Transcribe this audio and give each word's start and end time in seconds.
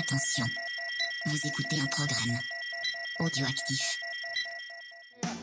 Attention, 0.00 0.46
vous 1.26 1.46
écoutez 1.46 1.78
un 1.78 1.86
programme 1.88 2.38
audioactif. 3.18 3.98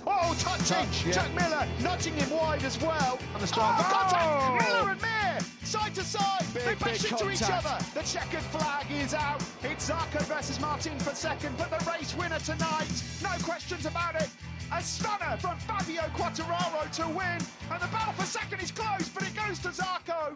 Oh, 0.04 0.34
touching! 0.40 1.14
Jack 1.14 1.30
Miller 1.36 1.68
nudging 1.84 2.16
him 2.16 2.32
wide 2.32 2.64
as 2.64 2.82
well. 2.82 3.20
On 3.36 3.40
the 3.40 3.46
strike. 3.46 3.76
Oh, 3.78 3.84
contact! 3.84 4.68
Miller 4.68 4.90
and 4.94 5.02
Mir! 5.02 5.40
Side 5.64 5.94
to 5.94 6.04
side! 6.04 6.44
they 6.56 6.74
bash 6.74 7.06
into 7.06 7.30
each 7.30 7.44
other. 7.44 7.78
The 7.94 8.02
checkered 8.02 8.42
flag 8.50 8.88
is 8.90 9.14
out. 9.14 9.44
It's 9.62 9.92
Zarco 9.92 10.24
versus 10.24 10.60
Martin 10.60 10.98
for 10.98 11.14
second, 11.14 11.56
but 11.56 11.70
the 11.70 11.92
race 11.92 12.16
winner 12.16 12.40
tonight. 12.40 13.04
No 13.22 13.30
questions 13.44 13.86
about 13.86 14.16
it. 14.16 14.30
A 14.74 14.82
stunner 14.82 15.38
from 15.38 15.60
Fabio 15.60 16.02
Quattararo 16.18 16.90
to 16.94 17.08
win. 17.10 17.40
And 17.70 17.80
the 17.80 17.88
battle 17.94 18.14
for 18.14 18.26
second 18.26 18.60
is 18.62 18.72
close, 18.72 19.08
but 19.10 19.22
it 19.22 19.36
goes 19.36 19.60
to 19.60 19.70
Zarco. 19.70 20.36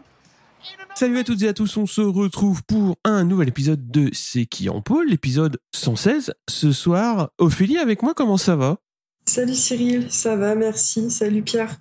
Salut 0.94 1.18
à 1.18 1.24
toutes 1.24 1.42
et 1.42 1.48
à 1.48 1.52
tous, 1.54 1.76
on 1.76 1.86
se 1.86 2.00
retrouve 2.00 2.62
pour 2.64 2.96
un 3.04 3.24
nouvel 3.24 3.48
épisode 3.48 3.90
de 3.90 4.10
C'est 4.12 4.46
qui 4.46 4.68
en 4.68 4.80
pôle, 4.80 5.08
l'épisode 5.08 5.58
116. 5.74 6.32
Ce 6.48 6.72
soir, 6.72 7.30
Ophélie 7.38 7.78
avec 7.78 8.02
moi, 8.02 8.14
comment 8.14 8.36
ça 8.36 8.56
va? 8.56 8.78
Salut 9.26 9.54
Cyril, 9.54 10.10
ça 10.10 10.36
va, 10.36 10.54
merci. 10.54 11.10
Salut 11.10 11.42
Pierre. 11.42 11.76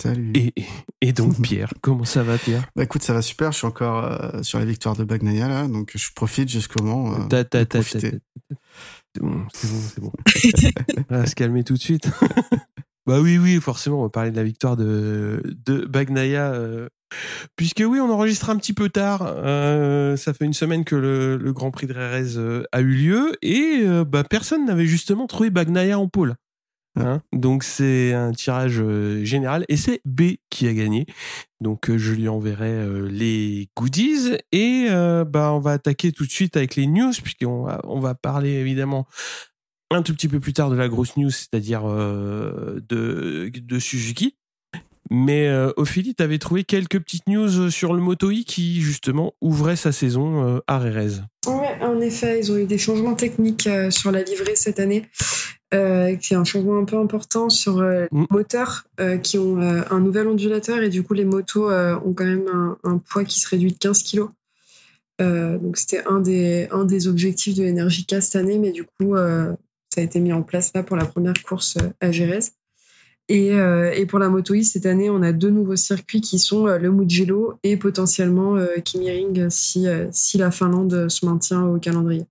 Salut. 0.00 0.32
et, 0.34 0.54
et 1.02 1.12
donc 1.12 1.40
Pierre, 1.42 1.72
comment 1.82 2.04
ça 2.04 2.22
va 2.22 2.38
Pierre? 2.38 2.66
Bah 2.76 2.82
écoute, 2.84 3.02
ça 3.02 3.12
va 3.12 3.22
super. 3.22 3.52
Je 3.52 3.58
suis 3.58 3.66
encore 3.66 4.04
euh, 4.04 4.42
sur 4.42 4.58
la 4.58 4.64
victoire 4.64 4.96
de 4.96 5.04
Bagnaia 5.04 5.48
là, 5.48 5.68
donc 5.68 5.92
je 5.94 6.12
profite 6.14 6.48
jusqu'au 6.48 6.82
moment. 6.82 7.14
Euh, 7.14 7.24
Ta, 7.28 7.44
ta, 7.44 7.60
de 7.60 7.64
ta, 7.64 7.78
profiter. 7.80 8.10
ta, 8.10 8.16
ta, 8.18 8.18
ta. 8.48 8.56
C'est 9.14 9.22
bon, 9.22 9.46
c'est 9.52 9.68
bon, 9.70 9.80
c'est 9.94 10.00
bon. 10.00 10.12
On 11.10 11.14
va 11.16 11.26
se 11.26 11.34
calmer 11.34 11.62
tout 11.64 11.74
de 11.74 11.78
suite. 11.80 12.08
bah 13.06 13.20
oui, 13.20 13.38
oui, 13.38 13.60
forcément, 13.60 13.98
on 14.00 14.02
va 14.04 14.08
parler 14.10 14.30
de 14.30 14.36
la 14.36 14.44
victoire 14.44 14.76
de, 14.76 15.42
de 15.66 15.84
Bagnaia. 15.86 16.52
euh, 16.52 16.88
puisque 17.56 17.82
oui, 17.86 18.00
on 18.00 18.10
enregistre 18.10 18.50
un 18.50 18.56
petit 18.56 18.72
peu 18.72 18.88
tard. 18.90 19.22
Euh, 19.26 20.16
ça 20.16 20.34
fait 20.34 20.44
une 20.44 20.54
semaine 20.54 20.84
que 20.84 20.96
le, 20.96 21.36
le 21.36 21.52
Grand 21.52 21.70
Prix 21.70 21.86
de 21.88 21.94
Rérez 21.94 22.36
euh, 22.36 22.64
a 22.72 22.80
eu 22.80 22.94
lieu 22.94 23.32
et 23.42 23.84
bah, 24.06 24.24
personne 24.24 24.66
n'avait 24.66 24.86
justement 24.86 25.26
trouvé 25.26 25.50
Bagnaia 25.50 25.98
en 25.98 26.08
pôle. 26.08 26.36
Hein 27.00 27.22
Donc 27.32 27.64
c'est 27.64 28.12
un 28.12 28.32
tirage 28.32 28.82
général 29.24 29.64
et 29.68 29.78
c'est 29.78 30.02
B 30.04 30.34
qui 30.50 30.68
a 30.68 30.74
gagné. 30.74 31.06
Donc 31.60 31.90
je 31.96 32.12
lui 32.12 32.28
enverrai 32.28 32.86
les 33.08 33.70
goodies 33.76 34.36
et 34.52 34.88
bah 35.26 35.52
on 35.54 35.60
va 35.60 35.72
attaquer 35.72 36.12
tout 36.12 36.26
de 36.26 36.30
suite 36.30 36.56
avec 36.56 36.76
les 36.76 36.86
news 36.86 37.12
puisqu'on 37.22 37.64
va 37.64 37.80
on 37.84 37.98
va 37.98 38.14
parler 38.14 38.50
évidemment 38.50 39.06
un 39.94 40.02
tout 40.02 40.14
petit 40.14 40.28
peu 40.28 40.40
plus 40.40 40.52
tard 40.52 40.70
de 40.70 40.76
la 40.76 40.88
grosse 40.88 41.16
news, 41.16 41.30
c'est-à-dire 41.30 41.82
euh, 41.86 42.80
de 42.88 43.50
de 43.54 43.78
Suzuki. 43.78 44.36
Mais 45.10 45.48
euh, 45.48 45.72
Ophélie, 45.76 46.14
t'avais 46.14 46.38
trouvé 46.38 46.64
quelques 46.64 46.98
petites 46.98 47.26
news 47.26 47.70
sur 47.70 47.92
le 47.92 48.00
Moto 48.00 48.30
E 48.30 48.44
qui 48.46 48.80
justement 48.80 49.34
ouvrait 49.42 49.76
sa 49.76 49.92
saison 49.92 50.46
euh, 50.56 50.60
à 50.66 50.78
Rérez. 50.78 51.20
Ouais, 51.46 51.76
en 51.82 52.00
effet, 52.00 52.38
ils 52.38 52.50
ont 52.50 52.56
eu 52.56 52.64
des 52.64 52.78
changements 52.78 53.14
techniques 53.14 53.66
euh, 53.66 53.90
sur 53.90 54.10
la 54.10 54.22
livrée 54.22 54.56
cette 54.56 54.80
année. 54.80 55.06
Euh, 55.74 56.16
qui 56.16 56.34
est 56.34 56.36
un 56.36 56.44
changement 56.44 56.76
un 56.76 56.84
peu 56.84 56.98
important 56.98 57.48
sur 57.48 57.78
euh, 57.78 58.04
Mm. 58.12 58.20
les 58.20 58.26
moteurs 58.30 58.84
euh, 59.00 59.16
qui 59.16 59.38
ont 59.38 59.58
euh, 59.62 59.80
un 59.90 60.00
nouvel 60.00 60.28
ondulateur 60.28 60.82
et 60.82 60.90
du 60.90 61.02
coup 61.02 61.14
les 61.14 61.24
motos 61.24 61.70
euh, 61.70 61.98
ont 62.04 62.12
quand 62.12 62.26
même 62.26 62.46
un, 62.52 62.76
un 62.84 62.98
poids 62.98 63.24
qui 63.24 63.40
se 63.40 63.48
réduit 63.48 63.72
de 63.72 63.78
15 63.78 64.02
kg. 64.02 64.24
donc 65.18 65.78
c'était 65.78 66.04
un 66.06 66.20
des, 66.20 66.68
un 66.72 66.84
des 66.84 67.08
objectifs 67.08 67.54
de 67.56 67.64
Energica 67.64 68.20
cette 68.20 68.36
année, 68.36 68.58
mais 68.58 68.70
du 68.70 68.84
coup 68.84 69.16
euh, 69.16 69.54
ça 69.92 70.00
a 70.00 70.04
été 70.04 70.20
mis 70.20 70.32
en 70.32 70.42
place 70.42 70.72
là 70.74 70.82
pour 70.82 70.96
la 70.96 71.04
première 71.04 71.34
course 71.42 71.76
euh, 71.76 71.90
à 72.00 72.10
Jerez. 72.10 72.40
Et, 73.28 73.52
euh, 73.52 73.92
et 73.92 74.06
pour 74.06 74.18
la 74.18 74.28
Moto 74.28 74.54
E, 74.54 74.62
cette 74.62 74.86
année, 74.86 75.08
on 75.08 75.22
a 75.22 75.32
deux 75.32 75.50
nouveaux 75.50 75.76
circuits 75.76 76.20
qui 76.20 76.38
sont 76.38 76.66
euh, 76.66 76.78
le 76.78 76.90
Mugello 76.90 77.54
et 77.62 77.76
potentiellement 77.76 78.56
euh, 78.56 78.78
Kimi 78.84 79.08
si, 79.50 79.86
si 80.10 80.38
la 80.38 80.50
Finlande 80.50 81.08
se 81.08 81.24
maintient 81.26 81.62
au 81.62 81.78
calendrier. 81.78 82.24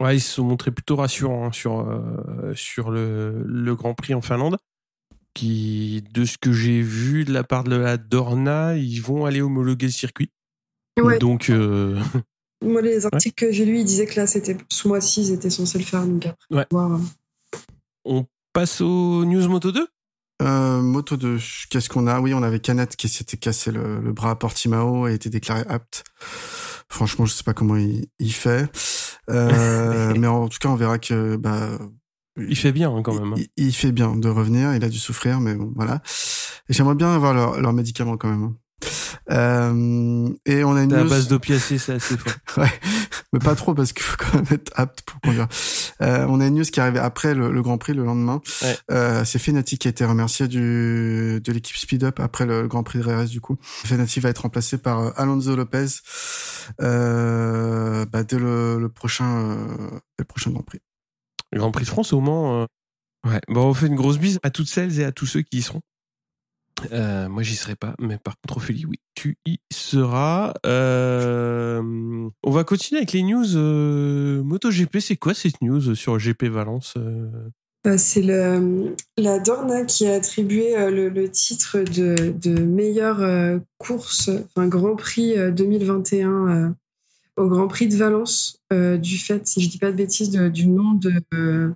Ouais, 0.00 0.16
ils 0.16 0.20
se 0.20 0.34
sont 0.34 0.44
montrés 0.44 0.70
plutôt 0.70 0.96
rassurants 0.96 1.46
hein, 1.46 1.52
sur, 1.52 1.80
euh, 1.80 2.52
sur 2.54 2.90
le, 2.90 3.42
le 3.44 3.74
Grand 3.74 3.94
Prix 3.94 4.14
en 4.14 4.20
Finlande. 4.20 4.58
Qui, 5.34 6.02
de 6.14 6.24
ce 6.24 6.38
que 6.38 6.50
j'ai 6.50 6.80
vu 6.80 7.26
de 7.26 7.32
la 7.32 7.44
part 7.44 7.64
de 7.64 7.76
la 7.76 7.98
Dorna, 7.98 8.76
ils 8.76 9.00
vont 9.00 9.26
aller 9.26 9.42
homologuer 9.42 9.86
le 9.86 9.92
circuit. 9.92 10.30
Ouais. 10.98 11.18
Donc, 11.18 11.52
Moi, 12.62 12.80
les 12.82 13.04
articles 13.06 13.46
que 13.46 13.52
j'ai 13.52 13.64
lus, 13.64 13.78
ils 13.80 13.84
disaient 13.84 14.06
que 14.06 14.18
là, 14.18 14.26
c'était 14.26 14.56
ce 14.70 14.88
mois-ci, 14.88 15.22
ils 15.22 15.32
étaient 15.32 15.50
censés 15.50 15.78
le 15.78 15.84
faire. 15.84 16.06
Donc 16.06 16.24
après, 16.26 16.56
Ouais. 16.56 16.66
on 16.72 16.76
va 16.76 16.86
voir. 16.88 17.00
on 18.04 18.26
passe 18.52 18.80
au 18.80 19.24
News 19.24 19.48
Moto 19.48 19.72
2 19.72 19.86
Euh, 20.42 20.80
moto 20.82 21.16
2, 21.16 21.38
qu'est-ce 21.70 21.88
qu'on 21.88 22.06
a? 22.06 22.20
Oui, 22.20 22.34
on 22.34 22.42
avait 22.42 22.60
Canet 22.60 22.94
qui 22.96 23.08
s'était 23.08 23.36
cassé 23.36 23.70
le, 23.72 24.00
le 24.00 24.12
bras 24.12 24.30
à 24.30 24.34
Portimao 24.36 25.06
et 25.08 25.14
était 25.14 25.30
déclaré 25.30 25.62
apte. 25.68 26.04
Franchement, 26.88 27.24
je 27.26 27.32
sais 27.32 27.42
pas 27.44 27.54
comment 27.54 27.76
il, 27.76 28.06
il 28.18 28.32
fait, 28.32 28.66
Euh, 29.30 30.14
mais 30.18 30.26
en 30.26 30.48
tout 30.48 30.58
cas, 30.58 30.68
on 30.68 30.76
verra 30.76 30.98
que 30.98 31.36
bah 31.36 31.70
Il 32.38 32.56
fait 32.56 32.72
bien 32.72 32.94
hein, 32.94 33.02
quand 33.02 33.14
même. 33.14 33.32
hein. 33.32 33.36
il, 33.56 33.66
il 33.68 33.72
fait 33.74 33.92
bien 33.92 34.14
de 34.14 34.28
revenir. 34.28 34.74
Il 34.74 34.84
a 34.84 34.88
dû 34.88 34.98
souffrir, 34.98 35.40
mais 35.40 35.54
bon, 35.54 35.72
voilà. 35.74 36.00
Et 36.68 36.72
j'aimerais 36.72 36.94
bien 36.94 37.12
avoir 37.14 37.32
leurs 37.34 37.60
leur 37.60 37.72
médicaments 37.72 38.16
quand 38.16 38.28
même. 38.28 38.54
Euh, 39.30 40.28
et 40.46 40.64
on 40.64 40.76
a 40.76 40.82
une 40.82 40.94
news- 40.96 41.08
base 41.08 41.28
d'opiacés, 41.28 41.78
c'est 41.78 41.94
assez 41.94 42.16
fort. 42.16 42.32
Ouais, 42.56 42.72
mais 43.32 43.38
pas 43.38 43.54
trop 43.54 43.74
parce 43.74 43.92
qu'il 43.92 44.02
faut 44.02 44.16
quand 44.16 44.34
même 44.34 44.46
être 44.50 44.72
apte 44.76 45.02
pour 45.02 45.20
conduire. 45.20 45.46
Euh, 46.00 46.24
on 46.28 46.40
a 46.40 46.46
une 46.46 46.54
news 46.54 46.64
qui 46.64 46.80
est 46.80 46.82
arrivée 46.82 46.98
après 47.00 47.34
le, 47.34 47.50
le 47.52 47.62
Grand 47.62 47.76
Prix 47.76 47.92
le 47.92 48.04
lendemain. 48.04 48.40
Ouais. 48.62 48.76
Euh, 48.90 49.24
c'est 49.24 49.38
Fenati 49.38 49.76
qui 49.78 49.88
a 49.88 49.90
été 49.90 50.04
remercié 50.04 50.48
du, 50.48 51.40
de 51.44 51.52
l'équipe 51.52 51.76
Speed 51.76 52.04
Up 52.04 52.18
après 52.20 52.46
le 52.46 52.66
Grand 52.66 52.82
Prix 52.82 53.00
de 53.00 53.04
Reyes 53.04 53.28
du 53.28 53.40
coup. 53.40 53.56
Fenati 53.60 54.20
va 54.20 54.30
être 54.30 54.38
remplacé 54.42 54.78
par 54.78 55.18
Alonso 55.20 55.54
Lopez 55.54 55.86
bah, 56.78 58.22
dès 58.24 58.38
le, 58.38 58.78
le 58.78 58.88
prochain 58.88 59.56
dès 60.18 60.22
le 60.22 60.24
prochain 60.24 60.50
Grand 60.50 60.62
Prix. 60.62 60.80
Le 61.52 61.58
Grand 61.60 61.70
Prix 61.72 61.84
de 61.84 61.90
France, 61.90 62.12
au 62.12 62.20
Mans. 62.20 62.66
Ouais. 63.26 63.40
Bon, 63.48 63.66
on 63.70 63.74
fait 63.74 63.86
une 63.86 63.94
grosse 63.96 64.18
bise 64.18 64.38
à 64.42 64.50
toutes 64.50 64.68
celles 64.68 65.00
et 65.00 65.04
à 65.04 65.12
tous 65.12 65.26
ceux 65.26 65.42
qui 65.42 65.58
y 65.58 65.62
seront. 65.62 65.80
Euh, 66.92 67.28
moi, 67.28 67.42
j'y 67.42 67.56
serai 67.56 67.76
pas, 67.76 67.94
mais 67.98 68.18
par 68.18 68.34
contre, 68.40 68.58
Ophélie, 68.58 68.84
oui, 68.86 68.98
tu 69.14 69.38
y 69.46 69.58
seras. 69.72 70.52
Euh, 70.66 72.28
on 72.44 72.50
va 72.50 72.64
continuer 72.64 72.98
avec 72.98 73.12
les 73.12 73.22
news 73.22 73.56
euh, 73.56 74.42
MotoGP. 74.42 74.98
C'est 75.00 75.16
quoi 75.16 75.34
cette 75.34 75.60
news 75.62 75.94
sur 75.94 76.18
GP 76.18 76.44
Valence 76.44 76.94
Euh, 76.96 77.96
C'est 77.98 78.22
la 78.22 79.38
Dorna 79.38 79.84
qui 79.84 80.06
a 80.06 80.14
attribué 80.14 80.74
le, 80.90 81.30
titre 81.30 81.78
de, 81.78 82.60
meilleure 82.60 83.60
course, 83.78 84.28
enfin 84.28 84.66
Grand 84.66 84.96
Prix 84.96 85.38
euh, 85.38 85.50
2021 85.50 86.30
euh, 86.30 86.68
au 87.36 87.48
Grand 87.48 87.68
Prix 87.68 87.88
de 87.88 87.96
Valence, 87.96 88.58
du 88.72 89.18
fait, 89.18 89.46
si 89.46 89.60
je 89.60 89.68
dis 89.68 89.78
pas 89.78 89.92
de 89.92 89.96
bêtises, 89.96 90.30
du 90.30 90.66
nombre 90.66 91.00
de, 91.00 91.74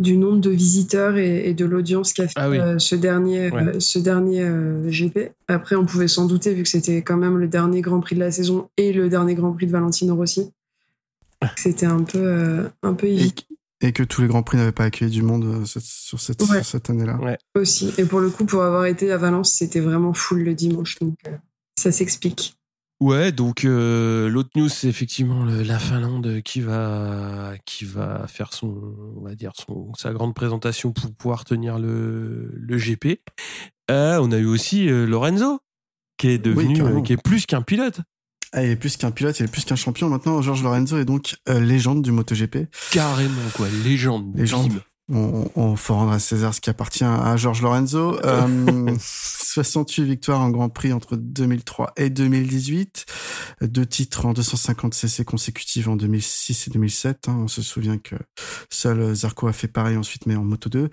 du 0.00 0.16
nombre 0.16 0.40
de 0.40 0.50
visiteurs 0.50 1.16
et, 1.16 1.48
et 1.48 1.54
de 1.54 1.64
l'audience 1.64 2.12
qu'a 2.12 2.28
fait 2.28 2.34
Ah 2.36 2.48
oui. 2.48 2.58
euh, 2.58 2.78
ce 2.78 2.94
dernier, 2.94 3.50
Ouais. 3.50 3.62
euh, 3.76 3.80
ce 3.80 3.98
dernier 3.98 4.42
euh, 4.42 4.88
GP. 4.90 5.32
Après, 5.48 5.74
on 5.76 5.84
pouvait 5.86 6.06
s'en 6.08 6.26
douter 6.26 6.54
vu 6.54 6.62
que 6.62 6.68
c'était 6.68 7.02
quand 7.02 7.16
même 7.16 7.36
le 7.38 7.48
dernier 7.48 7.80
Grand 7.80 8.00
Prix 8.00 8.14
de 8.14 8.20
la 8.20 8.30
saison 8.30 8.68
et 8.76 8.92
le 8.92 9.08
dernier 9.08 9.34
Grand 9.34 9.52
Prix 9.52 9.66
de 9.66 9.72
Valentino 9.72 10.14
Rossi. 10.14 10.50
C'était 11.56 11.86
un 11.86 12.02
peu, 12.02 12.18
euh, 12.18 12.68
un 12.82 12.94
peu 12.94 13.06
Et, 13.06 13.14
évident 13.14 13.42
et 13.80 13.92
que 13.92 14.02
tous 14.02 14.22
les 14.22 14.26
Grands 14.28 14.42
Prix 14.42 14.58
n'avaient 14.58 14.72
pas 14.72 14.84
accueilli 14.84 15.10
du 15.10 15.22
monde 15.22 15.44
euh, 15.44 15.64
cette- 15.64 15.82
sur 15.84 16.18
cette, 16.20 16.42
Ouais. 16.42 16.64
cette 16.64 16.90
année-là. 16.90 17.18
aussi. 17.54 17.92
Et 17.96 18.04
pour 18.04 18.18
le 18.20 18.28
coup, 18.30 18.44
pour 18.44 18.62
avoir 18.64 18.86
été 18.86 19.12
à 19.12 19.16
Valence, 19.18 19.52
c'était 19.52 19.78
vraiment 19.80 20.12
full 20.14 20.42
le 20.42 20.54
dimanche. 20.54 20.98
Donc, 21.00 21.14
euh, 21.28 21.32
ça 21.78 21.92
s'explique. 21.92 22.56
Ouais, 23.00 23.30
donc 23.30 23.64
euh, 23.64 24.28
l'autre 24.28 24.50
news, 24.56 24.68
c'est 24.68 24.88
effectivement 24.88 25.44
le- 25.44 25.62
la 25.62 25.78
Finlande 25.78 26.40
qui 26.44 26.60
va 26.60 27.52
qui 27.64 27.84
va 27.84 28.26
faire 28.26 28.52
son, 28.52 28.94
on 29.16 29.20
va 29.20 29.36
dire 29.36 29.52
son 29.54 29.94
sa 29.94 30.12
grande 30.12 30.34
présentation 30.34 30.90
pour 30.92 31.12
pouvoir 31.14 31.44
tenir 31.44 31.78
le 31.78 32.50
le 32.56 32.76
GP. 32.76 33.20
Euh, 33.90 34.18
on 34.20 34.32
a 34.32 34.38
eu 34.38 34.46
aussi 34.46 34.88
euh, 34.90 35.06
Lorenzo 35.06 35.60
qui 36.18 36.28
est 36.28 36.38
devenu, 36.38 36.74
euh, 36.82 37.00
qui 37.02 37.12
est 37.12 37.22
plus 37.22 37.46
qu'un 37.46 37.62
pilote, 37.62 38.00
Ah, 38.52 38.64
il 38.64 38.70
est 38.70 38.76
plus 38.76 38.96
qu'un 38.96 39.12
pilote, 39.12 39.38
il 39.38 39.44
est 39.44 39.48
plus 39.52 39.64
qu'un 39.64 39.76
champion. 39.76 40.08
Maintenant, 40.08 40.42
Georges 40.42 40.64
Lorenzo 40.64 40.98
est 40.98 41.04
donc 41.04 41.36
légende 41.46 42.02
du 42.02 42.10
MotoGP. 42.10 42.66
carrément 42.90 43.48
quoi, 43.54 43.68
légende. 43.84 44.36
Légende. 44.36 44.82
On, 45.10 45.50
on 45.56 45.74
faut 45.76 45.94
rendre 45.94 46.12
à 46.12 46.18
César 46.18 46.52
ce 46.54 46.60
qui 46.60 46.68
appartient 46.68 47.02
à 47.04 47.36
Georges 47.38 47.62
Lorenzo. 47.62 48.18
Euh, 48.24 48.94
68 49.00 50.04
victoires 50.04 50.40
en 50.40 50.50
Grand 50.50 50.68
Prix 50.68 50.92
entre 50.92 51.16
2003 51.16 51.92
et 51.96 52.10
2018. 52.10 53.06
Deux 53.62 53.86
titres 53.86 54.26
en 54.26 54.32
250 54.34 54.92
CC 54.94 55.24
consécutives 55.24 55.88
en 55.88 55.96
2006 55.96 56.68
et 56.68 56.70
2007. 56.70 57.28
hein. 57.28 57.36
On 57.44 57.48
se 57.48 57.62
souvient 57.62 57.96
que 57.98 58.16
seul 58.70 59.14
Zarco 59.14 59.46
a 59.48 59.52
fait 59.52 59.68
pareil 59.68 59.96
ensuite, 59.96 60.26
mais 60.26 60.36
en 60.36 60.44
Moto 60.44 60.68
2. 60.68 60.90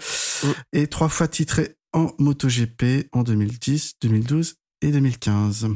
Et 0.73 0.87
trois 0.87 1.09
fois 1.09 1.27
titré 1.27 1.75
en 1.93 2.11
MotoGP 2.19 3.09
en 3.11 3.23
2010, 3.23 3.95
2012 4.01 4.55
et 4.81 4.91
2015. 4.91 5.67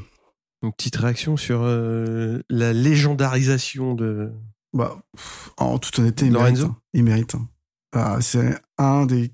Une 0.61 0.73
petite 0.73 0.95
réaction 0.97 1.37
sur 1.37 1.59
euh, 1.63 2.41
la 2.49 2.73
légendarisation 2.73 3.95
de. 3.95 4.31
Bah, 4.73 4.97
en 5.57 5.77
toute 5.79 5.97
honnêteté, 5.99 6.25
il 6.27 6.33
Lorenzo? 6.33 6.63
mérite. 6.63 6.71
hein. 6.71 6.77
Il 6.93 7.03
mérite. 7.03 7.35
Hein. 7.93 8.15
Ah, 8.15 8.17
c'est 8.21 8.57
un 8.77 9.05
des 9.05 9.31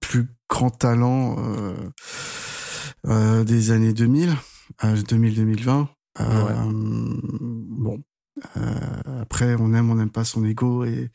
plus 0.00 0.26
grands 0.48 0.70
talents 0.70 1.36
euh, 1.38 1.74
euh, 3.06 3.44
des 3.44 3.70
années 3.70 3.92
2000, 3.92 4.34
euh, 4.84 4.96
2000-2020. 4.96 5.88
Euh, 6.20 6.66
Bon, 7.78 8.02
Euh, 8.56 9.20
après, 9.22 9.54
on 9.58 9.72
aime, 9.72 9.90
on 9.90 9.94
n'aime 9.94 10.10
pas 10.10 10.24
son 10.24 10.44
ego 10.44 10.84
et, 10.84 11.10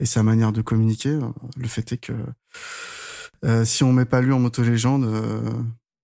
et, 0.00 0.06
sa 0.06 0.22
manière 0.22 0.52
de 0.52 0.62
communiquer. 0.62 1.18
Le 1.56 1.68
fait 1.68 1.92
est 1.92 1.98
que 1.98 2.12
euh, 3.44 3.64
si 3.64 3.84
on 3.84 3.92
met 3.92 4.04
pas 4.04 4.20
lui 4.20 4.32
en 4.32 4.40
moto 4.40 4.62
légende, 4.62 5.04
euh, 5.04 5.40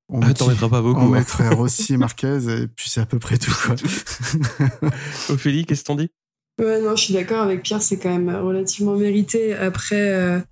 on 0.08 0.22
ah, 0.22 0.28
mettrait 0.28 0.54
pas 0.54 0.82
beaucoup. 0.82 1.00
On 1.00 1.14
hein. 1.14 1.18
mettrait 1.18 1.48
Rossi 1.54 1.94
et 1.94 1.96
Marquez 1.96 2.48
et 2.48 2.68
puis 2.68 2.88
c'est 2.88 3.00
à 3.00 3.06
peu 3.06 3.18
près 3.18 3.38
tout. 3.38 3.54
Quoi. 3.64 3.74
Ophélie, 5.30 5.64
qu'est-ce 5.64 5.82
que 5.82 5.86
t'en 5.86 5.96
dis? 5.96 6.10
Ouais, 6.60 6.80
non, 6.80 6.96
je 6.96 7.04
suis 7.04 7.14
d'accord 7.14 7.42
avec 7.42 7.62
Pierre, 7.62 7.82
c'est 7.82 7.98
quand 7.98 8.10
même 8.10 8.34
relativement 8.34 8.94
mérité. 8.94 9.54
Après, 9.54 10.42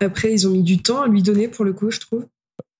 après, 0.00 0.32
ils 0.32 0.46
ont 0.46 0.50
mis 0.50 0.62
du 0.62 0.82
temps 0.82 1.02
à 1.02 1.08
lui 1.08 1.22
donner 1.22 1.48
pour 1.48 1.64
le 1.64 1.72
coup, 1.72 1.90
je 1.90 2.00
trouve. 2.00 2.26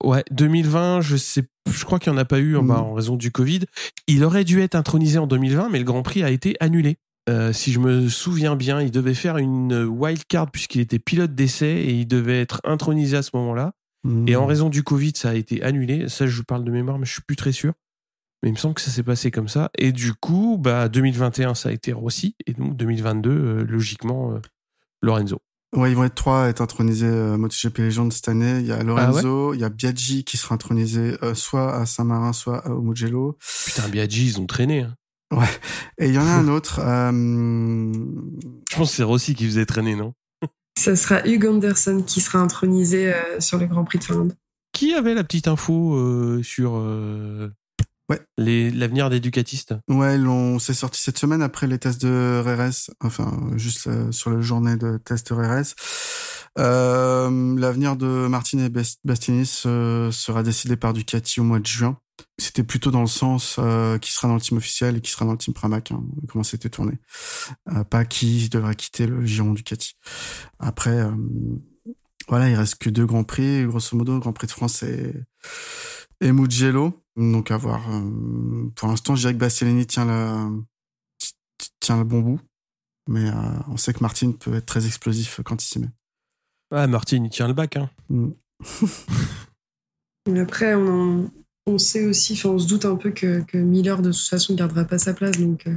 Ouais, 0.05 0.25
2020, 0.31 1.01
je 1.01 1.17
sais, 1.17 1.43
je 1.71 1.85
crois 1.85 1.99
qu'il 1.99 2.13
n'y 2.13 2.19
en 2.19 2.21
a 2.21 2.25
pas 2.25 2.39
eu 2.39 2.55
bah, 2.61 2.81
en 2.81 2.93
raison 2.93 3.17
du 3.17 3.31
Covid. 3.31 3.61
Il 4.07 4.25
aurait 4.25 4.45
dû 4.45 4.61
être 4.61 4.75
intronisé 4.75 5.19
en 5.19 5.27
2020, 5.27 5.71
mais 5.71 5.79
le 5.79 5.85
Grand 5.85 6.03
Prix 6.03 6.23
a 6.23 6.31
été 6.31 6.57
annulé. 6.61 6.97
Euh, 7.29 7.53
si 7.53 7.73
je 7.73 7.81
me 7.81 8.09
souviens 8.09 8.55
bien, 8.55 8.81
il 8.81 8.91
devait 8.91 9.15
faire 9.15 9.37
une 9.37 9.85
wild 9.85 10.25
card 10.29 10.51
puisqu'il 10.51 10.81
était 10.81 11.01
pilote 11.01 11.35
d'essai 11.35 11.67
et 11.67 11.93
il 11.93 12.07
devait 12.07 12.41
être 12.41 12.61
intronisé 12.65 13.17
à 13.17 13.23
ce 13.23 13.31
moment-là. 13.35 13.73
Et 14.29 14.37
en 14.37 14.47
raison 14.47 14.69
du 14.69 14.85
Covid, 14.85 15.15
ça 15.17 15.31
a 15.31 15.35
été 15.35 15.65
annulé. 15.65 16.09
Ça, 16.09 16.29
je 16.29 16.43
parle 16.43 16.63
de 16.63 16.71
mémoire, 16.71 16.97
mais 16.97 17.07
je 17.07 17.13
suis 17.13 17.23
plus 17.23 17.35
très 17.35 17.51
sûr. 17.51 17.73
Mais 18.43 18.51
il 18.51 18.53
me 18.53 18.59
semble 18.59 18.75
que 18.75 18.81
ça 18.81 18.91
s'est 18.91 19.03
passé 19.03 19.31
comme 19.31 19.49
ça. 19.49 19.71
Et 19.79 19.93
du 19.93 20.15
coup, 20.15 20.59
bah 20.61 20.89
2021, 20.89 21.55
ça 21.55 21.71
a 21.71 21.73
été 21.73 21.93
Rossi. 21.93 22.37
Et 22.47 22.53
donc 22.53 22.77
2022, 22.77 23.31
euh, 23.31 23.65
logiquement, 23.65 24.33
euh, 24.33 24.41
Lorenzo. 25.03 25.41
Ouais, 25.75 25.91
ils 25.91 25.97
vont 25.97 26.05
être 26.05 26.15
trois 26.15 26.45
à 26.45 26.49
être 26.49 26.61
intronisés 26.61 27.07
euh, 27.07 27.37
MotoGP 27.37 27.79
Legend 27.79 28.13
cette 28.13 28.29
année. 28.29 28.61
Il 28.61 28.67
y 28.67 28.73
a 28.73 28.83
Lorenzo, 28.83 29.51
ah 29.53 29.55
il 29.55 29.61
y 29.61 29.65
a 29.65 29.69
Biaggi 29.69 30.25
qui 30.25 30.37
sera 30.37 30.55
intronisé 30.55 31.17
euh, 31.23 31.35
soit 31.35 31.75
à 31.75 31.87
Saint-Marin, 31.87 32.33
soit 32.33 32.67
au 32.71 32.81
Mugello. 32.81 33.37
Putain, 33.67 33.89
Biaggi, 33.89 34.27
ils 34.27 34.41
ont 34.41 34.47
traîné. 34.47 34.83
Hein. 34.83 34.95
Ouais. 35.33 35.49
Et 35.99 36.09
il 36.09 36.15
y 36.15 36.19
en 36.19 36.27
a 36.27 36.31
un 36.31 36.49
autre. 36.49 36.81
Euh... 36.81 37.93
Je 38.71 38.77
pense 38.77 38.91
que 38.91 38.97
c'est 38.97 39.03
Rossi 39.03 39.35
qui 39.35 39.45
faisait 39.45 39.67
traîner, 39.67 39.97
non? 39.97 40.15
Ça 40.79 40.95
sera 40.95 41.27
Hugh 41.27 41.45
Anderson 41.47 42.03
qui 42.07 42.21
sera 42.21 42.39
intronisé 42.39 43.13
euh, 43.13 43.41
sur 43.41 43.59
le 43.59 43.67
Grand 43.67 43.85
Prix 43.85 43.99
de 43.99 44.05
Finlande. 44.05 44.35
Qui 44.73 44.95
avait 44.95 45.15
la 45.15 45.25
petite 45.25 45.49
info 45.49 45.95
euh, 45.95 46.43
sur 46.43 46.75
Ouais. 48.09 48.21
L'avenir 48.39 49.11
des 49.11 49.21
Ducatistes. 49.21 49.75
Ouais, 49.89 50.17
c'est 50.61 50.75
sorti 50.75 51.01
cette 51.01 51.19
semaine 51.19 51.43
après 51.43 51.67
les 51.67 51.79
tests 51.79 52.01
de 52.01 52.43
RRS, 52.45 52.95
enfin 53.01 53.51
juste 53.57 53.89
euh, 53.89 54.13
sur 54.13 54.31
la 54.31 54.41
journée 54.41 54.77
de 54.77 54.99
tests 54.99 55.31
RRS. 55.31 55.75
Euh, 56.59 57.59
L'avenir 57.59 57.97
de 57.97 58.29
Martin 58.29 58.59
et 58.59 58.69
Bastianis 59.05 59.63
euh, 59.67 60.11
sera 60.11 60.43
décidé 60.43 60.77
par 60.77 60.93
Ducati 60.93 61.41
au 61.41 61.45
mois 61.45 61.59
de 61.59 61.67
juin. 61.67 61.99
C'était 62.39 62.63
plutôt 62.63 62.91
dans 62.91 63.03
le 63.03 63.07
sens 63.07 63.57
euh, 63.59 63.99
qui 63.99 64.13
sera 64.13 64.29
dans 64.29 64.35
le 64.35 64.41
team 64.41 64.57
officiel 64.57 64.97
et 64.97 65.01
qui 65.01 65.11
sera 65.11 65.25
dans 65.25 65.33
le 65.33 65.39
team 65.39 65.53
Pramac, 65.53 65.91
hein, 65.91 66.03
comment 66.29 66.45
c'était 66.45 66.71
tourné. 66.71 66.99
Euh, 67.75 67.85
pas 67.85 68.05
qui 68.05 68.49
devrait 68.49 68.75
quitter 68.75 69.07
le 69.07 69.25
giron 69.27 69.53
Ducati. 69.53 69.95
Après, 70.59 71.05
voilà, 72.29 72.49
il 72.49 72.55
reste 72.55 72.77
que 72.77 72.89
deux 72.89 73.07
grands 73.07 73.25
prix, 73.25 73.65
grosso 73.65 73.97
modo, 73.97 74.19
Grand 74.19 74.33
Prix 74.33 74.47
de 74.47 74.53
France 74.53 74.83
et, 74.83 75.13
et 76.21 76.33
Mugello. 76.33 77.06
Donc 77.17 77.51
à 77.51 77.57
voir. 77.57 77.83
Euh, 77.91 78.69
pour 78.75 78.89
l'instant, 78.89 79.17
je 79.17 79.23
dirais 79.23 79.35
que 79.35 79.39
Bastianini 79.39 79.87
tient 79.87 80.05
le, 80.05 80.63
tient 81.81 81.97
le 81.97 82.05
bon 82.05 82.21
bout. 82.21 82.41
Mais 83.09 83.29
euh, 83.29 83.33
on 83.69 83.77
sait 83.77 83.93
que 83.93 84.01
Martin 84.01 84.33
peut 84.33 84.55
être 84.55 84.67
très 84.67 84.87
explosif 84.87 85.41
quand 85.45 85.63
il 85.63 85.67
s'y 85.67 85.79
met. 85.79 85.91
Ouais, 86.73 86.87
Martin, 86.87 87.25
il 87.25 87.31
tient 87.31 87.47
le 87.47 87.55
bac. 87.55 87.77
Hein. 87.77 87.89
Mm. 88.11 88.31
Après, 90.41 90.75
on, 90.75 91.31
on 91.67 91.79
sait 91.79 92.05
aussi, 92.05 92.33
enfin, 92.33 92.49
on 92.51 92.59
se 92.59 92.67
doute 92.67 92.85
un 92.85 92.97
peu 92.97 93.13
que, 93.13 93.43
que, 93.43 93.59
Miller, 93.59 94.03
de 94.03 94.11
toute 94.11 94.29
façon, 94.29 94.55
ne 94.55 94.59
gardera 94.59 94.85
pas 94.85 94.99
sa 94.99 95.15
place. 95.15 95.39
Donc, 95.39 95.69
euh, 95.69 95.77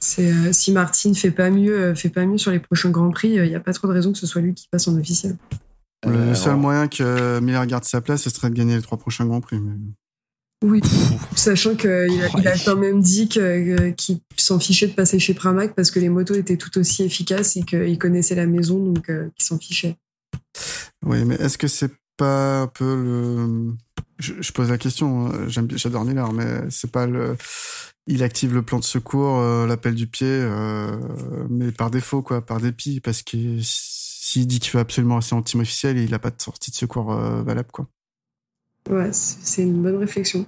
c'est, 0.00 0.52
si 0.52 0.72
Martin 0.72 1.14
fait 1.14 1.30
pas 1.30 1.48
mieux, 1.48 1.94
fait 1.94 2.10
pas 2.10 2.26
mieux 2.26 2.38
sur 2.38 2.50
les 2.50 2.58
prochains 2.58 2.90
Grands 2.90 3.12
Prix, 3.12 3.34
il 3.34 3.48
n'y 3.48 3.54
a 3.54 3.60
pas 3.60 3.72
trop 3.72 3.86
de 3.86 3.92
raison 3.92 4.12
que 4.12 4.18
ce 4.18 4.26
soit 4.26 4.42
lui 4.42 4.52
qui 4.52 4.66
passe 4.68 4.88
en 4.88 4.98
officiel. 4.98 5.36
Le 6.06 6.34
seul 6.34 6.56
moyen 6.56 6.88
que 6.88 7.40
Miller 7.40 7.66
garde 7.66 7.84
sa 7.84 8.00
place, 8.00 8.22
ce 8.22 8.30
serait 8.30 8.50
de 8.50 8.54
gagner 8.54 8.76
les 8.76 8.82
trois 8.82 8.98
prochains 8.98 9.26
Grands 9.26 9.40
Prix. 9.40 9.58
Oui, 10.64 10.80
sachant 11.36 11.74
qu'il 11.74 11.90
a, 11.90 12.06
il 12.06 12.48
a 12.48 12.56
quand 12.64 12.76
même 12.76 13.02
dit 13.02 13.28
qu'il 13.28 14.20
s'en 14.36 14.58
fichait 14.58 14.86
de 14.86 14.94
passer 14.94 15.18
chez 15.18 15.34
Pramac 15.34 15.74
parce 15.74 15.90
que 15.90 16.00
les 16.00 16.08
motos 16.08 16.34
étaient 16.34 16.56
tout 16.56 16.78
aussi 16.78 17.02
efficaces 17.02 17.56
et 17.58 17.62
qu'il 17.64 17.98
connaissait 17.98 18.34
la 18.34 18.46
maison, 18.46 18.78
donc 18.78 19.10
euh, 19.10 19.28
qu'il 19.36 19.44
s'en 19.44 19.58
fichait. 19.58 19.96
Oui, 21.04 21.22
mais 21.26 21.34
est-ce 21.34 21.58
que 21.58 21.68
c'est 21.68 21.92
pas 22.16 22.62
un 22.62 22.66
peu 22.66 22.96
le... 22.96 23.74
Je, 24.18 24.52
pose 24.52 24.70
la 24.70 24.78
question, 24.78 25.26
hein. 25.26 25.48
j'adore 25.48 26.04
Miller, 26.04 26.32
mais 26.32 26.62
c'est 26.70 26.90
pas 26.90 27.06
le... 27.06 27.36
Il 28.06 28.22
active 28.22 28.54
le 28.54 28.62
plan 28.62 28.78
de 28.78 28.84
secours, 28.84 29.40
euh, 29.40 29.66
l'appel 29.66 29.94
du 29.94 30.06
pied, 30.06 30.28
euh, 30.28 30.96
mais 31.50 31.72
par 31.72 31.90
défaut, 31.90 32.22
quoi, 32.22 32.40
par 32.40 32.60
dépit, 32.60 33.00
parce 33.00 33.22
que 33.22 33.36
s'il 34.34 34.48
dit 34.48 34.58
qu'il 34.58 34.72
veut 34.72 34.80
absolument 34.80 35.16
rester 35.16 35.34
en 35.34 35.42
team 35.42 35.60
officiel, 35.60 35.96
il 35.96 36.10
n'a 36.10 36.18
pas 36.18 36.30
de 36.30 36.42
sortie 36.42 36.72
de 36.72 36.76
secours 36.76 37.12
euh, 37.12 37.44
valable, 37.44 37.70
quoi. 37.70 37.86
Ouais, 38.90 39.12
c'est 39.12 39.62
une 39.62 39.80
bonne 39.80 39.96
réflexion. 39.96 40.46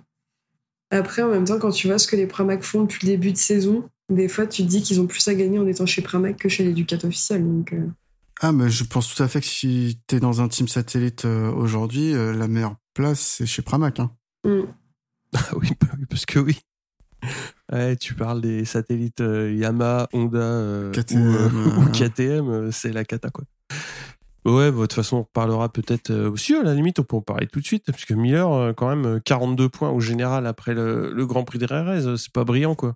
Après, 0.90 1.22
en 1.22 1.30
même 1.30 1.44
temps, 1.44 1.60
quand 1.60 1.70
tu 1.70 1.86
vois 1.86 1.98
ce 1.98 2.08
que 2.08 2.16
les 2.16 2.26
Pramac 2.26 2.64
font 2.64 2.82
depuis 2.82 3.06
le 3.06 3.12
début 3.12 3.30
de 3.30 3.36
saison, 3.36 3.88
des 4.08 4.28
fois, 4.28 4.46
tu 4.46 4.62
te 4.62 4.68
dis 4.68 4.82
qu'ils 4.82 5.00
ont 5.00 5.06
plus 5.06 5.26
à 5.28 5.34
gagner 5.34 5.60
en 5.60 5.68
étant 5.68 5.86
chez 5.86 6.02
Pramac 6.02 6.36
que 6.36 6.48
chez 6.48 6.64
l'éducat 6.64 6.98
officiel. 7.04 7.44
Donc, 7.44 7.72
euh. 7.72 7.86
Ah, 8.40 8.50
mais 8.50 8.68
je 8.68 8.82
pense 8.82 9.14
tout 9.14 9.22
à 9.22 9.28
fait 9.28 9.40
que 9.40 9.46
si 9.46 10.00
tu 10.08 10.16
es 10.16 10.20
dans 10.20 10.40
un 10.40 10.48
team 10.48 10.66
satellite 10.66 11.24
euh, 11.24 11.50
aujourd'hui, 11.52 12.12
la 12.12 12.48
meilleure 12.48 12.76
place, 12.92 13.20
c'est 13.20 13.46
chez 13.46 13.62
Pramac. 13.62 14.00
Hein. 14.00 14.10
Mm. 14.44 14.62
Ah 15.34 15.56
oui, 15.56 15.68
parce 16.08 16.24
que 16.24 16.38
oui. 16.38 16.58
Ouais, 17.70 17.96
tu 17.96 18.14
parles 18.14 18.40
des 18.40 18.64
satellites 18.64 19.20
Yamaha, 19.20 20.08
Honda 20.12 20.90
KTM, 20.92 21.78
ou 21.78 21.90
KTM, 21.92 22.72
c'est 22.72 22.92
la 22.92 23.04
cata 23.04 23.28
quoi. 23.30 23.44
Ouais, 24.46 24.70
bah, 24.70 24.76
de 24.76 24.82
toute 24.82 24.92
façon, 24.92 25.16
on 25.16 25.22
reparlera 25.22 25.68
peut-être 25.68 26.10
euh, 26.10 26.30
aussi. 26.30 26.54
À 26.54 26.62
la 26.62 26.72
limite, 26.72 27.00
on 27.00 27.02
peut 27.02 27.16
en 27.16 27.20
parler 27.20 27.48
tout 27.48 27.58
de 27.58 27.66
suite, 27.66 27.84
parce 27.84 28.04
que 28.04 28.14
Miller, 28.14 28.50
euh, 28.52 28.72
quand 28.72 28.88
même, 28.94 29.20
42 29.20 29.64
euh, 29.64 29.68
points 29.68 29.90
au 29.90 30.00
général 30.00 30.46
après 30.46 30.72
le, 30.72 31.26
Grand 31.26 31.42
Prix 31.42 31.58
de 31.58 31.66
RRS, 31.66 32.16
c'est 32.16 32.32
pas 32.32 32.44
brillant, 32.44 32.76
quoi. 32.76 32.94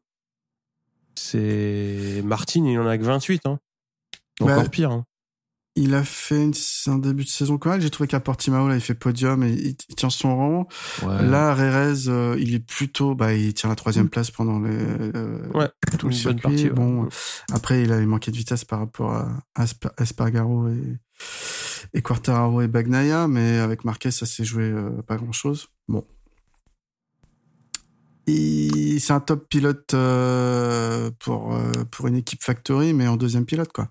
C'est 1.17 2.23
Martin, 2.25 2.65
il 2.65 2.79
en 2.79 2.87
a 2.87 2.97
que 2.97 3.03
28, 3.03 3.47
hein. 3.47 3.59
Encore 4.41 4.71
pire. 4.71 4.93
Hein. 4.93 5.05
Il 5.75 5.95
a 5.95 6.05
fait 6.05 6.51
un 6.87 6.99
début 6.99 7.25
de 7.25 7.29
saison 7.29 7.59
quand 7.59 7.71
même. 7.71 7.81
J'ai 7.81 7.91
trouvé 7.91 8.07
qu'à 8.07 8.21
Portimao, 8.21 8.69
là, 8.69 8.77
il 8.77 8.81
fait 8.81 8.95
podium 8.95 9.43
et 9.43 9.51
il, 9.51 9.77
tient 9.77 10.11
son 10.11 10.37
rang. 10.37 10.69
Là, 11.03 11.55
Rerez, 11.55 12.39
il 12.41 12.55
est 12.55 12.65
plutôt, 12.65 13.15
bah, 13.15 13.35
il 13.35 13.55
tient 13.55 13.69
la 13.69 13.77
troisième 13.77 14.07
mm. 14.07 14.11
place 14.11 14.31
pendant 14.31 14.61
les, 14.61 14.77
ouais, 15.55 15.69
tout 15.99 16.07
le 16.07 16.13
circuit. 16.13 16.71
bon, 16.71 17.09
après, 17.53 17.83
il 17.83 17.93
a 17.93 18.01
manqué 18.01 18.31
de 18.31 18.37
vitesse 18.37 18.65
par 18.65 18.79
rapport 18.79 19.13
à 19.13 19.65
Espargaro 19.99 20.69
et, 20.69 20.99
et 21.93 22.03
Quartararo 22.03 22.61
et 22.63 22.69
Bagnaia, 22.69 23.29
mais 23.29 23.59
avec 23.59 23.85
Marquez, 23.85 24.11
ça 24.11 24.27
s'est 24.27 24.45
joué 24.45 24.65
euh, 24.65 25.03
pas 25.03 25.17
grand-chose. 25.17 25.69
Bon. 25.89 26.05
C'est 28.27 29.13
un 29.13 29.21
top 29.21 29.49
pilote 29.49 29.93
euh, 29.95 31.11
pour, 31.19 31.53
euh, 31.55 31.73
pour 31.91 32.07
une 32.07 32.15
équipe 32.17 32.45
factory, 32.45 32.93
mais 32.93 33.09
en 33.09 33.17
deuxième 33.17 33.45
pilote, 33.45 33.73
quoi. 33.73 33.89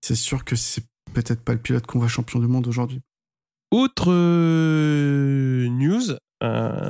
C'est 0.00 0.16
sûr 0.16 0.44
que 0.44 0.56
c'est 0.56 0.84
peut-être 1.12 1.42
pas 1.42 1.52
le 1.52 1.60
pilote 1.60 1.86
qu'on 1.86 2.00
voit 2.00 2.08
champion 2.08 2.40
du 2.40 2.48
monde 2.48 2.66
aujourd'hui. 2.66 3.02
Autre 3.70 4.10
news, 5.68 6.02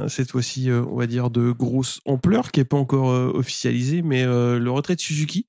cette 0.09 0.31
fois-ci, 0.31 0.71
on 0.71 0.97
va 0.97 1.07
dire 1.07 1.28
de 1.28 1.52
grosse 1.52 2.00
ampleur, 2.07 2.50
qui 2.52 2.61
n'est 2.61 2.64
pas 2.64 2.78
encore 2.78 3.09
officialisée, 3.35 4.00
mais 4.00 4.25
le 4.25 4.71
retrait 4.71 4.97
de 4.97 5.00
Suzuki 5.00 5.47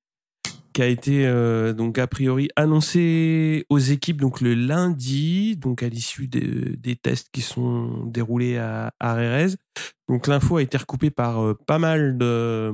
qui 0.74 0.82
a 0.82 0.88
été 0.88 1.26
euh, 1.26 1.72
donc 1.74 1.98
a 2.00 2.08
priori 2.08 2.50
annoncé 2.56 3.66
aux 3.70 3.78
équipes 3.78 4.20
donc 4.20 4.42
le 4.42 4.56
lundi, 4.56 5.56
donc 5.56 5.84
à 5.84 5.90
l'issue 5.90 6.28
des 6.28 6.96
tests 6.96 7.30
qui 7.32 7.42
sont 7.42 8.06
déroulés 8.06 8.58
à, 8.58 8.92
à 9.00 9.14
Rérez. 9.14 9.56
Donc 10.10 10.28
l'info 10.28 10.58
a 10.58 10.62
été 10.62 10.78
recoupée 10.78 11.12
par 11.12 11.42
euh, 11.42 11.54
pas 11.68 11.80
mal 11.80 12.18
de, 12.18 12.72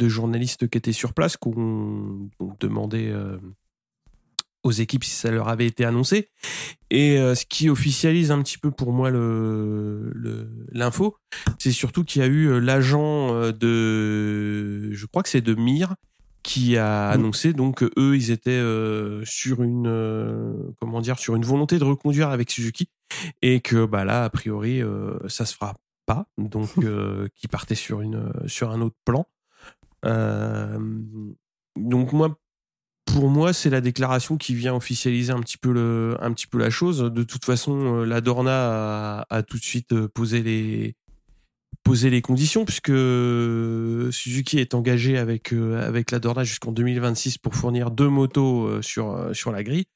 journalistes 0.00 0.68
qui 0.68 0.76
étaient 0.76 0.92
sur 0.92 1.14
place, 1.14 1.36
qui 1.36 1.48
ont 1.48 2.28
demandé 2.58 3.08
euh, 3.08 3.38
aux 4.62 4.72
équipes 4.72 5.04
si 5.04 5.12
ça 5.12 5.30
leur 5.30 5.48
avait 5.48 5.66
été 5.66 5.84
annoncé. 5.84 6.28
Et 6.90 7.16
ce 7.16 7.46
qui 7.46 7.70
officialise 7.70 8.30
un 8.30 8.42
petit 8.42 8.58
peu 8.58 8.70
pour 8.70 8.92
moi 8.92 9.10
l'info, 10.72 11.16
c'est 11.58 11.70
surtout 11.70 12.04
qu'il 12.04 12.20
y 12.20 12.24
a 12.24 12.28
eu 12.28 12.60
l'agent 12.60 13.52
de, 13.52 14.92
je 14.92 15.06
crois 15.06 15.22
que 15.22 15.28
c'est 15.28 15.40
de 15.40 15.54
Mir, 15.54 15.94
qui 16.42 16.76
a 16.76 17.10
mm. 17.10 17.12
annoncé 17.12 17.52
donc 17.52 17.82
eux 17.82 18.16
ils 18.16 18.30
étaient 18.30 18.50
euh, 18.50 19.22
sur 19.24 19.62
une 19.62 19.86
euh, 19.86 20.54
comment 20.80 21.00
dire 21.00 21.18
sur 21.18 21.36
une 21.36 21.44
volonté 21.44 21.78
de 21.78 21.84
reconduire 21.84 22.30
avec 22.30 22.50
Suzuki 22.50 22.88
et 23.42 23.60
que 23.60 23.84
bah 23.84 24.04
là 24.04 24.24
a 24.24 24.30
priori 24.30 24.82
euh, 24.82 25.18
ça 25.28 25.44
se 25.44 25.54
fera 25.54 25.74
pas. 26.06 26.26
Donc 26.38 26.70
qui 27.34 27.48
partait 27.48 27.74
sur 27.74 28.00
une 28.00 28.32
sur 28.46 28.70
un 28.70 28.80
autre 28.80 28.96
plan. 29.04 29.26
Donc 31.76 32.12
moi 32.12 32.38
pour 33.04 33.28
moi 33.28 33.52
c'est 33.52 33.70
la 33.70 33.80
déclaration 33.80 34.36
qui 34.36 34.54
vient 34.54 34.74
officialiser 34.74 35.32
un 35.32 35.40
petit 35.40 35.58
peu 35.58 35.72
le 35.72 36.16
un 36.20 36.32
petit 36.32 36.46
peu 36.46 36.58
la 36.58 36.70
chose. 36.70 36.98
De 36.98 37.22
toute 37.22 37.44
façon 37.44 38.02
la 38.04 38.20
Dorna 38.20 39.20
a, 39.20 39.26
a 39.28 39.42
tout 39.42 39.58
de 39.58 39.62
suite 39.62 40.06
posé 40.06 40.42
les 40.42 40.96
poser 41.82 42.10
les 42.10 42.22
conditions 42.22 42.64
puisque 42.64 42.92
Suzuki 44.12 44.58
est 44.58 44.74
engagé 44.74 45.18
avec 45.18 45.52
avec 45.52 46.10
la 46.10 46.18
Dorna 46.18 46.44
jusqu'en 46.44 46.72
2026 46.72 47.38
pour 47.38 47.54
fournir 47.54 47.90
deux 47.90 48.08
motos 48.08 48.82
sur 48.82 49.30
sur 49.32 49.50
la 49.50 49.62
grille. 49.62 49.86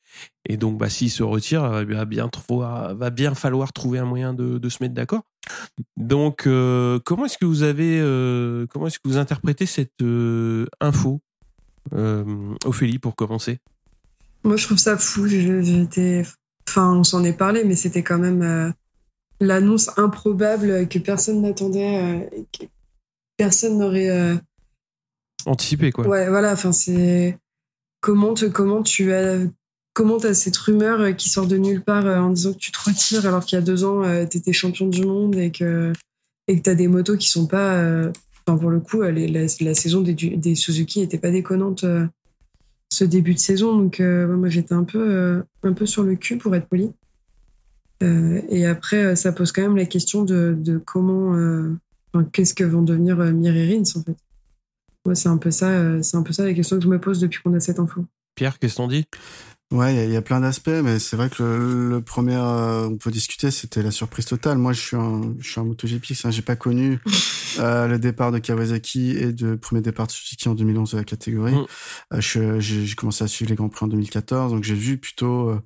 Et 0.48 0.56
donc 0.56 0.78
bah 0.78 0.88
s'il 0.88 1.10
se 1.10 1.22
retire 1.22 1.62
va 1.62 2.04
bien 2.04 2.28
va 2.48 3.10
bien 3.10 3.34
falloir 3.34 3.72
trouver 3.72 3.98
un 3.98 4.04
moyen 4.04 4.34
de, 4.34 4.58
de 4.58 4.68
se 4.68 4.82
mettre 4.82 4.94
d'accord. 4.94 5.22
Donc 5.96 6.44
comment 6.44 7.26
est-ce 7.26 7.38
que 7.38 7.46
vous 7.46 7.62
avez 7.62 7.98
comment 8.70 8.86
est-ce 8.86 8.98
que 8.98 9.08
vous 9.08 9.18
interprétez 9.18 9.66
cette 9.66 10.02
info 10.80 11.20
Ophélie 11.92 12.98
pour 12.98 13.14
commencer? 13.14 13.58
Moi 14.42 14.56
je 14.56 14.64
trouve 14.66 14.78
ça 14.78 14.96
fou. 14.96 15.28
J'étais 15.28 16.22
enfin 16.68 16.92
on 16.94 17.04
s'en 17.04 17.22
est 17.24 17.36
parlé 17.36 17.62
mais 17.64 17.76
c'était 17.76 18.02
quand 18.02 18.18
même 18.18 18.74
l'annonce 19.40 19.90
improbable 19.98 20.88
que 20.88 20.98
personne 20.98 21.42
n'attendait, 21.42 21.98
euh, 21.98 22.40
que 22.52 22.66
personne 23.36 23.78
n'aurait 23.78 24.10
euh, 24.10 24.36
anticipé 25.46 25.92
quoi. 25.92 26.06
Ouais, 26.06 26.28
voilà. 26.28 26.52
Enfin, 26.52 26.72
c'est 26.72 27.38
comment 28.00 28.34
comment 28.52 28.82
tu 28.82 29.12
as 29.12 29.38
comment 29.92 30.18
as 30.18 30.34
cette 30.34 30.56
rumeur 30.56 31.16
qui 31.16 31.28
sort 31.28 31.46
de 31.46 31.56
nulle 31.56 31.82
part 31.82 32.06
euh, 32.06 32.18
en 32.18 32.30
disant 32.30 32.52
que 32.52 32.58
tu 32.58 32.72
te 32.72 32.78
retires 32.84 33.26
alors 33.26 33.44
qu'il 33.44 33.56
y 33.58 33.62
a 33.62 33.64
deux 33.64 33.84
ans 33.84 34.02
tu 34.26 34.38
étais 34.38 34.52
champion 34.52 34.86
du 34.86 35.04
monde 35.04 35.36
et 35.36 35.50
que 35.50 35.92
et 36.48 36.56
que 36.58 36.62
t'as 36.62 36.74
des 36.74 36.88
motos 36.88 37.16
qui 37.16 37.28
sont 37.28 37.46
pas. 37.46 38.10
Enfin, 38.46 38.58
pour 38.58 38.68
le 38.68 38.80
coup, 38.80 39.00
la, 39.00 39.48
saison 39.48 40.02
des, 40.02 40.12
des 40.12 40.54
Suzuki 40.54 41.00
n'était 41.00 41.16
pas 41.16 41.30
déconnante 41.30 41.86
ce 42.92 43.04
début 43.04 43.32
de 43.32 43.38
saison. 43.38 43.78
Donc, 43.78 44.00
moi, 44.00 44.50
j'étais 44.50 44.74
un 44.74 44.84
peu, 44.84 45.42
un 45.62 45.72
peu 45.72 45.86
sur 45.86 46.02
le 46.02 46.14
cul, 46.16 46.36
pour 46.36 46.54
être 46.54 46.68
poli. 46.68 46.92
Euh, 48.02 48.42
et 48.48 48.66
après, 48.66 49.04
euh, 49.04 49.14
ça 49.14 49.32
pose 49.32 49.52
quand 49.52 49.62
même 49.62 49.76
la 49.76 49.86
question 49.86 50.24
de, 50.24 50.80
comment, 50.84 51.36
euh, 51.36 51.72
qu'est-ce 52.32 52.54
que 52.54 52.64
vont 52.64 52.82
devenir 52.82 53.16
Mir 53.16 53.56
et 53.56 53.74
Rins 53.74 53.82
en 53.96 54.02
fait. 54.02 54.16
Moi, 55.06 55.14
c'est 55.14 55.28
un 55.28 55.36
peu 55.36 55.50
ça, 55.50 56.02
c'est 56.02 56.16
un 56.16 56.22
peu 56.22 56.32
ça 56.32 56.44
la 56.44 56.54
question 56.54 56.78
que 56.78 56.84
je 56.84 56.88
me 56.88 56.98
pose 56.98 57.20
depuis 57.20 57.42
qu'on 57.42 57.52
a 57.54 57.60
cette 57.60 57.78
info. 57.78 58.06
Pierre, 58.34 58.58
qu'est-ce 58.58 58.76
qu'on 58.76 58.88
dit 58.88 59.04
Ouais, 59.74 60.06
il 60.06 60.12
y, 60.12 60.16
a 60.16 60.22
plein 60.22 60.40
d'aspects, 60.40 60.68
mais 60.68 61.00
c'est 61.00 61.16
vrai 61.16 61.28
que 61.28 61.42
le, 61.42 62.00
premier, 62.00 62.36
euh, 62.36 62.86
on 62.86 62.96
peut 62.96 63.10
discuter, 63.10 63.50
c'était 63.50 63.82
la 63.82 63.90
surprise 63.90 64.24
totale. 64.24 64.56
Moi, 64.56 64.72
je 64.72 64.80
suis 64.80 64.96
un, 64.96 65.34
je 65.40 65.50
suis 65.50 65.60
un 65.60 65.64
MotoGP, 65.64 66.12
hein, 66.22 66.30
j'ai 66.30 66.42
pas 66.42 66.54
connu 66.54 67.00
euh, 67.58 67.88
le 67.88 67.98
départ 67.98 68.30
de 68.30 68.38
Kawasaki 68.38 69.10
et 69.10 69.32
le 69.32 69.56
premier 69.56 69.82
départ 69.82 70.06
de 70.06 70.12
Suzuki 70.12 70.48
en 70.48 70.54
2011 70.54 70.92
de 70.92 70.98
la 70.98 71.02
catégorie. 71.02 71.56
Mm. 71.56 71.66
Euh, 72.36 72.60
j'ai 72.60 72.94
commencé 72.94 73.24
à 73.24 73.26
suivre 73.26 73.50
les 73.50 73.56
grands 73.56 73.68
prix 73.68 73.84
en 73.84 73.88
2014, 73.88 74.52
donc 74.52 74.64
j'ai 74.64 74.74
vu 74.74 74.98
plutôt 74.98 75.50
euh, 75.50 75.60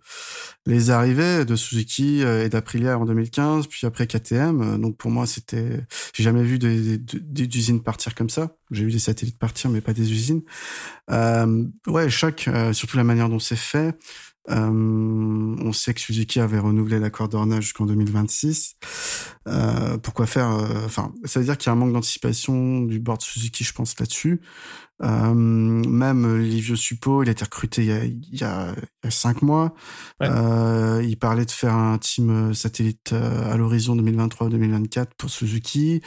les 0.67 0.91
arrivées 0.91 1.45
de 1.45 1.57
Suzuki 1.57 2.23
euh, 2.23 2.45
et 2.45 2.49
d'Aprilia 2.49 2.99
en 2.99 3.05
2015, 3.05 3.67
puis 3.67 3.87
après 3.87 4.07
KTM. 4.07 4.81
Donc 4.81 4.97
pour 4.97 5.11
moi, 5.11 5.27
c'était, 5.27 5.87
j'ai 6.15 6.23
jamais 6.23 6.43
vu 6.43 6.59
des, 6.59 6.99
des, 6.99 7.45
usines 7.57 7.83
partir 7.83 8.15
comme 8.15 8.31
ça. 8.31 8.57
J'ai 8.71 8.85
vu 8.85 8.91
des 8.91 8.99
satellites 8.99 9.39
partir, 9.39 9.71
mais 9.71 9.81
pas 9.81 9.93
des 9.93 10.13
usines. 10.13 10.43
Euh, 11.11 11.65
ouais, 11.87 12.11
choc, 12.11 12.49
surtout 12.73 12.97
la 12.97 13.05
manière 13.05 13.29
dont 13.29 13.39
c'est 13.39 13.57
fait. 13.57 13.98
Euh, 14.51 14.71
on 15.61 15.73
sait 15.73 15.93
que 15.93 16.01
Suzuki 16.01 16.41
avait 16.41 16.59
renouvelé 16.59 16.99
l'accord 16.99 17.29
d'ornage 17.29 17.65
jusqu'en 17.65 17.87
2026. 17.87 18.77
Euh, 19.47 19.99
pourquoi 19.99 20.27
faire 20.27 20.51
euh, 20.51 20.85
Enfin, 20.87 21.13
ça 21.25 21.41
veut 21.41 21.47
dire 21.47 21.59
qu'il 21.59 21.67
y 21.67 21.71
a 21.71 21.73
un 21.73 21.77
manque 21.77 21.93
d'anticipation 21.93 22.81
du 22.81 22.99
board 22.99 23.21
Suzuki, 23.21 23.65
je 23.65 23.73
pense 23.73 23.99
là-dessus. 23.99 24.41
Euh, 25.03 25.33
même 25.33 26.39
Livio 26.39 26.75
Suppo, 26.75 27.23
il 27.23 27.29
a 27.29 27.33
été 27.33 27.45
recruté 27.45 27.83
il 27.83 27.89
y 27.89 27.93
a, 27.93 28.05
il 28.05 28.41
y 28.41 28.45
a, 28.45 28.75
cinq 29.11 29.43
mois. 29.43 29.75
Euh, 30.23 31.03
il 31.07 31.17
parlait 31.19 31.45
de 31.45 31.51
faire 31.51 31.75
un 31.75 31.99
team 31.99 32.53
satellite 32.55 33.13
à 33.13 33.57
l'horizon 33.57 33.97
2023-2024 33.97 35.07
pour 35.17 35.31
Suzuki. 35.31 36.03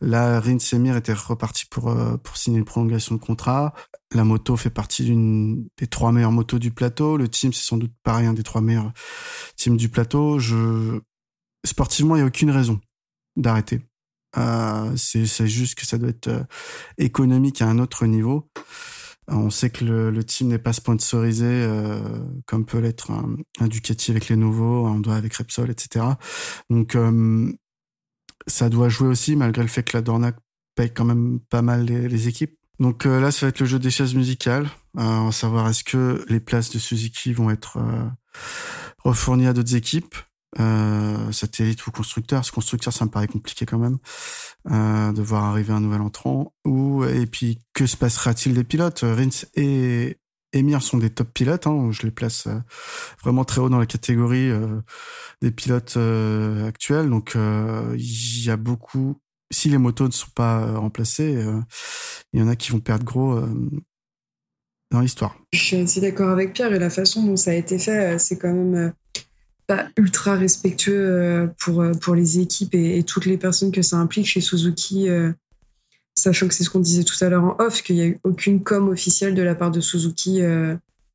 Là, 0.00 0.40
Rin 0.40 0.58
Semir 0.58 0.96
était 0.96 1.12
reparti 1.12 1.66
pour 1.66 1.94
pour 2.22 2.36
signer 2.36 2.58
une 2.58 2.64
prolongation 2.64 3.14
de 3.14 3.20
contrat. 3.20 3.74
La 4.14 4.24
moto 4.24 4.56
fait 4.56 4.70
partie 4.70 5.04
d'une 5.04 5.68
des 5.78 5.88
trois 5.88 6.12
meilleures 6.12 6.32
motos 6.32 6.58
du 6.58 6.70
plateau. 6.70 7.16
Le 7.16 7.28
team, 7.28 7.52
c'est 7.52 7.64
sans 7.64 7.76
doute 7.76 7.92
pareil, 8.02 8.26
un 8.26 8.34
des 8.34 8.44
trois 8.44 8.60
meilleurs 8.60 8.92
teams 9.56 9.76
du 9.76 9.88
plateau. 9.88 10.38
Je 10.38 11.00
sportivement, 11.64 12.14
il 12.14 12.20
n'y 12.20 12.24
a 12.24 12.26
aucune 12.26 12.50
raison 12.50 12.80
d'arrêter. 13.36 13.82
Euh, 14.36 14.96
c'est 14.96 15.46
juste 15.46 15.76
que 15.76 15.86
ça 15.86 15.98
doit 15.98 16.10
être 16.10 16.28
euh, 16.28 16.42
économique 16.98 17.62
à 17.62 17.66
un 17.66 17.78
autre 17.78 18.06
niveau. 18.06 18.50
On 19.28 19.50
sait 19.50 19.70
que 19.70 19.84
le, 19.84 20.10
le 20.10 20.24
team 20.24 20.48
n'est 20.48 20.58
pas 20.58 20.72
sponsorisé 20.72 21.46
euh, 21.46 21.98
comme 22.46 22.64
peut 22.64 22.78
l'être 22.78 23.10
un, 23.10 23.36
un, 23.58 23.66
Ducati 23.66 24.12
avec 24.12 24.28
les 24.28 24.36
nouveaux, 24.36 24.86
un 24.86 25.00
doigt 25.00 25.16
avec 25.16 25.34
Repsol, 25.34 25.70
etc. 25.70 26.04
Donc 26.70 26.94
euh, 26.94 27.52
ça 28.46 28.68
doit 28.68 28.88
jouer 28.88 29.08
aussi, 29.08 29.34
malgré 29.34 29.62
le 29.62 29.68
fait 29.68 29.82
que 29.82 29.96
la 29.96 30.02
Dorna 30.02 30.32
paye 30.76 30.92
quand 30.92 31.04
même 31.04 31.40
pas 31.40 31.62
mal 31.62 31.84
les, 31.86 32.08
les 32.08 32.28
équipes. 32.28 32.56
Donc 32.78 33.04
euh, 33.04 33.20
là, 33.20 33.32
ça 33.32 33.46
va 33.46 33.50
être 33.50 33.58
le 33.58 33.66
jeu 33.66 33.80
des 33.80 33.90
chaises 33.90 34.14
musicales. 34.14 34.68
on 34.94 35.26
va 35.26 35.32
savoir 35.32 35.68
est-ce 35.68 35.82
que 35.82 36.24
les 36.28 36.40
places 36.40 36.70
de 36.70 36.78
Suzuki 36.78 37.32
vont 37.32 37.50
être 37.50 37.78
refournies 39.02 39.46
à 39.48 39.52
d'autres 39.52 39.74
équipes 39.74 40.14
euh, 40.58 41.32
satellite 41.32 41.86
ou 41.86 41.90
constructeur. 41.90 42.44
Ce 42.44 42.52
constructeur, 42.52 42.92
ça 42.92 43.04
me 43.04 43.10
paraît 43.10 43.26
compliqué 43.26 43.66
quand 43.66 43.78
même 43.78 43.98
euh, 44.70 45.12
de 45.12 45.20
voir 45.20 45.44
arriver 45.44 45.72
un 45.72 45.80
nouvel 45.80 46.00
entrant. 46.00 46.54
Ou 46.64 47.04
et 47.04 47.26
puis 47.26 47.58
que 47.74 47.86
se 47.86 47.96
passera-t-il 47.96 48.54
des 48.54 48.64
pilotes? 48.64 49.00
Rins 49.02 49.44
et 49.54 50.18
Emir 50.52 50.82
sont 50.82 50.96
des 50.96 51.10
top 51.10 51.28
pilotes. 51.34 51.66
Hein, 51.66 51.90
je 51.90 52.02
les 52.02 52.10
place 52.10 52.46
euh, 52.46 52.58
vraiment 53.22 53.44
très 53.44 53.60
haut 53.60 53.68
dans 53.68 53.78
la 53.78 53.86
catégorie 53.86 54.50
des 55.42 55.50
pilotes 55.50 55.98
actuels. 56.66 57.10
Donc 57.10 57.36
il 57.36 58.44
y 58.44 58.50
a 58.50 58.56
beaucoup. 58.56 59.16
Si 59.52 59.68
les 59.68 59.78
motos 59.78 60.06
ne 60.06 60.12
sont 60.12 60.30
pas 60.34 60.78
remplacées, 60.78 61.44
il 62.32 62.40
y 62.40 62.42
en 62.42 62.48
a 62.48 62.56
qui 62.56 62.72
vont 62.72 62.80
perdre 62.80 63.04
gros 63.04 63.40
dans 64.90 65.00
l'histoire. 65.00 65.36
Je 65.52 65.58
suis 65.58 65.76
assez 65.76 66.00
d'accord 66.00 66.30
avec 66.30 66.52
Pierre 66.54 66.72
et 66.72 66.78
la 66.78 66.90
façon 66.90 67.22
dont 67.24 67.36
ça 67.36 67.50
a 67.50 67.54
été 67.54 67.78
fait, 67.78 68.18
c'est 68.18 68.38
quand 68.38 68.52
même 68.52 68.92
pas 69.66 69.88
ultra 69.96 70.36
respectueux 70.36 70.94
euh, 70.94 71.46
pour, 71.58 71.82
euh, 71.82 71.92
pour 71.92 72.14
les 72.14 72.38
équipes 72.38 72.74
et, 72.74 73.02
toutes 73.02 73.26
les 73.26 73.36
personnes 73.36 73.72
que 73.72 73.82
ça 73.82 73.96
implique 73.96 74.26
chez 74.26 74.40
Suzuki, 74.40 75.08
euh, 75.08 75.32
sachant 76.14 76.48
que 76.48 76.54
c'est 76.54 76.64
ce 76.64 76.70
qu'on 76.70 76.80
disait 76.80 77.04
tout 77.04 77.16
à 77.22 77.28
l'heure 77.28 77.44
en 77.44 77.56
off, 77.58 77.82
qu'il 77.82 77.96
n'y 77.96 78.02
a 78.02 78.06
eu 78.06 78.20
aucune 78.24 78.62
com 78.62 78.88
officielle 78.88 79.34
de 79.34 79.42
la 79.42 79.54
part 79.54 79.70
de 79.70 79.80
Suzuki 79.80 80.40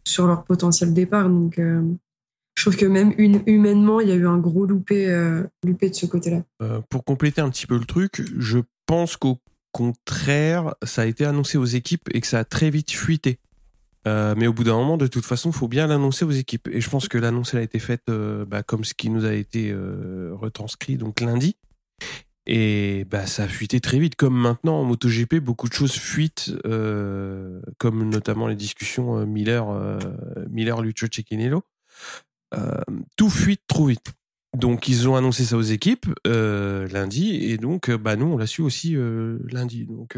sur 0.05 0.27
leur 0.27 0.43
potentiel 0.43 0.93
départ. 0.93 1.27
Donc, 1.27 1.55
je 1.57 2.63
trouve 2.63 2.75
que 2.75 2.85
même 2.85 3.13
humainement, 3.17 3.99
il 3.99 4.09
y 4.09 4.11
a 4.11 4.15
eu 4.15 4.27
un 4.27 4.37
gros 4.37 4.65
loupé 4.65 5.07
de 5.07 5.93
ce 5.93 6.05
côté-là. 6.05 6.43
pour 6.89 7.03
compléter 7.03 7.41
un 7.41 7.49
petit 7.49 7.65
peu 7.65 7.79
le 7.79 7.85
truc, 7.85 8.21
je 8.37 8.59
pense 8.85 9.17
qu'au 9.17 9.39
contraire, 9.71 10.75
ça 10.83 11.01
a 11.01 11.05
été 11.05 11.25
annoncé 11.25 11.57
aux 11.57 11.65
équipes 11.65 12.07
et 12.13 12.21
que 12.21 12.27
ça 12.27 12.39
a 12.39 12.43
très 12.43 12.69
vite 12.69 12.91
fuité. 12.91 13.39
Euh, 14.07 14.33
mais 14.35 14.47
au 14.47 14.53
bout 14.53 14.63
d'un 14.63 14.75
moment, 14.75 14.97
de 14.97 15.07
toute 15.07 15.25
façon, 15.25 15.49
il 15.49 15.55
faut 15.55 15.67
bien 15.67 15.87
l'annoncer 15.87 16.25
aux 16.25 16.31
équipes. 16.31 16.67
Et 16.71 16.81
je 16.81 16.89
pense 16.89 17.07
que 17.07 17.17
l'annonce 17.17 17.53
elle 17.53 17.59
a 17.59 17.63
été 17.63 17.79
faite 17.79 18.03
euh, 18.09 18.45
bah, 18.45 18.63
comme 18.63 18.83
ce 18.83 18.93
qui 18.93 19.09
nous 19.09 19.25
a 19.25 19.33
été 19.33 19.71
euh, 19.71 20.31
retranscrit 20.33 20.97
donc 20.97 21.21
lundi. 21.21 21.55
Et 22.47 23.05
bah, 23.05 23.27
ça 23.27 23.43
a 23.43 23.47
fuité 23.47 23.79
très 23.79 23.99
vite. 23.99 24.15
Comme 24.15 24.35
maintenant 24.35 24.79
en 24.79 24.83
MotoGP, 24.83 25.35
beaucoup 25.35 25.69
de 25.69 25.73
choses 25.73 25.93
fuitent, 25.93 26.51
comme 27.77 28.09
notamment 28.09 28.47
les 28.47 28.55
discussions 28.55 29.25
Miller, 29.27 29.67
Miller, 30.49 30.81
Lucio 30.81 31.07
Cecchinello. 31.11 31.63
tout 33.15 33.29
fuite 33.29 33.61
trop 33.67 33.85
vite. 33.85 34.11
Donc 34.57 34.87
ils 34.87 35.07
ont 35.07 35.15
annoncé 35.15 35.45
ça 35.45 35.55
aux 35.55 35.61
équipes 35.61 36.07
lundi, 36.25 37.35
et 37.35 37.57
donc 37.57 37.91
bah 37.91 38.15
nous 38.15 38.25
on 38.25 38.37
l'a 38.37 38.47
su 38.47 38.63
aussi 38.63 38.97
lundi. 39.51 39.85
Donc 39.85 40.17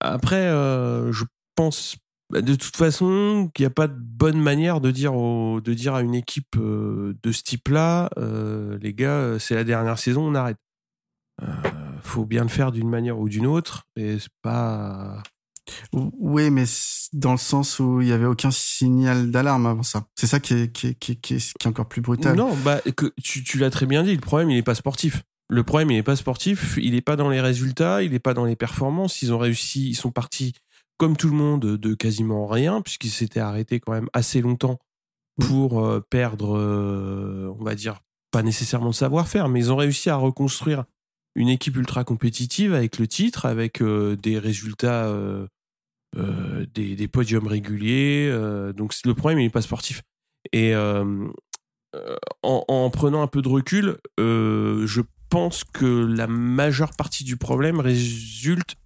après, 0.00 0.50
je 0.50 1.24
pense 1.54 1.96
bah, 2.30 2.42
de 2.42 2.54
toute 2.54 2.76
façon, 2.76 3.50
il 3.58 3.62
n'y 3.62 3.66
a 3.66 3.70
pas 3.70 3.88
de 3.88 3.96
bonne 3.98 4.40
manière 4.40 4.80
de 4.80 4.90
dire, 4.90 5.12
de 5.12 5.74
dire 5.74 5.94
à 5.94 6.02
une 6.02 6.14
équipe 6.14 6.56
euh, 6.56 7.14
de 7.22 7.32
ce 7.32 7.42
type-là, 7.42 8.08
euh, 8.18 8.78
les 8.80 8.94
gars, 8.94 9.36
c'est 9.38 9.56
la 9.56 9.64
dernière 9.64 9.98
saison, 9.98 10.28
on 10.28 10.34
arrête. 10.34 10.58
Euh, 11.42 11.46
faut 12.02 12.24
bien 12.24 12.42
le 12.42 12.48
faire 12.48 12.70
d'une 12.70 12.88
manière 12.88 13.18
ou 13.18 13.28
d'une 13.28 13.46
autre, 13.46 13.84
et 13.96 14.18
c'est 14.18 14.30
pas. 14.42 15.22
Oui, 15.92 16.50
mais 16.50 16.64
dans 17.12 17.32
le 17.32 17.38
sens 17.38 17.78
où 17.78 18.00
il 18.00 18.06
n'y 18.06 18.12
avait 18.12 18.26
aucun 18.26 18.50
signal 18.50 19.30
d'alarme 19.30 19.66
avant 19.66 19.82
ça. 19.82 20.04
C'est 20.16 20.26
ça 20.26 20.40
qui 20.40 20.54
est, 20.54 20.72
qui, 20.72 20.88
est, 20.88 20.94
qui, 20.94 21.16
qui, 21.16 21.34
est, 21.34 21.66
encore 21.66 21.88
plus 21.88 22.00
brutal. 22.00 22.36
Non, 22.36 22.56
bah, 22.64 22.80
que, 22.96 23.12
tu, 23.22 23.44
tu 23.44 23.58
l'as 23.58 23.70
très 23.70 23.86
bien 23.86 24.02
dit, 24.02 24.14
le 24.14 24.20
problème, 24.20 24.50
il 24.50 24.56
n'est 24.56 24.62
pas 24.62 24.74
sportif. 24.74 25.22
Le 25.48 25.62
problème, 25.64 25.90
il 25.90 25.96
n'est 25.96 26.02
pas 26.04 26.16
sportif, 26.16 26.78
il 26.80 26.92
n'est 26.92 27.00
pas 27.00 27.16
dans 27.16 27.28
les 27.28 27.40
résultats, 27.40 28.02
il 28.02 28.12
n'est 28.12 28.20
pas 28.20 28.34
dans 28.34 28.44
les 28.44 28.56
performances. 28.56 29.22
Ils 29.22 29.32
ont 29.32 29.38
réussi, 29.38 29.88
ils 29.88 29.96
sont 29.96 30.12
partis 30.12 30.54
comme 31.00 31.16
tout 31.16 31.30
le 31.30 31.34
monde, 31.34 31.62
de 31.62 31.94
quasiment 31.94 32.46
rien, 32.46 32.82
puisqu'ils 32.82 33.10
s'étaient 33.10 33.40
arrêtés 33.40 33.80
quand 33.80 33.92
même 33.92 34.10
assez 34.12 34.42
longtemps 34.42 34.78
mm. 35.38 35.46
pour 35.46 35.82
euh, 35.82 36.00
perdre, 36.00 36.58
euh, 36.58 37.50
on 37.58 37.64
va 37.64 37.74
dire, 37.74 38.02
pas 38.30 38.42
nécessairement 38.42 38.92
savoir-faire, 38.92 39.48
mais 39.48 39.60
ils 39.60 39.72
ont 39.72 39.76
réussi 39.76 40.10
à 40.10 40.16
reconstruire 40.16 40.84
une 41.34 41.48
équipe 41.48 41.76
ultra 41.76 42.04
compétitive 42.04 42.74
avec 42.74 42.98
le 42.98 43.08
titre, 43.08 43.46
avec 43.46 43.80
euh, 43.80 44.14
des 44.16 44.38
résultats, 44.38 45.10
des, 46.14 46.96
des, 46.96 47.08
podiums 47.08 47.46
réguliers. 47.46 48.30
donc 48.76 48.92
le 49.06 49.14
problème, 49.14 49.38
il 49.38 49.44
n'est 49.44 49.50
pas 49.50 49.62
sportif. 49.62 50.02
Et 50.52 50.76
en, 50.76 51.32
en, 52.42 52.90
prenant 52.90 53.22
un 53.22 53.26
peu 53.26 53.40
de 53.40 53.48
recul, 53.48 53.96
je 54.18 55.00
pense 55.30 55.64
que 55.64 55.86
la 55.86 56.26
majeure 56.26 56.92
partie 56.94 57.24
du 57.24 57.38
problème 57.38 57.80
résulte 57.80 58.76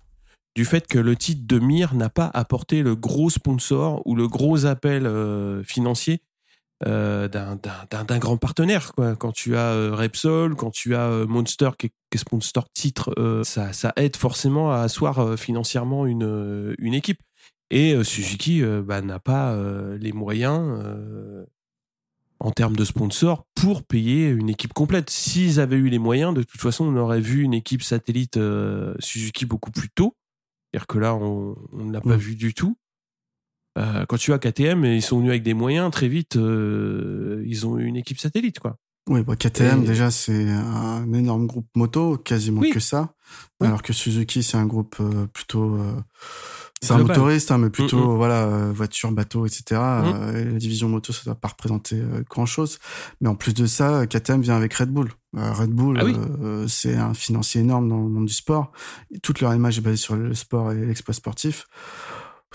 du 0.54 0.64
fait 0.64 0.86
que 0.86 0.98
le 0.98 1.16
titre 1.16 1.42
de 1.46 1.58
Mir 1.58 1.94
n'a 1.94 2.08
pas 2.08 2.30
apporté 2.32 2.82
le 2.82 2.94
gros 2.94 3.30
sponsor 3.30 4.02
ou 4.06 4.14
le 4.14 4.28
gros 4.28 4.66
appel 4.66 5.06
euh, 5.06 5.64
financier 5.64 6.22
euh, 6.86 7.28
d'un 7.28 8.18
grand 8.18 8.36
partenaire. 8.36 8.92
Quand 9.18 9.32
tu 9.32 9.56
as 9.56 9.72
euh, 9.72 9.94
Repsol, 9.94 10.54
quand 10.54 10.70
tu 10.70 10.94
as 10.94 11.26
Monster 11.26 11.70
qui 11.78 11.86
est, 11.86 11.92
sponsor 12.16 12.70
titre, 12.72 13.12
ça, 13.42 13.72
ça, 13.72 13.92
aide 13.96 14.14
forcément 14.14 14.70
à 14.70 14.82
asseoir 14.82 15.36
financièrement 15.36 16.06
une, 16.06 16.76
une 16.78 16.94
équipe. 16.94 17.18
Et 17.70 18.04
Suzuki 18.04 18.62
bah, 18.84 19.00
n'a 19.00 19.18
pas 19.18 19.58
les 19.98 20.12
moyens 20.12 20.78
en 22.38 22.52
termes 22.52 22.76
de 22.76 22.84
sponsors 22.84 23.46
pour 23.56 23.82
payer 23.82 24.28
une 24.28 24.48
équipe 24.48 24.72
complète. 24.72 25.10
S'ils 25.10 25.58
avaient 25.58 25.74
eu 25.74 25.88
les 25.88 25.98
moyens, 25.98 26.34
de 26.34 26.44
toute 26.44 26.60
façon, 26.60 26.84
on 26.84 26.96
aurait 26.96 27.20
vu 27.20 27.42
une 27.42 27.54
équipe 27.54 27.82
satellite 27.82 28.38
Suzuki 29.00 29.44
beaucoup 29.44 29.72
plus 29.72 29.90
tôt. 29.90 30.14
C'est-à-dire 30.74 30.88
que 30.88 30.98
là, 30.98 31.14
on 31.14 31.54
ne 31.72 31.92
l'a 31.92 32.00
pas 32.00 32.16
mm. 32.16 32.20
vu 32.20 32.34
du 32.34 32.52
tout. 32.52 32.76
Euh, 33.78 34.04
quand 34.08 34.16
tu 34.16 34.32
vois 34.32 34.40
KTM, 34.40 34.84
ils 34.84 35.02
sont 35.02 35.18
venus 35.18 35.30
avec 35.30 35.44
des 35.44 35.54
moyens 35.54 35.88
très 35.92 36.08
vite. 36.08 36.34
Euh, 36.34 37.44
ils 37.46 37.64
ont 37.64 37.78
une 37.78 37.94
équipe 37.94 38.18
satellite, 38.18 38.58
quoi. 38.58 38.76
Oui, 39.08 39.22
bah 39.22 39.36
KTM 39.36 39.84
déjà 39.84 40.10
c'est 40.10 40.48
un 40.48 41.12
énorme 41.12 41.46
groupe 41.46 41.68
moto, 41.76 42.16
quasiment 42.16 42.62
que 42.62 42.80
ça. 42.80 43.14
Alors 43.60 43.82
que 43.82 43.92
Suzuki 43.92 44.42
c'est 44.42 44.56
un 44.56 44.64
groupe 44.64 44.96
euh, 44.98 45.26
plutôt, 45.26 45.78
c'est 46.84 46.92
un 46.92 46.98
motoriste, 46.98 47.50
hein, 47.50 47.58
mais 47.58 47.70
plutôt 47.70 47.98
mm, 47.98 48.12
mm. 48.12 48.16
voilà 48.16 48.46
voiture, 48.72 49.10
bateau, 49.12 49.46
etc. 49.46 49.80
la 49.80 50.58
division 50.58 50.88
moto 50.88 51.12
ça 51.12 51.22
doit 51.24 51.34
pas 51.34 51.48
représenter 51.48 52.00
grand 52.28 52.46
chose. 52.46 52.78
Mais 53.20 53.28
en 53.28 53.34
plus 53.34 53.54
de 53.54 53.66
ça, 53.66 54.06
KTM 54.06 54.40
vient 54.40 54.56
avec 54.56 54.74
Red 54.74 54.90
Bull. 54.90 55.10
Red 55.36 55.70
Bull, 55.70 55.98
ah 56.00 56.68
c'est 56.68 56.96
un 56.96 57.14
financier 57.14 57.62
énorme 57.62 57.88
dans 57.88 58.00
le 58.02 58.08
monde 58.08 58.26
du 58.26 58.34
sport. 58.34 58.72
Toute 59.22 59.40
leur 59.40 59.54
image 59.54 59.78
est 59.78 59.82
basée 59.82 59.96
sur 59.96 60.16
le 60.16 60.34
sport 60.34 60.72
et 60.72 60.86
l'exploit 60.86 61.14
sportif. 61.14 61.66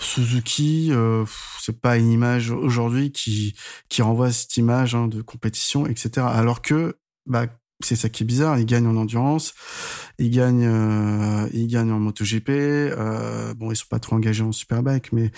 Suzuki, 0.00 0.88
euh, 0.92 1.24
c'est 1.60 1.78
pas 1.78 1.98
une 1.98 2.10
image 2.10 2.50
aujourd'hui 2.50 3.12
qui 3.12 3.54
qui 3.88 4.02
renvoie 4.02 4.32
cette 4.32 4.56
image 4.56 4.94
hein, 4.94 5.06
de 5.08 5.22
compétition, 5.22 5.86
etc. 5.86 6.26
Alors 6.28 6.62
que 6.62 6.96
bah 7.26 7.46
c'est 7.80 7.96
ça 7.96 8.08
qui 8.08 8.22
est 8.22 8.26
bizarre, 8.26 8.58
ils 8.58 8.66
gagnent 8.66 8.86
en 8.86 8.96
endurance, 8.96 9.54
ils 10.18 10.30
gagnent 10.30 10.66
euh, 10.66 11.48
ils 11.52 11.66
gagnent 11.66 11.92
en 11.92 11.98
MotoGP. 11.98 12.48
Euh, 12.50 13.54
bon, 13.54 13.70
ils 13.70 13.76
sont 13.76 13.86
pas 13.88 13.98
trop 13.98 14.16
engagés 14.16 14.44
en 14.44 14.52
superbike, 14.52 15.12
mais 15.12 15.30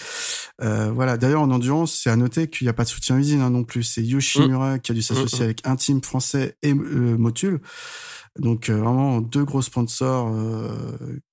euh, 0.63 0.91
voilà. 0.93 1.17
D'ailleurs, 1.17 1.43
en 1.43 1.51
endurance, 1.51 1.99
c'est 2.03 2.11
à 2.11 2.17
noter 2.17 2.49
qu'il 2.49 2.67
n'y 2.67 2.71
a 2.71 2.75
pas 2.75 2.85
de 2.85 2.89
soutien 2.89 3.17
usine 3.19 3.41
hein, 3.41 3.51
non 3.51 3.65
plus. 3.65 3.83
C'est 3.83 4.03
Yoshimura 4.03 4.77
mmh. 4.77 4.81
qui 4.81 4.93
a 4.93 4.95
dû 4.95 5.03
s'associer 5.03 5.39
mmh, 5.39 5.43
mmh. 5.43 5.45
avec 5.45 5.67
un 5.67 5.77
team 5.77 6.03
français 6.03 6.57
et 6.63 6.73
euh, 6.73 7.17
Motul. 7.17 7.61
Donc 8.39 8.69
euh, 8.71 8.77
vraiment 8.77 9.21
deux 9.21 9.45
gros 9.45 9.63
sponsors 9.63 10.33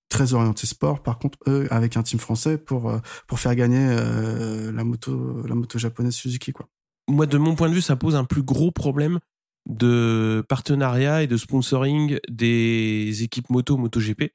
très 0.09 0.33
orienté 0.33 0.67
sport. 0.67 1.01
Par 1.01 1.19
contre, 1.19 1.37
eux, 1.47 1.67
avec 1.71 1.95
un 1.95 2.03
team 2.03 2.19
français 2.19 2.57
pour 2.57 2.89
euh, 2.89 2.97
pour 3.27 3.39
faire 3.39 3.55
gagner 3.55 3.87
euh, 3.89 4.71
la 4.71 4.83
moto 4.83 5.43
la 5.47 5.55
moto 5.55 5.79
japonaise 5.79 6.15
Suzuki 6.15 6.51
quoi. 6.51 6.67
Moi, 7.07 7.25
de 7.25 7.37
mon 7.37 7.55
point 7.55 7.69
de 7.69 7.73
vue, 7.73 7.81
ça 7.81 7.95
pose 7.95 8.15
un 8.15 8.23
plus 8.23 8.43
gros 8.43 8.71
problème 8.71 9.19
de 9.67 10.43
partenariat 10.47 11.23
et 11.23 11.27
de 11.27 11.37
sponsoring 11.37 12.19
des 12.29 13.23
équipes 13.23 13.49
moto 13.49 13.77
MotoGP, 13.77 14.31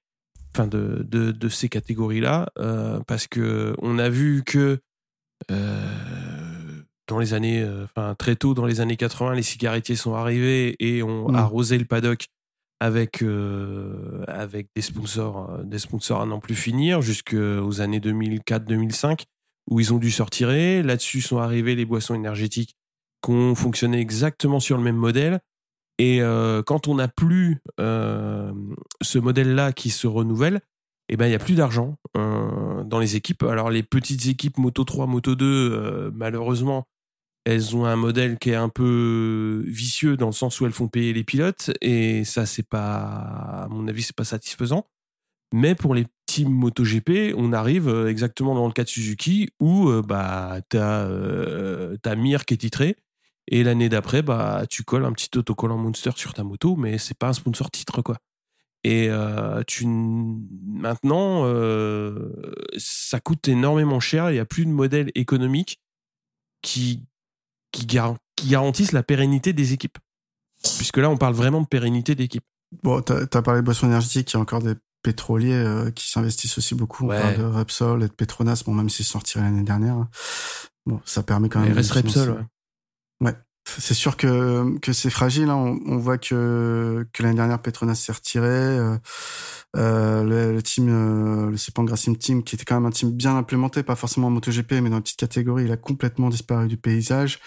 enfin 0.55 0.67
de 0.67 1.05
de, 1.09 1.33
de 1.33 1.49
ces 1.49 1.69
catégories-là, 1.69 2.51
euh, 2.59 3.01
parce 3.07 3.27
que 3.27 3.75
on 3.81 3.99
a 3.99 4.09
vu 4.09 4.43
que 4.45 4.81
dans 7.07 7.19
les 7.19 7.35
années, 7.35 7.67
enfin 7.83 8.15
très 8.19 8.35
tôt 8.35 8.55
dans 8.55 8.65
les 8.65 8.81
années 8.81 8.97
80, 8.97 9.35
les 9.35 9.43
cigarettiers 9.43 9.97
sont 9.97 10.15
arrivés 10.15 10.77
et 10.79 11.03
ont 11.03 11.31
mmh. 11.31 11.35
arrosé 11.35 11.79
le 11.79 11.85
paddock 11.85 12.29
avec 12.81 13.23
euh, 13.23 14.25
avec 14.27 14.69
des 14.75 14.83
sponsors 14.83 15.51
euh, 15.51 15.63
des 15.63 15.79
sponsors 15.79 16.21
à 16.21 16.27
n'en 16.27 16.41
plus 16.41 16.55
finir 16.55 17.03
jusqu'aux 17.03 17.81
années 17.81 18.01
2004-2005 18.01 19.23
où 19.71 19.81
ils 19.81 19.95
ont 19.95 19.99
dû 19.99 20.11
se 20.11 20.23
retirer. 20.23 20.83
Là-dessus 20.83 21.23
sont 21.23 21.39
arrivées 21.39 21.75
les 21.77 21.87
boissons 21.87 22.15
énergétiques 22.15 22.75
qui 23.25 23.31
ont 23.31 23.55
fonctionné 23.55 23.99
exactement 23.99 24.61
sur 24.61 24.77
le 24.77 24.83
même 24.83 24.97
modèle. 24.97 25.41
Et 25.99 26.21
euh, 26.21 26.63
quand 26.63 26.89
on 26.89 26.97
n'a 26.97 27.09
plus 27.09 27.63
ce 27.79 29.19
modèle-là 29.19 29.73
qui 29.73 29.91
se 29.91 30.07
renouvelle, 30.07 30.61
eh 31.09 31.17
ben 31.17 31.27
il 31.27 31.33
y 31.33 31.37
a 31.37 31.39
plus 31.39 31.55
d'argent 31.55 31.97
dans 32.15 32.99
les 32.99 33.17
équipes. 33.17 33.43
Alors 33.45 33.71
les 33.71 33.83
petites 33.83 34.27
équipes 34.27 34.59
Moto 34.59 34.85
3, 34.85 35.07
Moto 35.07 35.35
2, 35.35 36.11
malheureusement, 36.15 36.87
elles 37.45 37.77
ont 37.77 37.85
un 37.85 37.97
modèle 37.97 38.39
qui 38.39 38.51
est 38.51 38.55
un 38.55 38.69
peu 38.69 39.63
vicieux 39.67 40.17
dans 40.17 40.27
le 40.27 40.33
sens 40.33 40.61
où 40.61 40.67
elles 40.67 40.73
font 40.73 40.89
payer 40.89 41.13
les 41.13 41.25
pilotes 41.25 41.71
et 41.81 42.25
ça 42.25 42.47
c'est 42.47 42.67
pas 42.67 43.65
à 43.65 43.69
mon 43.69 43.87
avis 43.87 44.03
c'est 44.03 44.17
pas 44.17 44.25
satisfaisant 44.25 44.87
mais 45.53 45.75
pour 45.75 45.95
les 45.95 46.07
teams 46.27 46.51
MotoGP 46.51 47.35
on 47.37 47.53
arrive 47.53 47.89
euh, 47.89 48.09
exactement 48.09 48.55
dans 48.55 48.67
le 48.67 48.73
cas 48.73 48.85
de 48.85 48.89
Suzuki 48.89 49.51
où 49.61 49.89
euh, 49.89 50.03
bah 50.03 50.61
t'as 50.69 51.05
euh, 51.05 51.97
t'as 52.03 52.17
Mir 52.17 52.47
qui 52.47 52.55
est 52.55 52.59
titré 52.59 52.97
et 53.49 53.63
l'année 53.63 53.89
d'après 53.89 54.23
bah 54.23 54.65
tu 54.69 54.85
colles 54.85 55.05
un 55.05 55.13
petit 55.13 55.37
autocollant 55.37 55.77
Monster 55.77 56.13
sur 56.17 56.35
ta 56.35 56.45
moto 56.45 56.77
mais 56.77 56.99
c'est 56.99 57.17
pas 57.17 57.29
un 57.29 57.33
sponsor 57.33 57.71
titre 57.71 58.03
quoi 58.03 58.17
et 58.85 59.09
euh, 59.09 59.63
tu 59.67 59.87
maintenant 59.87 61.45
ça 62.77 63.21
coûte 63.21 63.49
énormément 63.49 64.01
cher 64.01 64.31
il 64.31 64.37
y 64.37 64.41
a 64.41 64.45
plus 64.45 64.67
de 64.67 64.71
modèle 64.71 65.11
économique 65.15 65.81
qui 66.63 67.07
qui, 67.75 68.47
garantissent 68.47 68.93
la 68.93 69.03
pérennité 69.03 69.53
des 69.53 69.73
équipes. 69.73 69.99
Puisque 70.79 70.97
là, 70.97 71.11
on 71.11 71.17
parle 71.17 71.35
vraiment 71.35 71.61
de 71.61 71.67
pérennité 71.67 72.15
d'équipe. 72.15 72.45
Bon, 72.83 73.03
tu 73.03 73.13
as, 73.13 73.43
parlé 73.43 73.61
de 73.61 73.65
boissons 73.65 73.87
énergétiques, 73.87 74.33
il 74.33 74.35
y 74.35 74.39
a 74.39 74.41
encore 74.41 74.63
des 74.63 74.75
pétroliers 75.03 75.53
euh, 75.53 75.91
qui 75.91 76.09
s'investissent 76.11 76.57
aussi 76.57 76.75
beaucoup. 76.75 77.05
On 77.05 77.09
parle 77.09 77.37
de 77.37 77.45
Repsol 77.45 78.03
et 78.03 78.09
de 78.09 78.13
Petronas, 78.13 78.63
bon, 78.65 78.73
même 78.73 78.89
s'ils 78.89 79.05
sont 79.05 79.19
retirés 79.19 79.43
l'année 79.43 79.63
dernière. 79.63 80.07
Bon, 80.87 81.01
ça 81.05 81.23
permet 81.23 81.49
quand 81.49 81.61
même. 81.61 81.71
Il 81.71 81.75
reste 81.75 81.93
Repsol, 81.93 82.31
ouais. 82.31 82.43
C'est 83.79 83.95
sûr 83.95 84.17
que, 84.17 84.79
c'est 84.93 85.11
fragile. 85.11 85.51
Hein. 85.51 85.79
On, 85.87 85.97
voit 85.97 86.19
que, 86.19 87.07
que 87.13 87.23
l'année 87.23 87.37
dernière, 87.37 87.61
Petronas 87.61 87.95
s'est 87.95 88.13
retiré. 88.13 88.49
Euh, 88.49 88.97
euh, 89.77 90.53
le, 90.53 90.63
team, 90.63 90.89
euh, 90.89 91.51
le 91.51 92.17
Team, 92.17 92.43
qui 92.45 92.55
était 92.55 92.65
quand 92.65 92.77
même 92.77 92.87
un 92.87 92.91
team 92.91 93.11
bien 93.11 93.37
implémenté, 93.37 93.83
pas 93.83 93.97
forcément 93.97 94.29
en 94.29 94.31
MotoGP, 94.31 94.73
mais 94.75 94.91
dans 94.91 94.97
une 94.97 95.03
petite 95.03 95.19
catégorie, 95.19 95.65
il 95.65 95.73
a 95.73 95.77
complètement 95.77 96.29
disparu 96.29 96.69
du 96.69 96.77
paysage. 96.77 97.41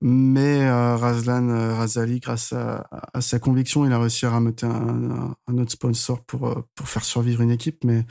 Mais 0.00 0.70
Razlan 0.70 1.76
Razali, 1.76 2.20
grâce 2.20 2.52
à, 2.52 2.88
sa 3.20 3.38
conviction, 3.38 3.84
il 3.84 3.92
a 3.92 3.98
réussi 3.98 4.26
à 4.26 4.30
rameter 4.30 4.66
un, 4.66 5.58
autre 5.58 5.72
sponsor 5.72 6.22
pour, 6.24 6.64
pour 6.74 6.88
faire 6.88 7.04
survivre 7.04 7.40
une 7.40 7.50
équipe. 7.50 7.84
Mais 7.84 8.04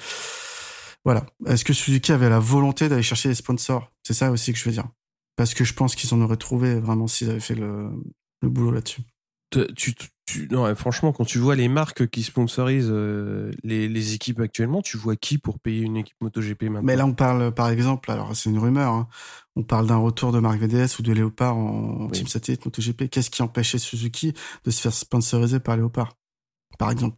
voilà. 1.06 1.26
Est-ce 1.46 1.64
que 1.64 1.74
Suzuki 1.74 2.12
avait 2.12 2.30
la 2.30 2.40
volonté 2.40 2.90
d'aller 2.90 3.04
chercher 3.04 3.30
des 3.30 3.36
sponsors? 3.36 3.92
C'est 4.04 4.14
ça 4.14 4.32
aussi 4.32 4.52
que 4.52 4.60
je 4.60 4.66
veux 4.66 4.72
dire. 4.72 4.88
Parce 5.36 5.54
que 5.54 5.64
je 5.64 5.74
pense 5.74 5.96
qu'ils 5.96 6.14
en 6.14 6.22
auraient 6.22 6.38
trouvé 6.38 6.80
vraiment 6.80 7.08
s'ils 7.08 7.30
avaient 7.30 7.40
fait 7.40 7.56
le, 7.56 7.90
le 8.42 8.50
boulot 8.50 8.72
là-dessus. 8.72 9.02
Tu, 9.52 10.48
non, 10.50 10.74
franchement, 10.76 11.14
quand 11.14 11.24
tu 11.24 11.38
vois 11.38 11.56
les 11.56 11.68
marques 11.68 12.08
qui 12.08 12.24
sponsorisent 12.24 12.90
euh, 12.92 13.52
les, 13.64 13.88
les, 13.88 14.14
équipes 14.16 14.40
actuellement, 14.40 14.82
tu 14.82 14.98
vois 14.98 15.16
qui 15.16 15.38
pour 15.38 15.60
payer 15.60 15.84
une 15.84 15.98
équipe 15.98 16.18
MotoGP 16.20 16.64
maintenant? 16.64 16.82
Mais 16.84 16.96
là, 16.96 17.06
on 17.06 17.14
parle, 17.14 17.54
par 17.54 17.70
exemple, 17.70 18.12
alors 18.12 18.36
c'est 18.36 18.50
une 18.50 18.58
rumeur, 18.58 18.92
hein, 18.92 19.08
on 19.56 19.64
parle 19.64 19.88
d'un 19.88 19.98
retour 19.98 20.32
de 20.32 20.40
Marc 20.40 20.60
VDS 20.60 21.00
ou 21.00 21.04
de 21.04 21.14
Léopard 21.14 21.56
en 21.56 22.10
team 22.10 22.28
satellite 22.28 22.66
MotoGP. 22.66 23.08
Qu'est-ce 23.10 23.30
qui 23.30 23.44
empêchait 23.44 23.78
Suzuki 23.78 24.34
de 24.66 24.72
se 24.72 24.82
faire 24.82 24.94
sponsoriser 24.94 25.60
par 25.60 25.78
Léopard, 25.78 26.18
par 26.80 26.92
exemple 26.92 27.16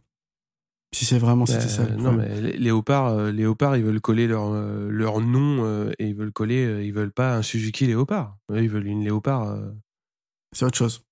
si 0.94 1.04
c'est 1.04 1.18
vraiment 1.18 1.44
c'était 1.46 1.68
ça. 1.68 1.82
Euh, 1.82 1.96
non 1.96 2.12
mais 2.12 2.40
Léopard, 2.40 3.08
euh, 3.08 3.30
Léopard, 3.30 3.76
ils 3.76 3.84
veulent 3.84 4.00
coller 4.00 4.26
leur 4.26 4.52
leur 4.52 5.20
nom 5.20 5.90
et 5.98 6.06
ils 6.06 6.14
veulent 6.14 6.32
coller, 6.32 6.84
ils 6.84 6.92
veulent 6.92 7.12
pas 7.12 7.36
un 7.36 7.42
Suzuki 7.42 7.86
Léopard. 7.86 8.36
Ils 8.54 8.70
veulent 8.70 8.86
une 8.86 9.04
Léopard. 9.04 9.58
C'est 10.52 10.64
autre 10.64 10.78
chose. 10.78 11.02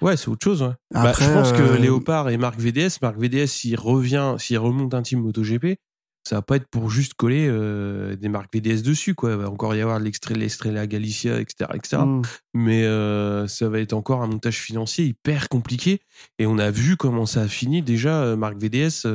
Ouais, 0.00 0.16
c'est 0.16 0.28
autre 0.28 0.44
chose. 0.44 0.62
Ouais. 0.62 0.74
Bah, 0.92 1.12
je 1.18 1.32
pense 1.32 1.52
que 1.52 1.62
euh, 1.62 1.76
Léopard 1.76 2.28
et 2.30 2.36
Marc 2.36 2.58
VDS, 2.58 2.98
Marc 3.02 3.16
VDS, 3.16 3.46
s'il 3.46 3.78
revient, 3.78 4.36
s'il 4.38 4.58
remonte 4.58 4.94
un 4.94 5.02
team 5.02 5.20
MotoGP, 5.20 5.78
ça 6.28 6.36
va 6.36 6.42
pas 6.42 6.56
être 6.56 6.68
pour 6.68 6.90
juste 6.90 7.14
coller 7.14 7.46
euh, 7.48 8.14
des 8.14 8.28
marques 8.28 8.54
VDS 8.54 8.82
dessus, 8.82 9.14
quoi. 9.14 9.30
Il 9.30 9.36
va 9.38 9.48
encore 9.48 9.74
y 9.74 9.80
avoir 9.80 9.98
l'extrait, 9.98 10.34
l'Estrella 10.34 10.86
Galicia, 10.86 11.40
etc., 11.40 11.70
etc. 11.72 12.02
Mm. 12.04 12.22
Mais 12.52 12.84
euh, 12.84 13.46
ça 13.46 13.70
va 13.70 13.80
être 13.80 13.94
encore 13.94 14.22
un 14.22 14.26
montage 14.26 14.58
financier 14.58 15.06
hyper 15.06 15.48
compliqué. 15.48 16.00
Et 16.38 16.44
on 16.44 16.58
a 16.58 16.70
vu 16.70 16.98
comment 16.98 17.24
ça 17.24 17.40
a 17.42 17.48
fini 17.48 17.80
déjà, 17.80 18.36
Marc 18.36 18.58
VDS, 18.58 19.06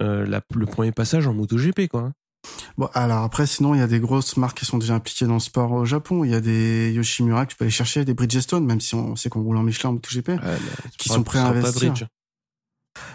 la, 0.00 0.42
le 0.54 0.66
premier 0.66 0.92
passage 0.92 1.26
en 1.26 1.32
MotoGP, 1.32 1.88
quoi. 1.88 2.02
Hein. 2.02 2.12
Bon, 2.76 2.90
alors 2.92 3.24
après, 3.24 3.46
sinon, 3.46 3.74
il 3.74 3.78
y 3.78 3.82
a 3.82 3.86
des 3.86 3.98
grosses 3.98 4.36
marques 4.36 4.58
qui 4.58 4.66
sont 4.66 4.78
déjà 4.78 4.94
impliquées 4.94 5.24
dans 5.24 5.34
le 5.34 5.40
sport 5.40 5.72
au 5.72 5.86
Japon. 5.86 6.24
Il 6.24 6.30
y 6.30 6.34
a 6.34 6.40
des 6.40 6.92
Yoshimura 6.92 7.46
que 7.46 7.52
tu 7.52 7.56
peux 7.56 7.64
aller 7.64 7.72
chercher, 7.72 8.04
des 8.04 8.12
Bridgestone, 8.12 8.66
même 8.66 8.82
si 8.82 8.94
on 8.94 9.16
sait 9.16 9.30
qu'on 9.30 9.42
roule 9.42 9.56
en 9.56 9.62
Michelin 9.62 9.90
en 9.90 9.92
MotoGP, 9.94 10.28
ouais, 10.28 10.38
qui 10.98 11.08
sont 11.08 11.22
prêts 11.22 11.38
à 11.38 11.46
investir. 11.46 11.94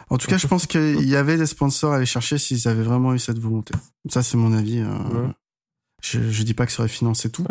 En 0.09 0.17
tout 0.17 0.27
cas, 0.27 0.37
je 0.37 0.47
pense 0.47 0.67
qu'il 0.67 1.07
y 1.07 1.15
avait 1.15 1.37
des 1.37 1.45
sponsors 1.45 1.93
à 1.93 1.97
aller 1.97 2.05
chercher 2.05 2.37
s'ils 2.37 2.67
avaient 2.67 2.83
vraiment 2.83 3.13
eu 3.13 3.19
cette 3.19 3.39
volonté. 3.39 3.73
Ça, 4.09 4.21
c'est 4.21 4.37
mon 4.37 4.53
avis. 4.53 4.79
Euh, 4.79 5.27
je, 6.01 6.29
je 6.29 6.43
dis 6.43 6.53
pas 6.53 6.65
que 6.65 6.71
ça 6.71 6.83
aurait 6.83 6.89
financé 6.89 7.31
tout. 7.31 7.45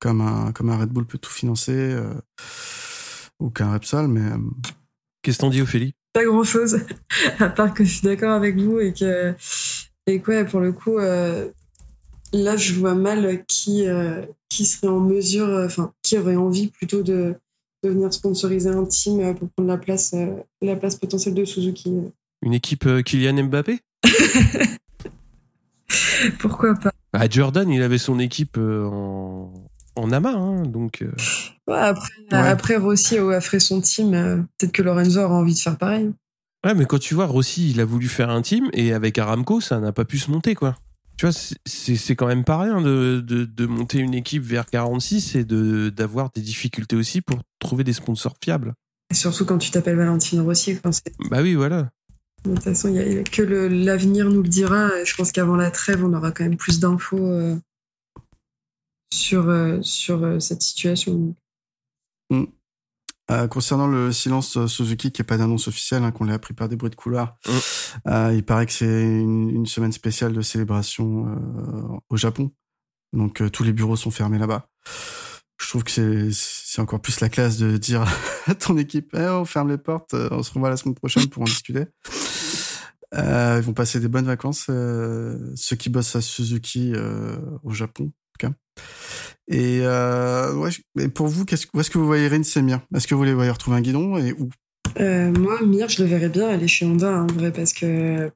Comme 0.00 0.20
un, 0.20 0.52
comme 0.52 0.70
un 0.70 0.78
Red 0.78 0.90
Bull 0.90 1.06
peut 1.06 1.18
tout 1.18 1.30
financer, 1.30 1.72
euh, 1.72 2.14
ou 3.38 3.50
qu'un 3.50 3.72
Repsol, 3.72 4.08
mais, 4.08 4.30
Qu'est-ce 5.22 5.38
que 5.38 5.42
t'en 5.42 5.50
dis, 5.50 5.60
Ophélie? 5.60 5.94
Pas 6.12 6.24
grand-chose, 6.24 6.80
à 7.38 7.48
part 7.48 7.74
que 7.74 7.84
je 7.84 7.92
suis 7.92 8.02
d'accord 8.02 8.32
avec 8.32 8.56
vous 8.56 8.80
et 8.80 8.92
que, 8.92 9.34
et 10.06 10.20
que 10.20 10.42
pour 10.44 10.60
le 10.60 10.72
coup, 10.72 10.98
euh, 10.98 11.50
là, 12.32 12.56
je 12.56 12.74
vois 12.74 12.94
mal 12.94 13.44
qui, 13.46 13.86
euh, 13.86 14.24
qui 14.48 14.64
serait 14.64 14.88
en 14.88 15.00
mesure, 15.00 15.48
euh, 15.48 15.66
enfin, 15.66 15.92
qui 16.02 16.18
aurait 16.18 16.36
envie 16.36 16.68
plutôt 16.68 17.02
de, 17.02 17.36
de 17.82 17.90
venir 17.90 18.12
sponsoriser 18.12 18.70
un 18.70 18.84
team 18.84 19.20
euh, 19.20 19.34
pour 19.34 19.48
prendre 19.50 19.68
la 19.68 19.78
place, 19.78 20.12
euh, 20.14 20.36
la 20.60 20.76
place 20.76 20.96
potentielle 20.96 21.34
de 21.34 21.44
Suzuki. 21.44 21.92
Une 22.42 22.54
équipe 22.54 22.86
euh, 22.86 23.02
Kylian 23.02 23.44
Mbappé? 23.44 23.80
Pourquoi 26.38 26.74
pas? 26.74 26.92
Bah, 27.12 27.28
Jordan, 27.28 27.68
il 27.68 27.82
avait 27.82 27.98
son 27.98 28.18
équipe 28.18 28.56
en, 28.58 29.52
en 29.96 30.12
amas, 30.12 30.34
hein, 30.34 30.62
donc. 30.62 31.04
ouais, 31.66 31.78
après, 31.78 32.12
après, 32.30 32.76
Rossi 32.76 33.18
a 33.18 33.40
fait 33.40 33.58
son 33.58 33.80
team. 33.80 34.46
Peut-être 34.58 34.72
que 34.72 34.82
Lorenzo 34.82 35.20
aura 35.20 35.34
envie 35.34 35.54
de 35.54 35.58
faire 35.58 35.76
pareil. 35.76 36.12
Ouais, 36.64 36.74
mais 36.74 36.84
quand 36.84 36.98
tu 36.98 37.14
vois, 37.14 37.26
Rossi, 37.26 37.70
il 37.70 37.80
a 37.80 37.84
voulu 37.84 38.06
faire 38.06 38.30
un 38.30 38.42
team 38.42 38.68
et 38.72 38.92
avec 38.92 39.18
Aramco, 39.18 39.60
ça 39.60 39.80
n'a 39.80 39.92
pas 39.92 40.04
pu 40.04 40.18
se 40.18 40.30
monter, 40.30 40.54
quoi. 40.54 40.76
Tu 41.20 41.26
vois, 41.26 41.34
c'est- 41.66 42.16
quand 42.16 42.26
même 42.28 42.44
pas 42.44 42.58
rien 42.58 42.80
de, 42.80 43.20
de, 43.20 43.44
de 43.44 43.66
monter 43.66 43.98
une 43.98 44.14
équipe 44.14 44.42
vers 44.42 44.64
46 44.64 45.34
et 45.34 45.44
de 45.44 45.90
d'avoir 45.90 46.30
des 46.30 46.40
difficultés 46.40 46.96
aussi 46.96 47.20
pour 47.20 47.40
trouver 47.58 47.84
des 47.84 47.92
sponsors 47.92 48.38
fiables. 48.42 48.72
Et 49.10 49.14
surtout 49.14 49.44
quand 49.44 49.58
tu 49.58 49.70
t'appelles 49.70 49.98
Valentino 49.98 50.44
Rossi. 50.44 50.72
Enfin, 50.78 50.92
c'est- 50.92 51.12
Bah 51.28 51.42
oui, 51.42 51.56
voilà. 51.56 51.90
de 52.46 52.54
toute 52.54 52.62
façon, 52.64 52.88
il 52.88 52.94
y 52.94 53.18
a, 53.18 53.22
que 53.22 53.42
l'avenir 53.42 54.30
nous 54.30 54.42
le 54.42 54.48
dira. 54.48 54.88
Je 55.04 55.14
pense 55.14 55.30
qu'avant 55.30 55.56
la 55.56 55.70
trêve, 55.70 56.02
on 56.02 56.14
aura 56.14 56.32
quand 56.32 56.44
même 56.44 56.56
plus 56.56 56.80
d'infos 56.80 57.18
euh, 57.18 57.54
sur, 59.12 59.50
euh, 59.50 59.82
sur 59.82 60.24
euh, 60.24 60.40
cette 60.40 60.62
situation. 60.62 61.34
Euh, 63.30 63.46
concernant 63.48 63.86
le 63.86 64.12
silence 64.12 64.56
euh, 64.56 64.66
Suzuki, 64.66 65.12
qui 65.12 65.22
est 65.22 65.24
pas 65.24 65.36
d'annonce 65.36 65.68
officielle, 65.68 66.02
hein, 66.02 66.10
qu'on 66.10 66.24
l'a 66.24 66.34
appris 66.34 66.52
par 66.54 66.68
des 66.68 66.76
bruits 66.76 66.90
de 66.90 66.96
couloir, 66.96 67.36
Mm. 67.46 67.50
euh, 68.08 68.34
il 68.34 68.44
paraît 68.44 68.66
que 68.66 68.72
c'est 68.72 69.02
une, 69.02 69.50
une 69.50 69.66
semaine 69.66 69.92
spéciale 69.92 70.32
de 70.32 70.42
célébration 70.42 71.26
euh, 71.28 71.98
au 72.08 72.16
Japon. 72.16 72.50
Donc 73.12 73.40
euh, 73.42 73.48
tous 73.50 73.62
les 73.64 73.72
bureaux 73.72 73.96
sont 73.96 74.10
fermés 74.10 74.38
là-bas. 74.38 74.68
Je 75.60 75.68
trouve 75.68 75.84
que 75.84 76.30
c'est 76.32 76.80
encore 76.80 77.00
plus 77.00 77.20
la 77.20 77.28
classe 77.28 77.58
de 77.58 77.76
dire 77.76 78.04
à 78.46 78.54
ton 78.54 78.76
équipe, 78.78 79.14
eh, 79.14 79.26
on 79.28 79.44
ferme 79.44 79.68
les 79.68 79.78
portes, 79.78 80.14
on 80.14 80.42
se 80.42 80.52
revoit 80.52 80.70
la 80.70 80.76
semaine 80.76 80.94
prochaine 80.94 81.28
pour 81.28 81.42
en 81.42 81.46
discuter. 81.46 81.84
Euh, 83.14 83.56
ils 83.58 83.64
vont 83.64 83.72
passer 83.72 83.98
des 84.00 84.08
bonnes 84.08 84.26
vacances, 84.26 84.66
euh, 84.70 85.52
ceux 85.56 85.76
qui 85.76 85.88
bossent 85.90 86.14
à 86.16 86.20
Suzuki 86.20 86.92
euh, 86.94 87.36
au 87.64 87.72
Japon, 87.72 88.04
en 88.04 88.06
tout 88.38 88.46
cas. 88.48 88.52
Et, 89.50 89.80
euh, 89.82 90.70
pour 91.12 91.26
vous, 91.26 91.42
où 91.42 91.80
est-ce 91.80 91.90
que 91.90 91.98
vous 91.98 92.06
voyez 92.06 92.28
Rin 92.28 92.44
Semir 92.44 92.80
Est-ce 92.94 93.08
que 93.08 93.16
vous 93.16 93.24
les 93.24 93.34
voyez 93.34 93.50
retrouver 93.50 93.76
un 93.76 93.80
guidon 93.80 94.16
et 94.16 94.32
où? 94.32 94.48
Euh, 95.00 95.32
moi, 95.32 95.60
Mir, 95.62 95.88
je 95.88 96.02
le 96.02 96.08
verrais 96.08 96.28
bien 96.28 96.48
aller 96.48 96.68
chez 96.68 96.86
Honda, 96.86 97.12
hein, 97.12 97.26
en 97.28 97.32
vrai, 97.32 97.52
parce 97.52 97.72
que 97.72 98.30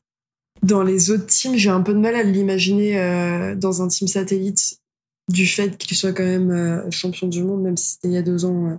dans 0.62 0.82
les 0.82 1.12
autres 1.12 1.26
teams, 1.26 1.54
j'ai 1.56 1.70
un 1.70 1.82
peu 1.82 1.94
de 1.94 2.00
mal 2.00 2.16
à 2.16 2.24
l'imaginer 2.24 3.00
euh, 3.00 3.54
dans 3.54 3.80
un 3.80 3.88
team 3.88 4.08
satellite 4.08 4.80
du 5.32 5.46
fait 5.46 5.78
qu'il 5.78 5.96
soit 5.96 6.12
quand 6.12 6.24
même 6.24 6.90
champion 6.90 7.28
du 7.28 7.44
monde, 7.44 7.62
même 7.62 7.76
si 7.76 7.92
c'était 7.92 8.08
il 8.08 8.14
y 8.14 8.18
a 8.18 8.22
deux 8.22 8.44
ans. 8.44 8.78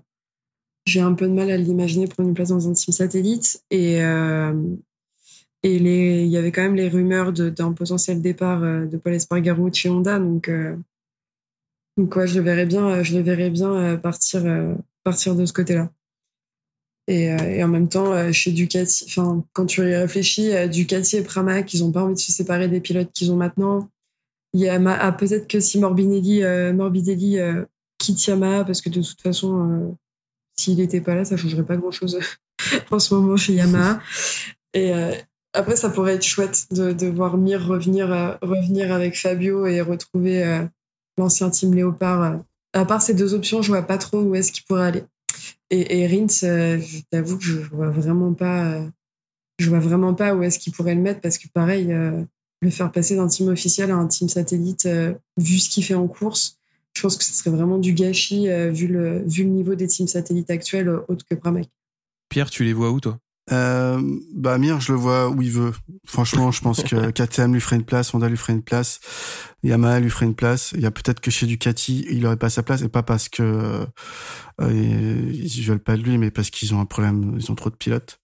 j'ai 0.86 1.00
un 1.00 1.14
peu 1.14 1.28
de 1.28 1.34
mal 1.34 1.50
à 1.50 1.58
l'imaginer 1.58 2.06
prendre 2.06 2.30
une 2.30 2.36
place 2.36 2.50
dans 2.50 2.70
un 2.70 2.74
team 2.74 2.94
satellite. 2.94 3.64
Et, 3.72 3.96
et 5.64 5.80
les, 5.80 6.24
il 6.24 6.28
y 6.28 6.38
avait 6.38 6.52
quand 6.52 6.62
même 6.62 6.76
les 6.76 6.88
rumeurs 6.88 7.34
d'un 7.34 7.72
potentiel 7.72 8.22
départ 8.22 8.62
de 8.62 8.98
Paul 8.98 9.14
Espargaro 9.14 9.74
chez 9.74 9.90
Honda. 9.90 10.20
Donc, 10.20 10.52
donc 11.98 12.16
ouais, 12.16 12.28
je 12.28 12.36
le 12.36 12.42
verrais 12.44 12.66
bien, 12.66 12.88
euh, 12.90 13.04
je 13.04 13.16
le 13.16 13.24
verrais 13.24 13.50
bien 13.50 13.74
euh, 13.74 13.98
partir, 13.98 14.46
euh, 14.46 14.76
partir 15.04 15.36
de 15.36 15.46
ce 15.46 15.54
côté-là. 15.54 15.90
Et, 17.08 17.32
en 17.64 17.68
même 17.68 17.88
temps, 17.88 18.34
chez 18.34 18.52
Ducati, 18.52 19.06
enfin, 19.08 19.46
quand 19.54 19.68
tu 19.68 19.88
y 19.88 19.96
réfléchis, 19.96 20.52
Ducati 20.70 21.18
et 21.18 21.22
Pramac, 21.22 21.72
ils 21.72 21.82
n'ont 21.82 21.92
pas 21.92 22.02
envie 22.02 22.16
de 22.16 22.20
se 22.20 22.32
séparer 22.32 22.68
des 22.68 22.82
pilotes 22.82 23.12
qu'ils 23.14 23.32
ont 23.32 23.36
maintenant. 23.36 23.88
Il 24.54 24.62
y 24.62 24.70
a 24.70 24.82
ah, 24.84 25.12
peut-être 25.12 25.48
que 25.48 25.60
si 25.60 25.78
Morbidelli 25.78 26.42
euh, 26.44 27.66
quitte 28.00 28.26
Yamaha, 28.26 28.64
parce 28.64 28.82
que 28.82 28.90
de 28.90 29.04
toute 29.04 29.22
façon, 29.22 29.70
euh, 29.70 29.92
s'il 30.56 30.78
n'était 30.78 31.00
pas 31.00 31.14
là, 31.14 31.26
ça 31.26 31.38
changerait 31.38 31.66
pas 31.66 31.78
grand-chose 31.78 32.18
en 32.90 32.98
ce 32.98 33.14
moment 33.14 33.38
chez 33.38 33.54
Yamaha. 33.54 34.00
Et 34.74 34.94
après, 35.54 35.76
ça 35.76 35.92
pourrait 35.92 36.16
être 36.16 36.26
chouette 36.26 36.66
de, 36.72 36.92
de 36.92 37.06
voir 37.06 37.38
Mir 37.38 37.64
revenir, 37.64 38.40
revenir 38.42 38.92
avec 38.92 39.16
Fabio 39.16 39.68
et 39.68 39.80
retrouver 39.80 40.68
l'ancien 41.18 41.50
team 41.50 41.74
Léopard. 41.74 42.22
euh. 42.24 42.38
À 42.74 42.86
part 42.86 43.02
ces 43.02 43.14
deux 43.14 43.34
options, 43.34 43.62
je 43.62 43.70
vois 43.70 43.84
pas 43.84 43.98
trop 43.98 44.22
où 44.22 44.36
est-ce 44.36 44.52
qu'il 44.52 44.64
pourrait 44.66 44.86
aller. 44.86 45.04
Et, 45.70 46.06
Rins, 46.08 46.44
euh, 46.44 46.80
je 46.80 47.00
t'avoue 47.10 47.38
que 47.38 47.44
je 47.44 47.60
vois 47.60 47.90
vraiment 47.90 48.34
pas, 48.34 48.66
euh, 48.66 48.88
je 49.60 49.70
vois 49.70 49.80
vraiment 49.80 50.14
pas 50.14 50.36
où 50.36 50.44
est-ce 50.44 50.60
qu'il 50.60 50.74
pourrait 50.74 50.96
le 50.96 51.02
mettre 51.02 51.22
parce 51.22 51.38
que 51.38 51.48
pareil, 51.48 51.88
le 52.62 52.70
faire 52.70 52.92
passer 52.92 53.16
d'un 53.16 53.28
team 53.28 53.48
officiel 53.48 53.92
à 53.92 53.96
un 53.96 54.08
team 54.08 54.30
satellite, 54.30 54.88
vu 55.38 55.58
ce 55.58 55.70
qu'il 55.70 55.84
fait 55.84 55.96
en 55.96 56.08
course, 56.08 56.60
je 56.94 57.02
pense 57.02 57.18
que 57.18 57.24
ce 57.24 57.34
serait 57.34 57.50
vraiment 57.50 57.78
du 57.78 57.94
gâchis 57.94 58.48
vu 58.72 58.88
le 58.88 59.24
niveau 59.26 59.76
des 59.76 59.88
teams 59.88 60.08
satellites 60.08 60.52
actuels 60.52 60.90
autres 61.08 61.26
que 61.30 61.36
Pramac. 61.36 61.68
Pierre, 62.30 62.50
tu 62.50 62.64
les 62.64 62.74
vois 62.74 62.92
où, 62.92 63.00
toi? 63.00 63.18
Euh, 63.52 64.02
Bah 64.34 64.58
Mir, 64.58 64.80
je 64.82 64.92
le 64.92 64.98
vois 64.98 65.30
où 65.30 65.42
il 65.42 65.52
veut. 65.52 65.72
Franchement, 66.06 66.52
je 66.52 66.62
pense 66.62 66.84
que 66.84 67.12
KTM 67.12 67.54
lui 67.54 67.62
ferait 67.62 67.76
une 67.76 67.86
place, 67.86 68.14
Honda 68.14 68.28
lui 68.30 68.38
ferait 68.38 68.54
une 68.54 68.64
place, 68.64 69.00
Yamaha 69.64 70.00
lui 70.00 70.10
ferait 70.10 70.26
une 70.26 70.36
place. 70.36 70.72
Il 70.76 70.82
y 70.82 70.86
a 70.86 70.92
peut-être 70.92 71.20
que 71.20 71.32
chez 71.32 71.46
Ducati, 71.46 72.06
il 72.10 72.26
aurait 72.26 72.38
pas 72.38 72.50
sa 72.50 72.64
place 72.64 72.82
et 72.82 72.90
pas 72.90 73.04
parce 73.04 73.30
que 73.30 73.86
euh, 74.62 75.32
ils 75.34 75.64
veulent 75.66 75.80
pas 75.80 75.98
de 75.98 76.02
lui, 76.04 76.18
mais 76.18 76.32
parce 76.32 76.50
qu'ils 76.50 76.74
ont 76.74 76.80
un 76.80 76.86
problème, 76.86 77.36
ils 77.38 77.52
ont 77.52 77.56
trop 77.56 77.70
de 77.70 77.76
pilotes. 77.76 78.20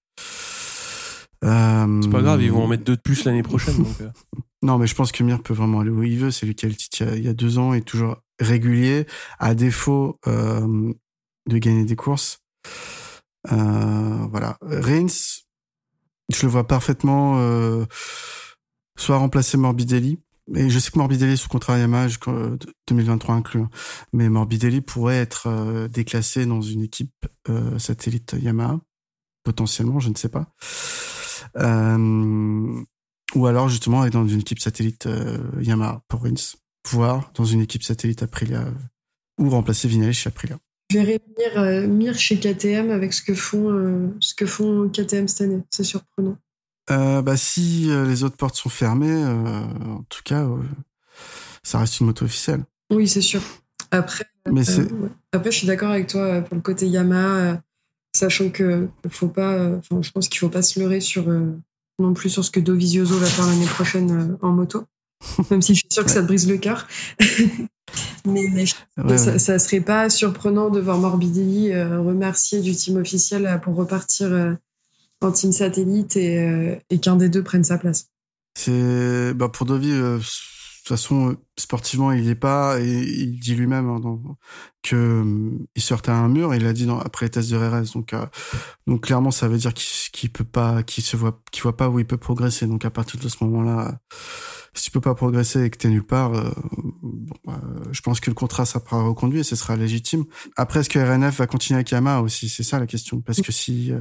Euh, 1.43 1.99
C'est 2.03 2.09
pas 2.09 2.21
grave, 2.21 2.41
ils 2.43 2.51
vont 2.51 2.63
en 2.63 2.67
mettre 2.67 2.83
deux 2.83 2.95
de 2.95 3.01
plus 3.01 3.23
l'année 3.25 3.43
prochaine. 3.43 3.77
donc, 3.77 4.01
euh. 4.01 4.09
Non, 4.63 4.77
mais 4.77 4.85
je 4.85 4.93
pense 4.93 5.11
que 5.11 5.23
Mir 5.23 5.41
peut 5.41 5.55
vraiment 5.55 5.79
aller 5.79 5.89
où 5.89 6.03
il 6.03 6.19
veut. 6.19 6.29
C'est 6.29 6.45
lui 6.45 6.53
qui 6.53 6.67
a 6.67 6.69
le 6.69 6.75
titre 6.75 7.01
il 7.17 7.25
y 7.25 7.27
a- 7.27 7.33
deux 7.33 7.57
ans 7.57 7.73
et 7.73 7.81
toujours 7.81 8.17
régulier, 8.39 9.07
à 9.39 9.55
défaut 9.55 10.19
euh, 10.27 10.93
de 11.49 11.57
gagner 11.57 11.83
des 11.83 11.95
courses. 11.95 12.41
Euh, 13.51 14.27
voilà. 14.29 14.57
Reigns, 14.61 15.41
je 16.31 16.45
le 16.45 16.51
vois 16.51 16.67
parfaitement 16.67 17.39
euh, 17.39 17.85
soit 18.97 19.17
remplacer 19.17 19.57
Morbidelli. 19.57 20.19
Et 20.55 20.69
je 20.69 20.79
sais 20.79 20.91
que 20.91 20.97
Morbidelli 20.97 21.33
est 21.33 21.37
sous 21.37 21.47
contrat 21.49 21.77
Yamaha 21.77 22.07
jusqu'en 22.07 22.35
euh, 22.35 22.57
2023 22.87 23.35
inclus. 23.35 23.61
hein. 23.61 23.69
Mais 24.11 24.27
Morbidelli 24.29 24.81
pourrait 24.81 25.17
être 25.17 25.87
déclassé 25.87 26.45
dans 26.45 26.61
une 26.61 26.81
équipe 26.81 27.25
satellite 27.77 28.35
Yamaha. 28.39 28.79
Potentiellement, 29.43 29.99
je 29.99 30.09
ne 30.09 30.15
sais 30.15 30.29
pas. 30.29 30.53
Ou 33.33 33.45
alors 33.45 33.69
justement 33.69 34.05
être 34.05 34.13
dans 34.13 34.27
une 34.27 34.41
équipe 34.41 34.59
satellite 34.59 35.07
Yamaha 35.59 36.03
pour 36.07 36.23
Rins, 36.23 36.57
voire 36.89 37.31
dans 37.33 37.45
une 37.45 37.61
équipe 37.61 37.83
satellite 37.83 38.23
Aprilia 38.23 38.65
ou 39.39 39.49
remplacer 39.49 39.87
Vinales 39.87 40.13
chez 40.13 40.27
Aprilia. 40.27 40.57
Je 40.91 40.97
verrais 40.97 41.21
Mir, 41.37 41.57
euh, 41.57 41.87
Mir 41.87 42.19
chez 42.19 42.37
KTM 42.37 42.91
avec 42.91 43.13
ce 43.13 43.21
que 43.21 43.33
font 43.33 43.71
euh, 43.71 44.09
ce 44.19 44.35
que 44.35 44.45
font 44.45 44.89
KTM 44.89 45.27
cette 45.29 45.41
année. 45.41 45.63
C'est 45.69 45.85
surprenant. 45.85 46.35
Euh, 46.89 47.21
bah 47.21 47.37
si 47.37 47.89
les 47.89 48.23
autres 48.25 48.35
portes 48.35 48.55
sont 48.55 48.69
fermées, 48.69 49.23
en 49.23 50.03
tout 50.09 50.23
cas, 50.25 50.45
ça 51.63 51.79
reste 51.79 51.99
une 52.01 52.07
moto 52.07 52.25
officielle. 52.25 52.65
Oui, 52.91 53.07
c'est 53.07 53.21
sûr. 53.21 53.41
Après, 53.91 54.25
Mais 54.51 54.65
c'est 54.65 54.91
ouais. 54.91 55.09
après, 55.31 55.51
je 55.51 55.59
suis 55.59 55.67
d'accord 55.67 55.91
avec 55.91 56.07
toi 56.07 56.41
pour 56.41 56.55
le 56.55 56.61
côté 56.61 56.87
Yamaha, 56.87 57.61
sachant 58.13 58.49
que 58.49 58.89
faut 59.09 59.29
pas. 59.29 59.79
je 60.01 60.11
pense 60.11 60.27
qu'il 60.27 60.39
faut 60.39 60.49
pas 60.49 60.63
se 60.63 60.79
leurrer 60.79 60.99
sur 60.99 61.27
non 61.99 62.13
plus 62.13 62.29
sur 62.29 62.43
ce 62.43 62.51
que 62.51 62.59
Dovizioso 62.59 63.17
va 63.17 63.27
faire 63.27 63.47
l'année 63.47 63.65
prochaine 63.65 64.37
en 64.41 64.51
moto. 64.51 64.83
Même 65.51 65.61
si 65.61 65.75
je 65.75 65.79
suis 65.79 65.89
sûre 65.89 66.03
que 66.03 66.11
ça 66.11 66.21
te 66.21 66.27
brise 66.27 66.49
le 66.49 66.57
cœur. 66.57 66.87
mais, 68.25 68.43
mais 68.53 68.65
je- 68.65 68.75
ouais, 69.03 69.17
ça, 69.17 69.31
ouais. 69.31 69.39
ça 69.39 69.59
serait 69.59 69.81
pas 69.81 70.09
surprenant 70.09 70.69
de 70.69 70.79
voir 70.79 70.97
Morbidelli 70.97 71.71
euh, 71.71 71.99
remercier 72.01 72.61
du 72.61 72.75
team 72.75 72.97
officiel 72.97 73.45
euh, 73.45 73.57
pour 73.57 73.75
repartir 73.75 74.31
euh, 74.31 74.53
en 75.21 75.31
team 75.31 75.51
satellite 75.51 76.15
et, 76.17 76.79
et 76.89 76.99
qu'un 76.99 77.15
des 77.15 77.29
deux 77.29 77.43
prenne 77.43 77.63
sa 77.63 77.77
place. 77.77 78.07
C'est 78.57 79.33
bah 79.35 79.49
pour 79.49 79.65
Dovi, 79.65 79.91
de 79.91 80.17
toute 80.17 80.87
façon 80.87 81.37
sportivement 81.57 82.11
il 82.11 82.25
y 82.25 82.29
est 82.29 82.35
pas 82.35 82.79
et 82.81 82.89
il 82.89 83.39
dit 83.39 83.53
lui-même 83.55 83.87
hein, 83.87 84.01
que 84.81 85.23
il 85.75 85.81
se 85.81 85.93
heurte 85.93 86.09
à 86.09 86.15
un 86.15 86.27
mur. 86.27 86.55
Il 86.55 86.63
l'a 86.63 86.73
dit 86.73 86.87
dans, 86.87 86.99
après 86.99 87.27
les 87.27 87.29
tests 87.29 87.51
de 87.51 87.57
RS. 87.57 87.93
Donc 87.93 88.15
donc 88.87 89.03
clairement 89.05 89.29
ça 89.31 89.47
veut 89.47 89.57
dire 89.59 89.73
qu'il 89.75 90.11
qu'il 90.11 90.31
peut 90.31 90.43
pas, 90.43 90.81
qu'il 90.83 91.03
se 91.03 91.15
voit, 91.15 91.39
qu'il 91.51 91.61
voit 91.63 91.77
pas 91.77 91.87
où 91.87 91.99
il 91.99 92.05
peut 92.07 92.17
progresser. 92.17 92.65
Donc 92.65 92.83
à 92.83 92.89
partir 92.89 93.19
de 93.19 93.29
ce 93.29 93.43
moment-là, 93.43 93.99
si 94.73 94.85
tu 94.85 94.91
peux 94.91 95.01
pas 95.01 95.15
progresser 95.15 95.63
et 95.63 95.69
que 95.69 95.77
t'es 95.77 95.89
nulle 95.89 96.05
part, 96.05 96.33
euh, 96.33 96.49
bon, 97.03 97.35
euh, 97.49 97.53
je 97.91 98.01
pense 98.01 98.19
que 98.19 98.29
le 98.29 98.35
contrat 98.35 98.65
sera 98.65 98.81
reconduit 99.03 99.39
et 99.39 99.43
ce 99.43 99.55
sera 99.55 99.75
légitime. 99.75 100.25
Après 100.55 100.79
est-ce 100.79 100.89
que 100.89 100.99
RNF 100.99 101.37
va 101.37 101.47
continuer 101.47 101.77
avec 101.77 101.91
Yamaha 101.91 102.21
aussi? 102.21 102.49
C'est 102.49 102.63
ça 102.63 102.79
la 102.79 102.87
question. 102.87 103.21
Parce 103.21 103.41
que 103.41 103.51
si 103.51 103.91
euh, 103.91 103.99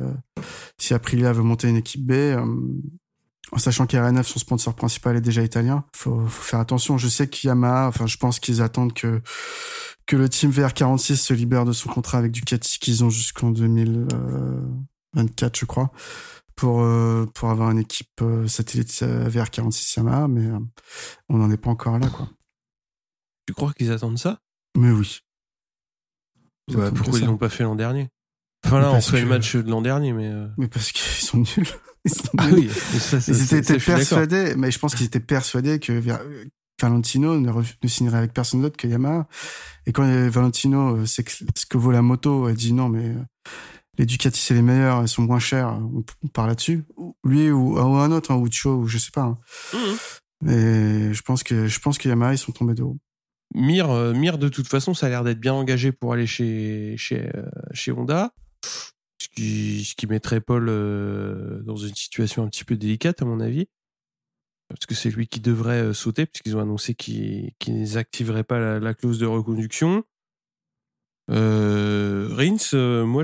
si 0.79 0.95
Aprilia 0.95 1.33
veut 1.33 1.43
monter 1.43 1.69
une 1.69 1.77
équipe 1.77 2.07
B. 2.07 2.13
euh, 2.13 2.45
en 3.53 3.59
sachant 3.59 3.87
qu'RNF, 3.87 4.29
son 4.29 4.39
sponsor 4.39 4.75
principal 4.75 5.17
est 5.17 5.21
déjà 5.21 5.43
italien, 5.43 5.85
faut, 5.93 6.25
faut 6.27 6.43
faire 6.43 6.61
attention. 6.61 6.99
Je 6.99 7.09
sais 7.09 7.27
que 7.27 7.37
Yamaha, 7.49 7.89
enfin, 7.89 8.07
je 8.07 8.17
pense 8.17 8.39
qu'ils 8.39 8.63
attendent 8.63 8.93
que 8.93 9.23
que 10.07 10.17
le 10.17 10.29
team 10.29 10.51
VR46 10.51 11.17
se 11.17 11.35
libère 11.35 11.65
de 11.65 11.73
son 11.73 11.89
contrat 11.89 12.19
avec 12.19 12.33
Ducati 12.33 12.79
qu'ils 12.81 13.05
ont 13.05 13.11
jusqu'en 13.11 13.51
2000, 13.51 14.09
euh, 14.13 14.61
24, 15.15 15.59
je 15.59 15.65
crois, 15.67 15.93
pour, 16.61 16.87
pour 17.35 17.49
avoir 17.49 17.71
une 17.71 17.79
équipe 17.79 18.23
satellite 18.47 18.91
VR46 19.03 19.97
Yamaha, 19.97 20.29
mais 20.29 20.47
on 21.31 21.39
n'en 21.39 21.51
est 21.51 21.57
pas 21.57 21.71
encore 21.71 21.99
là, 21.99 22.09
quoi. 22.09 22.29
Tu 23.47 23.55
crois 23.55 23.73
qu'ils 23.73 23.91
attendent 23.91 24.19
ça? 24.19 24.39
Mais 24.77 24.91
oui. 24.91 25.21
Bah, 26.71 26.91
pourquoi 26.95 27.19
ils 27.19 27.25
l'ont 27.25 27.39
pas 27.39 27.49
fait 27.49 27.65
l'an 27.65 27.77
dernier? 27.77 28.09
Enfin 28.65 28.79
là, 28.79 28.93
on 28.93 29.01
fait 29.01 29.23
le 29.23 29.27
match 29.27 29.57
de 29.57 29.71
l'an 29.71 29.81
dernier, 29.81 30.13
mais. 30.13 30.31
Mais 30.59 30.69
parce 30.69 30.93
qu'ils 30.93 31.25
sont 31.25 31.39
nuls. 31.39 31.67
Ils, 32.07 32.15
sont 32.15 32.31
ah 32.39 32.49
oui, 32.51 32.71
ça, 32.71 33.21
ça, 33.21 33.31
ils 33.31 33.55
étaient 33.55 33.79
persuadés, 33.79 34.55
mais 34.57 34.71
je 34.71 34.79
pense 34.79 34.95
qu'ils 34.95 35.05
étaient 35.05 35.21
persuadés 35.21 35.79
que 35.79 36.03
Valentino 36.81 37.39
ne, 37.39 37.53
ne 37.53 37.89
signerait 37.89 38.17
avec 38.17 38.33
personne 38.33 38.63
d'autre 38.63 38.79
que 38.79 38.87
Yamaha. 38.87 39.29
Et 39.85 39.93
quand 39.93 40.05
Valentino 40.31 41.05
sait 41.05 41.27
ce 41.29 41.67
que 41.67 41.77
vaut 41.77 41.91
la 41.91 42.01
moto, 42.01 42.49
elle 42.49 42.57
dit 42.57 42.73
non, 42.73 42.89
mais 42.89 43.17
les 43.99 44.07
Ducati 44.07 44.41
c'est 44.41 44.55
les 44.55 44.63
meilleurs, 44.63 45.03
ils 45.03 45.09
sont 45.09 45.23
moins 45.23 45.39
chers, 45.39 45.79
on, 46.23 46.29
parle 46.29 46.49
là-dessus. 46.49 46.85
Lui 47.25 47.51
ou, 47.51 47.79
un 47.79 48.13
autre, 48.13 48.31
un 48.31 48.43
Ucho, 48.43 48.77
ou 48.77 48.87
je 48.87 48.99
sais 48.99 49.11
pas. 49.11 49.23
Hein. 49.23 49.39
Mmh. 49.75 49.97
Mais 50.43 51.13
je 51.13 51.23
pense 51.23 51.43
que 51.43 51.67
je 51.67 51.81
pense 51.81 51.99
que 51.99 52.09
Yamaha 52.09 52.35
ils 52.35 52.39
sont 52.39 52.53
tombés 52.53 52.75
de 52.75 52.83
haut. 52.83 52.99
Mir, 53.55 53.89
Mir 54.15 54.39
de 54.39 54.49
toute 54.49 54.69
façon, 54.69 54.95
ça 54.95 55.07
a 55.07 55.09
l'air 55.11 55.25
d'être 55.25 55.41
bien 55.41 55.53
engagé 55.53 55.93
pour 55.93 56.13
aller 56.13 56.27
chez 56.27 56.95
chez 56.97 57.31
chez 57.73 57.93
Honda 57.93 58.33
ce 59.21 59.29
qui, 59.29 59.85
ce 59.85 59.95
qui 59.95 60.07
mettrait 60.07 60.41
Paul 60.41 60.69
euh, 60.69 61.61
dans 61.63 61.77
une 61.77 61.95
situation 61.95 62.43
un 62.43 62.49
petit 62.49 62.65
peu 62.65 62.77
délicate 62.77 63.21
à 63.23 63.25
mon 63.25 63.41
avis 63.41 63.69
parce 64.71 64.87
que 64.87 64.95
c'est 64.95 65.11
lui 65.11 65.27
qui 65.27 65.41
devrait 65.41 65.83
euh, 65.83 65.93
sauter 65.93 66.27
puisqu'ils 66.27 66.57
ont 66.57 66.61
annoncé 66.61 66.95
qu'ils 66.95 67.53
qu 67.59 67.71
n'activeraient 67.71 68.45
pas 68.45 68.79
la, 68.79 68.95
clause 68.95 69.19
de 69.19 69.27
reconduction 69.27 70.05
euh, 71.31 72.29
Rins 72.33 72.75
euh, 72.75 73.05
moi 73.05 73.23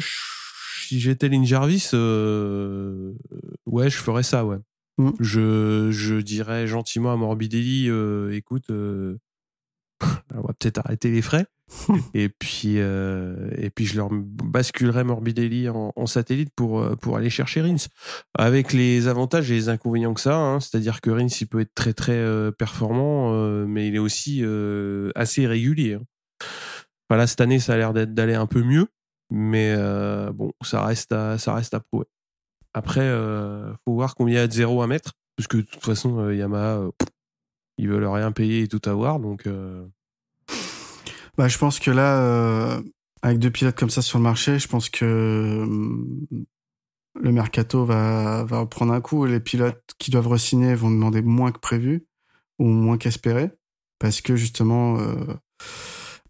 si 0.87 1.01
j'étais 1.01 1.29
Lynn 1.29 1.45
Jarvis 1.45 1.91
ouais 3.67 3.91
je 3.91 3.97
ferais 3.99 4.23
ça 4.23 4.45
ouais 4.45 4.59
mm. 4.99 5.11
je, 5.21 5.91
je 5.91 6.15
dirais 6.17 6.67
gentiment 6.67 7.13
à 7.13 7.17
Morbidelli 7.17 7.89
écoute 8.33 8.71
on 10.35 10.41
va 10.43 10.53
peut-être 10.59 10.79
arrêter 10.79 11.11
les 11.11 11.23
frais 11.23 11.47
et 12.15 12.29
puis 12.29 12.75
euh, 12.77 13.51
et 13.57 13.71
puis 13.71 13.87
je 13.87 13.97
leur 13.97 14.09
basculerai 14.13 15.03
Morbidelli 15.03 15.69
en, 15.69 15.93
en, 15.97 16.07
satellite 16.07 16.51
pour 16.55 16.81
euh, 16.81 16.95
pour 16.95 17.17
aller 17.17 17.31
chercher 17.31 17.61
Rins 17.63 17.89
avec 18.39 18.73
les 18.73 19.09
avantages 19.09 19.51
et 19.51 19.55
les 19.55 19.69
inconvénients 19.69 20.15
que 20.15 20.21
ça 20.21 20.37
hein. 20.37 20.61
c'est-à-dire 20.61 21.01
que 21.01 21.11
Rins 21.11 21.27
il 21.41 21.47
peut 21.49 21.61
être 21.61 21.75
très 21.75 21.93
très 21.93 22.13
euh, 22.13 22.53
performant 22.53 23.33
euh, 23.33 23.67
mais 23.67 23.89
il 23.89 23.97
est 23.97 24.01
aussi 24.01 24.41
euh, 24.43 25.11
assez 25.17 25.47
régulier 25.47 25.95
hein. 25.95 26.03
voilà 27.11 27.27
cette 27.27 27.41
année 27.41 27.59
ça 27.59 27.75
a 27.75 27.77
l'air 27.77 27.93
d'aller 27.93 28.35
un 28.35 28.47
peu 28.47 28.63
mieux 28.63 28.87
mais 29.31 29.77
bon 30.33 30.53
ça 30.63 30.85
reste 30.85 31.13
à 31.13 31.39
ça 31.39 31.55
reste 31.55 31.75
à 31.75 31.81
prouver. 31.81 32.07
Après 32.75 33.09
faut 33.85 33.95
voir 33.95 34.15
combien 34.15 34.35
il 34.35 34.39
y 34.39 34.41
a 34.41 34.47
de 34.47 34.53
zéro 34.53 34.83
à 34.83 34.87
mettre 34.87 35.13
parce 35.37 35.47
que 35.49 35.59
de 35.59 35.63
toute 35.63 35.85
façon 35.85 36.31
Yamaha 36.31 36.89
ils 37.79 37.89
veulent 37.89 38.07
rien 38.07 38.33
payer 38.33 38.63
et 38.63 38.69
tout 38.69 38.83
avoir 38.89 39.21
donc 39.21 39.47
bah, 41.37 41.49
je 41.49 41.59
pense 41.59 41.79
que 41.79 41.91
là, 41.91 42.21
euh, 42.21 42.83
avec 43.23 43.39
deux 43.39 43.51
pilotes 43.51 43.77
comme 43.77 43.91
ça 43.91 44.03
sur 44.03 44.19
le 44.19 44.25
marché, 44.25 44.59
je 44.59 44.69
pense 44.69 44.89
que 44.89 45.05
euh, 45.05 46.47
le 47.15 47.33
mercato 47.33 47.85
va, 47.85 48.45
va 48.45 48.65
prendre 48.67 48.93
un 48.93 49.01
coup 49.01 49.27
et 49.27 49.31
les 49.31 49.41
pilotes 49.41 49.95
qui 49.99 50.11
doivent 50.11 50.29
re-signer 50.29 50.75
vont 50.75 50.91
demander 50.91 51.23
moins 51.23 51.53
que 51.53 51.59
prévu 51.59 52.07
ou 52.59 52.67
moins 52.67 52.97
qu'espéré 52.97 53.51
parce 53.99 54.21
que 54.23 54.37
justement, 54.37 54.99
euh, 54.99 55.35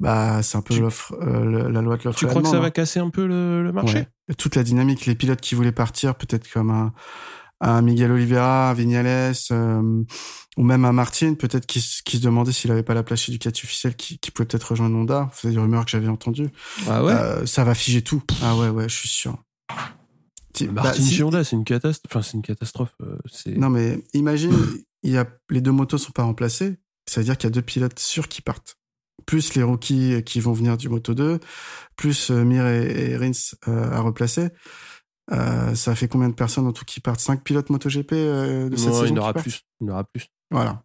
bah, 0.00 0.42
c'est 0.42 0.56
un 0.56 0.62
peu 0.62 0.78
l'offre, 0.78 1.16
la 1.20 1.82
loi 1.82 1.96
de 1.96 2.04
l'offre. 2.04 2.18
Tu 2.18 2.26
crois 2.26 2.42
que 2.42 2.48
ça 2.48 2.60
va 2.60 2.66
hein. 2.66 2.70
casser 2.70 3.00
un 3.00 3.10
peu 3.10 3.26
le, 3.26 3.62
le 3.62 3.72
marché? 3.72 4.06
Toute 4.38 4.56
la 4.56 4.62
dynamique, 4.62 5.06
les 5.06 5.14
pilotes 5.14 5.40
qui 5.40 5.54
voulaient 5.54 5.72
partir, 5.72 6.14
peut-être 6.16 6.50
comme 6.50 6.70
un, 6.70 6.92
un 7.60 7.80
Miguel 7.82 8.10
Oliveira, 8.10 8.70
un 8.70 8.74
Vignales, 8.74 9.34
ou 10.58 10.62
même 10.62 10.84
à 10.84 10.92
Martin, 10.92 11.34
peut-être 11.34 11.66
qui, 11.66 11.80
qui 12.04 12.16
se 12.16 12.22
demandait 12.22 12.52
s'il 12.52 12.70
avait 12.70 12.82
pas 12.82 12.94
la 12.94 13.02
place 13.02 13.28
Ducati 13.28 13.64
officielle, 13.64 13.94
qui, 13.94 14.18
qui 14.18 14.30
pouvait 14.30 14.46
peut-être 14.46 14.70
rejoindre 14.70 14.96
Honda. 14.96 15.30
C'est 15.34 15.50
des 15.50 15.58
rumeurs 15.58 15.84
que 15.84 15.90
j'avais 15.90 16.08
entendues. 16.08 16.48
Ah 16.88 17.04
ouais? 17.04 17.12
Euh, 17.12 17.46
ça 17.46 17.62
va 17.64 17.74
figer 17.74 18.02
tout. 18.02 18.22
Ah 18.42 18.56
ouais, 18.56 18.70
ouais, 18.70 18.88
je 18.88 18.96
suis 18.96 19.08
sûr. 19.08 19.38
Martin 20.72 21.02
bah, 21.02 21.24
Honda, 21.26 21.44
c'est 21.44 21.54
une 21.54 21.64
catastrophe. 21.64 22.10
Enfin, 22.10 22.22
c'est 22.22 22.32
une 22.32 22.42
catastrophe. 22.42 22.94
Euh, 23.02 23.18
non, 23.56 23.68
mais 23.68 24.02
imagine, 24.14 24.54
il 25.02 25.12
y 25.12 25.18
a 25.18 25.26
les 25.50 25.60
deux 25.60 25.72
motos 25.72 25.98
sont 25.98 26.12
pas 26.12 26.22
remplacées. 26.22 26.78
Ça 27.06 27.20
veut 27.20 27.26
dire 27.26 27.36
qu'il 27.36 27.48
y 27.48 27.52
a 27.52 27.54
deux 27.54 27.62
pilotes 27.62 27.98
sûrs 27.98 28.26
qui 28.26 28.40
partent. 28.40 28.78
Plus 29.24 29.54
les 29.54 29.62
rookies 29.62 30.22
qui 30.24 30.40
vont 30.40 30.52
venir 30.52 30.76
du 30.76 30.88
Moto 30.88 31.14
2, 31.14 31.40
plus 31.96 32.30
euh, 32.30 32.44
Mir 32.44 32.66
et, 32.66 33.10
et 33.10 33.16
Rins 33.16 33.32
euh, 33.66 33.90
à 33.90 34.00
replacer. 34.00 34.50
Euh, 35.32 35.74
ça 35.74 35.94
fait 35.94 36.06
combien 36.06 36.28
de 36.28 36.34
personnes 36.34 36.66
en 36.66 36.72
tout 36.72 36.84
qui 36.84 37.00
partent? 37.00 37.20
5 37.20 37.42
pilotes 37.42 37.70
MotoGP 37.70 38.12
euh, 38.12 38.68
de 38.68 38.76
cette 38.76 38.92
saison 38.92 39.04
Il 39.06 39.10
y 39.10 39.12
en 39.12 39.22
aura 39.22 39.34
plus. 39.34 39.62
Il 39.80 39.86
y 39.86 39.90
en 39.90 39.94
aura 39.94 40.04
plus. 40.04 40.28
Voilà. 40.50 40.82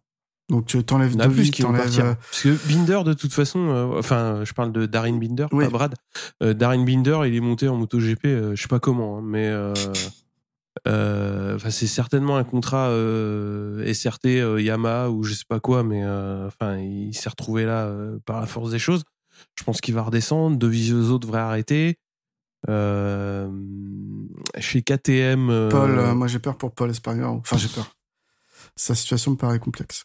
Donc 0.48 0.66
tu 0.66 0.82
t'enlèves 0.84 1.16
deux 1.16 1.28
vies, 1.28 1.50
qui 1.50 1.62
vont 1.62 1.72
partir. 1.72 2.04
Euh, 2.04 2.14
Parce 2.14 2.42
que 2.42 2.68
Binder, 2.68 3.00
de 3.04 3.12
toute 3.12 3.32
façon, 3.32 3.68
euh, 3.68 3.98
enfin, 3.98 4.42
je 4.44 4.52
parle 4.52 4.72
de 4.72 4.86
Darin 4.86 5.16
Binder, 5.16 5.46
pas 5.50 5.68
Brad. 5.70 5.94
Euh, 6.42 6.52
Darin 6.52 6.84
Binder, 6.84 7.20
il 7.26 7.34
est 7.34 7.40
monté 7.40 7.68
en 7.68 7.76
MotoGP, 7.76 8.26
euh, 8.26 8.54
je 8.54 8.60
sais 8.60 8.68
pas 8.68 8.80
comment, 8.80 9.18
hein, 9.18 9.22
mais 9.24 9.50
enfin, 10.86 11.70
c'est 11.70 11.86
certainement 11.86 12.36
un 12.36 12.44
contrat 12.44 12.90
SRT 13.92 14.60
Yamaha 14.60 15.10
ou 15.10 15.22
je 15.22 15.34
sais 15.34 15.44
pas 15.48 15.60
quoi, 15.60 15.82
mais 15.82 16.04
enfin, 16.04 16.78
il 16.78 17.14
s'est 17.14 17.28
retrouvé 17.28 17.64
là 17.64 17.92
par 18.24 18.40
la 18.40 18.46
force 18.46 18.70
des 18.70 18.78
choses. 18.78 19.04
Je 19.58 19.64
pense 19.64 19.80
qu'il 19.80 19.94
va 19.94 20.02
redescendre. 20.02 20.56
Dovizioso 20.56 21.18
devrait 21.18 21.40
arrêter. 21.40 21.98
chez 24.58 24.82
KTM. 24.82 25.68
Paul, 25.70 26.14
moi 26.14 26.26
j'ai 26.28 26.38
peur 26.38 26.56
pour 26.56 26.72
Paul 26.72 26.90
Espargaro. 26.90 27.36
Enfin, 27.36 27.58
j'ai 27.58 27.68
peur 27.68 27.94
sa 28.76 28.94
situation 28.94 29.32
me 29.32 29.36
paraît 29.36 29.58
complexe. 29.58 30.04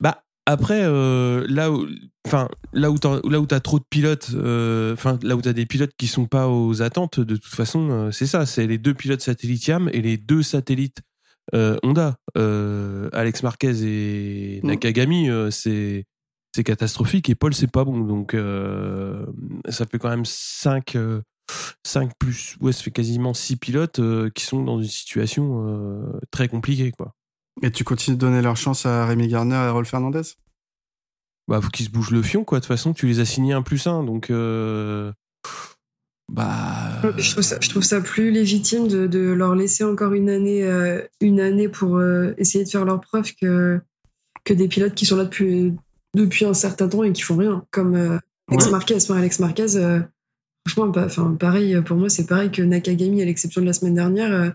Bah 0.00 0.23
après 0.46 0.82
euh, 0.82 1.46
là 1.48 1.70
où 1.70 1.86
enfin 2.26 2.48
là 2.72 2.90
où 2.90 2.96
là 3.28 3.40
où 3.40 3.46
t'as 3.46 3.60
trop 3.60 3.78
de 3.78 3.84
pilotes 3.88 4.30
euh, 4.34 4.92
enfin 4.92 5.18
là 5.22 5.36
où 5.36 5.42
t'as 5.42 5.52
des 5.52 5.66
pilotes 5.66 5.92
qui 5.96 6.06
sont 6.06 6.26
pas 6.26 6.48
aux 6.48 6.82
attentes 6.82 7.20
de 7.20 7.36
toute 7.36 7.54
façon 7.54 7.90
euh, 7.90 8.10
c'est 8.10 8.26
ça 8.26 8.46
c'est 8.46 8.66
les 8.66 8.78
deux 8.78 8.94
pilotes 8.94 9.20
satellites 9.20 9.66
YAM 9.66 9.88
et 9.92 10.02
les 10.02 10.16
deux 10.16 10.42
satellites 10.42 11.00
Honda 11.52 12.16
Alex 12.34 13.42
Marquez 13.42 13.82
et 13.84 14.60
mm. 14.62 14.66
Nakagami 14.66 15.28
c'est 15.50 16.06
c'est 16.54 16.64
catastrophique 16.64 17.28
et 17.28 17.34
Paul 17.34 17.54
c'est 17.54 17.70
pas 17.70 17.84
bon 17.84 17.98
donc 18.00 18.34
ça 19.68 19.86
fait 19.86 19.98
quand 19.98 20.08
même 20.08 20.24
5 20.24 20.96
5 21.84 22.12
plus, 22.18 22.56
ouais, 22.60 22.72
ça 22.72 22.82
fait 22.82 22.90
quasiment 22.90 23.34
6 23.34 23.56
pilotes 23.56 23.98
euh, 23.98 24.30
qui 24.30 24.44
sont 24.44 24.62
dans 24.62 24.80
une 24.80 24.88
situation 24.88 26.02
très 26.30 26.48
compliquée, 26.48 26.90
quoi. 26.92 27.14
Et 27.62 27.70
tu 27.70 27.84
continues 27.84 28.16
de 28.16 28.20
donner 28.20 28.42
leur 28.42 28.56
chance 28.56 28.84
à 28.86 29.06
Rémi 29.06 29.28
Garner 29.28 29.54
et 29.54 29.58
à 29.58 29.70
Rolf 29.70 29.88
Fernandez? 29.88 30.22
Bah, 31.48 31.60
faut 31.60 31.68
qu'ils 31.68 31.86
se 31.86 31.90
bougent 31.90 32.10
le 32.10 32.22
fion, 32.22 32.44
quoi. 32.44 32.58
De 32.58 32.64
toute 32.64 32.68
façon, 32.68 32.92
tu 32.92 33.06
les 33.06 33.20
as 33.20 33.24
signés 33.24 33.52
un 33.52 33.62
plus 33.62 33.86
un, 33.86 34.02
donc. 34.02 34.30
Euh, 34.30 35.12
bah. 36.32 37.02
Je 37.18 37.30
trouve, 37.30 37.44
ça, 37.44 37.58
je 37.60 37.68
trouve 37.68 37.82
ça 37.82 38.00
plus 38.00 38.30
légitime 38.30 38.88
de, 38.88 39.06
de 39.06 39.20
leur 39.20 39.54
laisser 39.54 39.84
encore 39.84 40.14
une 40.14 40.30
année, 40.30 40.66
une 41.20 41.40
année 41.40 41.68
pour 41.68 42.02
essayer 42.38 42.64
de 42.64 42.70
faire 42.70 42.84
leur 42.84 43.00
preuve 43.00 43.34
que, 43.34 43.80
que 44.44 44.54
des 44.54 44.68
pilotes 44.68 44.94
qui 44.94 45.04
sont 45.04 45.16
là 45.16 45.24
depuis, 45.24 45.74
depuis 46.14 46.46
un 46.46 46.54
certain 46.54 46.88
temps 46.88 47.04
et 47.04 47.12
qui 47.12 47.22
font 47.22 47.36
rien, 47.36 47.64
comme 47.70 48.20
Alex 48.50 48.70
Marquez. 48.70 48.98
Alex 49.10 49.38
Marquez 49.38 50.00
Franchement, 50.66 50.92
enfin, 50.96 51.36
pareil, 51.38 51.78
pour 51.82 51.98
moi, 51.98 52.08
c'est 52.08 52.26
pareil 52.26 52.50
que 52.50 52.62
Nakagami, 52.62 53.20
à 53.20 53.26
l'exception 53.26 53.60
de 53.60 53.66
la 53.66 53.74
semaine 53.74 53.94
dernière. 53.94 54.54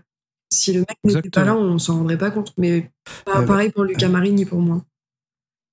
Euh, 0.52 0.56
si 0.56 0.72
le 0.72 0.80
mec 0.80 0.98
n'était 1.04 1.30
pas 1.30 1.44
là, 1.44 1.56
on 1.56 1.78
s'en 1.78 1.98
rendrait 1.98 2.18
pas 2.18 2.30
compte. 2.30 2.52
Mais 2.56 2.90
pas, 3.24 3.42
pareil 3.42 3.70
pour 3.70 3.84
Luca 3.84 4.08
Marini, 4.08 4.44
pour 4.44 4.60
moi. 4.60 4.84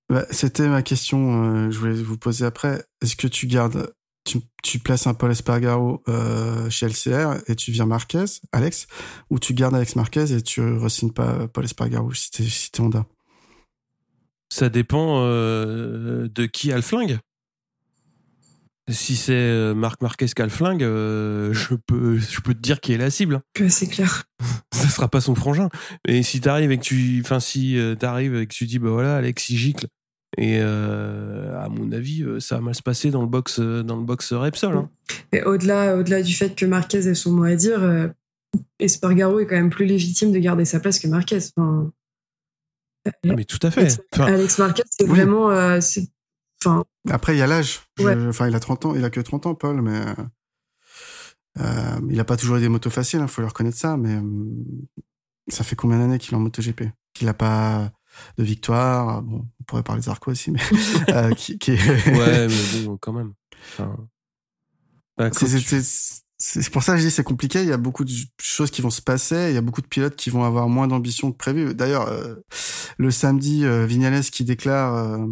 Bah, 0.09 0.25
C'était 0.31 0.67
ma 0.67 0.81
question, 0.81 1.43
euh, 1.43 1.71
je 1.71 1.79
voulais 1.79 1.93
vous 1.93 2.17
poser 2.17 2.45
après. 2.45 2.85
Est-ce 3.01 3.15
que 3.15 3.27
tu 3.27 3.47
gardes, 3.47 3.93
tu, 4.23 4.39
tu 4.63 4.79
places 4.79 5.07
un 5.07 5.13
Paul 5.13 5.31
Espargaro 5.31 6.01
euh, 6.07 6.69
chez 6.69 6.87
LCR 6.87 7.41
et 7.47 7.55
tu 7.55 7.71
viens 7.71 7.85
Marquez, 7.85 8.25
Alex, 8.51 8.87
ou 9.29 9.39
tu 9.39 9.53
gardes 9.53 9.75
Alex 9.75 9.95
Marquez 9.95 10.31
et 10.33 10.41
tu 10.41 10.61
re 10.61 10.87
pas 11.13 11.47
Paul 11.47 11.65
Espargaro 11.65 12.13
si 12.13 12.31
t'es 12.31 12.43
si 12.43 12.71
Honda 12.79 13.05
Ça 14.49 14.69
dépend 14.69 15.21
de 15.23 16.45
qui 16.45 16.71
a 16.71 16.77
le 16.77 16.81
flingue. 16.81 17.19
Si 18.89 19.17
c'est 19.17 19.33
euh, 19.33 19.73
Marc 19.73 20.01
Marquez 20.01 20.27
qui 20.27 20.41
a 20.41 20.45
le 20.45 20.51
flingue, 20.51 20.81
euh, 20.81 21.51
je 21.51 21.75
peux, 21.75 22.17
je 22.17 22.39
peux 22.39 22.53
te 22.53 22.59
dire 22.59 22.79
qui 22.79 22.93
est 22.93 22.97
la 22.97 23.09
cible. 23.09 23.41
C'est 23.67 23.87
clair. 23.87 24.23
Ça 24.73 24.87
sera 24.87 25.09
pas 25.09 25.19
son 25.19 25.35
frangin. 25.35 25.69
Et 26.07 26.23
si 26.23 26.39
t'arrives 26.39 26.71
et 26.71 26.77
que 26.77 26.83
tu, 26.83 27.19
enfin 27.21 27.41
si 27.41 27.77
euh, 27.77 27.95
t'arrives 27.95 28.35
et 28.35 28.47
que 28.47 28.53
tu 28.53 28.65
dis 28.65 28.79
bah 28.79 28.89
voilà 28.89 29.17
Alex 29.17 29.49
il 29.49 29.57
gicle 29.57 29.87
et 30.37 30.59
à 30.59 31.67
mon 31.69 31.91
avis 31.91 32.23
ça 32.39 32.55
va 32.55 32.61
mal 32.61 32.75
se 32.75 32.83
passer 32.83 33.11
dans 33.11 33.21
le 33.21 33.27
box, 33.27 33.59
dans 33.59 33.95
le 33.95 34.03
box 34.03 34.33
Repsol. 34.33 34.75
Hein. 34.75 34.89
Et 35.31 35.41
au-delà, 35.41 35.95
au-delà 35.97 36.21
du 36.21 36.33
fait 36.33 36.53
que 36.53 36.65
Marquez 36.65 37.07
ait 37.07 37.15
son 37.15 37.31
mot 37.31 37.45
à 37.45 37.55
dire, 37.55 38.11
Espargaro 38.79 39.39
est 39.39 39.47
quand 39.47 39.55
même 39.55 39.69
plus 39.69 39.85
légitime 39.85 40.31
de 40.31 40.37
garder 40.37 40.65
sa 40.65 40.79
place 40.79 40.99
que 40.99 41.07
Marquez. 41.07 41.39
Enfin, 41.55 41.91
ah, 43.07 43.11
mais 43.23 43.45
tout 43.45 43.59
à 43.63 43.71
fait. 43.71 43.99
Alex 44.19 44.59
Marquez, 44.59 44.83
c'est 44.89 45.07
vraiment, 45.07 45.49
Après, 47.09 47.35
il 47.35 47.39
y 47.39 47.41
a 47.41 47.47
l'âge. 47.47 47.81
Enfin, 47.99 48.47
il 48.47 48.55
a 48.55 48.59
30 48.59 48.85
ans, 48.85 48.95
il 48.95 49.03
a 49.03 49.09
que 49.09 49.19
30 49.19 49.45
ans, 49.45 49.55
Paul, 49.55 49.81
mais. 49.81 50.01
Euh, 51.59 51.99
il 52.09 52.19
a 52.19 52.23
pas 52.23 52.37
toujours 52.37 52.57
eu 52.57 52.59
des 52.59 52.69
motos 52.69 52.91
faciles, 52.91 53.19
il 53.19 53.23
hein, 53.23 53.27
faut 53.27 53.41
le 53.41 53.47
reconnaître 53.47 53.77
ça, 53.77 53.97
mais 53.97 54.21
ça 55.47 55.63
fait 55.63 55.75
combien 55.75 55.97
d'années 55.97 56.19
qu'il 56.19 56.33
est 56.33 56.37
en 56.37 56.39
MotoGP? 56.39 56.83
Qu'il 57.13 57.27
a 57.27 57.33
pas 57.33 57.91
de 58.37 58.43
victoire. 58.43 59.23
Bon, 59.23 59.47
on 59.59 59.63
pourrait 59.63 59.81
parler 59.81 60.01
de 60.01 60.05
Zarco 60.05 60.31
aussi, 60.31 60.51
mais 60.51 60.59
qui, 61.35 61.57
qui... 61.57 61.71
ouais, 61.71 62.47
mais 62.47 62.83
bon, 62.85 62.97
quand 62.97 63.13
même. 63.13 63.33
Enfin... 63.73 63.97
Bah, 65.17 65.31
c'est 65.33 65.47
pour 66.71 66.83
ça 66.83 66.93
que 66.93 66.99
je 66.99 67.05
dis 67.05 67.11
c'est 67.11 67.23
compliqué. 67.23 67.61
Il 67.61 67.69
y 67.69 67.73
a 67.73 67.77
beaucoup 67.77 68.03
de 68.03 68.11
choses 68.39 68.71
qui 68.71 68.81
vont 68.81 68.89
se 68.89 69.01
passer. 69.01 69.47
Il 69.49 69.55
y 69.55 69.57
a 69.57 69.61
beaucoup 69.61 69.81
de 69.81 69.87
pilotes 69.87 70.15
qui 70.15 70.29
vont 70.29 70.43
avoir 70.43 70.69
moins 70.69 70.87
d'ambition 70.87 71.31
que 71.31 71.37
prévu. 71.37 71.73
D'ailleurs, 71.73 72.07
euh, 72.07 72.35
le 72.97 73.11
samedi, 73.11 73.65
euh, 73.65 73.85
Vignales 73.85 74.23
qui 74.23 74.43
déclare 74.43 74.95
euh, 74.95 75.25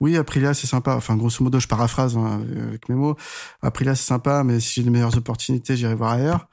oui 0.00 0.16
Aprilia 0.16 0.54
c'est 0.54 0.66
sympa. 0.66 0.94
Enfin 0.94 1.16
grosso 1.16 1.42
modo, 1.42 1.60
je 1.60 1.68
paraphrase 1.68 2.16
hein, 2.16 2.44
avec 2.68 2.88
mes 2.88 2.94
mots. 2.94 3.16
Aprilia 3.60 3.94
c'est 3.94 4.06
sympa, 4.06 4.44
mais 4.44 4.60
si 4.60 4.74
j'ai 4.74 4.82
de 4.82 4.90
meilleures 4.90 5.16
opportunités, 5.16 5.76
j'irai 5.76 5.94
voir 5.94 6.12
ailleurs. 6.12 6.48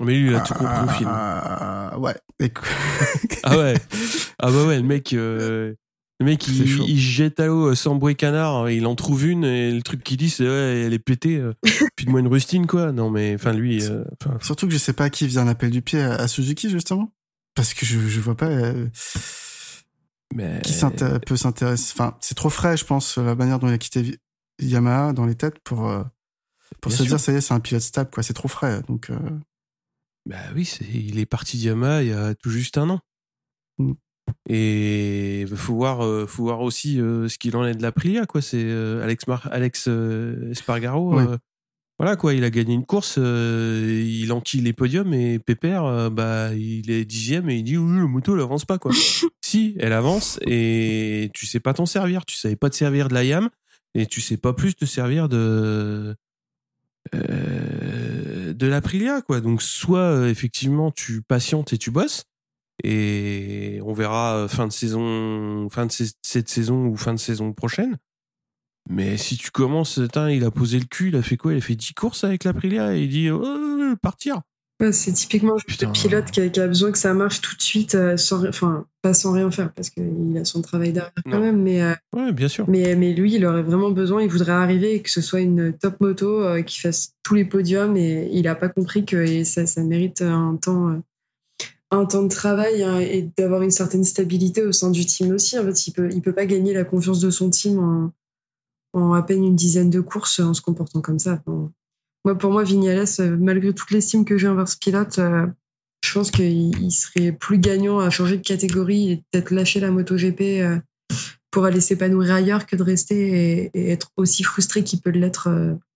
Mais 0.00 0.14
lui, 0.14 0.30
il 0.30 0.34
a 0.34 0.40
tout 0.40 0.54
compris 0.54 0.84
au 0.84 0.88
film. 0.88 1.10
Ah, 1.12 1.98
ouais. 1.98 2.14
ah 3.42 3.58
ouais. 3.58 3.74
Ah 4.42 4.50
bah 4.50 4.64
ouais, 4.64 4.78
le 4.78 4.82
mec. 4.82 5.14
Le 6.20 6.26
mec, 6.26 6.46
il, 6.48 6.66
il, 6.82 7.00
jette 7.00 7.40
à 7.40 7.46
l'eau 7.46 7.74
sans 7.74 7.94
bruit 7.94 8.14
canard, 8.14 8.68
il 8.68 8.86
en 8.86 8.94
trouve 8.94 9.24
une 9.24 9.42
et 9.42 9.72
le 9.72 9.80
truc 9.80 10.04
qu'il 10.04 10.18
dit, 10.18 10.28
c'est 10.28 10.44
ouais, 10.44 10.82
elle 10.84 10.92
est 10.92 10.98
pétée. 10.98 11.38
Euh, 11.38 11.54
puis 11.96 12.04
de 12.04 12.10
moi 12.10 12.20
une 12.20 12.28
rustine, 12.28 12.66
quoi. 12.66 12.92
Non, 12.92 13.08
mais 13.08 13.36
enfin, 13.36 13.54
lui. 13.54 13.82
Euh, 13.84 14.04
Surtout 14.42 14.66
que 14.66 14.72
je 14.74 14.78
sais 14.78 14.92
pas 14.92 15.08
qui 15.08 15.26
vient 15.26 15.46
l'appel 15.46 15.70
du 15.70 15.80
pied 15.80 15.98
à, 15.98 16.28
Suzuki, 16.28 16.68
justement. 16.68 17.10
Parce 17.54 17.72
que 17.72 17.86
je, 17.86 17.98
je 17.98 18.20
vois 18.20 18.36
pas. 18.36 18.48
Euh, 18.48 18.86
mais... 20.34 20.60
Qui 20.60 20.74
peut 21.26 21.36
s'intéresser. 21.36 21.94
Enfin, 21.94 22.18
c'est 22.20 22.34
trop 22.34 22.50
frais, 22.50 22.76
je 22.76 22.84
pense, 22.84 23.16
la 23.16 23.34
manière 23.34 23.58
dont 23.58 23.68
il 23.68 23.72
a 23.72 23.78
quitté 23.78 24.18
Yamaha 24.60 25.14
dans 25.14 25.24
les 25.24 25.36
têtes 25.36 25.58
pour, 25.64 25.90
pour 26.82 26.92
se 26.92 27.02
dire, 27.02 27.18
ça 27.18 27.32
y 27.32 27.36
est, 27.36 27.40
c'est 27.40 27.54
un 27.54 27.60
pilote 27.60 27.82
stable, 27.82 28.10
quoi. 28.10 28.22
C'est 28.22 28.34
trop 28.34 28.48
frais. 28.48 28.82
Donc. 28.88 29.10
Bah 30.26 30.36
oui, 30.54 30.70
il 30.92 31.18
est 31.18 31.24
parti 31.24 31.56
de 31.56 31.62
Yamaha 31.62 32.02
il 32.02 32.10
y 32.10 32.12
a 32.12 32.34
tout 32.34 32.50
juste 32.50 32.76
un 32.76 32.90
an. 32.90 33.00
Mm. 33.78 33.92
Et 34.48 35.46
faut 35.54 35.74
voir, 35.74 36.04
euh, 36.04 36.26
faut 36.26 36.44
voir 36.44 36.60
aussi 36.60 37.00
euh, 37.00 37.28
ce 37.28 37.38
qu'il 37.38 37.56
en 37.56 37.64
est 37.66 37.74
de 37.74 37.82
la 37.82 37.92
Prilia, 37.92 38.26
quoi. 38.26 38.42
C'est 38.42 38.62
euh, 38.62 39.02
Alex 39.02 39.26
Mar 39.26 39.48
Alex 39.52 39.88
Espargaro. 40.50 41.18
voilà, 41.98 42.16
quoi. 42.16 42.34
Il 42.34 42.44
a 42.44 42.50
gagné 42.50 42.74
une 42.74 42.86
course, 42.86 43.16
il 43.18 44.32
enquille 44.32 44.62
les 44.62 44.72
podiums 44.72 45.12
et 45.12 45.38
Pépère, 45.38 46.10
bah, 46.10 46.54
il 46.54 46.90
est 46.90 47.04
dixième 47.04 47.50
et 47.50 47.56
il 47.56 47.64
dit 47.64 47.76
oui, 47.76 47.98
le 47.98 48.06
moto, 48.06 48.34
elle 48.34 48.42
avance 48.42 48.64
pas, 48.64 48.78
quoi. 48.78 48.92
si, 49.44 49.76
elle 49.78 49.92
avance 49.92 50.38
et 50.46 51.30
tu 51.34 51.46
sais 51.46 51.60
pas 51.60 51.74
t'en 51.74 51.86
servir. 51.86 52.24
Tu 52.24 52.36
savais 52.36 52.56
pas 52.56 52.70
te 52.70 52.76
servir 52.76 53.08
de 53.08 53.14
la 53.14 53.24
YAM 53.24 53.50
et 53.94 54.06
tu 54.06 54.20
sais 54.20 54.36
pas 54.36 54.52
plus 54.52 54.74
te 54.74 54.84
servir 54.84 55.28
de 55.28 56.14
de 57.12 58.66
la 58.66 58.80
Prilia, 58.80 59.22
quoi. 59.22 59.40
Donc 59.40 59.62
soit 59.62 60.28
effectivement 60.28 60.90
tu 60.90 61.22
patientes 61.22 61.72
et 61.72 61.78
tu 61.78 61.90
bosses 61.90 62.24
et 62.84 63.80
on 63.84 63.92
verra 63.92 64.36
euh, 64.36 64.48
fin 64.48 64.66
de 64.66 64.72
saison, 64.72 65.68
fin 65.70 65.86
de 65.86 65.92
cette 65.92 66.48
saison 66.48 66.86
ou 66.86 66.96
fin 66.96 67.14
de 67.14 67.18
saison 67.18 67.52
prochaine. 67.52 67.96
Mais 68.88 69.16
si 69.16 69.36
tu 69.36 69.50
commences, 69.50 70.00
il 70.30 70.44
a 70.44 70.50
posé 70.50 70.78
le 70.78 70.86
cul, 70.86 71.08
il 71.08 71.16
a 71.16 71.22
fait 71.22 71.36
quoi? 71.36 71.52
Il 71.52 71.58
a 71.58 71.60
fait 71.60 71.76
10 71.76 71.94
courses 71.94 72.24
avec 72.24 72.44
l'Aprilia 72.44 72.96
et 72.96 73.02
il 73.02 73.08
dit 73.08 73.30
oh, 73.30 73.94
partir. 74.02 74.40
c'est 74.90 75.12
typiquement 75.12 75.54
le 75.54 75.92
pilote 75.92 76.30
qui 76.30 76.60
a, 76.60 76.66
besoin 76.66 76.90
que 76.90 76.98
ça 76.98 77.12
marche 77.12 77.40
tout 77.40 77.54
de 77.54 77.62
suite, 77.62 77.94
euh, 77.94 78.16
sans, 78.16 78.44
enfin 78.46 78.86
pas 79.02 79.14
sans 79.14 79.32
rien 79.32 79.50
faire 79.50 79.72
parce 79.72 79.90
qu'il 79.90 80.36
a 80.38 80.44
son 80.44 80.62
travail 80.62 80.92
derrière 80.92 81.12
quand 81.30 81.40
même. 81.40 81.62
Mais 81.62 81.82
euh, 81.82 82.32
bien 82.32 82.48
sûr. 82.48 82.68
Mais, 82.68 82.96
mais 82.96 83.12
lui, 83.12 83.34
il 83.34 83.44
aurait 83.46 83.62
vraiment 83.62 83.90
besoin, 83.90 84.22
il 84.22 84.30
voudrait 84.30 84.52
arriver 84.52 84.94
et 84.94 85.02
que 85.02 85.10
ce 85.10 85.20
soit 85.20 85.40
une 85.40 85.72
top 85.74 86.00
moto 86.00 86.42
qui 86.64 86.80
fasse 86.80 87.12
tous 87.22 87.34
les 87.34 87.44
podiums 87.44 87.96
et 87.96 88.28
il 88.32 88.44
n'a 88.44 88.54
pas 88.54 88.68
compris 88.68 89.04
que 89.04 89.44
ça, 89.44 89.66
ça 89.66 89.84
mérite 89.84 90.22
un 90.22 90.56
temps 90.56 91.00
un 91.90 92.06
temps 92.06 92.22
de 92.22 92.28
travail 92.28 92.82
hein, 92.82 93.00
et 93.00 93.30
d'avoir 93.36 93.62
une 93.62 93.70
certaine 93.70 94.04
stabilité 94.04 94.62
au 94.62 94.72
sein 94.72 94.90
du 94.90 95.04
team 95.04 95.32
aussi. 95.32 95.58
En 95.58 95.64
fait, 95.64 95.86
il 95.86 95.92
peut, 95.92 96.08
il 96.12 96.22
peut 96.22 96.32
pas 96.32 96.46
gagner 96.46 96.72
la 96.72 96.84
confiance 96.84 97.20
de 97.20 97.30
son 97.30 97.50
team 97.50 98.12
en, 98.92 99.12
à 99.12 99.22
peine 99.22 99.44
une 99.44 99.56
dizaine 99.56 99.90
de 99.90 100.00
courses 100.00 100.40
en 100.40 100.54
se 100.54 100.62
comportant 100.62 101.00
comme 101.00 101.18
ça. 101.18 101.42
moi, 102.24 102.38
pour 102.38 102.52
moi, 102.52 102.62
Vignales, 102.62 103.06
euh, 103.18 103.36
malgré 103.36 103.72
toute 103.74 103.90
l'estime 103.90 104.24
que 104.24 104.38
j'ai 104.38 104.48
envers 104.48 104.68
ce 104.68 104.76
pilote, 104.76 105.18
euh, 105.18 105.46
je 106.04 106.14
pense 106.14 106.30
qu'il 106.30 106.92
serait 106.92 107.32
plus 107.32 107.58
gagnant 107.58 107.98
à 107.98 108.08
changer 108.08 108.36
de 108.36 108.42
catégorie 108.42 109.10
et 109.10 109.16
peut-être 109.30 109.50
lâcher 109.50 109.80
la 109.80 109.90
MotoGP 109.90 110.40
euh, 110.40 110.78
pour 111.50 111.64
aller 111.64 111.80
s'épanouir 111.80 112.32
ailleurs 112.32 112.66
que 112.66 112.76
de 112.76 112.82
rester 112.82 113.70
et, 113.74 113.90
être 113.90 114.10
aussi 114.16 114.44
frustré 114.44 114.84
qu'il 114.84 115.00
peut 115.00 115.10
l'être 115.10 115.48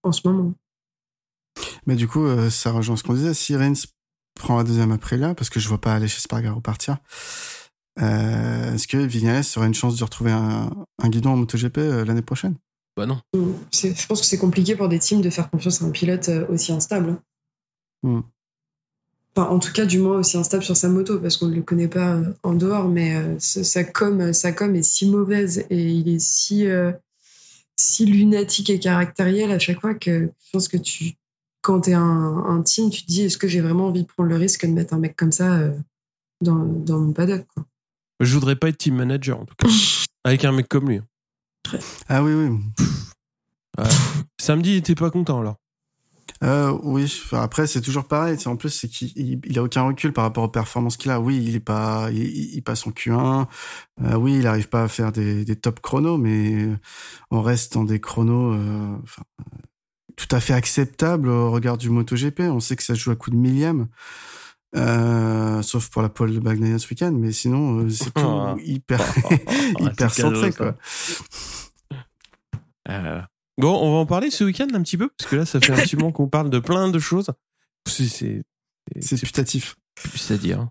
en 0.02 0.10
ce 0.10 0.26
moment. 0.26 0.52
Mais 1.86 1.94
du 1.94 2.08
coup, 2.08 2.26
ça 2.50 2.72
rejoint 2.72 2.96
ce 2.96 3.04
qu'on 3.04 3.14
disait. 3.14 3.34
Si 3.34 3.54
prend 4.34 4.56
la 4.56 4.64
deuxième 4.64 4.92
après 4.92 5.16
là, 5.16 5.34
parce 5.34 5.50
que 5.50 5.60
je 5.60 5.68
vois 5.68 5.80
pas 5.80 5.94
aller 5.94 6.08
chez 6.08 6.20
Spargaro 6.20 6.60
partir. 6.60 6.98
Euh, 8.00 8.74
Est-ce 8.74 8.88
que 8.88 8.96
Vignales 8.96 9.44
aurait 9.56 9.68
une 9.68 9.74
chance 9.74 9.96
de 9.96 10.04
retrouver 10.04 10.32
un, 10.32 10.70
un 11.02 11.08
guidon 11.08 11.30
en 11.30 11.36
MotoGP 11.36 11.78
euh, 11.78 12.04
l'année 12.04 12.22
prochaine? 12.22 12.56
Bah 12.96 13.06
non. 13.06 13.20
Je 13.34 14.06
pense 14.06 14.20
que 14.20 14.26
c'est 14.26 14.38
compliqué 14.38 14.76
pour 14.76 14.88
des 14.88 14.98
teams 14.98 15.20
de 15.20 15.30
faire 15.30 15.50
confiance 15.50 15.82
à 15.82 15.84
un 15.84 15.90
pilote 15.90 16.28
euh, 16.28 16.46
aussi 16.48 16.72
instable. 16.72 17.20
Hmm. 18.02 18.20
Enfin, 19.36 19.48
en 19.48 19.58
tout 19.58 19.72
cas, 19.72 19.84
du 19.84 19.98
moins 19.98 20.18
aussi 20.18 20.36
instable 20.36 20.62
sur 20.62 20.76
sa 20.76 20.88
moto, 20.88 21.18
parce 21.18 21.36
qu'on 21.36 21.46
ne 21.46 21.54
le 21.56 21.62
connaît 21.62 21.88
pas 21.88 22.20
en 22.44 22.54
dehors, 22.54 22.88
mais 22.88 23.36
sa, 23.40 23.82
com, 23.82 24.32
sa 24.32 24.52
com 24.52 24.76
est 24.76 24.84
si 24.84 25.10
mauvaise 25.10 25.66
et 25.70 25.90
il 25.90 26.08
est 26.08 26.20
si, 26.20 26.68
si 27.76 28.06
lunatique 28.06 28.70
et 28.70 28.78
caractériel 28.78 29.50
à 29.50 29.58
chaque 29.58 29.80
fois 29.80 29.94
que 29.94 30.30
je 30.44 30.50
pense 30.52 30.68
que 30.68 30.76
tu 30.76 31.14
quand 31.64 31.80
tu 31.80 31.90
es 31.90 31.94
un, 31.94 32.62
team, 32.62 32.90
tu 32.90 33.02
te 33.02 33.06
dis 33.06 33.22
est-ce 33.22 33.38
que 33.38 33.48
j'ai 33.48 33.62
vraiment 33.62 33.86
envie 33.86 34.02
de 34.02 34.06
prendre 34.06 34.28
le 34.28 34.36
risque 34.36 34.66
de 34.66 34.72
mettre 34.72 34.92
un 34.92 34.98
mec 34.98 35.16
comme 35.16 35.32
ça 35.32 35.54
euh, 35.54 35.72
dans, 36.42 36.56
dans, 36.56 36.98
mon 36.98 37.12
paddock 37.12 37.46
quoi? 37.54 37.64
Je 38.20 38.34
voudrais 38.34 38.54
pas 38.54 38.68
être 38.68 38.76
team 38.76 38.94
manager 38.96 39.40
en 39.40 39.46
tout 39.46 39.54
cas, 39.56 39.68
avec 40.24 40.44
un 40.44 40.52
mec 40.52 40.68
comme 40.68 40.88
lui. 40.88 41.00
Ah 42.08 42.22
oui, 42.22 42.34
oui. 42.34 42.58
Samedi, 44.38 44.72
il 44.72 44.76
était 44.76 44.94
pas 44.94 45.10
content 45.10 45.40
alors? 45.40 45.56
Euh, 46.42 46.76
oui, 46.82 47.22
après 47.32 47.66
c'est 47.66 47.80
toujours 47.80 48.04
pareil. 48.04 48.36
En 48.44 48.56
plus, 48.56 48.68
c'est 48.68 48.88
qu'il 48.88 49.40
il 49.42 49.58
a 49.58 49.62
aucun 49.62 49.82
recul 49.82 50.12
par 50.12 50.24
rapport 50.24 50.44
aux 50.44 50.48
performances 50.48 50.98
qu'il 50.98 51.10
a. 51.10 51.18
Oui, 51.18 51.42
il 51.42 51.56
est 51.56 51.60
pas, 51.60 52.10
il, 52.12 52.62
passe 52.62 52.86
en 52.86 52.90
Q1. 52.90 53.46
Euh, 54.02 54.14
oui, 54.16 54.38
il 54.38 54.46
arrive 54.46 54.68
pas 54.68 54.82
à 54.82 54.88
faire 54.88 55.12
des, 55.12 55.46
des 55.46 55.56
top 55.56 55.80
chronos, 55.80 56.18
mais 56.18 56.68
on 57.30 57.40
reste 57.40 57.72
dans 57.72 57.84
des 57.84 58.00
chronos. 58.00 58.52
Euh, 58.52 58.96
tout 60.16 60.28
à 60.34 60.40
fait 60.40 60.54
acceptable 60.54 61.28
au 61.28 61.50
regard 61.50 61.78
du 61.78 61.90
MotoGP. 61.90 62.40
On 62.40 62.60
sait 62.60 62.76
que 62.76 62.82
ça 62.82 62.94
joue 62.94 63.10
à 63.10 63.16
coup 63.16 63.30
de 63.30 63.36
millième. 63.36 63.88
Euh, 64.76 65.62
sauf 65.62 65.88
pour 65.88 66.02
la 66.02 66.08
pole 66.08 66.34
de 66.34 66.40
Bagnaia 66.40 66.78
ce 66.78 66.88
week-end, 66.88 67.12
mais 67.12 67.30
sinon 67.30 67.80
euh, 67.80 67.90
c'est 67.90 68.12
tout 68.14 68.58
hyper 68.64 69.00
hyper 69.80 70.12
centré 70.12 70.52
quoi. 70.52 70.76
Euh, 72.88 73.20
bon, 73.56 73.72
on 73.80 73.92
va 73.92 73.98
en 73.98 74.06
parler 74.06 74.30
ce 74.30 74.42
week-end 74.42 74.66
un 74.74 74.82
petit 74.82 74.96
peu 74.96 75.08
parce 75.16 75.30
que 75.30 75.36
là 75.36 75.46
ça 75.46 75.60
fait 75.60 75.72
un 75.72 75.76
petit 75.76 75.96
moment 75.96 76.10
qu'on 76.10 76.28
parle 76.28 76.50
de 76.50 76.58
plein 76.58 76.88
de 76.88 76.98
choses. 76.98 77.30
C'est 77.86 78.44
putatif. 79.22 79.76
C'est-à-dire 80.16 80.66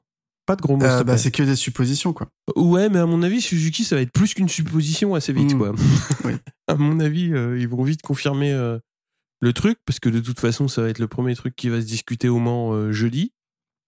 pas 0.46 0.58
de 0.58 0.62
gros 0.62 0.76
mots. 0.76 1.04
bah, 1.06 1.18
c'est 1.18 1.32
que 1.32 1.44
des 1.44 1.56
suppositions 1.56 2.12
quoi. 2.12 2.28
Ouais, 2.58 2.90
mais 2.90 3.00
à 3.00 3.06
mon 3.06 3.24
avis 3.24 3.40
Suzuki 3.40 3.86
ça 3.86 3.96
va 3.96 4.02
être 4.02 4.12
plus 4.12 4.34
qu'une 4.34 4.50
supposition 4.50 5.16
assez 5.16 5.32
vite 5.32 5.54
hmm. 5.54 5.58
quoi. 5.58 5.72
oui. 6.26 6.34
à 6.68 6.76
mon 6.76 7.00
avis 7.00 7.28
ils 7.28 7.68
vont 7.70 7.84
vite 7.84 8.02
confirmer 8.02 8.52
le 9.44 9.52
truc, 9.52 9.78
parce 9.86 10.00
que 10.00 10.08
de 10.08 10.22
toute 10.22 10.40
façon, 10.40 10.70
ça 10.70 10.82
va 10.82 10.88
être 10.88 11.00
le 11.00 11.10
premier 11.10 11.36
truc 11.36 11.54
qui 11.54 11.68
va 11.68 11.82
se 11.82 11.86
discuter 11.86 12.30
au 12.30 12.40
Mans 12.40 12.72
euh, 12.72 12.94
jeudi. 12.94 13.34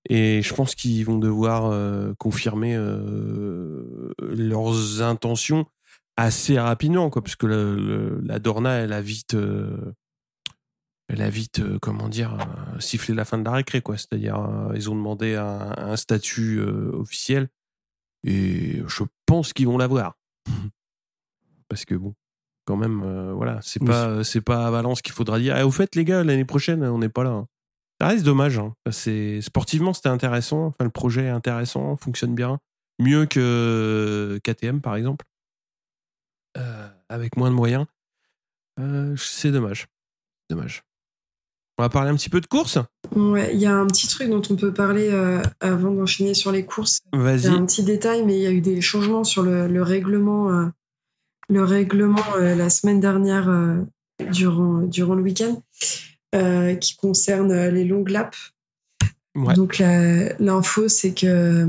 Et 0.09 0.41
je 0.41 0.53
pense 0.53 0.75
qu'ils 0.75 1.05
vont 1.05 1.17
devoir 1.17 1.67
euh, 1.67 2.13
confirmer 2.19 2.75
euh, 2.75 4.11
leurs 4.19 5.01
intentions 5.01 5.65
assez 6.17 6.59
rapidement, 6.59 7.09
quoi, 7.09 7.23
parce 7.23 7.37
que 7.37 7.47
la, 8.21 8.39
Dorna, 8.39 8.71
elle 8.79 8.91
a 8.91 9.01
vite, 9.01 9.35
elle 11.07 11.21
a 11.21 11.29
vite, 11.29 11.61
comment 11.79 12.09
dire, 12.09 12.37
sifflé 12.79 13.13
la 13.13 13.25
fin 13.25 13.37
de 13.37 13.45
la 13.45 13.51
récré, 13.51 13.81
quoi. 13.81 13.97
C'est-à-dire, 13.97 14.37
ils 14.75 14.89
ont 14.89 14.95
demandé 14.95 15.35
un, 15.35 15.73
un 15.77 15.95
statut 15.95 16.61
officiel, 16.61 17.49
et 18.23 18.81
je 18.87 19.03
pense 19.25 19.51
qu'ils 19.51 19.67
vont 19.67 19.77
l'avoir, 19.77 20.17
parce 21.67 21.83
que 21.83 21.95
bon, 21.95 22.13
quand 22.65 22.75
même 22.75 23.03
euh, 23.03 23.33
voilà 23.33 23.59
c'est 23.61 23.83
pas 23.83 24.23
c'est 24.23 24.41
pas 24.41 24.67
à 24.67 24.71
Valence 24.71 25.01
qu'il 25.01 25.13
faudra 25.13 25.39
dire 25.39 25.55
ah, 25.55 25.65
au 25.65 25.71
fait 25.71 25.95
les 25.95 26.03
gars 26.03 26.23
l'année 26.23 26.45
prochaine 26.45 26.83
on 26.83 26.97
n'est 26.97 27.09
pas 27.09 27.23
là 27.23 27.29
hein. 27.29 27.47
ça 28.01 28.07
reste 28.07 28.25
dommage 28.25 28.57
hein. 28.57 28.73
c'est 28.91 29.41
sportivement 29.41 29.93
c'était 29.93 30.09
intéressant 30.09 30.65
enfin 30.65 30.83
le 30.83 30.89
projet 30.89 31.25
est 31.25 31.29
intéressant 31.29 31.95
fonctionne 31.95 32.35
bien 32.35 32.59
mieux 32.99 33.25
que 33.25 34.39
KTM 34.43 34.81
par 34.81 34.95
exemple 34.95 35.25
euh, 36.57 36.87
avec 37.07 37.37
moins 37.37 37.49
de 37.49 37.55
moyens 37.55 37.85
euh, 38.79 39.15
c'est 39.17 39.51
dommage 39.51 39.87
dommage 40.49 40.83
on 41.77 41.83
va 41.83 41.89
parler 41.89 42.09
un 42.09 42.15
petit 42.15 42.29
peu 42.29 42.39
de 42.39 42.45
course? 42.45 42.77
Ouais, 43.13 43.53
il 43.53 43.59
y 43.59 43.65
a 43.65 43.75
un 43.75 43.85
petit 43.87 44.07
truc 44.07 44.29
dont 44.29 44.41
on 44.49 44.55
peut 44.55 44.73
parler 44.73 45.11
avant 45.59 45.91
d'enchaîner 45.91 46.33
sur 46.33 46.53
les 46.53 46.63
courses. 46.63 47.01
Vas-y. 47.11 47.47
un 47.47 47.65
petit 47.65 47.83
détail, 47.83 48.23
mais 48.23 48.37
il 48.37 48.41
y 48.41 48.47
a 48.47 48.51
eu 48.51 48.61
des 48.61 48.79
changements 48.79 49.25
sur 49.25 49.43
le, 49.43 49.67
le 49.67 49.83
règlement 49.83 50.71
le 51.49 51.63
règlement 51.63 52.23
euh, 52.37 52.55
la 52.55 52.69
semaine 52.69 52.99
dernière 52.99 53.49
euh, 53.49 53.77
durant, 54.31 54.81
durant 54.81 55.15
le 55.15 55.23
week-end. 55.23 55.61
qui 56.81 56.97
concerne 56.97 57.69
les 57.69 57.85
longues 57.85 58.09
laps. 58.09 58.51
Ouais. 59.35 59.53
Donc 59.53 59.81
l'info, 60.39 60.89
c'est 60.89 61.13
que 61.13 61.67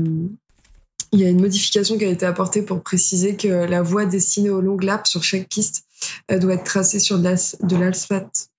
il 1.13 1.19
y 1.21 1.25
a 1.25 1.29
une 1.29 1.39
modification 1.39 1.97
qui 1.97 2.03
a 2.03 2.09
été 2.09 2.25
apportée 2.25 2.61
pour 2.61 2.83
préciser 2.83 3.37
que 3.37 3.47
la 3.47 3.81
voie 3.81 4.05
destinée 4.05 4.49
aux 4.49 4.59
longues 4.59 4.83
laps 4.83 5.09
sur 5.09 5.23
chaque 5.23 5.47
piste 5.47 5.85
doit 6.29 6.55
être 6.55 6.65
tracée 6.65 6.99
sur 6.99 7.17
de 7.17 7.75
l'asphalte, 7.77 8.49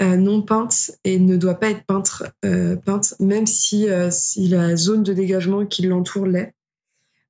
euh, 0.00 0.16
non 0.16 0.42
peinte 0.42 0.92
et 1.04 1.18
ne 1.18 1.36
doit 1.36 1.54
pas 1.54 1.70
être 1.70 1.84
peinte, 1.84 2.22
euh, 2.44 2.76
peinte 2.76 3.14
même 3.20 3.46
si, 3.46 3.88
euh, 3.88 4.10
si, 4.10 4.48
la 4.48 4.76
zone 4.76 5.02
de 5.02 5.12
dégagement 5.12 5.64
qui 5.66 5.82
l'entoure 5.82 6.26
l'est. 6.26 6.54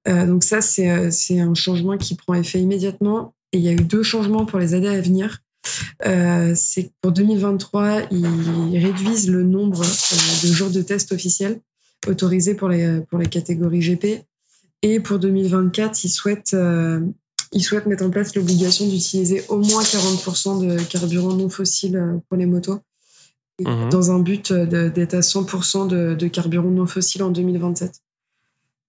Donc 0.07 0.45
ça, 0.45 0.61
c'est 0.61 0.89
un 0.89 1.55
changement 1.55 1.97
qui 1.97 2.15
prend 2.15 2.35
effet 2.35 2.61
immédiatement. 2.61 3.35
Et 3.53 3.59
il 3.59 3.65
y 3.65 3.69
a 3.69 3.73
eu 3.73 3.77
deux 3.77 4.03
changements 4.03 4.47
pour 4.47 4.59
les 4.59 4.75
années 4.75 4.89
à 4.89 5.01
venir. 5.01 5.43
c'est 6.55 6.91
pour 7.01 7.13
2023, 7.13 8.09
ils 8.11 8.79
réduisent 8.79 9.29
le 9.29 9.43
nombre 9.43 9.81
de 9.81 10.53
jours 10.53 10.71
de 10.71 10.83
tests 10.83 11.13
officiels 11.13 11.61
autorisés 12.09 12.55
pour 12.55 12.69
les, 12.69 13.01
pour 13.09 13.19
les 13.19 13.27
catégories 13.27 13.81
GP. 13.81 14.25
Et 14.83 14.99
pour 14.99 15.19
2024, 15.19 16.03
ils 16.05 16.09
souhaitent 16.09 16.57
ils 17.53 17.63
souhaitent 17.63 17.87
mettre 17.87 18.05
en 18.05 18.11
place 18.11 18.35
l'obligation 18.35 18.87
d'utiliser 18.87 19.45
au 19.49 19.59
moins 19.59 19.83
40% 19.83 20.67
de 20.67 20.83
carburant 20.85 21.35
non 21.35 21.49
fossile 21.49 21.97
euh, 21.97 22.19
pour 22.29 22.39
les 22.39 22.47
motos, 22.47 22.81
mhm. 23.61 23.91
dans 23.91 24.11
un 24.11 24.19
but 24.19 24.53
d'être 24.53 25.15
à 25.15 25.21
100% 25.21 25.87
de, 25.89 26.29
carburant 26.29 26.71
non 26.71 26.87
fossile 26.87 27.23
en 27.23 27.31
2027. 27.31 28.01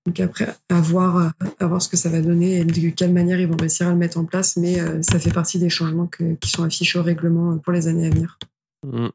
Donc 0.06 0.20
après, 0.20 0.54
à 0.70 0.82
voir, 0.82 1.32
à 1.60 1.68
voir 1.68 1.82
ce 1.82 1.88
que 1.88 1.95
ça 1.95 2.10
va 2.10 2.22
donner 2.22 2.58
et 2.58 2.66
de 2.66 2.89
quelle 2.89 3.14
manière 3.14 3.39
ils 3.39 3.47
vont 3.47 3.58
réussir 3.58 3.88
à 3.88 3.91
le 3.91 3.95
mettre 3.95 4.18
en 4.18 4.26
place, 4.26 4.58
mais 4.58 4.80
euh, 4.80 5.01
ça 5.01 5.18
fait 5.18 5.32
partie 5.32 5.60
des 5.60 5.70
changements 5.70 6.08
qui 6.08 6.49
sont 6.49 6.64
affichés 6.64 6.99
au 6.99 7.04
règlement 7.04 7.58
pour 7.58 7.72
les 7.72 7.88
années 7.88 8.08
à 8.08 8.10
venir. 8.10 8.38
Mhm. 8.86 9.12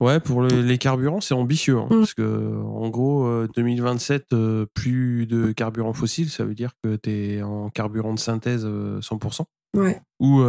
Ouais, 0.00 0.18
pour 0.18 0.42
les 0.42 0.78
carburants, 0.78 1.20
c'est 1.20 1.34
ambitieux. 1.34 1.76
Hein, 1.78 1.86
mm. 1.90 1.98
Parce 1.98 2.14
que, 2.14 2.62
en 2.62 2.88
gros, 2.88 3.46
2027, 3.54 4.32
euh, 4.32 4.36
euh, 4.36 4.66
plus 4.72 5.26
de 5.26 5.52
carburant 5.52 5.92
fossile, 5.92 6.30
ça 6.30 6.44
veut 6.44 6.54
dire 6.54 6.72
que 6.82 6.96
tu 6.96 7.10
es 7.10 7.42
en 7.42 7.68
carburant 7.68 8.14
de 8.14 8.18
synthèse 8.18 8.64
100%. 8.64 9.42
Euh, 9.76 9.80
ouais. 9.80 10.00
Ou 10.18 10.42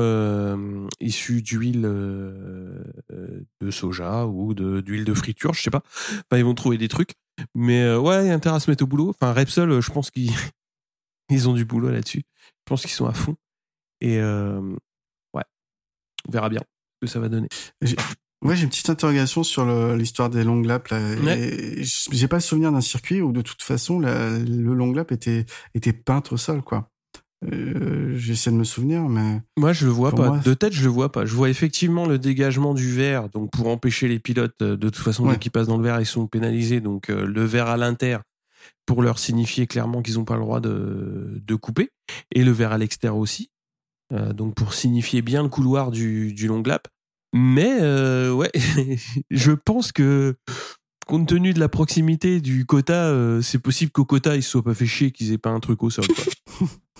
issu 1.02 1.42
d'huile 1.42 1.82
de 1.82 3.72
soja 3.72 4.26
ou 4.26 4.54
d'huile 4.54 5.04
de, 5.04 5.14
friture, 5.14 5.54
je 5.54 5.64
sais 5.64 5.70
pas. 5.70 5.84
Enfin, 5.86 6.38
ils 6.38 6.46
vont 6.46 6.56
trouver 6.56 6.78
des 6.78 6.88
trucs. 6.88 7.16
Mais 7.56 7.96
ouais, 7.96 8.26
il 8.26 8.28
y 8.28 8.32
a 8.32 8.34
intérêt 8.34 8.56
à 8.56 8.60
se 8.60 8.70
mettre 8.70 8.84
au 8.84 8.88
boulot. 8.88 9.10
Enfin, 9.10 9.34
Repsol, 9.34 9.82
je 9.82 9.92
pense 9.92 10.12
qu'ils 10.12 10.32
ils 11.30 11.50
ont 11.50 11.54
du 11.54 11.66
boulot 11.66 11.89
là-dessus. 11.89 12.24
Je 12.38 12.66
pense 12.66 12.82
qu'ils 12.82 12.92
sont 12.92 13.08
à 13.08 13.14
fond. 13.14 13.36
Et 14.02 14.18
ouais, 14.18 15.44
on 16.28 16.32
verra 16.32 16.50
bien 16.50 16.62
ce 16.62 17.08
que 17.08 17.12
ça 17.12 17.20
va 17.20 17.30
donner. 17.30 17.48
Ouais, 18.44 18.56
j'ai 18.56 18.64
une 18.64 18.70
petite 18.70 18.89
interrogation 18.89 19.44
sur 19.44 19.66
l'histoire 19.96 20.32
des 20.32 20.44
longues 20.44 20.66
laps. 20.66 20.92
Là. 20.92 21.36
J'ai 22.12 22.28
pas 22.28 22.38
le 22.38 22.42
souvenir 22.42 22.72
d'un 22.72 22.82
circuit 22.82 23.22
où 23.22 23.32
de 23.32 23.42
toute 23.42 23.62
façon 23.62 24.00
le 24.00 24.74
long 24.74 24.92
lap 24.94 25.12
était 25.12 25.46
était 25.76 25.94
peint 25.94 26.24
au 26.32 26.38
sol, 26.38 26.64
quoi. 26.64 26.89
Euh, 27.46 28.16
J'essaie 28.18 28.52
de 28.52 28.56
me 28.56 28.64
souvenir, 28.64 29.02
mais 29.10 29.42
moi 29.58 29.74
je 29.74 29.86
le 29.86 29.92
vois 29.92 30.12
pas. 30.12 30.38
De 30.39 30.54
tête, 30.54 30.74
je 30.74 30.84
le 30.84 30.89
vois 30.89 31.12
pas. 31.12 31.26
Je 31.26 31.34
vois 31.34 31.50
effectivement 31.50 32.06
le 32.06 32.20
dégagement 32.20 32.74
du 32.74 32.92
verre, 32.92 33.30
donc 33.30 33.50
pour 33.52 33.68
empêcher 33.68 34.08
les 34.08 34.20
pilotes 34.20 34.62
euh, 34.62 34.78
de 34.78 34.89
toute 34.89 35.04
façon 35.04 35.34
qui 35.36 35.50
passent 35.50 35.68
dans 35.68 35.78
le 35.78 35.84
verre, 35.84 36.00
ils 36.00 36.06
sont 36.06 36.28
pénalisés. 36.28 36.82
Donc 36.82 37.10
euh, 37.10 37.26
le 37.26 37.44
verre 37.44 37.68
à 37.68 37.78
l'inter 37.78 38.18
pour 38.86 39.02
leur 39.02 39.18
signifier 39.18 39.66
clairement 39.66 40.02
qu'ils 40.02 40.16
n'ont 40.16 40.26
pas 40.26 40.36
le 40.36 40.42
droit 40.42 40.60
de, 40.60 41.42
de 41.46 41.56
couper, 41.56 41.89
et 42.32 42.44
le 42.44 42.52
verre 42.52 42.74
à 42.74 42.78
l'extérieur 42.78 43.18
aussi. 43.18 43.50
Euh, 44.14 44.34
donc 44.34 44.54
pour 44.56 44.74
signifier 44.74 45.22
bien 45.22 45.42
le 45.42 45.50
couloir 45.50 45.89
du, 45.89 46.34
du 46.34 46.48
long 46.48 46.62
lap. 46.64 46.88
Mais 47.34 47.80
ouais, 48.30 48.52
je 49.32 49.52
pense 49.54 49.92
que 49.92 50.36
compte 51.08 51.28
tenu 51.28 51.54
de 51.54 51.60
la 51.60 51.70
proximité 51.70 52.39
du 52.39 52.66
quota, 52.66 53.08
euh, 53.08 53.42
c'est 53.42 53.60
possible 53.60 53.92
qu'au 53.92 54.06
quota 54.06 54.36
ils 54.36 54.44
se 54.44 54.50
soient 54.50 54.64
pas 54.64 54.74
fait 54.74 54.86
chier 54.86 55.12
qu'ils 55.12 55.34
aient 55.34 55.38
pas 55.38 55.50
un 55.50 55.60
truc 55.60 55.84
au 55.84 55.89
sol. 55.89 56.06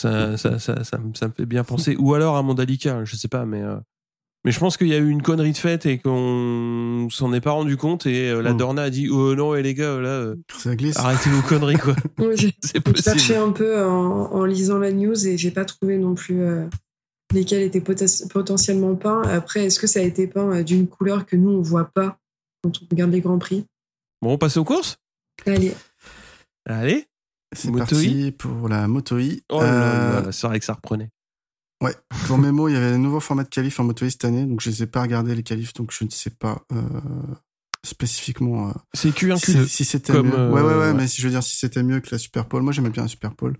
ça, 0.00 0.36
ça, 0.36 0.58
ça, 0.58 0.84
ça, 0.84 0.98
me 0.98 1.32
fait 1.32 1.46
bien 1.46 1.64
penser. 1.64 1.96
Ou 1.96 2.14
alors 2.14 2.36
à 2.36 2.42
Mandalika, 2.42 3.04
je 3.04 3.16
sais 3.16 3.28
pas, 3.28 3.44
mais 3.44 3.62
euh, 3.62 3.76
mais 4.44 4.52
je 4.52 4.60
pense 4.60 4.76
qu'il 4.76 4.88
y 4.88 4.94
a 4.94 4.98
eu 4.98 5.08
une 5.08 5.22
connerie 5.22 5.52
de 5.52 5.58
fête 5.58 5.84
et 5.84 5.98
qu'on 5.98 7.08
s'en 7.10 7.32
est 7.32 7.40
pas 7.40 7.50
rendu 7.50 7.76
compte 7.76 8.06
et 8.06 8.32
la 8.40 8.54
mm. 8.54 8.56
Dorna 8.56 8.82
a 8.82 8.90
dit 8.90 9.08
oh 9.10 9.34
non 9.34 9.56
et 9.56 9.62
les 9.62 9.74
gars 9.74 9.98
là 9.98 10.32
arrêtez 10.94 11.28
vos 11.28 11.42
conneries 11.42 11.76
quoi. 11.76 11.96
c'est 12.62 12.80
possible. 12.80 12.96
J'ai 12.96 13.02
cherché 13.02 13.36
un 13.36 13.50
peu 13.50 13.84
en, 13.84 14.32
en, 14.32 14.44
lisant 14.44 14.78
la 14.78 14.92
news 14.92 15.26
et 15.26 15.36
j'ai 15.36 15.50
pas 15.50 15.64
trouvé 15.64 15.98
non 15.98 16.14
plus 16.14 16.40
lesquels 17.34 17.62
étaient 17.62 17.80
potentiellement 17.80 18.94
peints. 18.94 19.22
Après, 19.22 19.66
est-ce 19.66 19.78
que 19.78 19.86
ça 19.86 20.00
a 20.00 20.02
été 20.02 20.26
peint 20.26 20.56
euh, 20.56 20.62
d'une 20.62 20.88
couleur 20.88 21.26
que 21.26 21.36
nous, 21.36 21.50
on 21.50 21.62
voit 21.62 21.90
pas 21.92 22.18
quand 22.62 22.72
on 22.82 22.86
regarde 22.90 23.12
les 23.12 23.20
Grands 23.20 23.38
Prix? 23.38 23.66
Bon, 24.22 24.32
on 24.32 24.38
passe 24.38 24.56
aux 24.56 24.64
courses? 24.64 24.98
Allez. 25.46 25.74
Allez. 26.64 27.06
C'est 27.52 27.72
parti 27.72 28.32
pour 28.32 28.68
la 28.68 28.88
Moto 28.88 29.18
E. 29.18 29.40
Oh 29.48 29.60
euh... 29.62 30.30
c'est 30.32 30.46
vrai 30.46 30.58
que 30.58 30.64
ça 30.64 30.74
reprenait. 30.74 31.10
Ouais, 31.82 31.94
pour 32.26 32.38
mes 32.38 32.50
mots, 32.50 32.68
il 32.68 32.74
y 32.74 32.76
avait 32.76 32.94
un 32.94 32.98
nouveau 32.98 33.20
format 33.20 33.44
de 33.44 33.48
qualif 33.48 33.78
en 33.78 33.84
Moto 33.84 34.04
E 34.04 34.10
cette 34.10 34.24
année, 34.24 34.44
donc 34.44 34.60
je 34.60 34.68
ne 34.68 34.74
les 34.74 34.82
ai 34.82 34.86
pas 34.86 35.00
regardés 35.00 35.34
les 35.34 35.44
qualifs, 35.44 35.72
donc 35.74 35.92
je 35.92 36.04
ne 36.04 36.10
sais 36.10 36.30
pas 36.30 36.62
euh, 36.72 36.82
spécifiquement. 37.86 38.68
Euh, 38.68 38.72
c'est 38.94 39.10
Q1 39.10 39.38
Q2. 39.38 39.66
Si, 39.66 39.84
c'était 39.84 40.12
mieux. 40.22 40.34
Euh, 40.34 40.50
ouais, 40.50 40.60
ouais, 40.60 40.74
ouais, 40.74 40.94
mais 40.94 41.06
si 41.06 41.22
je 41.22 41.26
veux 41.26 41.32
dire, 41.32 41.42
si 41.42 41.56
c'était 41.56 41.84
mieux 41.84 42.00
que 42.00 42.08
la 42.10 42.18
Super 42.18 42.46
Pole, 42.46 42.62
moi 42.62 42.72
j'aimais 42.72 42.90
bien 42.90 43.04
la 43.04 43.08
Super 43.08 43.34
Pole. 43.34 43.56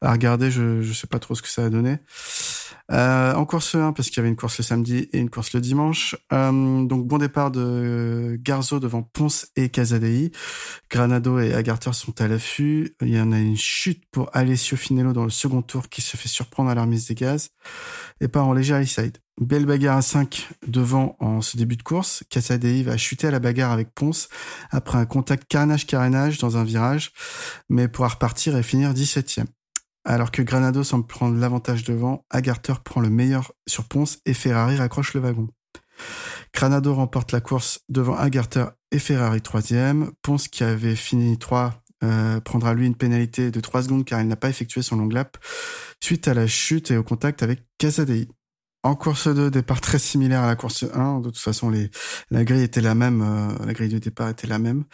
À 0.00 0.12
regarder, 0.12 0.50
je, 0.52 0.80
je 0.80 0.92
sais 0.92 1.08
pas 1.08 1.18
trop 1.18 1.34
ce 1.34 1.42
que 1.42 1.48
ça 1.48 1.64
a 1.64 1.70
donné. 1.70 1.98
Euh, 2.92 3.34
en 3.34 3.44
course 3.44 3.74
1, 3.74 3.92
parce 3.92 4.08
qu'il 4.08 4.18
y 4.18 4.20
avait 4.20 4.28
une 4.28 4.36
course 4.36 4.58
le 4.58 4.64
samedi 4.64 5.08
et 5.12 5.18
une 5.18 5.30
course 5.30 5.52
le 5.54 5.60
dimanche. 5.60 6.16
Euh, 6.32 6.84
donc 6.84 7.06
bon 7.06 7.18
départ 7.18 7.50
de 7.50 8.38
Garzo 8.40 8.78
devant 8.78 9.02
Ponce 9.02 9.48
et 9.56 9.68
Casadei. 9.68 10.30
Granado 10.90 11.40
et 11.40 11.54
Agarter 11.54 11.92
sont 11.92 12.20
à 12.20 12.28
l'affût. 12.28 12.94
Il 13.02 13.08
y 13.08 13.20
en 13.20 13.32
a 13.32 13.38
une 13.38 13.56
chute 13.56 14.04
pour 14.10 14.30
Alessio 14.32 14.76
Finello 14.76 15.12
dans 15.12 15.24
le 15.24 15.30
second 15.30 15.62
tour 15.62 15.88
qui 15.88 16.00
se 16.00 16.16
fait 16.16 16.28
surprendre 16.28 16.70
à 16.70 16.74
la 16.74 16.82
remise 16.82 17.08
des 17.08 17.14
gaz 17.14 17.50
et 18.20 18.28
part 18.28 18.46
en 18.46 18.52
léger 18.52 18.84
side. 18.86 19.18
Belle 19.38 19.66
bagarre 19.66 19.98
à 19.98 20.02
5 20.02 20.48
devant 20.66 21.16
en 21.20 21.42
ce 21.42 21.58
début 21.58 21.76
de 21.76 21.82
course. 21.82 22.24
Casadei 22.30 22.82
va 22.82 22.96
chuter 22.96 23.26
à 23.26 23.30
la 23.30 23.38
bagarre 23.38 23.72
avec 23.72 23.92
Ponce 23.94 24.28
après 24.70 24.96
un 24.96 25.04
contact 25.04 25.46
carnage-carénage 25.46 26.38
dans 26.38 26.56
un 26.56 26.64
virage, 26.64 27.12
mais 27.68 27.86
pourra 27.86 28.08
repartir 28.08 28.56
et 28.56 28.62
finir 28.62 28.94
17e. 28.94 29.44
Alors 30.08 30.30
que 30.30 30.40
Granado 30.40 30.84
semble 30.84 31.04
prendre 31.04 31.36
l'avantage 31.36 31.82
devant, 31.82 32.24
Agarter 32.30 32.74
prend 32.84 33.00
le 33.00 33.10
meilleur 33.10 33.52
sur 33.66 33.88
Ponce 33.88 34.20
et 34.24 34.34
Ferrari 34.34 34.76
raccroche 34.76 35.14
le 35.14 35.20
wagon. 35.20 35.48
Granado 36.54 36.94
remporte 36.94 37.32
la 37.32 37.40
course 37.40 37.80
devant 37.88 38.14
Agarter 38.14 38.66
et 38.92 39.00
Ferrari 39.00 39.42
troisième. 39.42 40.12
Ponce, 40.22 40.46
qui 40.46 40.62
avait 40.62 40.94
fini 40.94 41.38
3, 41.38 41.82
euh, 42.04 42.40
prendra 42.40 42.72
lui 42.72 42.86
une 42.86 42.94
pénalité 42.94 43.50
de 43.50 43.58
3 43.58 43.82
secondes 43.82 44.04
car 44.04 44.20
il 44.20 44.28
n'a 44.28 44.36
pas 44.36 44.48
effectué 44.48 44.80
son 44.80 44.94
long 44.94 45.08
lap 45.08 45.38
suite 46.00 46.28
à 46.28 46.34
la 46.34 46.46
chute 46.46 46.92
et 46.92 46.96
au 46.96 47.02
contact 47.02 47.42
avec 47.42 47.64
Casadei. 47.76 48.28
En 48.82 48.94
course 48.94 49.26
2, 49.26 49.50
départ 49.50 49.80
très 49.80 49.98
similaire 49.98 50.42
à 50.42 50.46
la 50.46 50.54
course 50.54 50.84
1. 50.94 51.20
De 51.20 51.30
toute 51.30 51.38
façon, 51.38 51.72
la 52.30 52.44
grille 52.44 52.62
était 52.62 52.80
la 52.80 52.94
même, 52.94 53.20
euh, 53.22 53.66
la 53.66 53.72
grille 53.72 53.88
de 53.88 53.98
départ 53.98 54.28
était 54.28 54.46
la 54.46 54.58
même. 54.58 54.84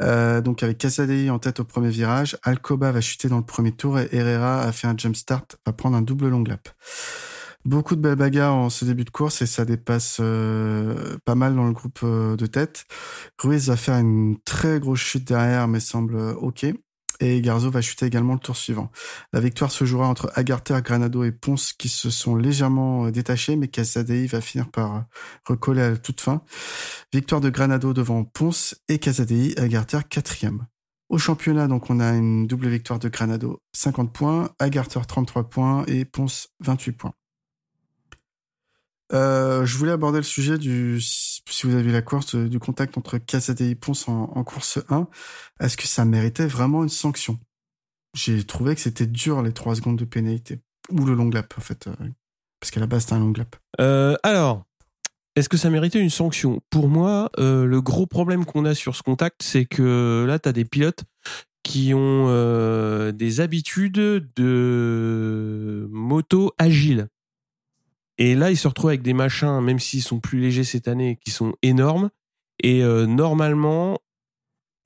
Euh, 0.00 0.40
donc 0.40 0.62
avec 0.62 0.78
Casadei 0.78 1.28
en 1.28 1.38
tête 1.38 1.60
au 1.60 1.64
premier 1.64 1.90
virage, 1.90 2.38
Alcoba 2.42 2.92
va 2.92 3.00
chuter 3.00 3.28
dans 3.28 3.36
le 3.36 3.44
premier 3.44 3.72
tour 3.72 3.98
et 3.98 4.08
Herrera 4.10 4.62
a 4.62 4.72
fait 4.72 4.86
un 4.86 4.96
jump 4.96 5.14
start, 5.14 5.56
va 5.66 5.72
prendre 5.72 5.96
un 5.96 6.02
double 6.02 6.28
long 6.28 6.44
lap. 6.44 6.68
Beaucoup 7.66 7.96
de 7.96 8.00
belles 8.00 8.16
bagarres 8.16 8.54
en 8.54 8.70
ce 8.70 8.84
début 8.84 9.04
de 9.04 9.10
course 9.10 9.42
et 9.42 9.46
ça 9.46 9.64
dépasse 9.64 10.18
euh, 10.20 11.18
pas 11.24 11.34
mal 11.34 11.56
dans 11.56 11.66
le 11.66 11.72
groupe 11.72 12.04
de 12.04 12.46
tête. 12.46 12.84
Ruiz 13.38 13.68
va 13.68 13.76
faire 13.76 13.96
une 13.96 14.38
très 14.44 14.80
grosse 14.80 15.00
chute 15.00 15.26
derrière 15.26 15.68
mais 15.68 15.80
semble 15.80 16.16
ok 16.40 16.66
et 17.20 17.40
Garzo 17.40 17.70
va 17.70 17.80
chuter 17.80 18.06
également 18.06 18.34
le 18.34 18.38
tour 18.38 18.56
suivant. 18.56 18.90
La 19.32 19.40
victoire 19.40 19.70
se 19.70 19.84
jouera 19.84 20.08
entre 20.08 20.30
Agarter, 20.34 20.78
Granado 20.82 21.24
et 21.24 21.32
Ponce 21.32 21.72
qui 21.72 21.88
se 21.88 22.10
sont 22.10 22.36
légèrement 22.36 23.06
euh, 23.06 23.10
détachés, 23.10 23.56
mais 23.56 23.68
Casadei 23.68 24.26
va 24.26 24.40
finir 24.40 24.70
par 24.70 24.96
euh, 24.96 25.00
recoller 25.46 25.82
à 25.82 25.96
toute 25.96 26.20
fin. 26.20 26.42
Victoire 27.12 27.40
de 27.40 27.50
Granado 27.50 27.92
devant 27.92 28.24
Ponce 28.24 28.76
et 28.88 28.98
Casadei, 28.98 29.54
Agarter 29.58 30.00
quatrième. 30.08 30.66
Au 31.08 31.18
championnat, 31.18 31.68
donc, 31.68 31.88
on 31.88 32.00
a 32.00 32.10
une 32.10 32.48
double 32.48 32.68
victoire 32.68 32.98
de 32.98 33.08
Granado, 33.08 33.62
50 33.72 34.12
points, 34.12 34.50
Agarter 34.58 35.00
33 35.06 35.48
points 35.48 35.84
et 35.86 36.04
Ponce 36.04 36.48
28 36.60 36.92
points. 36.92 37.12
Euh, 39.12 39.64
je 39.64 39.76
voulais 39.76 39.92
aborder 39.92 40.18
le 40.18 40.24
sujet 40.24 40.58
du, 40.58 41.00
si 41.00 41.42
vous 41.64 41.74
avez 41.74 41.92
la 41.92 42.02
euh, 42.34 42.48
du 42.48 42.58
contact 42.58 42.98
entre 42.98 43.18
Casadei 43.18 43.70
et 43.70 43.74
Ponce 43.74 44.08
en, 44.08 44.44
course 44.44 44.78
1. 44.88 45.08
Est-ce 45.60 45.76
que 45.76 45.86
ça 45.86 46.04
méritait 46.04 46.46
vraiment 46.46 46.82
une 46.82 46.88
sanction? 46.88 47.38
J'ai 48.14 48.44
trouvé 48.44 48.74
que 48.74 48.80
c'était 48.80 49.06
dur 49.06 49.42
les 49.42 49.52
3 49.52 49.76
secondes 49.76 49.98
de 49.98 50.04
pénalité. 50.04 50.60
Ou 50.90 51.04
le 51.04 51.14
long 51.14 51.30
lap, 51.30 51.54
en 51.56 51.60
fait. 51.60 51.86
Euh, 51.86 51.94
parce 52.60 52.70
qu'à 52.70 52.80
la 52.80 52.86
base, 52.86 53.02
c'était 53.02 53.14
un 53.14 53.20
long 53.20 53.32
lap. 53.36 53.56
Alors, 54.22 54.64
est-ce 55.36 55.48
que 55.48 55.56
ça 55.56 55.70
méritait 55.70 56.00
une 56.00 56.10
sanction? 56.10 56.60
Pour 56.70 56.88
moi, 56.88 57.30
le 57.36 57.80
gros 57.80 58.06
problème 58.06 58.44
qu'on 58.44 58.64
a 58.64 58.74
sur 58.74 58.96
ce 58.96 59.02
contact, 59.02 59.42
c'est 59.42 59.66
que 59.66 60.24
là, 60.26 60.38
tu 60.38 60.48
as 60.48 60.52
des 60.52 60.64
pilotes 60.64 61.04
qui 61.62 61.92
ont 61.92 63.12
des 63.12 63.40
habitudes 63.40 64.30
de 64.36 65.86
moto 65.90 66.54
agile. 66.56 67.08
Et 68.18 68.34
là, 68.34 68.50
il 68.50 68.56
se 68.56 68.66
retrouve 68.68 68.90
avec 68.90 69.02
des 69.02 69.12
machins, 69.12 69.60
même 69.60 69.78
s'ils 69.78 70.02
sont 70.02 70.20
plus 70.20 70.40
légers 70.40 70.64
cette 70.64 70.88
année, 70.88 71.18
qui 71.24 71.30
sont 71.30 71.54
énormes. 71.62 72.10
Et 72.62 72.82
euh, 72.82 73.06
normalement, 73.06 73.98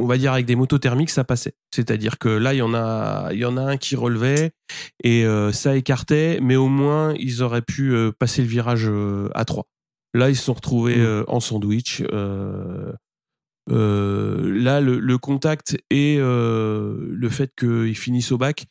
on 0.00 0.06
va 0.06 0.18
dire 0.18 0.32
avec 0.32 0.46
des 0.46 0.56
motos 0.56 0.78
thermiques, 0.78 1.10
ça 1.10 1.24
passait. 1.24 1.54
C'est-à-dire 1.74 2.18
que 2.18 2.28
là, 2.28 2.54
il 2.54 2.58
y 2.58 2.62
en 2.62 2.74
a, 2.74 3.28
il 3.32 3.38
y 3.38 3.44
en 3.44 3.56
a 3.56 3.62
un 3.62 3.76
qui 3.76 3.96
relevait 3.96 4.52
et 5.04 5.24
euh, 5.24 5.52
ça 5.52 5.76
écartait, 5.76 6.40
mais 6.42 6.56
au 6.56 6.68
moins 6.68 7.14
ils 7.18 7.42
auraient 7.42 7.62
pu 7.62 7.92
euh, 7.92 8.10
passer 8.10 8.42
le 8.42 8.48
virage 8.48 8.90
à 9.34 9.44
3. 9.44 9.66
Là, 10.14 10.30
ils 10.30 10.36
se 10.36 10.44
sont 10.44 10.54
retrouvés 10.54 10.96
Mm. 10.96 11.00
euh, 11.00 11.24
en 11.28 11.38
sandwich. 11.40 12.02
Là, 13.68 14.80
le, 14.80 14.98
le 14.98 15.18
contact 15.18 15.78
et 15.90 16.16
le 16.18 17.28
fait 17.30 17.52
qu'ils 17.56 17.96
finissent 17.96 18.32
au 18.32 18.38
bac, 18.38 18.66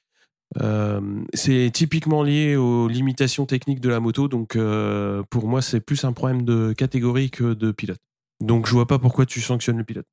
euh, 0.61 0.99
c'est 1.33 1.69
typiquement 1.73 2.23
lié 2.23 2.55
aux 2.55 2.87
limitations 2.87 3.45
techniques 3.45 3.81
de 3.81 3.89
la 3.89 3.99
moto. 3.99 4.27
Donc, 4.27 4.55
euh, 4.55 5.21
pour 5.29 5.47
moi, 5.47 5.61
c'est 5.61 5.79
plus 5.79 6.03
un 6.03 6.13
problème 6.13 6.43
de 6.43 6.73
catégorie 6.73 7.29
que 7.29 7.53
de 7.53 7.71
pilote. 7.71 7.99
Donc, 8.41 8.67
je 8.67 8.71
vois 8.71 8.87
pas 8.87 8.99
pourquoi 8.99 9.25
tu 9.25 9.41
sanctionnes 9.41 9.77
le 9.77 9.83
pilote. 9.83 10.07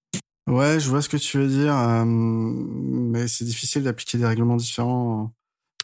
Ouais, 0.49 0.79
je 0.79 0.89
vois 0.89 1.03
ce 1.03 1.09
que 1.09 1.17
tu 1.17 1.39
veux 1.39 1.49
dire, 1.49 1.77
euh, 1.77 2.05
mais 2.07 3.27
c'est 3.29 3.45
difficile 3.45 3.83
d'appliquer 3.83 4.19
des 4.19 4.27
règlements 4.27 4.57
différents 4.57 5.33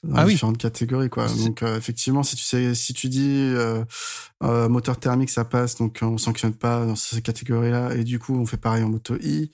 dans 0.05 0.17
Ah 0.17 0.25
oui. 0.27 0.35
différentes 0.35 0.59
catégories, 0.59 1.09
quoi. 1.09 1.27
Donc 1.29 1.63
euh, 1.63 1.77
effectivement, 1.77 2.23
si 2.23 2.37
tu 2.37 2.43
sais, 2.43 2.75
si 2.75 2.93
tu 2.93 3.09
dis 3.09 3.53
moteur 4.41 4.99
thermique, 4.99 5.31
ça 5.31 5.45
passe, 5.45 5.77
donc 5.77 5.99
on 6.03 6.19
sanctionne 6.19 6.55
pas 6.55 6.85
dans 6.87 6.97
ces 6.97 7.23
catégories-là, 7.23 7.95
et 7.95 8.05
du 8.05 8.19
coup 8.19 8.35
on 8.35 8.47
fait 8.47 8.57
pareil 8.57 8.85
en 8.85 8.89
moto 8.89 9.17
I. 9.21 9.51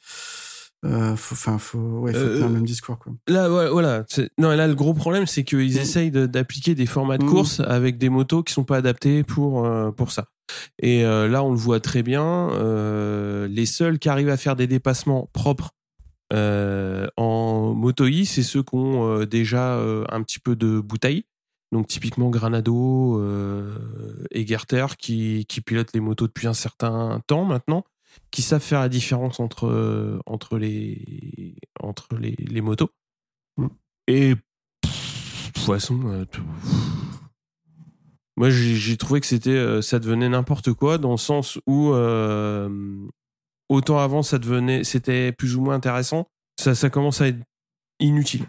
enfin, 0.84 1.58
faut, 1.58 1.78
ouais, 1.78 2.12
faut 2.12 2.18
Euh, 2.20 2.34
tenir 2.34 2.48
le 2.48 2.54
même 2.54 2.64
discours, 2.66 2.98
quoi. 2.98 3.12
Là, 3.26 3.48
voilà. 3.70 4.04
Non, 4.38 4.50
là, 4.50 4.66
le 4.68 4.74
gros 4.74 4.94
problème, 4.94 5.26
c'est 5.26 5.44
qu'ils 5.44 5.74
Mm. 5.74 5.78
essayent 5.78 6.10
de- 6.10 6.26
d'appliquer 6.26 6.74
des 6.74 6.86
formats 6.86 7.18
de 7.18 7.24
Mm. 7.24 7.28
course 7.28 7.60
avec 7.60 7.98
des 7.98 8.08
motos 8.08 8.42
qui 8.42 8.52
sont 8.52 8.64
pas 8.64 8.76
adaptés 8.78 9.22
pour 9.24 9.66
euh, 9.66 9.90
pour 9.90 10.12
ça. 10.12 10.26
Et 10.80 11.04
euh, 11.04 11.28
là, 11.28 11.42
on 11.42 11.50
le 11.50 11.56
voit 11.58 11.80
très 11.80 12.02
bien. 12.02 12.50
euh, 12.52 13.46
les 13.48 13.66
seuls 13.66 13.98
qui 13.98 14.08
arrivent 14.08 14.28
à 14.30 14.36
faire 14.36 14.56
des 14.56 14.66
dépassements 14.66 15.28
propres 15.32 15.70
euh, 16.32 17.06
en 17.16 17.74
moto 17.74 18.06
I, 18.06 18.26
c'est 18.26 18.42
ceux 18.42 18.62
qui 18.62 18.74
ont 18.74 19.08
euh, 19.20 19.26
déjà 19.26 19.74
euh, 19.76 20.04
un 20.10 20.22
petit 20.22 20.38
peu 20.38 20.56
de 20.56 20.78
bouteille. 20.80 21.24
Donc 21.72 21.86
typiquement 21.86 22.30
Granado 22.30 23.18
euh, 23.20 23.74
et 24.30 24.46
Gerter 24.46 24.86
qui, 24.98 25.44
qui 25.48 25.60
pilotent 25.60 25.92
les 25.92 26.00
motos 26.00 26.26
depuis 26.26 26.46
un 26.46 26.54
certain 26.54 27.20
temps 27.26 27.44
maintenant, 27.44 27.84
qui 28.30 28.42
savent 28.42 28.62
faire 28.62 28.80
la 28.80 28.88
différence 28.88 29.40
entre, 29.40 29.66
euh, 29.66 30.18
entre, 30.26 30.58
les, 30.58 31.56
entre 31.80 32.16
les, 32.16 32.34
les 32.38 32.60
motos. 32.60 32.90
Mm. 33.56 33.66
Et 34.08 34.34
pff, 34.82 35.46
de 35.46 35.52
toute 35.52 35.64
façon, 35.64 36.00
euh, 36.06 36.24
tout- 36.24 36.42
moi 38.36 38.50
j'ai 38.50 38.96
trouvé 38.96 39.20
que 39.20 39.26
c'était 39.26 39.50
euh, 39.50 39.82
ça 39.82 39.98
devenait 39.98 40.28
n'importe 40.28 40.72
quoi 40.72 40.98
dans 40.98 41.10
le 41.10 41.16
sens 41.16 41.58
où 41.66 41.90
euh, 41.92 43.06
autant 43.68 43.98
avant 43.98 44.22
ça 44.22 44.38
devenait 44.38 44.84
c'était 44.84 45.32
plus 45.32 45.56
ou 45.56 45.60
moins 45.60 45.74
intéressant, 45.74 46.28
ça, 46.60 46.74
ça 46.74 46.88
commence 46.88 47.20
à 47.20 47.28
être 47.28 47.42
inutile. 47.98 48.46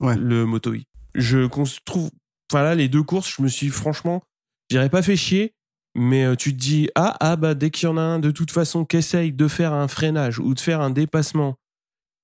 Ouais. 0.00 0.16
Le 0.16 0.46
moto 0.46 0.72
I. 0.72 0.84
Je 1.16 1.48
trouve 1.84 2.10
enfin 2.50 2.62
là 2.62 2.74
les 2.76 2.88
deux 2.88 3.02
courses, 3.02 3.34
je 3.36 3.42
me 3.42 3.48
suis 3.48 3.68
franchement, 3.70 4.22
je 4.70 4.76
dirais 4.76 4.88
pas 4.88 5.02
fait 5.02 5.16
chier, 5.16 5.52
mais 5.94 6.24
euh, 6.24 6.36
tu 6.36 6.52
te 6.52 6.58
dis 6.58 6.88
ah 6.94 7.16
ah 7.20 7.36
bah 7.36 7.54
dès 7.54 7.70
qu'il 7.70 7.88
y 7.88 7.92
en 7.92 7.96
a 7.96 8.02
un 8.02 8.18
de 8.18 8.30
toute 8.30 8.50
façon 8.50 8.84
qui 8.84 8.96
essaye 8.96 9.32
de 9.32 9.48
faire 9.48 9.72
un 9.72 9.88
freinage 9.88 10.38
ou 10.38 10.54
de 10.54 10.60
faire 10.60 10.80
un 10.80 10.90
dépassement 10.90 11.56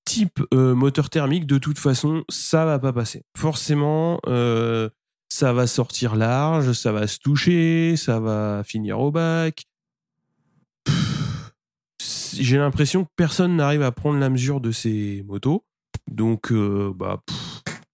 type 0.04 0.40
euh, 0.52 0.74
moteur 0.74 1.10
thermique, 1.10 1.46
de 1.46 1.58
toute 1.58 1.78
façon 1.78 2.24
ça 2.28 2.64
va 2.64 2.78
pas 2.78 2.92
passer. 2.92 3.22
Forcément, 3.36 4.20
euh, 4.26 4.90
ça 5.28 5.52
va 5.52 5.66
sortir 5.66 6.14
large, 6.14 6.72
ça 6.72 6.92
va 6.92 7.06
se 7.06 7.18
toucher, 7.18 7.96
ça 7.96 8.20
va 8.20 8.62
finir 8.64 9.00
au 9.00 9.10
bac. 9.10 9.64
J'ai 11.98 12.58
l'impression 12.58 13.04
que 13.04 13.10
personne 13.16 13.56
n'arrive 13.56 13.82
à 13.82 13.92
prendre 13.92 14.18
la 14.18 14.28
mesure 14.28 14.60
de 14.60 14.72
ces 14.72 15.24
motos. 15.26 15.64
Donc, 16.10 16.52
bah, 16.52 17.22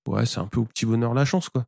ouais, 0.08 0.26
c'est 0.26 0.40
un 0.40 0.46
peu 0.46 0.60
au 0.60 0.64
petit 0.64 0.86
bonheur 0.86 1.14
la 1.14 1.24
chance, 1.24 1.48
quoi. 1.48 1.66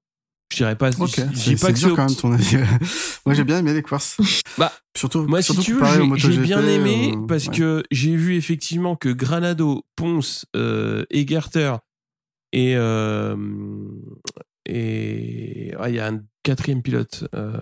Je 0.52 0.56
dirais 0.58 0.76
pas. 0.76 0.90
Ok, 1.00 1.14
je- 1.16 1.22
dis 1.50 1.56
pas 1.56 1.72
que 1.72 1.78
dur 1.78 1.96
quand 1.96 2.02
même 2.02 2.06
petit- 2.08 2.16
ton 2.20 2.32
avis. 2.32 2.56
Moi 3.26 3.34
j'ai 3.34 3.44
bien 3.44 3.58
aimé 3.58 3.72
les 3.72 3.80
courses. 3.82 4.18
Bah, 4.58 4.70
surtout, 4.96 5.26
Moi, 5.26 5.40
si 5.40 5.56
tu 5.56 5.72
veux, 5.74 6.16
j'ai- 6.16 6.36
bien 6.38 6.66
aimé 6.66 7.14
euh, 7.16 7.26
parce 7.26 7.46
ouais. 7.46 7.56
que 7.56 7.82
j'ai 7.90 8.14
vu 8.16 8.36
effectivement 8.36 8.94
que 8.94 9.08
Granado, 9.08 9.82
Ponce, 9.96 10.44
euh, 10.54 11.04
Egerter 11.10 11.76
et 12.52 12.74
euh, 12.76 13.34
et 14.68 15.72
ah, 15.78 15.88
il 15.88 15.94
y 15.96 15.98
a 16.00 16.06
un 16.08 16.20
quatrième 16.42 16.82
pilote. 16.82 17.24
euh, 17.34 17.58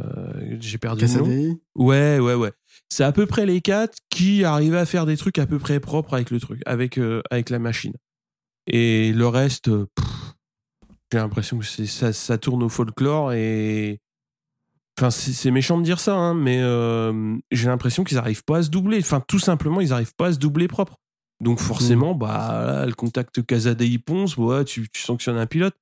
j'ai 0.61 0.78
perdu 0.78 1.07
le 1.07 1.12
nom. 1.49 1.59
Ouais, 1.76 2.18
ouais, 2.18 2.34
ouais. 2.34 2.53
C'est 2.88 3.05
à 3.05 3.12
peu 3.12 3.26
près 3.26 3.47
les 3.47 3.61
quatre 3.61 3.99
qui 4.11 4.45
arrivaient 4.45 4.78
à 4.78 4.86
faire 4.86 5.07
des 5.07 5.16
trucs 5.16 5.38
à 5.38 5.47
peu 5.47 5.59
près 5.59 5.80
propres 5.80 6.14
avec 6.14 6.30
le 6.30 6.41
truc, 6.41 6.61
avec 6.66 6.99
avec 7.30 7.51
la 7.51 7.59
machine. 7.59 7.95
Et 8.66 9.12
le 9.12 9.26
reste, 9.26 9.70
pff, 9.70 10.07
j'ai 11.12 11.18
l'impression 11.18 11.58
que 11.58 11.64
ça, 11.64 12.12
ça 12.12 12.38
tourne 12.38 12.62
au 12.62 12.68
folklore 12.68 13.32
et 13.32 14.00
Enfin, 14.98 15.11
c'est 15.11 15.50
méchant 15.50 15.78
de 15.78 15.82
dire 15.82 15.98
ça, 15.98 16.14
hein, 16.14 16.34
mais 16.34 16.58
euh, 16.61 17.38
j'ai 17.50 17.68
l'impression 17.68 18.04
qu'ils 18.04 18.18
arrivent 18.18 18.44
pas 18.44 18.58
à 18.58 18.62
se 18.64 18.68
doubler. 18.68 18.98
Enfin, 18.98 19.22
tout 19.26 19.38
simplement, 19.38 19.80
ils 19.80 19.94
arrivent 19.94 20.14
pas 20.14 20.26
à 20.26 20.32
se 20.34 20.38
doubler 20.38 20.68
propre. 20.68 20.98
Donc 21.40 21.58
forcément, 21.58 22.14
bah, 22.14 22.64
là, 22.66 22.86
le 22.86 22.92
contact 22.92 23.42
Casadei 23.46 23.96
Ponce, 23.96 24.36
ouais, 24.36 24.62
tu, 24.66 24.90
tu 24.90 25.00
sanctionnes 25.00 25.38
un 25.38 25.46
pilote. 25.46 25.74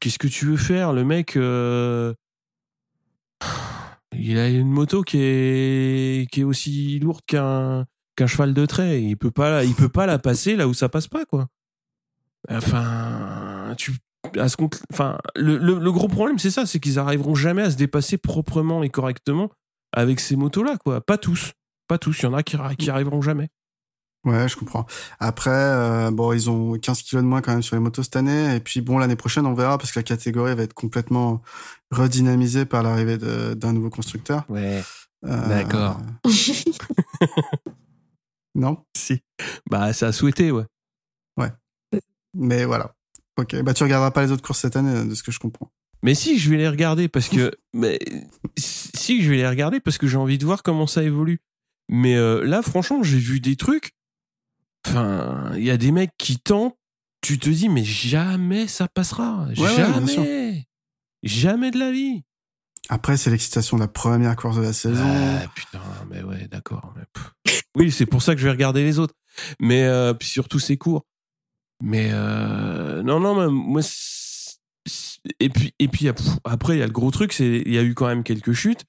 Qu'est-ce 0.00 0.18
que 0.18 0.28
tu 0.28 0.46
veux 0.46 0.56
faire 0.56 0.94
Le 0.94 1.04
mec, 1.04 1.36
euh, 1.36 2.14
il 4.16 4.38
a 4.38 4.48
une 4.48 4.70
moto 4.70 5.02
qui 5.02 5.18
est, 5.20 6.30
qui 6.30 6.40
est 6.40 6.44
aussi 6.44 7.00
lourde 7.00 7.20
qu'un 7.26 7.84
qu'un 8.16 8.26
cheval 8.26 8.54
de 8.54 8.64
trait. 8.64 9.02
Il 9.02 9.18
peut 9.18 9.30
pas, 9.30 9.62
il 9.62 9.74
peut 9.74 9.90
pas 9.90 10.06
la 10.06 10.18
passer 10.18 10.56
là 10.56 10.68
où 10.68 10.72
ça 10.72 10.88
passe 10.88 11.06
pas, 11.06 11.26
quoi. 11.26 11.48
Enfin, 13.70 13.76
tu, 13.76 13.92
à 14.38 14.48
ce 14.48 14.56
compte, 14.56 14.82
enfin, 14.92 15.18
le, 15.36 15.56
le, 15.58 15.78
le 15.78 15.92
gros 15.92 16.08
problème, 16.08 16.38
c'est 16.38 16.50
ça, 16.50 16.66
c'est 16.66 16.80
qu'ils 16.80 16.98
arriveront 16.98 17.34
jamais 17.34 17.62
à 17.62 17.70
se 17.70 17.76
dépasser 17.76 18.18
proprement 18.18 18.82
et 18.82 18.90
correctement 18.90 19.50
avec 19.92 20.20
ces 20.20 20.36
motos-là, 20.36 20.76
quoi. 20.78 21.00
Pas 21.00 21.18
tous, 21.18 21.52
pas 21.88 21.98
tous. 21.98 22.20
Il 22.20 22.24
y 22.24 22.26
en 22.26 22.34
a 22.34 22.42
qui, 22.42 22.56
qui 22.78 22.90
arriveront 22.90 23.22
jamais. 23.22 23.48
Ouais, 24.24 24.48
je 24.48 24.56
comprends. 24.56 24.86
Après, 25.18 25.50
euh, 25.50 26.10
bon, 26.10 26.32
ils 26.32 26.50
ont 26.50 26.78
15 26.78 27.02
kilos 27.02 27.22
de 27.22 27.28
moins 27.28 27.40
quand 27.40 27.52
même 27.52 27.62
sur 27.62 27.76
les 27.76 27.80
motos 27.80 28.02
cette 28.02 28.16
année. 28.16 28.56
Et 28.56 28.60
puis 28.60 28.82
bon, 28.82 28.98
l'année 28.98 29.16
prochaine, 29.16 29.46
on 29.46 29.54
verra 29.54 29.78
parce 29.78 29.92
que 29.92 29.98
la 29.98 30.02
catégorie 30.02 30.54
va 30.54 30.62
être 30.62 30.74
complètement 30.74 31.40
redynamisée 31.90 32.66
par 32.66 32.82
l'arrivée 32.82 33.16
d'un 33.16 33.72
nouveau 33.72 33.88
constructeur. 33.88 34.44
Ouais. 34.50 34.82
Euh, 35.24 35.48
D'accord. 35.48 36.00
non, 38.54 38.84
Si. 38.94 39.22
Bah, 39.70 39.92
ça 39.92 40.08
a 40.08 40.12
souhaité, 40.12 40.50
ouais. 40.50 40.64
mais 42.34 42.64
voilà. 42.64 42.94
Ok, 43.40 43.60
bah 43.62 43.74
tu 43.74 43.82
regarderas 43.82 44.10
pas 44.10 44.24
les 44.24 44.32
autres 44.32 44.42
courses 44.42 44.60
cette 44.60 44.76
année, 44.76 45.04
de 45.04 45.14
ce 45.14 45.22
que 45.22 45.32
je 45.32 45.38
comprends. 45.38 45.70
Mais 46.02 46.14
si, 46.14 46.38
je 46.38 46.50
vais 46.50 46.56
les 46.56 46.68
regarder 46.68 47.08
parce 47.08 47.28
que. 47.28 47.50
mais, 47.74 47.98
si, 48.56 49.22
je 49.22 49.30
vais 49.30 49.36
les 49.36 49.48
regarder 49.48 49.80
parce 49.80 49.98
que 49.98 50.06
j'ai 50.06 50.16
envie 50.16 50.38
de 50.38 50.44
voir 50.44 50.62
comment 50.62 50.86
ça 50.86 51.02
évolue. 51.02 51.40
Mais 51.88 52.16
euh, 52.16 52.44
là, 52.44 52.62
franchement, 52.62 53.02
j'ai 53.02 53.18
vu 53.18 53.40
des 53.40 53.56
trucs. 53.56 53.92
Enfin, 54.86 55.52
il 55.56 55.64
y 55.64 55.70
a 55.70 55.76
des 55.76 55.92
mecs 55.92 56.12
qui 56.18 56.38
tentent. 56.38 56.76
Tu 57.22 57.38
te 57.38 57.50
dis, 57.50 57.68
mais 57.68 57.84
jamais 57.84 58.66
ça 58.66 58.88
passera. 58.88 59.46
ouais, 59.48 59.76
jamais. 59.76 60.66
jamais 61.22 61.70
de 61.70 61.78
la 61.78 61.92
vie. 61.92 62.22
Après, 62.88 63.18
c'est 63.18 63.30
l'excitation 63.30 63.76
de 63.76 63.82
la 63.82 63.88
première 63.88 64.34
course 64.36 64.56
de 64.56 64.62
la 64.62 64.72
saison. 64.72 65.04
Ah, 65.04 65.46
putain, 65.54 65.82
mais 66.10 66.22
ouais, 66.22 66.48
d'accord. 66.48 66.94
mais. 66.96 67.02
Oui, 67.76 67.92
c'est 67.92 68.06
pour 68.06 68.22
ça 68.22 68.34
que 68.34 68.40
je 68.40 68.46
vais 68.46 68.50
regarder 68.50 68.82
les 68.82 68.98
autres. 68.98 69.14
Mais 69.60 69.84
euh, 69.84 70.14
puis 70.14 70.28
surtout, 70.28 70.58
c'est 70.58 70.76
court. 70.76 71.06
Mais 71.80 72.10
euh, 72.12 73.02
non, 73.02 73.20
non, 73.20 73.34
mais 73.34 73.48
moi. 73.50 73.80
Et 75.38 75.48
puis, 75.50 75.74
et 75.78 75.88
puis 75.88 76.08
après, 76.44 76.76
il 76.76 76.78
y 76.80 76.82
a 76.82 76.86
le 76.86 76.92
gros 76.92 77.10
truc, 77.10 77.32
c'est 77.32 77.62
il 77.66 77.72
y 77.72 77.78
a 77.78 77.82
eu 77.82 77.94
quand 77.94 78.06
même 78.06 78.22
quelques 78.22 78.52
chutes. 78.52 78.84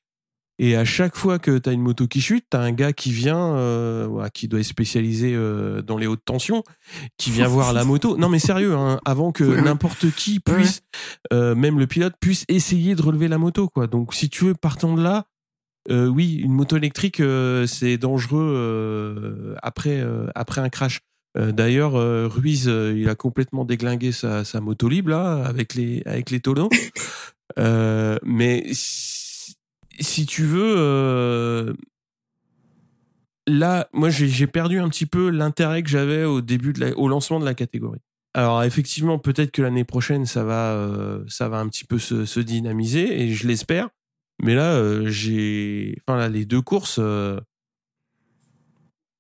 Et 0.60 0.76
à 0.76 0.86
chaque 0.86 1.16
fois 1.16 1.40
que 1.40 1.58
t'as 1.58 1.74
une 1.74 1.82
moto 1.82 2.08
qui 2.08 2.22
chute, 2.22 2.46
t'as 2.50 2.62
un 2.62 2.72
gars 2.72 2.94
qui 2.94 3.12
vient, 3.12 3.56
euh, 3.56 4.28
qui 4.30 4.48
doit 4.48 4.60
être 4.60 4.66
spécialisé 4.66 5.34
euh, 5.34 5.82
dans 5.82 5.98
les 5.98 6.06
hautes 6.06 6.24
tensions, 6.24 6.64
qui 7.18 7.32
vient 7.32 7.48
voir 7.48 7.74
la 7.74 7.84
moto. 7.84 8.16
Non 8.16 8.30
mais 8.30 8.38
sérieux, 8.38 8.76
hein, 8.76 9.00
avant 9.04 9.32
que 9.32 9.44
n'importe 9.44 10.12
qui 10.12 10.40
puisse, 10.40 10.84
euh, 11.34 11.56
même 11.56 11.80
le 11.80 11.88
pilote, 11.88 12.14
puisse 12.20 12.46
essayer 12.48 12.94
de 12.94 13.02
relever 13.02 13.28
la 13.28 13.40
moto, 13.40 13.70
quoi. 13.70 13.88
Donc 13.88 14.14
si 14.14 14.30
tu 14.30 14.46
veux, 14.46 14.54
partant 14.54 14.94
de 14.96 15.02
là, 15.02 15.26
euh, 15.90 16.06
oui, 16.06 16.36
une 16.36 16.52
moto 16.52 16.78
électrique, 16.78 17.22
euh, 17.22 17.66
c'est 17.66 17.98
dangereux 17.98 18.54
euh, 18.56 19.56
après 19.64 20.00
euh, 20.00 20.28
après 20.36 20.62
un 20.62 20.70
crash. 20.70 21.00
Euh, 21.38 21.52
D'ailleurs, 21.52 21.96
euh, 21.96 22.28
Ruiz, 22.28 22.68
euh, 22.68 22.94
il 22.98 23.08
a 23.10 23.16
complètement 23.16 23.66
déglingué 23.66 24.12
sa, 24.12 24.44
sa 24.44 24.60
moto 24.60 24.90
libre 24.90 25.12
là 25.12 25.44
avec 25.46 25.76
les 25.76 26.04
avec 26.06 26.30
les 26.30 26.40
tonneaux. 26.40 26.70
Mais 28.24 28.66
si, 28.74 29.56
si 30.00 30.26
tu 30.26 30.44
veux, 30.46 31.76
là, 33.48 33.90
moi 33.94 34.10
j'ai 34.10 34.48
perdu 34.48 34.80
un 34.80 34.90
petit 34.90 35.06
peu 35.06 35.30
l'intérêt 35.30 35.84
que 35.84 35.90
j'avais 35.90 36.24
au 36.24 36.42
début 36.42 36.74
de 36.74 36.80
la, 36.80 36.98
au 36.98 37.08
lancement 37.08 37.40
de 37.40 37.46
la 37.46 37.54
catégorie. 37.54 38.00
Alors 38.34 38.64
effectivement, 38.64 39.20
peut-être 39.20 39.52
que 39.52 39.62
l'année 39.62 39.84
prochaine 39.84 40.26
ça 40.26 40.44
va 40.46 41.20
ça 41.28 41.50
va 41.50 41.58
un 41.58 41.68
petit 41.68 41.86
peu 41.86 42.00
se, 42.00 42.26
se 42.26 42.40
dynamiser 42.40 43.22
et 43.22 43.34
je 43.34 43.48
l'espère. 43.48 43.90
Mais 44.42 44.56
là, 44.56 45.06
j'ai. 45.06 45.98
Enfin, 46.02 46.18
là, 46.18 46.30
les 46.30 46.46
deux 46.46 46.62
courses. 46.62 47.00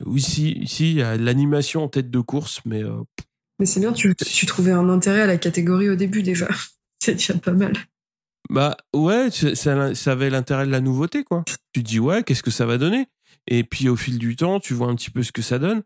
Oui, 0.06 0.22
si, 0.22 0.52
ici, 0.52 0.92
il 0.92 0.98
y 0.98 1.02
a 1.02 1.18
l'animation 1.18 1.84
en 1.84 1.88
tête 1.88 2.10
de 2.10 2.20
course, 2.20 2.62
mais 2.66 2.84
euh, 2.84 3.02
Mais 3.60 3.66
c'est 3.66 3.80
bien, 3.80 3.94
tu, 3.94 4.16
tu 4.16 4.46
trouvais 4.46 4.72
un 4.72 4.90
intérêt 4.90 5.22
à 5.22 5.28
la 5.28 5.38
catégorie 5.38 5.90
au 5.90 5.96
début 5.96 6.24
déjà. 6.24 6.48
C'est 7.04 7.14
déjà 7.14 7.34
pas 7.34 7.54
mal. 7.54 7.74
Bah 8.50 8.78
ouais, 8.94 9.30
ça, 9.32 10.12
avait 10.12 10.30
l'intérêt 10.30 10.66
de 10.66 10.72
la 10.72 10.82
nouveauté, 10.82 11.24
quoi. 11.24 11.44
Tu 11.48 11.56
te 11.82 11.88
dis, 11.88 12.00
ouais, 12.00 12.24
qu'est-ce 12.24 12.44
que 12.44 12.52
ça 12.52 12.66
va 12.66 12.78
donner? 12.78 13.08
Et 13.48 13.64
puis 13.64 13.90
au 13.90 13.96
fil 13.96 14.20
du 14.20 14.36
temps, 14.36 14.60
tu 14.60 14.74
vois 14.74 14.88
un 14.88 14.96
petit 14.96 15.10
peu 15.10 15.24
ce 15.24 15.32
que 15.32 15.42
ça 15.42 15.58
donne. 15.58 15.84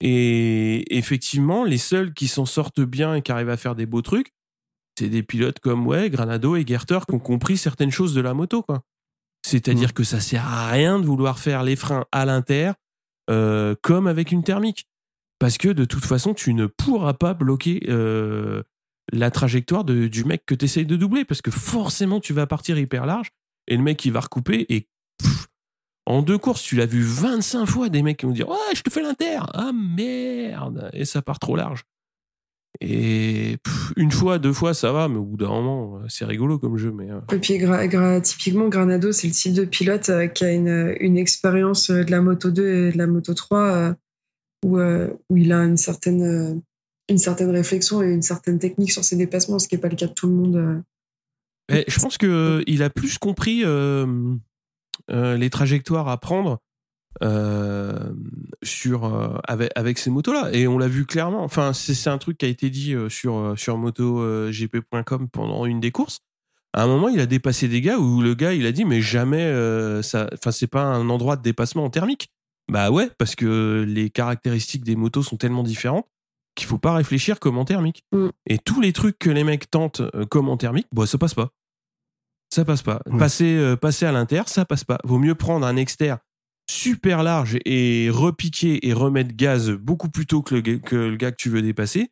Et 0.00 0.96
effectivement, 0.96 1.64
les 1.64 1.78
seuls 1.78 2.12
qui 2.12 2.28
s'en 2.28 2.46
sortent 2.46 2.82
bien 2.82 3.14
et 3.14 3.22
qui 3.22 3.32
arrivent 3.32 3.50
à 3.50 3.56
faire 3.56 3.74
des 3.74 3.86
beaux 3.86 4.02
trucs, 4.02 4.32
c'est 4.98 5.08
des 5.08 5.22
pilotes 5.22 5.60
comme 5.60 5.86
ouais, 5.86 6.10
Granado 6.10 6.56
et 6.56 6.66
Gerter 6.66 7.00
qui 7.08 7.14
ont 7.14 7.18
compris 7.18 7.56
certaines 7.56 7.90
choses 7.90 8.14
de 8.14 8.20
la 8.20 8.34
moto, 8.34 8.62
quoi. 8.62 8.82
C'est-à-dire 9.44 9.92
que 9.92 10.04
ça 10.04 10.20
sert 10.20 10.46
à 10.46 10.70
rien 10.70 10.98
de 11.00 11.06
vouloir 11.06 11.38
faire 11.38 11.62
les 11.62 11.76
freins 11.76 12.04
à 12.12 12.24
l'inter 12.24 12.72
euh, 13.30 13.74
comme 13.82 14.06
avec 14.06 14.32
une 14.32 14.42
thermique. 14.42 14.86
Parce 15.38 15.58
que 15.58 15.68
de 15.68 15.84
toute 15.84 16.04
façon, 16.04 16.34
tu 16.34 16.54
ne 16.54 16.66
pourras 16.66 17.14
pas 17.14 17.34
bloquer 17.34 17.84
euh, 17.88 18.62
la 19.12 19.30
trajectoire 19.30 19.84
du 19.84 20.24
mec 20.24 20.44
que 20.46 20.54
tu 20.54 20.64
essayes 20.64 20.86
de 20.86 20.96
doubler. 20.96 21.24
Parce 21.24 21.42
que 21.42 21.50
forcément, 21.50 22.20
tu 22.20 22.32
vas 22.32 22.46
partir 22.46 22.78
hyper 22.78 23.06
large 23.06 23.30
et 23.66 23.76
le 23.76 23.82
mec, 23.82 24.04
il 24.04 24.12
va 24.12 24.20
recouper. 24.20 24.66
Et 24.68 24.88
en 26.06 26.22
deux 26.22 26.38
courses, 26.38 26.62
tu 26.62 26.76
l'as 26.76 26.86
vu 26.86 27.02
25 27.02 27.66
fois 27.66 27.88
des 27.88 28.02
mecs 28.02 28.18
qui 28.18 28.26
vont 28.26 28.32
dire 28.32 28.48
Ouais, 28.48 28.74
je 28.74 28.82
te 28.82 28.90
fais 28.90 29.02
l'inter. 29.02 29.40
Ah 29.54 29.72
merde 29.72 30.90
Et 30.92 31.04
ça 31.04 31.22
part 31.22 31.38
trop 31.38 31.56
large. 31.56 31.84
Et 32.80 33.56
pff, 33.62 33.92
une 33.96 34.10
fois, 34.10 34.38
deux 34.38 34.52
fois, 34.52 34.74
ça 34.74 34.92
va, 34.92 35.08
mais 35.08 35.16
au 35.16 35.24
bout 35.24 35.36
d'un 35.36 35.48
moment, 35.48 35.96
euh, 35.98 36.06
c'est 36.08 36.24
rigolo 36.24 36.58
comme 36.58 36.76
jeu. 36.76 36.90
Mais 36.92 37.10
euh, 37.10 37.20
Et 37.32 37.38
puis, 37.38 37.54
gra- 37.58 37.86
gra- 37.88 38.20
typiquement, 38.20 38.68
Granado, 38.68 39.12
c'est 39.12 39.28
le 39.28 39.32
type 39.32 39.54
de 39.54 39.64
pilote 39.64 40.08
euh, 40.08 40.26
qui 40.26 40.44
a 40.44 40.52
une, 40.52 40.94
une 41.00 41.16
expérience 41.16 41.90
de 41.90 42.10
la 42.10 42.20
Moto 42.20 42.50
2 42.50 42.66
et 42.88 42.92
de 42.92 42.98
la 42.98 43.06
Moto 43.06 43.32
3 43.32 43.58
euh, 43.60 43.94
où, 44.64 44.78
euh, 44.78 45.08
où 45.30 45.36
il 45.36 45.52
a 45.52 45.60
une 45.64 45.76
certaine, 45.76 46.60
une 47.08 47.18
certaine 47.18 47.50
réflexion 47.50 48.02
et 48.02 48.10
une 48.12 48.22
certaine 48.22 48.58
technique 48.58 48.90
sur 48.92 49.04
ses 49.04 49.16
dépassements, 49.16 49.58
ce 49.58 49.68
qui 49.68 49.76
n'est 49.76 49.80
pas 49.80 49.88
le 49.88 49.96
cas 49.96 50.06
de 50.08 50.12
tout 50.14 50.26
le 50.26 50.34
monde. 50.34 50.82
Eh, 51.72 51.84
je 51.86 52.00
pense 52.00 52.18
que 52.18 52.62
il 52.66 52.82
a 52.82 52.90
plus 52.90 53.18
compris 53.18 53.64
les 55.08 55.50
trajectoires 55.50 56.08
à 56.08 56.18
prendre 56.18 56.60
sur 57.22 59.04
euh, 59.04 59.38
avec, 59.46 59.70
avec 59.76 59.98
ces 59.98 60.10
motos-là. 60.10 60.50
Et 60.52 60.66
on 60.66 60.78
l'a 60.78 60.88
vu 60.88 61.06
clairement. 61.06 61.42
Enfin, 61.42 61.72
c'est 61.72 61.94
c'est 61.94 62.10
un 62.10 62.18
truc 62.18 62.38
qui 62.38 62.46
a 62.46 62.48
été 62.48 62.70
dit 62.70 62.94
euh, 62.94 63.08
sur 63.08 63.36
euh, 63.36 63.56
sur 63.56 63.76
MotoGP.com 63.78 65.28
pendant 65.28 65.66
une 65.66 65.80
des 65.80 65.90
courses. 65.90 66.20
À 66.72 66.82
un 66.82 66.86
moment, 66.88 67.08
il 67.08 67.20
a 67.20 67.26
dépassé 67.26 67.68
des 67.68 67.80
gars 67.80 67.98
où 67.98 68.20
le 68.20 68.34
gars 68.34 68.52
il 68.52 68.66
a 68.66 68.72
dit 68.72 68.84
mais 68.84 69.00
jamais 69.00 69.44
euh, 69.44 70.02
ça. 70.02 70.28
Enfin, 70.34 70.50
c'est 70.50 70.66
pas 70.66 70.82
un 70.82 71.08
endroit 71.08 71.36
de 71.36 71.42
dépassement 71.42 71.84
en 71.84 71.90
thermique. 71.90 72.28
Bah 72.70 72.90
ouais, 72.90 73.10
parce 73.18 73.36
que 73.36 73.84
les 73.86 74.10
caractéristiques 74.10 74.84
des 74.84 74.96
motos 74.96 75.22
sont 75.22 75.36
tellement 75.36 75.62
différentes 75.62 76.06
qu'il 76.54 76.66
faut 76.66 76.78
pas 76.78 76.94
réfléchir 76.94 77.40
comme 77.40 77.58
en 77.58 77.64
thermique. 77.64 78.04
Mm. 78.12 78.28
Et 78.46 78.58
tous 78.58 78.80
les 78.80 78.92
trucs 78.92 79.18
que 79.18 79.30
les 79.30 79.44
mecs 79.44 79.70
tentent 79.70 80.00
euh, 80.00 80.24
comme 80.26 80.48
en 80.48 80.56
thermique, 80.56 80.86
bah 80.92 81.06
ça 81.06 81.18
passe 81.18 81.34
pas. 81.34 81.50
Ça 82.52 82.64
passe 82.64 82.82
pas. 82.82 83.00
Passer, 83.18 83.56
euh, 83.56 83.76
passer 83.76 84.06
à 84.06 84.12
l'inter, 84.12 84.42
ça 84.46 84.64
passe 84.64 84.84
pas. 84.84 84.98
Vaut 85.04 85.18
mieux 85.18 85.34
prendre 85.34 85.66
un 85.66 85.76
exter 85.76 86.14
super 86.70 87.22
large 87.22 87.58
et 87.64 88.08
repiquer 88.10 88.86
et 88.86 88.92
remettre 88.92 89.34
gaz 89.34 89.70
beaucoup 89.70 90.08
plus 90.08 90.26
tôt 90.26 90.42
que 90.42 90.54
le, 90.54 90.60
ga- 90.60 90.78
que 90.78 90.96
le 90.96 91.16
gars 91.16 91.30
que 91.30 91.36
tu 91.36 91.50
veux 91.50 91.62
dépasser, 91.62 92.10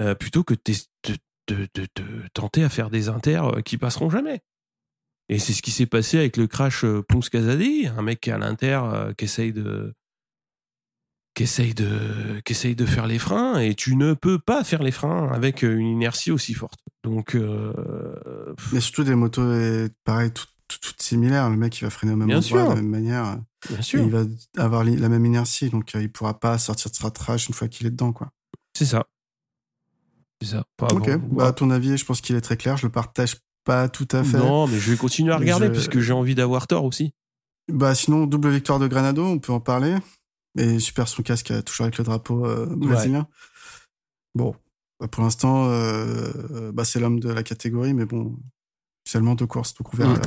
euh, 0.00 0.14
plutôt 0.14 0.44
que 0.44 0.54
de, 0.54 0.60
tes- 0.60 0.72
de, 1.08 1.16
de- 1.48 1.68
de- 1.74 1.88
de 1.96 2.28
tenter 2.34 2.64
à 2.64 2.68
faire 2.68 2.88
des 2.90 3.08
inters 3.08 3.44
euh, 3.56 3.60
qui 3.60 3.76
passeront 3.78 4.08
jamais. 4.10 4.40
Et 5.28 5.38
c'est 5.38 5.52
ce 5.52 5.62
qui 5.62 5.70
s'est 5.70 5.86
passé 5.86 6.18
avec 6.18 6.36
le 6.36 6.46
crash 6.46 6.84
euh, 6.84 7.02
Ponce 7.06 7.28
Casadi, 7.28 7.86
un 7.86 8.02
mec 8.02 8.20
qui 8.20 8.30
est 8.30 8.32
à 8.32 8.38
l'inter 8.38 8.80
euh, 8.84 9.12
qui 9.14 9.24
essaye 9.26 9.52
de 9.52 9.94
qui 11.34 11.44
essaye 11.44 11.72
de 11.72 12.40
qui 12.44 12.52
essaye 12.52 12.76
de 12.76 12.84
faire 12.84 13.06
les 13.06 13.18
freins 13.18 13.58
et 13.58 13.74
tu 13.74 13.96
ne 13.96 14.12
peux 14.12 14.38
pas 14.38 14.64
faire 14.64 14.82
les 14.82 14.90
freins 14.90 15.28
avec 15.32 15.62
une 15.62 15.86
inertie 15.86 16.30
aussi 16.30 16.52
forte. 16.54 16.80
Donc 17.04 17.34
euh, 17.34 18.52
Mais 18.72 18.80
surtout 18.80 19.04
des 19.04 19.14
motos, 19.14 19.42
pareil, 20.04 20.30
tout- 20.32 20.44
tout- 20.68 20.78
toutes 20.82 21.00
similaires. 21.02 21.48
Le 21.48 21.56
mec, 21.56 21.78
il 21.78 21.84
va 21.84 21.90
freiner 21.90 22.12
au 22.12 22.16
même 22.16 22.28
Bien 22.28 22.38
endroit, 22.38 22.58
sûr. 22.60 22.64
de 22.64 22.74
la 22.74 22.82
même 22.82 22.90
manière. 22.90 23.38
Bien 23.68 23.78
Et 23.78 23.82
sûr, 23.82 24.02
il 24.04 24.10
va 24.10 24.24
avoir 24.56 24.84
la 24.84 25.08
même 25.08 25.24
inertie, 25.26 25.70
donc 25.70 25.94
euh, 25.94 26.02
il 26.02 26.10
pourra 26.10 26.38
pas 26.38 26.58
sortir 26.58 26.90
de 26.90 26.96
stratrage 26.96 27.46
une 27.48 27.54
fois 27.54 27.68
qu'il 27.68 27.86
est 27.86 27.90
dedans, 27.90 28.12
quoi. 28.12 28.30
c'est 28.76 28.86
ça. 28.86 29.04
C'est 30.40 30.48
ça. 30.50 30.64
Enfin, 30.80 30.96
ok. 30.96 31.16
bon, 31.18 31.36
bah, 31.36 31.46
à 31.48 31.52
ton 31.52 31.70
avis, 31.70 31.96
je 31.96 32.04
pense 32.04 32.20
qu'il 32.20 32.34
est 32.36 32.40
très 32.40 32.56
clair. 32.56 32.76
Je 32.76 32.86
le 32.86 32.92
partage 32.92 33.36
pas 33.64 33.88
tout 33.88 34.08
à 34.10 34.24
fait. 34.24 34.38
Non, 34.38 34.66
mais 34.66 34.78
je 34.78 34.90
vais 34.90 34.96
continuer 34.96 35.32
à 35.32 35.36
regarder 35.38 35.66
Je- 35.68 35.72
parce 35.72 35.86
que 35.88 36.00
j'ai 36.00 36.12
envie 36.12 36.34
d'avoir 36.34 36.66
tort 36.66 36.84
aussi. 36.84 37.12
Bah, 37.70 37.94
sinon, 37.94 38.26
double 38.26 38.50
victoire 38.50 38.80
de 38.80 38.88
Granado, 38.88 39.24
on 39.24 39.38
peut 39.38 39.52
en 39.52 39.60
parler. 39.60 39.96
Et 40.58 40.80
super 40.80 41.06
son 41.08 41.22
casque 41.22 41.50
euh, 41.52 41.62
toujours 41.62 41.84
avec 41.84 41.96
le 41.96 42.04
drapeau 42.04 42.44
euh, 42.44 42.66
brésilien. 42.76 43.28
Bon, 44.34 44.54
bah, 44.98 45.06
pour 45.08 45.22
l'instant, 45.22 45.68
euh, 45.70 46.72
bah, 46.72 46.84
c'est 46.84 46.98
l'homme 46.98 47.20
de 47.20 47.30
la 47.30 47.42
catégorie, 47.44 47.94
mais 47.94 48.04
bon, 48.04 48.36
seulement 49.08 49.34
deux 49.36 49.46
courses, 49.46 49.74
donc 49.74 49.94
on 49.94 49.96
verra 49.96 50.14
Mm. 50.14 50.22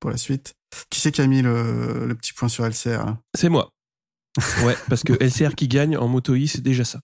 Pour 0.00 0.10
la 0.10 0.16
suite. 0.16 0.54
Qui 0.90 1.00
c'est 1.00 1.12
qui 1.12 1.20
a 1.20 1.26
mis 1.26 1.42
le, 1.42 2.14
petit 2.20 2.32
point 2.32 2.48
sur 2.48 2.66
LCR 2.66 3.16
C'est 3.34 3.48
moi. 3.48 3.70
Ouais, 4.64 4.76
parce 4.88 5.02
que 5.02 5.14
LCR 5.14 5.54
qui 5.54 5.66
gagne 5.68 5.96
en 5.96 6.08
moto 6.08 6.34
I, 6.34 6.48
c'est 6.48 6.62
déjà 6.62 6.84
ça. 6.84 7.00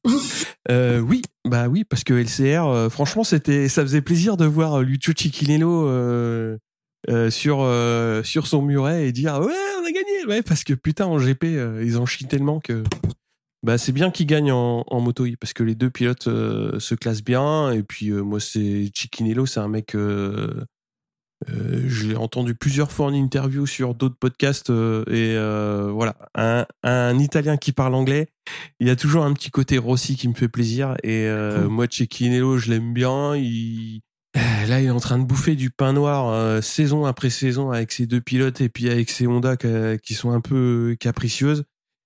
Euh, 0.71 1.01
oui, 1.01 1.23
bah 1.49 1.67
oui, 1.69 1.85
parce 1.85 2.05
que 2.05 2.15
LCR, 2.15 2.67
euh, 2.67 2.89
franchement, 2.89 3.25
c'était, 3.25 3.69
ça 3.69 3.83
faisait 3.83 4.01
plaisir 4.01 4.37
de 4.37 4.45
voir 4.45 4.81
euh, 4.81 4.83
Lucio 4.83 5.13
Cicchinello 5.17 5.89
euh, 5.89 6.59
sur 7.31 7.69
sur 8.25 8.47
son 8.47 8.63
muret 8.63 9.09
et 9.09 9.13
dire 9.13 9.41
ouais, 9.41 9.53
on 9.81 9.85
a 9.85 9.91
gagné. 9.91 10.27
Ouais, 10.29 10.43
parce 10.43 10.63
que 10.63 10.75
putain 10.75 11.07
en 11.07 11.19
GP, 11.19 11.45
ils 11.83 11.99
en 11.99 12.07
chient 12.07 12.27
tellement 12.27 12.61
que 12.61 12.85
bah 13.65 13.77
c'est 13.77 13.93
bien 13.93 14.11
qu'ils 14.11 14.27
gagnent 14.27 14.53
en, 14.53 15.01
moto 15.01 15.27
I 15.27 15.37
parce 15.37 15.53
que 15.53 15.65
les 15.65 15.75
deux 15.75 15.91
pilotes 15.91 16.25
se 16.25 16.95
classent 16.95 17.25
bien 17.25 17.73
et 17.73 17.83
puis 17.83 18.13
moi 18.13 18.39
c'est 18.39 18.91
Cicchinello, 18.95 19.47
c'est 19.47 19.61
un 19.61 19.69
mec. 19.69 19.97
Euh, 21.51 21.85
je 21.87 22.07
l'ai 22.07 22.17
entendu 22.17 22.55
plusieurs 22.55 22.93
fois 22.93 23.07
en 23.07 23.13
interview 23.13 23.67
sur 23.67 23.95
d'autres 23.95 24.17
podcasts 24.19 24.71
euh, 24.71 25.05
et 25.09 25.35
euh, 25.37 25.91
voilà. 25.93 26.15
Un, 26.35 26.67
un 26.83 27.19
Italien 27.19 27.57
qui 27.57 27.73
parle 27.73 27.95
anglais 27.95 28.29
il 28.81 28.87
y 28.89 28.91
a 28.91 28.97
toujours 28.97 29.25
un 29.25 29.33
petit 29.35 29.51
côté 29.51 29.79
Rossi 29.79 30.17
qui 30.17 30.29
me 30.29 30.35
fait 30.35 30.49
plaisir 30.49 30.97
et 31.03 31.27
euh, 31.27 31.63
Cool. 31.63 31.69
moi 31.71 31.87
Cecchinello 31.91 32.59
je 32.59 32.71
l'aime 32.71 32.93
bien. 32.93 33.37
Il 33.37 34.01
euh, 34.37 34.67
là 34.67 34.81
il 34.81 34.87
est 34.87 34.91
en 34.91 35.01
train 35.01 35.19
de 35.19 35.25
bouffer 35.25 35.55
du 35.57 35.71
pain 35.71 35.93
noir 35.93 36.29
euh, 36.29 36.61
saison 36.61 37.05
après 37.05 37.31
saison 37.31 37.71
avec 37.71 37.93
ses 37.93 38.07
deux 38.07 38.21
pilotes 38.21 38.61
et 38.61 38.69
puis 38.69 38.89
avec 38.91 39.11
ses 39.11 39.27
Honda 39.27 39.57
qui 39.57 40.15
sont 40.15 40.31
un 40.33 40.41
peu 40.41 40.97
capricieuses 40.99 41.65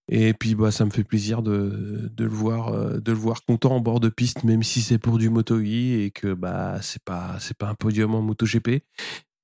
et 0.09 0.35
puis 0.35 0.55
bah 0.55 0.71
ça 0.71 0.85
me 0.85 0.91
fait 0.91 1.03
plaisir 1.05 1.43
de, 1.43 2.09
de 2.13 2.25
le 2.25 2.31
voir 2.31 2.69
euh, 2.69 2.99
de 3.01 3.11
le 3.13 3.19
voir 3.19 3.45
content 3.45 3.73
en 3.75 3.81
bord 3.81 3.99
de 4.01 4.09
piste 4.09 4.45
même 4.45 4.63
si 4.63 4.81
c'est 4.81 4.99
pour 4.99 5.19
du 5.19 5.31
Moto 5.31 5.57
E 5.59 5.65
et 6.05 6.11
que 6.13 6.33
bah 6.35 6.79
c'est 6.83 7.03
pas 7.03 7.37
c'est 7.41 7.57
pas 7.57 7.69
un 7.71 7.75
podium 7.75 8.15
en 8.15 8.23
MotoGP 8.23 8.83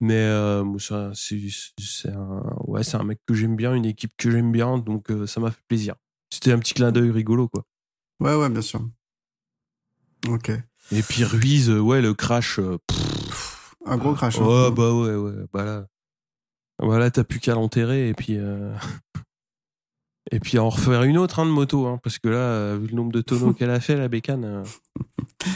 mais 0.00 0.14
euh, 0.14 0.64
c'est 1.14 2.10
un 2.10 2.42
ouais 2.66 2.82
c'est 2.84 2.96
un 2.96 3.04
mec 3.04 3.18
que 3.26 3.34
j'aime 3.34 3.56
bien 3.56 3.74
une 3.74 3.86
équipe 3.86 4.12
que 4.16 4.30
j'aime 4.30 4.52
bien 4.52 4.78
donc 4.78 5.10
euh, 5.10 5.26
ça 5.26 5.40
m'a 5.40 5.50
fait 5.50 5.62
plaisir 5.68 5.94
c'était 6.32 6.52
un 6.52 6.58
petit 6.58 6.74
clin 6.74 6.92
d'œil 6.92 7.10
rigolo 7.10 7.48
quoi 7.48 7.64
Ouais, 8.20 8.36
ouais, 8.36 8.48
bien 8.50 8.62
sûr. 8.62 8.80
Ok. 10.28 10.50
et 10.92 11.02
puis 11.02 11.24
Ruiz 11.24 11.70
euh, 11.70 11.80
ouais 11.80 12.00
le 12.00 12.14
crash 12.14 12.60
pff, 12.86 13.74
Un 13.84 13.96
gros 13.96 14.14
crash. 14.14 14.38
hein. 14.38 14.46
ouais 14.46 14.70
bah 14.70 14.92
ouais 14.94 15.14
ouais 15.16 15.44
bah 15.52 15.64
là 15.64 15.86
voilà 16.78 17.10
t'as 17.10 17.24
plus 17.24 17.40
qu'à 17.40 17.54
l'enterrer 17.54 18.08
et 18.08 18.14
puis 18.14 18.36
euh, 18.38 18.72
et 20.30 20.40
puis 20.40 20.58
en 20.58 20.68
refaire 20.70 21.02
une 21.02 21.18
autre 21.18 21.40
hein, 21.40 21.46
de 21.46 21.50
moto 21.50 21.86
hein, 21.86 21.98
parce 22.02 22.18
que 22.18 22.28
là 22.28 22.36
euh, 22.36 22.78
vu 22.80 22.88
le 22.88 22.94
nombre 22.94 23.12
de 23.12 23.20
tonneaux 23.20 23.52
qu'elle 23.58 23.70
a 23.70 23.80
fait 23.80 23.96
la 23.96 24.08
bécane 24.08 24.44
euh, 24.44 24.62
Il 25.44 25.50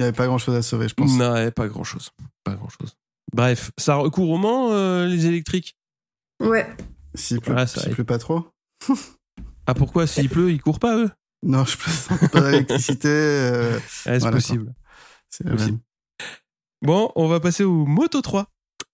n'y 0.00 0.04
avait 0.04 0.16
pas 0.16 0.26
grand 0.26 0.38
chose 0.38 0.54
à 0.56 0.62
sauver, 0.62 0.88
je 0.88 0.94
pense. 0.94 1.12
non 1.18 1.32
ouais, 1.32 1.50
pas 1.50 1.68
grand 1.68 1.84
chose 1.84 2.10
pas 2.44 2.54
grand 2.54 2.68
chose 2.68 2.96
bref 3.34 3.70
ça 3.78 3.96
recourt 3.96 4.30
au 4.30 4.38
Mans 4.38 4.68
euh, 4.72 5.06
les 5.06 5.26
électriques? 5.26 5.76
Ouais, 6.42 6.66
S'il 7.14 7.40
pleut, 7.40 7.54
ça 7.66 7.66
s'il 7.66 7.92
pleut 7.94 8.04
pas 8.04 8.18
trop. 8.18 8.46
ah 9.66 9.74
pourquoi 9.74 10.06
s'il 10.06 10.28
pleut 10.30 10.50
ils 10.50 10.60
courent 10.62 10.78
pas 10.80 10.96
eux? 10.96 11.10
Non, 11.42 11.64
je 11.64 11.76
plaisante 11.76 12.30
pas 12.32 12.40
d'électricité. 12.50 13.08
euh, 13.08 13.74
Ouais, 13.76 13.82
c'est 13.88 14.18
Voilà, 14.18 14.36
possible 14.36 14.74
c'est 15.28 15.48
Possible. 15.48 15.78
Bon, 16.82 17.12
on 17.14 17.28
va 17.28 17.40
passer 17.40 17.62
au 17.64 17.84
Moto 17.86 18.20
3. 18.22 18.46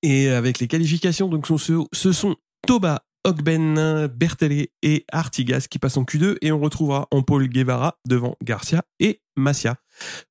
Et 0.02 0.28
avec 0.28 0.58
les 0.58 0.66
qualifications, 0.68 1.28
donc 1.28 1.46
ce 1.46 2.12
sont 2.12 2.36
Toba, 2.66 3.02
Ogben, 3.26 4.06
Bertele 4.06 4.68
et 4.82 5.04
Artigas 5.10 5.66
qui 5.68 5.80
passent 5.80 5.96
en 5.96 6.04
Q2 6.04 6.36
et 6.42 6.52
on 6.52 6.60
retrouvera 6.60 7.08
en 7.10 7.22
Paul 7.22 7.48
Guevara 7.48 7.98
devant 8.06 8.36
Garcia 8.42 8.84
et 9.00 9.20
Masia. 9.36 9.76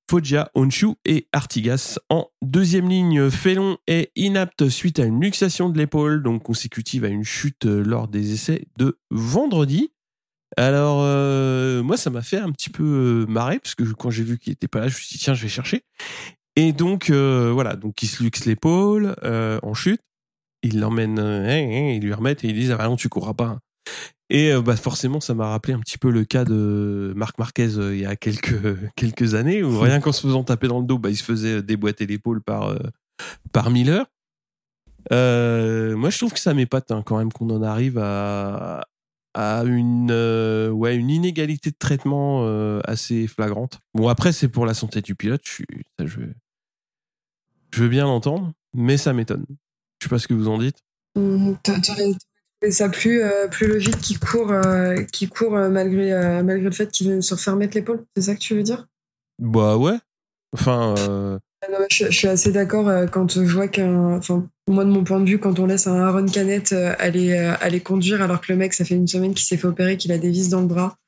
Foggia, 0.09 0.49
Honshu 0.55 0.93
et 1.03 1.27
Artigas 1.33 1.99
en 2.09 2.27
deuxième 2.41 2.89
ligne. 2.89 3.29
Félon 3.29 3.77
est 3.87 4.11
inapte 4.15 4.69
suite 4.69 4.99
à 4.99 5.05
une 5.05 5.21
luxation 5.21 5.69
de 5.69 5.77
l'épaule, 5.77 6.23
donc 6.23 6.43
consécutive 6.43 7.05
à 7.05 7.09
une 7.09 7.23
chute 7.23 7.65
euh, 7.65 7.83
lors 7.83 8.07
des 8.07 8.33
essais 8.33 8.67
de 8.77 8.97
vendredi. 9.09 9.91
Alors, 10.57 11.01
euh, 11.01 11.83
moi, 11.83 11.97
ça 11.97 12.09
m'a 12.09 12.21
fait 12.21 12.37
un 12.37 12.51
petit 12.51 12.69
peu 12.69 12.83
euh, 12.83 13.25
marrer, 13.25 13.59
parce 13.59 13.75
que 13.75 13.83
quand 13.83 14.09
j'ai 14.09 14.23
vu 14.23 14.37
qu'il 14.37 14.53
était 14.53 14.67
pas 14.67 14.79
là, 14.79 14.87
je 14.87 14.95
me 14.95 14.99
suis 14.99 15.17
dit, 15.17 15.23
tiens, 15.23 15.33
je 15.33 15.41
vais 15.41 15.49
chercher. 15.49 15.83
Et 16.55 16.71
donc, 16.71 17.11
voilà, 17.11 17.75
donc 17.75 18.01
il 18.01 18.07
se 18.07 18.23
luxe 18.23 18.45
l'épaule 18.45 19.13
en 19.23 19.73
chute. 19.73 19.99
Ils 20.65 20.79
l'emmènent, 20.79 21.19
euh, 21.19 21.43
hein, 21.43 21.67
hein, 21.69 21.93
ils 21.95 22.01
lui 22.01 22.13
remettent 22.13 22.43
et 22.43 22.49
ils 22.49 22.53
disent 22.53 22.71
ah 22.71 22.77
bah 22.77 22.87
non 22.87 22.95
tu 22.95 23.09
courras 23.09 23.33
pas. 23.33 23.59
Et 24.29 24.51
euh, 24.51 24.61
bah 24.61 24.75
forcément 24.75 25.19
ça 25.19 25.35
m'a 25.35 25.49
rappelé 25.49 25.73
un 25.73 25.79
petit 25.79 25.99
peu 25.99 26.09
le 26.09 26.25
cas 26.25 26.45
de 26.45 27.13
Marc 27.15 27.37
Marquez 27.37 27.77
euh, 27.77 27.95
il 27.95 28.01
y 28.01 28.05
a 28.05 28.15
quelques 28.15 28.59
quelques 28.95 29.35
années 29.35 29.61
où 29.61 29.79
rien 29.79 29.99
qu'en 29.99 30.11
se 30.11 30.21
faisant 30.21 30.43
taper 30.43 30.67
dans 30.67 30.79
le 30.79 30.85
dos 30.85 30.97
bah 30.97 31.11
il 31.11 31.15
se 31.15 31.23
faisait 31.23 31.61
déboîter 31.61 32.07
l'épaule 32.07 32.41
par 32.41 32.69
euh, 32.69 32.79
par 33.51 33.69
Miller. 33.69 34.05
Moi 35.11 36.09
je 36.09 36.17
trouve 36.17 36.33
que 36.33 36.39
ça 36.39 36.55
m'épate 36.55 36.89
hein, 36.91 37.03
quand 37.05 37.19
même 37.19 37.31
qu'on 37.31 37.49
en 37.51 37.61
arrive 37.61 37.99
à 37.99 38.87
à 39.35 39.63
une 39.63 40.11
ouais 40.71 40.95
une 40.95 41.11
inégalité 41.11 41.69
de 41.69 41.75
traitement 41.77 42.47
assez 42.83 43.27
flagrante. 43.27 43.79
Bon 43.93 44.07
après 44.07 44.31
c'est 44.31 44.47
pour 44.47 44.65
la 44.65 44.73
santé 44.73 45.01
du 45.01 45.13
pilote, 45.13 45.43
je 45.99 46.19
veux 47.75 47.89
bien 47.89 48.05
l'entendre, 48.05 48.53
mais 48.73 48.97
ça 48.97 49.13
m'étonne. 49.13 49.45
Sais 50.05 50.09
pas 50.09 50.19
ce 50.19 50.27
que 50.27 50.35
vous 50.35 50.49
en 50.49 50.59
dites. 50.59 50.83
Hum, 51.15 51.57
trouvé 51.63 52.13
ça 52.69 52.89
plus, 52.89 53.23
euh, 53.23 53.47
plus 53.47 53.65
logique 53.65 53.97
qu'il 53.97 54.19
court, 54.19 54.51
euh, 54.51 54.97
qu'il 55.11 55.29
court 55.29 55.57
euh, 55.57 55.67
malgré, 55.67 56.13
euh, 56.13 56.43
malgré 56.43 56.65
le 56.65 56.71
fait 56.71 56.91
qu'il 56.91 57.07
vienne 57.07 57.23
se 57.23 57.33
faire 57.33 57.55
mettre 57.55 57.75
l'épaule 57.75 58.05
C'est 58.15 58.21
ça 58.21 58.35
que 58.35 58.39
tu 58.39 58.53
veux 58.53 58.61
dire? 58.61 58.85
Bah 59.39 59.77
ouais. 59.77 59.97
Enfin 60.53 60.93
Ah 60.99 61.71
non, 61.71 61.79
je, 61.89 62.05
je 62.05 62.11
suis 62.11 62.27
assez 62.27 62.51
d'accord 62.51 63.09
quand 63.09 63.31
je 63.31 63.51
vois 63.51 63.67
qu'un. 63.67 64.17
Enfin, 64.17 64.47
moi, 64.67 64.85
de 64.85 64.91
mon 64.91 65.03
point 65.03 65.19
de 65.19 65.27
vue, 65.27 65.39
quand 65.39 65.57
on 65.57 65.65
laisse 65.65 65.87
un 65.87 65.99
Aaron 65.99 66.27
Canet 66.27 66.71
euh, 66.71 66.93
aller, 66.99 67.33
aller 67.33 67.79
conduire 67.79 68.21
alors 68.21 68.41
que 68.41 68.53
le 68.53 68.59
mec, 68.59 68.75
ça 68.75 68.85
fait 68.85 68.93
une 68.93 69.07
semaine 69.07 69.33
qu'il 69.33 69.47
s'est 69.47 69.57
fait 69.57 69.67
opérer, 69.67 69.97
qu'il 69.97 70.11
a 70.11 70.19
des 70.19 70.29
vis 70.29 70.49
dans 70.49 70.61
le 70.61 70.67
bras 70.67 70.99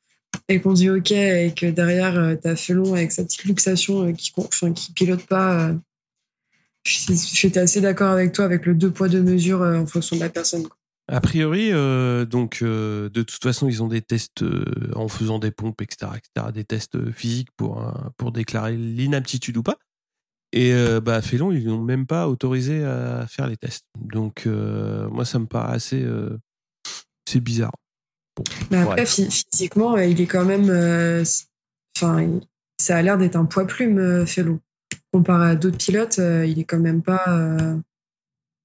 et 0.49 0.59
qu'on 0.59 0.73
dit 0.73 0.89
OK 0.89 1.11
et 1.11 1.53
que 1.55 1.67
derrière, 1.67 2.35
t'as 2.41 2.55
Felon 2.55 2.95
avec 2.95 3.11
sa 3.11 3.23
petite 3.23 3.43
luxation 3.43 4.11
qui, 4.13 4.33
enfin, 4.37 4.73
qui 4.73 4.91
pilote 4.91 5.27
pas. 5.27 5.71
Je- 6.87 7.13
J'étais 7.33 7.59
assez 7.59 7.81
d'accord 7.81 8.09
avec 8.11 8.31
toi 8.31 8.45
avec 8.45 8.65
le 8.65 8.73
deux 8.73 8.91
poids, 8.91 9.09
deux 9.09 9.21
mesures 9.21 9.61
euh, 9.61 9.79
en 9.79 9.85
fonction 9.85 10.15
de 10.15 10.21
la 10.21 10.29
personne. 10.29 10.63
quoi. 10.63 10.77
A 11.09 11.21
priori, 11.21 11.69
euh, 11.71 12.25
donc 12.25 12.59
euh, 12.61 13.09
de 13.09 13.23
toute 13.23 13.41
façon, 13.41 13.69
ils 13.69 13.81
ont 13.81 13.87
des 13.87 14.01
tests 14.01 14.41
euh, 14.43 14.65
en 14.93 15.07
faisant 15.07 15.39
des 15.39 15.51
pompes, 15.51 15.81
etc., 15.81 16.11
etc., 16.17 16.51
des 16.53 16.65
tests 16.65 17.11
physiques 17.11 17.49
pour 17.55 17.81
pour 18.17 18.31
déclarer 18.33 18.75
l'inaptitude 18.75 19.55
ou 19.57 19.63
pas. 19.63 19.77
Et 20.53 20.73
bah 21.03 21.21
Félon, 21.21 21.51
ils 21.51 21.67
n'ont 21.67 21.81
même 21.81 22.07
pas 22.07 22.27
autorisé 22.29 22.83
à 22.83 23.25
faire 23.27 23.47
les 23.47 23.57
tests. 23.57 23.85
Donc 23.99 24.45
moi, 24.45 25.25
ça 25.25 25.39
me 25.39 25.45
paraît 25.45 25.75
assez 25.75 26.05
c'est 27.27 27.41
bizarre. 27.41 27.73
Bon, 28.37 28.43
Mais 28.71 28.77
après, 28.77 29.05
physiquement, 29.05 29.97
il 29.97 30.19
est 30.21 30.25
quand 30.25 30.45
même. 30.45 30.69
Enfin, 31.97 32.39
ça 32.81 32.97
a 32.97 33.01
l'air 33.01 33.17
d'être 33.17 33.35
un 33.35 33.45
poids 33.45 33.67
plume, 33.67 34.25
Felon. 34.25 34.59
Comparé 35.11 35.51
à 35.51 35.55
d'autres 35.55 35.77
pilotes, 35.77 36.19
euh, 36.19 36.45
il 36.45 36.59
est 36.59 36.63
quand 36.63 36.79
même 36.79 37.01
pas. 37.01 37.23
euh, 37.27 37.77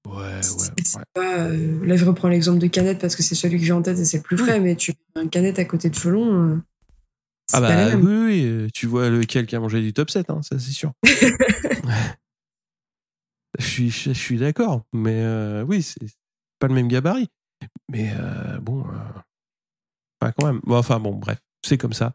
Ouais, 0.05 0.15
ouais, 0.15 0.41
C'est 0.41 0.97
ouais. 0.97 1.03
pas, 1.13 1.39
euh, 1.45 1.85
là, 1.85 1.95
je 1.95 2.03
reprends 2.03 2.27
l'exemple 2.27 2.59
de 2.59 2.67
Canette 2.67 2.99
parce 2.99 3.15
que 3.15 3.23
c'est 3.23 3.35
celui 3.35 3.57
que 3.57 3.63
j'ai 3.63 3.71
en 3.71 3.81
tête 3.81 3.97
et 3.99 4.03
c'est 4.05 4.17
le 4.17 4.23
plus 4.23 4.37
frais, 4.37 4.59
mais 4.59 4.75
tu 4.75 4.91
mets 5.15 5.21
un 5.21 5.27
Canette 5.29 5.59
à 5.59 5.65
côté 5.65 5.89
de 5.89 5.95
Felon. 5.95 6.61
Ah 7.53 7.61
bah 7.61 7.95
oui, 7.95 8.03
oui, 8.25 8.67
tu 8.73 8.85
vois 8.87 9.09
lequel 9.09 9.45
qui 9.45 9.55
a 9.55 9.59
mangé 9.61 9.81
du 9.81 9.93
top 9.93 10.09
7, 10.09 10.29
hein, 10.29 10.41
ça 10.41 10.59
c'est 10.59 10.71
sûr. 10.71 10.91
je 13.59 13.65
suis, 13.65 13.89
je, 13.89 14.09
je 14.13 14.19
suis 14.19 14.37
d'accord, 14.37 14.83
mais 14.91 15.21
euh, 15.21 15.63
oui, 15.63 15.81
c'est 15.83 16.01
pas 16.59 16.67
le 16.67 16.73
même 16.73 16.87
gabarit. 16.87 17.29
Mais 17.89 18.11
euh, 18.17 18.59
bon, 18.59 18.81
euh, 18.81 18.93
enfin 20.21 20.33
quand 20.37 20.47
même. 20.47 20.59
Bon, 20.63 20.77
enfin 20.77 20.99
bon, 20.99 21.13
bref, 21.15 21.39
c'est 21.65 21.77
comme 21.77 21.93
ça. 21.93 22.13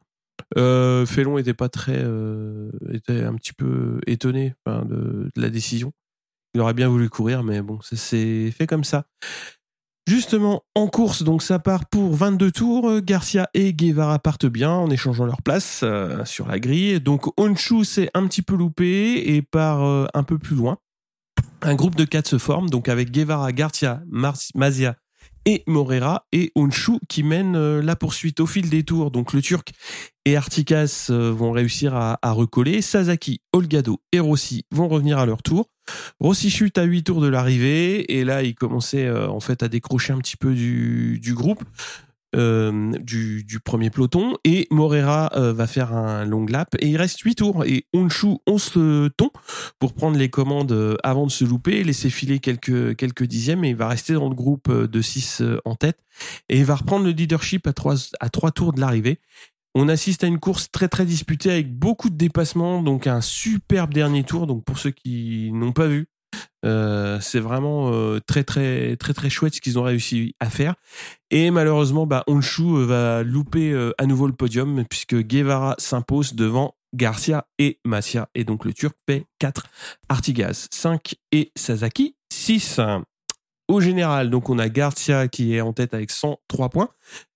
Euh, 0.56 1.06
Félon 1.06 1.38
était 1.38 1.54
pas 1.54 1.68
très, 1.68 1.96
euh, 1.96 2.70
était 2.92 3.22
un 3.22 3.34
petit 3.34 3.52
peu 3.52 4.00
étonné 4.06 4.54
de, 4.66 5.30
la 5.36 5.50
décision. 5.50 5.92
Il 6.54 6.60
aurait 6.60 6.74
bien 6.74 6.88
voulu 6.88 7.08
courir, 7.08 7.42
mais 7.42 7.60
bon, 7.60 7.80
ça 7.82 7.96
s'est 7.96 8.50
fait 8.50 8.66
comme 8.66 8.84
ça. 8.84 9.04
Justement, 10.08 10.62
en 10.74 10.86
course, 10.88 11.22
donc 11.22 11.42
ça 11.42 11.58
part 11.58 11.86
pour 11.86 12.14
22 12.14 12.50
tours. 12.50 13.00
Garcia 13.02 13.50
et 13.52 13.74
Guevara 13.74 14.18
partent 14.18 14.46
bien 14.46 14.70
en 14.70 14.90
échangeant 14.90 15.26
leur 15.26 15.42
place 15.42 15.80
euh, 15.82 16.24
sur 16.24 16.48
la 16.48 16.58
grille. 16.58 16.98
Donc 17.00 17.26
Honshu 17.38 17.84
s'est 17.84 18.10
un 18.14 18.26
petit 18.26 18.40
peu 18.40 18.56
loupé 18.56 19.34
et 19.34 19.42
part 19.42 20.08
un 20.14 20.22
peu 20.22 20.38
plus 20.38 20.56
loin. 20.56 20.78
Un 21.60 21.74
groupe 21.74 21.96
de 21.96 22.04
quatre 22.04 22.28
se 22.28 22.38
forme, 22.38 22.70
donc 22.70 22.88
avec 22.88 23.10
Guevara, 23.10 23.52
Garcia, 23.52 24.02
Mar- 24.06 24.38
Mazia 24.54 24.96
et 25.48 25.64
Morera 25.66 26.26
et 26.30 26.52
Honshu 26.54 26.98
qui 27.08 27.22
mènent 27.22 27.56
euh, 27.56 27.80
la 27.80 27.96
poursuite 27.96 28.38
au 28.40 28.46
fil 28.46 28.68
des 28.68 28.82
tours. 28.82 29.10
Donc 29.10 29.32
le 29.32 29.40
Turc 29.40 29.70
et 30.26 30.36
Artikas 30.36 31.06
euh, 31.08 31.32
vont 31.32 31.52
réussir 31.52 31.94
à, 31.96 32.18
recoller. 32.32 32.82
Sasaki, 32.82 33.40
Olgado 33.54 34.02
et 34.12 34.20
Rossi 34.20 34.66
vont 34.70 34.88
revenir 34.88 35.16
à 35.16 35.24
leur 35.24 35.42
tour. 35.42 35.70
Rossi 36.20 36.50
chute 36.50 36.76
à 36.76 36.82
8 36.82 37.04
tours 37.04 37.22
de 37.22 37.28
l'arrivée 37.28 38.18
et 38.18 38.24
là 38.24 38.42
il 38.42 38.54
commençait 38.54 39.06
euh, 39.06 39.26
en 39.30 39.40
fait 39.40 39.62
à 39.62 39.68
décrocher 39.68 40.12
un 40.12 40.18
petit 40.18 40.36
peu 40.36 40.52
du 40.52 41.32
groupe. 41.34 41.64
Euh, 42.36 42.92
du, 43.00 43.44
premier 43.64 43.90
peloton 43.90 44.34
et 44.44 44.66
Morera 44.70 45.30
euh, 45.34 45.52
va 45.52 45.66
faire 45.66 45.94
un 45.94 46.24
long 46.24 46.44
lap 46.44 46.68
et 46.78 46.88
il 46.88 46.96
reste 46.96 47.20
8 47.20 47.36
tours 47.36 47.64
et 47.64 47.86
Honshu 47.94 48.36
11 48.46 49.10
ton 49.16 49.30
pour 49.78 49.94
prendre 49.94 50.18
les 50.18 50.28
commandes 50.28 50.72
euh, 50.72 50.96
avant 51.02 51.26
de 51.26 51.30
se 51.30 51.44
louper 51.44 51.82
laisser 51.84 52.10
filer 52.10 52.38
quelques, 52.38 52.96
quelques 52.96 53.24
dixièmes 53.24 53.64
et 53.64 53.70
il 53.70 53.76
va 53.76 53.88
rester 53.88 54.12
dans 54.12 54.28
le 54.28 54.34
groupe 54.34 54.68
euh, 54.68 54.86
de 54.86 55.00
6 55.00 55.42
en 55.64 55.74
tête 55.74 55.98
et 56.48 56.58
il 56.58 56.64
va 56.64 56.76
reprendre 56.76 57.06
le 57.06 57.12
leadership 57.12 57.66
à 57.66 57.72
3, 57.72 57.94
à 58.20 58.28
3 58.28 58.50
tours 58.50 58.72
de 58.72 58.80
l'arrivée 58.80 59.20
on 59.74 59.88
assiste 59.88 60.24
à 60.24 60.26
une 60.26 60.40
course 60.40 60.70
très 60.70 60.88
très 60.88 61.04
disputée 61.04 61.52
avec 61.52 61.72
beaucoup 61.72 62.10
de 62.10 62.16
dépassements, 62.16 62.82
donc 62.82 63.06
un 63.06 63.20
superbe 63.20 63.94
dernier 63.94 64.24
tour. 64.24 64.46
Donc 64.46 64.64
pour 64.64 64.78
ceux 64.78 64.90
qui 64.90 65.50
n'ont 65.52 65.72
pas 65.72 65.86
vu, 65.86 66.08
euh, 66.64 67.18
c'est 67.20 67.38
vraiment 67.38 67.92
euh, 67.92 68.20
très 68.20 68.42
très 68.42 68.96
très 68.96 69.14
très 69.14 69.30
chouette 69.30 69.54
ce 69.54 69.60
qu'ils 69.60 69.78
ont 69.78 69.84
réussi 69.84 70.34
à 70.40 70.50
faire. 70.50 70.74
Et 71.30 71.50
malheureusement, 71.50 72.06
bah, 72.06 72.24
Honshu 72.26 72.62
euh, 72.62 72.84
va 72.84 73.22
louper 73.22 73.92
à 73.98 74.06
nouveau 74.06 74.26
le 74.26 74.32
podium 74.32 74.84
puisque 74.88 75.16
Guevara 75.16 75.74
s'impose 75.78 76.34
devant 76.34 76.74
Garcia 76.94 77.46
et 77.58 77.80
Masia. 77.84 78.28
Et 78.34 78.44
donc 78.44 78.64
le 78.64 78.72
Turc 78.72 78.96
fait 79.08 79.26
4, 79.38 79.66
Artigas 80.08 80.68
5 80.72 81.14
et 81.32 81.52
Sasaki 81.56 82.16
6. 82.32 82.80
Au 83.68 83.80
général, 83.80 84.30
donc 84.30 84.48
on 84.48 84.58
a 84.58 84.68
Garcia 84.68 85.28
qui 85.28 85.54
est 85.54 85.60
en 85.60 85.74
tête 85.74 85.92
avec 85.92 86.10
103 86.10 86.70
points 86.70 86.88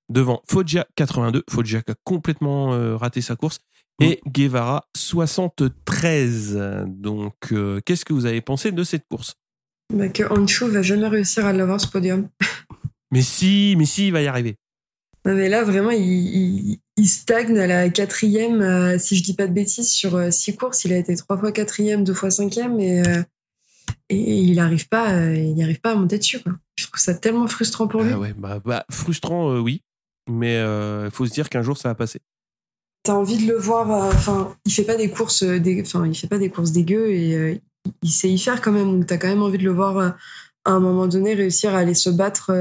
devant 0.09 0.43
Foggia 0.49 0.87
82, 0.97 1.45
Foggia 1.51 1.83
qui 1.83 1.93
a 1.93 1.95
complètement 2.05 2.97
raté 2.97 3.21
sa 3.21 3.37
course, 3.37 3.61
et 4.01 4.21
Guevara 4.27 4.85
73. 4.97 6.59
Donc, 6.87 7.35
euh, 7.53 7.81
qu'est-ce 7.85 8.05
que 8.05 8.13
vous 8.13 8.27
avez 8.27 8.41
pensé 8.41 8.73
de 8.73 8.85
cette 8.85 9.05
course? 9.09 9.35
Bah, 9.93 10.09
que 10.09 10.23
Honshu 10.33 10.69
va 10.69 10.83
jamais 10.83 11.09
réussir 11.09 11.47
à 11.47 11.53
l'avoir 11.53 11.81
ce 11.81 11.87
podium. 11.89 12.29
Mais 13.13 13.21
si, 13.21 13.75
mais 13.77 13.85
si, 13.85 14.07
il 14.07 14.13
va 14.13 14.23
y 14.23 14.27
arriver. 14.27 14.57
Non, 15.27 15.35
mais 15.35 15.51
là, 15.51 15.65
vraiment, 15.65 15.91
il, 15.91 16.01
il- 16.03 16.79
il 16.97 17.07
stagne 17.07 17.59
à 17.59 17.67
la 17.67 17.91
quatrième, 17.91 18.63
euh, 18.63 18.99
si 18.99 19.17
je 19.17 19.23
dis 19.23 19.35
pas 19.35 19.47
de 19.47 19.53
bêtises, 19.53 19.91
sur 19.91 20.17
euh, 20.17 20.31
six 20.31 20.57
courses. 20.57 20.87
Il 20.87 20.95
a 20.95 20.97
été 20.97 21.15
trois 21.17 21.37
fois 21.37 21.53
quatrième, 21.53 22.05
deux 22.05 22.15
fois 22.15 22.31
cinquième, 22.31 22.81
et, 22.81 23.07
euh, 23.07 23.23
et 24.09 24.17
il 24.39 24.55
n'arrive 24.57 24.89
pas, 24.89 25.13
euh, 25.13 25.35
il 25.37 25.53
n'y 25.55 25.63
arrive 25.63 25.81
pas 25.83 25.93
à 25.93 25.95
monter 25.95 26.17
dessus. 26.19 26.41
Quoi. 26.41 26.55
Je 26.79 26.87
trouve 26.87 26.99
ça 26.99 27.13
tellement 27.15 27.47
frustrant 27.49 27.87
pour 27.87 28.03
lui. 28.03 28.13
Ah 28.15 28.19
ouais, 28.19 28.33
bah, 28.33 28.61
bah, 28.65 28.87
frustrant, 28.91 29.51
euh, 29.53 29.59
oui, 29.61 29.83
mais 30.31 30.57
il 30.57 31.11
faut 31.11 31.27
se 31.27 31.33
dire 31.33 31.51
qu'un 31.51 31.63
jour 31.63 31.77
ça 31.77 31.91
va 31.91 31.95
passer. 31.95 32.21
T'as 33.05 33.15
envie 33.15 33.45
de 33.45 33.51
le 33.53 33.59
voir. 33.59 33.91
euh, 33.91 34.11
Enfin, 34.13 34.55
il 34.65 34.73
fait 34.73 34.85
pas 34.85 34.97
des 34.97 35.11
courses, 35.11 35.43
euh, 35.43 35.59
dé- 35.59 35.83
enfin, 35.85 36.07
il 36.07 36.15
fait 36.15 36.29
pas 36.29 36.39
des 36.39 36.51
courses 36.51 36.73
dégueu 36.73 37.11
et 37.11 37.35
euh, 37.35 37.59
il- 38.03 38.11
sait 38.11 38.31
y 38.31 38.39
faire 38.39 38.61
quand 38.61 38.73
même. 38.73 38.99
Donc, 38.99 39.07
t'as 39.07 39.19
quand 39.19 39.29
même 39.29 39.43
envie 39.43 39.59
de 39.59 39.65
le 39.65 39.73
voir 39.73 39.99
à 39.99 40.71
un 40.71 40.79
moment 40.81 41.09
donné 41.09 41.35
réussir 41.35 41.75
à 41.75 41.79
aller 41.79 41.95
se 41.95 42.11
battre 42.11 42.53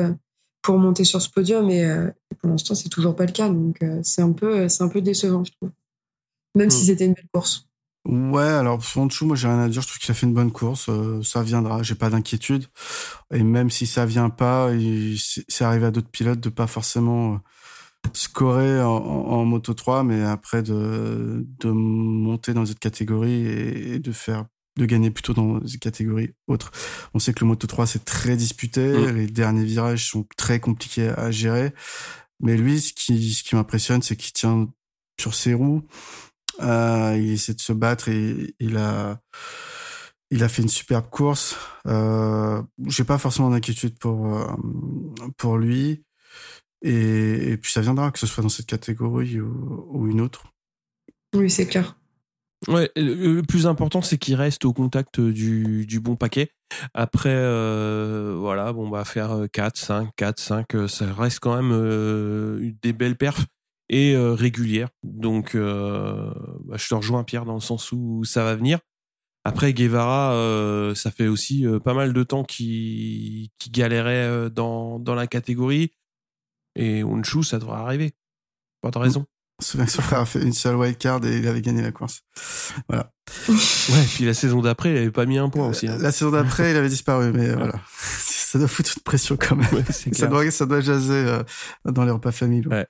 pour 0.64 0.78
monter 0.80 1.04
sur 1.04 1.22
ce 1.22 1.30
podium. 1.30 1.70
Et 1.70 1.88
pour 2.40 2.50
l'instant, 2.50 2.74
c'est 2.74 2.90
toujours 2.90 3.16
pas 3.16 3.26
le 3.28 3.32
cas. 3.32 3.50
Donc, 3.50 3.78
c'est 4.04 4.24
un 4.24 4.32
peu, 4.32 4.68
c'est 4.68 4.84
un 4.84 4.88
peu 4.90 5.02
décevant, 5.02 5.44
je 5.44 5.52
trouve. 5.52 5.70
Même 6.56 6.70
si 6.72 6.86
c'était 6.86 7.06
une 7.06 7.14
belle 7.14 7.30
course. 7.34 7.68
Ouais, 8.04 8.42
alors 8.42 8.82
Honshu, 8.96 9.26
moi 9.26 9.36
j'ai 9.36 9.48
rien 9.48 9.60
à 9.60 9.70
dire. 9.70 9.84
Je 9.84 9.88
trouve 9.88 10.00
qu'il 10.00 10.10
a 10.10 10.16
fait 10.16 10.26
une 10.26 10.34
bonne 10.34 10.52
course. 10.52 10.90
euh, 10.90 11.22
ça 11.22 11.44
viendra. 11.44 11.84
J'ai 11.84 11.94
pas 11.94 12.10
d'inquiétude. 12.10 12.66
Et 13.32 13.44
même 13.44 13.70
si 13.70 13.86
ça 13.86 14.08
vient 14.08 14.32
pas, 14.32 14.72
c'est 15.48 15.64
arrivé 15.64 15.86
à 15.86 15.92
d'autres 15.92 16.10
pilotes 16.10 16.40
de 16.40 16.50
pas 16.50 16.66
forcément 16.66 17.40
scorer 18.14 18.82
en, 18.82 18.90
en- 18.90 19.46
Moto 19.46 19.74
3, 19.74 20.04
mais 20.04 20.22
après 20.24 20.64
de, 20.64 21.46
de 21.60 21.70
monter 21.72 22.54
dans 22.54 22.66
cette 22.66 22.80
catégorie 22.80 23.46
et, 23.46 23.94
et 23.96 24.00
de 24.00 24.12
faire 24.12 24.46
de 24.78 24.86
gagner 24.86 25.12
plutôt 25.12 25.34
dans 25.34 25.58
des 25.60 25.78
catégories 25.78 26.32
autres. 26.48 26.72
On 27.14 27.20
sait 27.20 27.34
que 27.34 27.42
le 27.44 27.48
Moto 27.48 27.68
3 27.68 27.86
c'est 27.88 28.06
très 28.06 28.36
disputé, 28.38 28.88
Mm. 28.88 29.16
les 29.16 29.28
derniers 29.28 29.66
virages 29.66 30.10
sont 30.10 30.26
très 30.38 30.60
compliqués 30.60 31.10
à 31.10 31.30
gérer. 31.32 31.74
Mais 32.40 32.58
lui, 32.58 32.80
ce 32.82 32.94
qui, 32.94 33.34
ce 33.34 33.44
qui 33.44 33.56
m'impressionne, 33.56 34.02
c'est 34.02 34.16
qu'il 34.16 34.34
tient 34.34 34.68
sur 35.20 35.36
ses 35.36 35.54
roues. 35.54 35.84
Euh, 36.62 37.16
il 37.20 37.32
essaie 37.32 37.54
de 37.54 37.62
se 37.62 37.74
battre 37.74 38.10
et 38.10 38.56
il 38.60 38.78
a, 38.78 39.20
il 40.32 40.44
a 40.44 40.50
fait 40.50 40.62
une 40.64 40.70
superbe 40.70 41.10
course. 41.10 41.56
Euh, 41.88 42.62
j'ai 42.88 43.04
pas 43.04 43.18
forcément 43.18 43.50
d'inquiétude 43.52 44.00
pour, 44.00 44.36
euh, 44.38 44.48
pour 45.38 45.58
lui. 45.58 46.04
Et, 46.82 47.52
et 47.52 47.58
puis 47.58 47.72
ça 47.72 47.82
viendra, 47.82 48.12
que 48.12 48.20
ce 48.20 48.28
soit 48.28 48.44
dans 48.44 48.50
cette 48.50 48.66
catégorie 48.66 49.40
ou, 49.40 49.86
ou 49.90 50.08
une 50.08 50.22
autre. 50.22 50.46
Oui, 51.34 51.50
c'est 51.50 51.68
clair. 51.68 51.96
Ouais, 52.68 52.92
le 52.96 53.42
plus 53.42 53.66
important, 53.66 54.02
c'est 54.02 54.20
qu'il 54.20 54.36
reste 54.36 54.66
au 54.66 54.74
contact 54.74 55.20
du, 55.20 55.88
du 55.88 56.00
bon 56.00 56.16
paquet. 56.16 56.52
Après, 56.94 57.34
euh, 57.34 58.36
voilà, 58.38 58.72
bon, 58.72 58.88
bah, 58.88 59.04
faire 59.04 59.48
4, 59.52 59.78
5, 59.78 60.10
4, 60.16 60.40
5, 60.40 60.88
ça 60.88 61.12
reste 61.12 61.40
quand 61.40 61.56
même 61.56 61.72
euh, 61.74 62.72
des 62.84 62.94
belles 62.94 63.18
perfs 63.18 63.48
et 63.90 64.16
euh, 64.16 64.34
régulières. 64.34 64.90
Donc, 65.04 65.56
bah, 65.56 66.34
je 66.76 66.88
te 66.88 66.94
rejoins, 66.94 67.24
Pierre, 67.24 67.46
dans 67.46 67.56
le 67.56 67.62
sens 67.62 67.92
où 67.92 68.24
ça 68.26 68.44
va 68.44 68.56
venir. 68.56 68.80
Après, 69.44 69.74
Guevara, 69.74 70.94
ça 70.94 71.10
fait 71.10 71.28
aussi 71.28 71.66
pas 71.84 71.96
mal 71.96 72.14
de 72.14 72.24
temps 72.24 72.44
qu'il 72.44 73.50
galérait 73.72 74.52
dans, 74.52 75.00
dans 75.00 75.16
la 75.16 75.26
catégorie. 75.26 75.94
Et 76.76 77.04
Onshu, 77.04 77.44
ça 77.44 77.60
devrait 77.60 77.80
arriver. 77.80 78.12
Pas 78.82 78.92
de 78.92 78.98
raison. 78.98 79.26
Souviens 79.62 79.86
que 79.86 79.92
son 79.92 80.02
frère 80.02 80.20
a 80.20 80.26
fait 80.26 80.42
une 80.42 80.54
seule 80.54 80.76
wildcard 80.76 81.24
et 81.26 81.38
il 81.38 81.48
avait 81.48 81.62
gagné 81.62 81.82
la 81.82 81.92
course. 81.92 82.22
Voilà. 82.88 83.12
Ouais, 83.50 84.06
puis 84.14 84.26
la 84.26 84.34
saison 84.34 84.62
d'après, 84.62 84.92
il 84.92 84.98
avait 84.98 85.12
pas 85.12 85.26
mis 85.26 85.38
un 85.38 85.50
point 85.50 85.68
aussi. 85.68 85.88
Hein. 85.88 85.98
La 86.00 86.12
saison 86.12 86.32
d'après, 86.32 86.72
il 86.72 86.78
avait 86.78 86.90
disparu, 86.90 87.32
mais 87.34 87.54
voilà. 87.54 87.74
Ça 87.98 88.60
doit 88.60 88.68
foutre 88.68 88.94
de 88.98 89.02
pression 89.02 89.38
quand 89.38 89.56
même. 89.56 89.86
ça, 90.12 90.28
doit, 90.28 90.52
ça 90.52 90.66
doit 90.66 90.82
jaser 90.82 91.14
euh, 91.14 91.44
dans 91.86 92.04
les 92.04 92.12
repas 92.12 92.34
familiaux. 92.34 92.70
Ouais. 92.70 92.86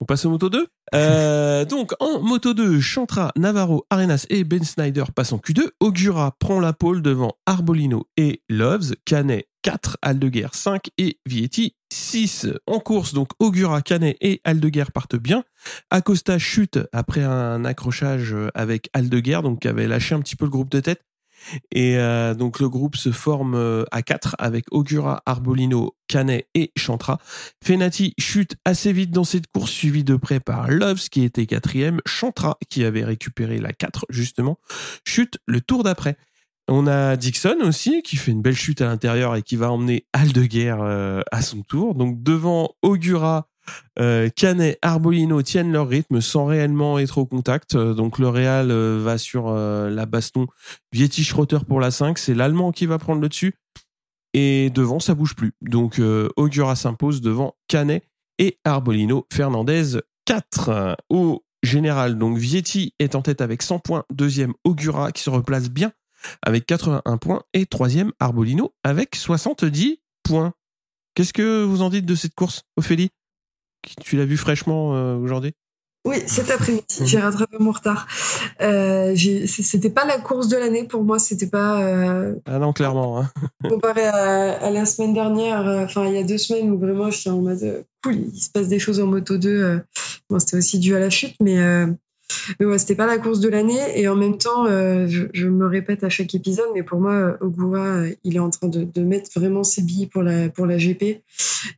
On 0.00 0.04
passe 0.04 0.24
au 0.26 0.30
Moto 0.30 0.48
2 0.48 0.66
euh, 0.94 1.64
Donc 1.64 1.92
en 1.98 2.20
Moto 2.20 2.54
2, 2.54 2.80
Chantra, 2.80 3.32
Navarro, 3.36 3.86
Arenas 3.90 4.26
et 4.30 4.44
Ben 4.44 4.62
Snyder 4.62 5.04
passent 5.14 5.32
en 5.32 5.38
Q2. 5.38 5.70
Augura 5.80 6.36
prend 6.38 6.60
la 6.60 6.72
pole 6.72 7.02
devant 7.02 7.34
Arbolino 7.46 8.06
et 8.16 8.42
Loves. 8.48 8.94
Canet 9.04 9.47
4, 9.62 9.98
Aldeguer 10.02 10.48
5 10.52 10.90
et 10.98 11.18
Vietti 11.26 11.74
6. 11.92 12.48
En 12.66 12.80
course, 12.80 13.14
donc 13.14 13.30
Augura, 13.38 13.82
Canet 13.82 14.16
et 14.20 14.40
Aldeguer 14.44 14.84
partent 14.92 15.16
bien. 15.16 15.44
Acosta 15.90 16.38
chute 16.38 16.78
après 16.92 17.22
un 17.22 17.64
accrochage 17.64 18.34
avec 18.54 18.90
Aldeguer, 18.92 19.40
donc 19.42 19.60
qui 19.60 19.68
avait 19.68 19.88
lâché 19.88 20.14
un 20.14 20.20
petit 20.20 20.36
peu 20.36 20.44
le 20.44 20.50
groupe 20.50 20.70
de 20.70 20.80
tête. 20.80 21.02
Et 21.72 21.96
euh, 21.98 22.34
donc 22.34 22.60
le 22.60 22.68
groupe 22.68 22.96
se 22.96 23.12
forme 23.12 23.54
euh, 23.54 23.84
à 23.90 24.02
4 24.02 24.36
avec 24.38 24.66
Augura, 24.70 25.22
Arbolino, 25.26 25.94
Canet 26.08 26.48
et 26.54 26.72
Chantra. 26.76 27.18
Fenati 27.64 28.14
chute 28.18 28.56
assez 28.64 28.92
vite 28.92 29.10
dans 29.10 29.24
cette 29.24 29.46
course, 29.52 29.70
suivi 29.70 30.04
de 30.04 30.16
près 30.16 30.40
par 30.40 30.70
Loves 30.70 31.08
qui 31.08 31.22
était 31.22 31.46
quatrième. 31.46 32.00
Chantra 32.06 32.58
qui 32.68 32.84
avait 32.84 33.04
récupéré 33.04 33.58
la 33.58 33.72
4 33.72 34.06
justement, 34.10 34.58
chute 35.04 35.38
le 35.46 35.60
tour 35.60 35.84
d'après. 35.84 36.16
On 36.68 36.86
a 36.86 37.16
Dixon 37.16 37.56
aussi 37.62 38.02
qui 38.02 38.16
fait 38.16 38.30
une 38.30 38.42
belle 38.42 38.54
chute 38.54 38.82
à 38.82 38.86
l'intérieur 38.86 39.34
et 39.36 39.42
qui 39.42 39.56
va 39.56 39.70
emmener 39.70 40.06
Aldeguer 40.12 40.76
euh, 40.78 41.22
à 41.32 41.40
son 41.40 41.62
tour. 41.62 41.94
Donc 41.94 42.22
devant 42.22 42.74
Augura, 42.82 43.48
euh, 43.98 44.28
Canet, 44.34 44.78
Arbolino 44.82 45.42
tiennent 45.42 45.72
leur 45.72 45.88
rythme 45.88 46.20
sans 46.20 46.46
réellement 46.46 46.98
être 46.98 47.18
au 47.18 47.26
contact. 47.26 47.74
Euh, 47.74 47.94
donc 47.94 48.18
le 48.18 48.28
Real 48.28 48.70
euh, 48.70 49.00
va 49.02 49.18
sur 49.18 49.52
la 49.52 50.06
baston. 50.06 50.46
Vietti 50.92 51.24
Schrotter 51.24 51.58
pour 51.66 51.80
la 51.80 51.90
5, 51.90 52.18
c'est 52.18 52.34
l'Allemand 52.34 52.72
qui 52.72 52.86
va 52.86 52.98
prendre 52.98 53.20
le 53.20 53.28
dessus. 53.28 53.54
Et 54.34 54.70
devant, 54.70 55.00
ça 55.00 55.14
bouge 55.14 55.34
plus. 55.34 55.52
Donc 55.62 56.00
Augura 56.36 56.76
s'impose 56.76 57.20
devant 57.20 57.56
Canet 57.66 58.04
et 58.38 58.58
Arbolino. 58.64 59.26
Fernandez 59.32 59.98
4 60.26 60.96
au 61.08 61.44
général. 61.62 62.18
Donc 62.18 62.36
Vietti 62.36 62.94
est 62.98 63.14
en 63.14 63.22
tête 63.22 63.40
avec 63.40 63.62
100 63.62 63.78
points. 63.78 64.04
Deuxième 64.12 64.52
Augura 64.64 65.12
qui 65.12 65.22
se 65.22 65.30
replace 65.30 65.70
bien 65.70 65.92
avec 66.42 66.66
81 66.66 67.16
points. 67.18 67.42
Et 67.52 67.66
troisième 67.66 68.12
Arbolino 68.20 68.74
avec 68.84 69.14
70 69.14 70.00
points. 70.22 70.54
Qu'est-ce 71.14 71.32
que 71.32 71.64
vous 71.64 71.82
en 71.82 71.90
dites 71.90 72.06
de 72.06 72.14
cette 72.14 72.34
course, 72.34 72.62
Ophélie? 72.76 73.10
Tu 74.02 74.16
l'as 74.16 74.24
vu 74.24 74.36
fraîchement 74.36 74.94
euh, 74.94 75.16
aujourd'hui? 75.16 75.54
Oui, 76.08 76.16
cet 76.26 76.50
après-midi, 76.50 76.86
j'ai 77.04 77.18
rattrapé 77.18 77.56
mon 77.60 77.72
retard. 77.72 78.06
Euh, 78.62 79.14
c'était 79.16 79.90
pas 79.90 80.06
la 80.06 80.18
course 80.18 80.48
de 80.48 80.56
l'année 80.56 80.84
pour 80.84 81.02
moi, 81.02 81.18
c'était 81.18 81.48
pas. 81.48 81.82
Euh, 81.82 82.34
ah 82.46 82.58
non, 82.58 82.72
clairement. 82.72 83.20
Hein. 83.20 83.30
comparé 83.68 84.06
à, 84.06 84.70
la 84.70 84.86
semaine 84.86 85.12
dernière, 85.12 85.66
euh, 85.66 85.84
enfin 85.84 86.06
il 86.06 86.14
y 86.14 86.18
a 86.18 86.22
deux 86.22 86.38
semaines 86.38 86.70
où 86.70 86.78
vraiment 86.78 87.10
j'étais 87.10 87.30
en 87.30 87.40
mode 87.42 87.84
cool, 88.02 88.14
il 88.32 88.40
se 88.40 88.48
passe 88.48 88.68
des 88.68 88.78
choses 88.78 89.00
en 89.00 89.06
moto 89.06 89.36
2. 89.36 89.82
bon, 90.30 90.38
c'était 90.38 90.56
aussi 90.56 90.78
dû 90.78 90.96
à 90.96 91.00
la 91.00 91.10
chute, 91.10 91.34
mais 91.42 91.58
mais 92.58 92.66
ouais, 92.66 92.78
c'était 92.78 92.94
pas 92.94 93.06
la 93.06 93.18
course 93.18 93.40
de 93.40 93.48
l'année. 93.48 93.80
Et 93.94 94.08
en 94.08 94.16
même 94.16 94.38
temps, 94.38 94.66
euh, 94.66 95.06
je, 95.08 95.46
me 95.46 95.66
répète 95.66 96.04
à 96.04 96.08
chaque 96.08 96.34
épisode, 96.34 96.68
mais 96.74 96.82
pour 96.82 97.00
moi, 97.00 97.36
Ogura, 97.40 97.86
euh, 97.86 98.14
il 98.24 98.36
est 98.36 98.40
en 98.40 98.50
train 98.50 98.68
de, 98.68 99.02
mettre 99.02 99.30
vraiment 99.34 99.64
ses 99.64 99.82
billes 99.82 100.06
pour 100.06 100.22
la, 100.22 100.48
pour 100.48 100.66
la 100.66 100.76
GP. 100.76 101.22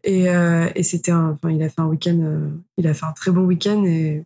Et, 0.04 0.28
euh, 0.28 0.68
c'était 0.82 1.12
enfin, 1.12 1.50
il 1.50 1.62
a 1.62 1.68
fait 1.68 1.80
un 1.80 1.86
week-end, 1.86 2.50
il 2.76 2.86
a 2.86 2.94
fait 2.94 3.06
un 3.06 3.12
très 3.12 3.30
bon 3.30 3.42
week-end 3.42 3.84
et 3.84 4.24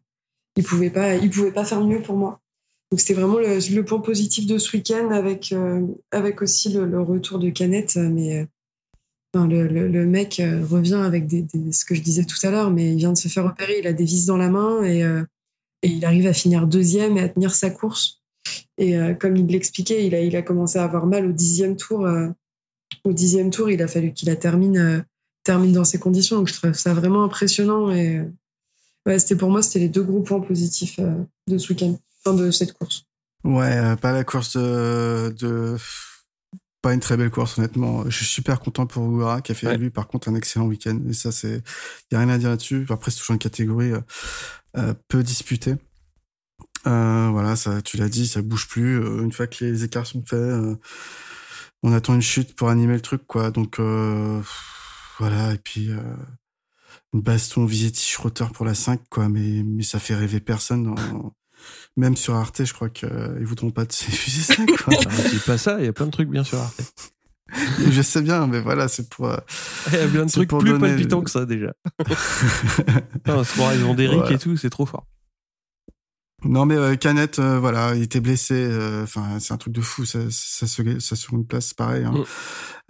il 0.56 0.64
pouvait 0.64 0.90
pas, 0.90 1.16
il 1.16 1.30
pouvait 1.30 1.52
pas 1.52 1.64
faire 1.64 1.84
mieux 1.84 2.00
pour 2.00 2.16
moi. 2.16 2.40
Donc 2.90 3.00
c'était 3.00 3.14
vraiment 3.14 3.38
le, 3.38 3.82
point 3.82 4.00
positif 4.00 4.46
de 4.46 4.56
ce 4.58 4.76
week-end 4.76 5.10
avec, 5.10 5.54
avec 6.12 6.42
aussi 6.42 6.72
le, 6.72 7.00
retour 7.00 7.38
de 7.38 7.50
Canette. 7.50 7.96
Mais 7.96 8.46
le, 9.34 10.04
mec 10.06 10.40
revient 10.70 11.02
avec 11.04 11.28
ce 11.72 11.84
que 11.84 11.94
je 11.94 12.00
disais 12.00 12.24
tout 12.24 12.38
à 12.46 12.50
l'heure, 12.50 12.70
mais 12.70 12.92
il 12.92 12.96
vient 12.96 13.12
de 13.12 13.18
se 13.18 13.28
faire 13.28 13.44
opérer, 13.44 13.80
il 13.80 13.86
a 13.86 13.92
des 13.92 14.04
vis 14.04 14.26
dans 14.26 14.36
la 14.36 14.48
main 14.48 14.82
et 14.84 15.04
et 15.85 15.89
il 15.89 16.05
arrive 16.07 16.26
à 16.26 16.32
finir 16.32 16.66
deuxième 16.66 17.18
et 17.18 17.20
à 17.20 17.28
tenir 17.28 17.55
sa 17.55 17.70
course. 17.70 18.22
Et 18.78 18.97
euh, 18.97 19.12
comme 19.12 19.37
il 19.37 19.47
l'expliquait, 19.47 20.07
il 20.07 20.14
a, 20.14 20.20
il 20.20 20.35
a 20.35 20.43
commencé 20.43 20.78
à 20.78 20.85
avoir 20.85 21.07
mal 21.07 21.26
au 21.26 21.32
dixième 21.32 21.76
tour. 21.76 22.07
Euh, 22.07 22.28
au 23.05 23.12
dixième 23.12 23.51
tour, 23.51 23.70
il 23.70 23.82
a 23.82 23.87
fallu 23.87 24.14
qu'il 24.14 24.28
la 24.30 24.37
termine, 24.37 24.78
euh, 24.78 25.01
termine 25.45 25.72
dans 25.72 25.85
ces 25.85 25.99
conditions. 25.99 26.39
Donc 26.39 26.49
je 26.49 26.55
trouve 26.55 26.72
ça 26.72 26.95
vraiment 26.95 27.22
impressionnant. 27.22 27.91
Et 27.91 28.22
ouais, 29.07 29.18
c'était 29.18 29.37
pour 29.37 29.51
moi, 29.51 29.62
c'était 29.62 29.80
les 29.80 29.91
deux 29.91 30.03
gros 30.03 30.22
points 30.22 30.41
positifs 30.41 30.99
de 30.99 31.59
ce 31.59 31.72
week-end, 31.72 31.99
enfin 32.24 32.35
de 32.35 32.51
cette 32.51 32.72
course. 32.72 33.05
Ouais, 33.45 33.95
pas 33.97 34.12
la 34.12 34.24
course 34.24 34.57
de, 34.57 35.76
pas 36.80 36.95
une 36.95 37.01
très 37.01 37.18
belle 37.18 37.30
course 37.30 37.59
honnêtement. 37.59 38.05
Je 38.09 38.16
suis 38.16 38.26
super 38.26 38.61
content 38.61 38.87
pour 38.87 39.05
Ouara 39.05 39.43
qui 39.43 39.53
a 39.53 39.55
fait 39.55 39.76
lui 39.76 39.91
par 39.91 40.07
contre 40.07 40.30
un 40.30 40.35
excellent 40.35 40.66
week-end. 40.66 40.99
Et 41.09 41.12
ça 41.12 41.30
c'est, 41.30 41.62
y 42.11 42.14
a 42.14 42.18
rien 42.18 42.28
à 42.30 42.39
dire 42.39 42.49
là-dessus. 42.51 42.87
Après 42.89 43.11
c'est 43.11 43.18
toujours 43.18 43.35
une 43.35 43.39
catégorie 43.39 43.93
euh, 43.93 44.01
peu 45.08 45.22
disputé. 45.22 45.76
Euh, 46.86 47.28
voilà, 47.30 47.56
ça, 47.56 47.80
tu 47.82 47.96
l'as 47.96 48.08
dit, 48.08 48.26
ça 48.26 48.42
bouge 48.42 48.68
plus. 48.68 49.00
Euh, 49.00 49.22
une 49.22 49.32
fois 49.32 49.46
que 49.46 49.64
les 49.64 49.84
écarts 49.84 50.06
sont 50.06 50.24
faits, 50.24 50.54
on 51.82 51.92
attend 51.92 52.14
une 52.14 52.22
chute 52.22 52.54
pour 52.54 52.68
animer 52.68 52.94
le 52.94 53.00
truc, 53.00 53.26
quoi. 53.26 53.50
Donc 53.50 53.78
voilà, 55.18 55.54
et 55.54 55.58
puis 55.58 55.90
une 57.12 57.20
baston 57.20 57.64
Vietti 57.64 58.14
pour 58.52 58.64
la 58.64 58.74
5, 58.74 59.00
quoi. 59.08 59.28
Mais 59.28 59.62
mais 59.64 59.82
ça 59.82 59.98
fait 59.98 60.14
rêver 60.14 60.40
personne. 60.40 60.94
Même 61.96 62.16
sur 62.16 62.34
Arte, 62.34 62.64
je 62.64 62.74
crois 62.74 62.90
qu'ils 62.90 63.46
voudront 63.46 63.70
pas 63.70 63.84
de 63.86 63.92
ces 63.92 64.10
fusées 64.12 64.54
5, 64.54 64.70
quoi. 64.82 64.94
c'est 65.30 65.44
pas 65.44 65.58
ça, 65.58 65.78
il 65.78 65.86
y 65.86 65.88
a 65.88 65.92
plein 65.92 66.06
de 66.06 66.10
trucs 66.10 66.28
bien 66.28 66.44
sur 66.44 66.58
Arte. 66.58 67.13
je 67.90 68.03
sais 68.03 68.22
bien, 68.22 68.47
mais 68.47 68.61
voilà, 68.61 68.88
c'est 68.88 69.09
pour. 69.09 69.26
Euh, 69.26 69.36
il 69.92 69.99
y 69.99 70.03
a 70.03 70.07
bien 70.07 70.26
de 70.26 70.30
trucs 70.30 70.51
plus 70.51 70.78
palpitants 70.78 71.22
que 71.22 71.30
ça 71.30 71.45
déjà. 71.45 71.72
non, 73.26 73.42
pour 73.45 73.72
ils 73.72 73.84
ont 73.84 73.95
d'Eric 73.95 74.30
et 74.30 74.38
tout, 74.38 74.57
c'est 74.57 74.70
trop 74.70 74.86
fort. 74.86 75.07
Non, 76.45 76.66
mais 76.66 76.76
euh, 76.76 76.95
Canette, 76.97 77.38
euh, 77.38 77.59
voilà, 77.59 77.95
il 77.95 78.03
était 78.03 78.20
blessé. 78.20 78.55
Euh, 78.55 79.05
enfin, 79.05 79.38
c'est 79.40 79.55
un 79.55 79.57
truc 79.57 79.72
de 79.72 79.80
fou. 79.80 80.05
Ça, 80.05 80.18
ça, 80.30 80.66
se, 80.66 80.99
ça 80.99 81.16
sur 81.16 81.34
une 81.34 81.47
place, 81.47 81.72
pareil. 81.72 82.05
Hein. 82.05 82.24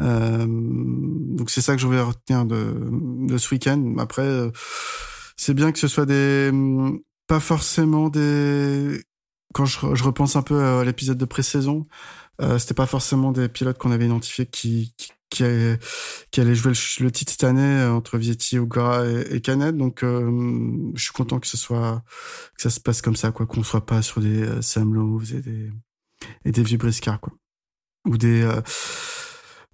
Mm. 0.00 1.36
donc 1.36 1.50
c'est 1.50 1.60
ça 1.60 1.74
que 1.74 1.80
je 1.80 1.86
voulais 1.86 2.00
retenir 2.00 2.44
de, 2.44 2.76
de 3.28 3.38
ce 3.38 3.54
week-end. 3.54 3.94
Après, 3.98 4.28
c'est 5.36 5.54
bien 5.54 5.70
que 5.70 5.78
ce 5.78 5.88
soit 5.88 6.06
des, 6.06 6.50
pas 7.26 7.40
forcément 7.40 8.08
des. 8.08 9.00
Quand 9.52 9.66
je, 9.66 9.94
je 9.94 10.02
repense 10.02 10.34
un 10.34 10.42
peu 10.42 10.60
à 10.60 10.84
l'épisode 10.84 11.18
de 11.18 11.24
pré-saison, 11.24 11.86
euh, 12.40 12.58
c'était 12.58 12.74
pas 12.74 12.86
forcément 12.86 13.32
des 13.32 13.48
pilotes 13.48 13.78
qu'on 13.78 13.92
avait 13.92 14.06
identifiés 14.06 14.46
qui, 14.46 14.94
qui, 14.96 15.12
qui, 15.30 15.44
allaient, 15.44 15.78
qui 16.30 16.40
allaient 16.40 16.54
jouer 16.54 16.72
le, 17.00 17.10
titre 17.10 17.32
cette 17.32 17.44
année 17.44 17.62
euh, 17.62 17.92
entre 17.92 18.18
Vietti, 18.18 18.58
Ogura 18.58 19.06
et, 19.06 19.36
et 19.36 19.40
Canet. 19.40 19.76
Donc, 19.76 20.02
euh, 20.02 20.30
je 20.94 21.02
suis 21.02 21.12
content 21.12 21.40
que 21.40 21.46
ce 21.46 21.56
soit 21.56 22.02
que 22.56 22.62
ça 22.62 22.70
se 22.70 22.80
passe 22.80 23.02
comme 23.02 23.16
ça, 23.16 23.32
quoi, 23.32 23.46
qu'on 23.46 23.62
soit 23.62 23.86
pas 23.86 24.02
sur 24.02 24.20
des 24.20 24.42
euh, 24.42 24.62
Sam 24.62 24.94
Lowe 24.94 25.22
et 25.34 25.40
des 25.40 25.70
et 26.44 26.52
des 26.52 26.62
Vibriscar, 26.62 27.20
quoi, 27.20 27.32
ou 28.06 28.16
des 28.16 28.42
euh, 28.42 28.60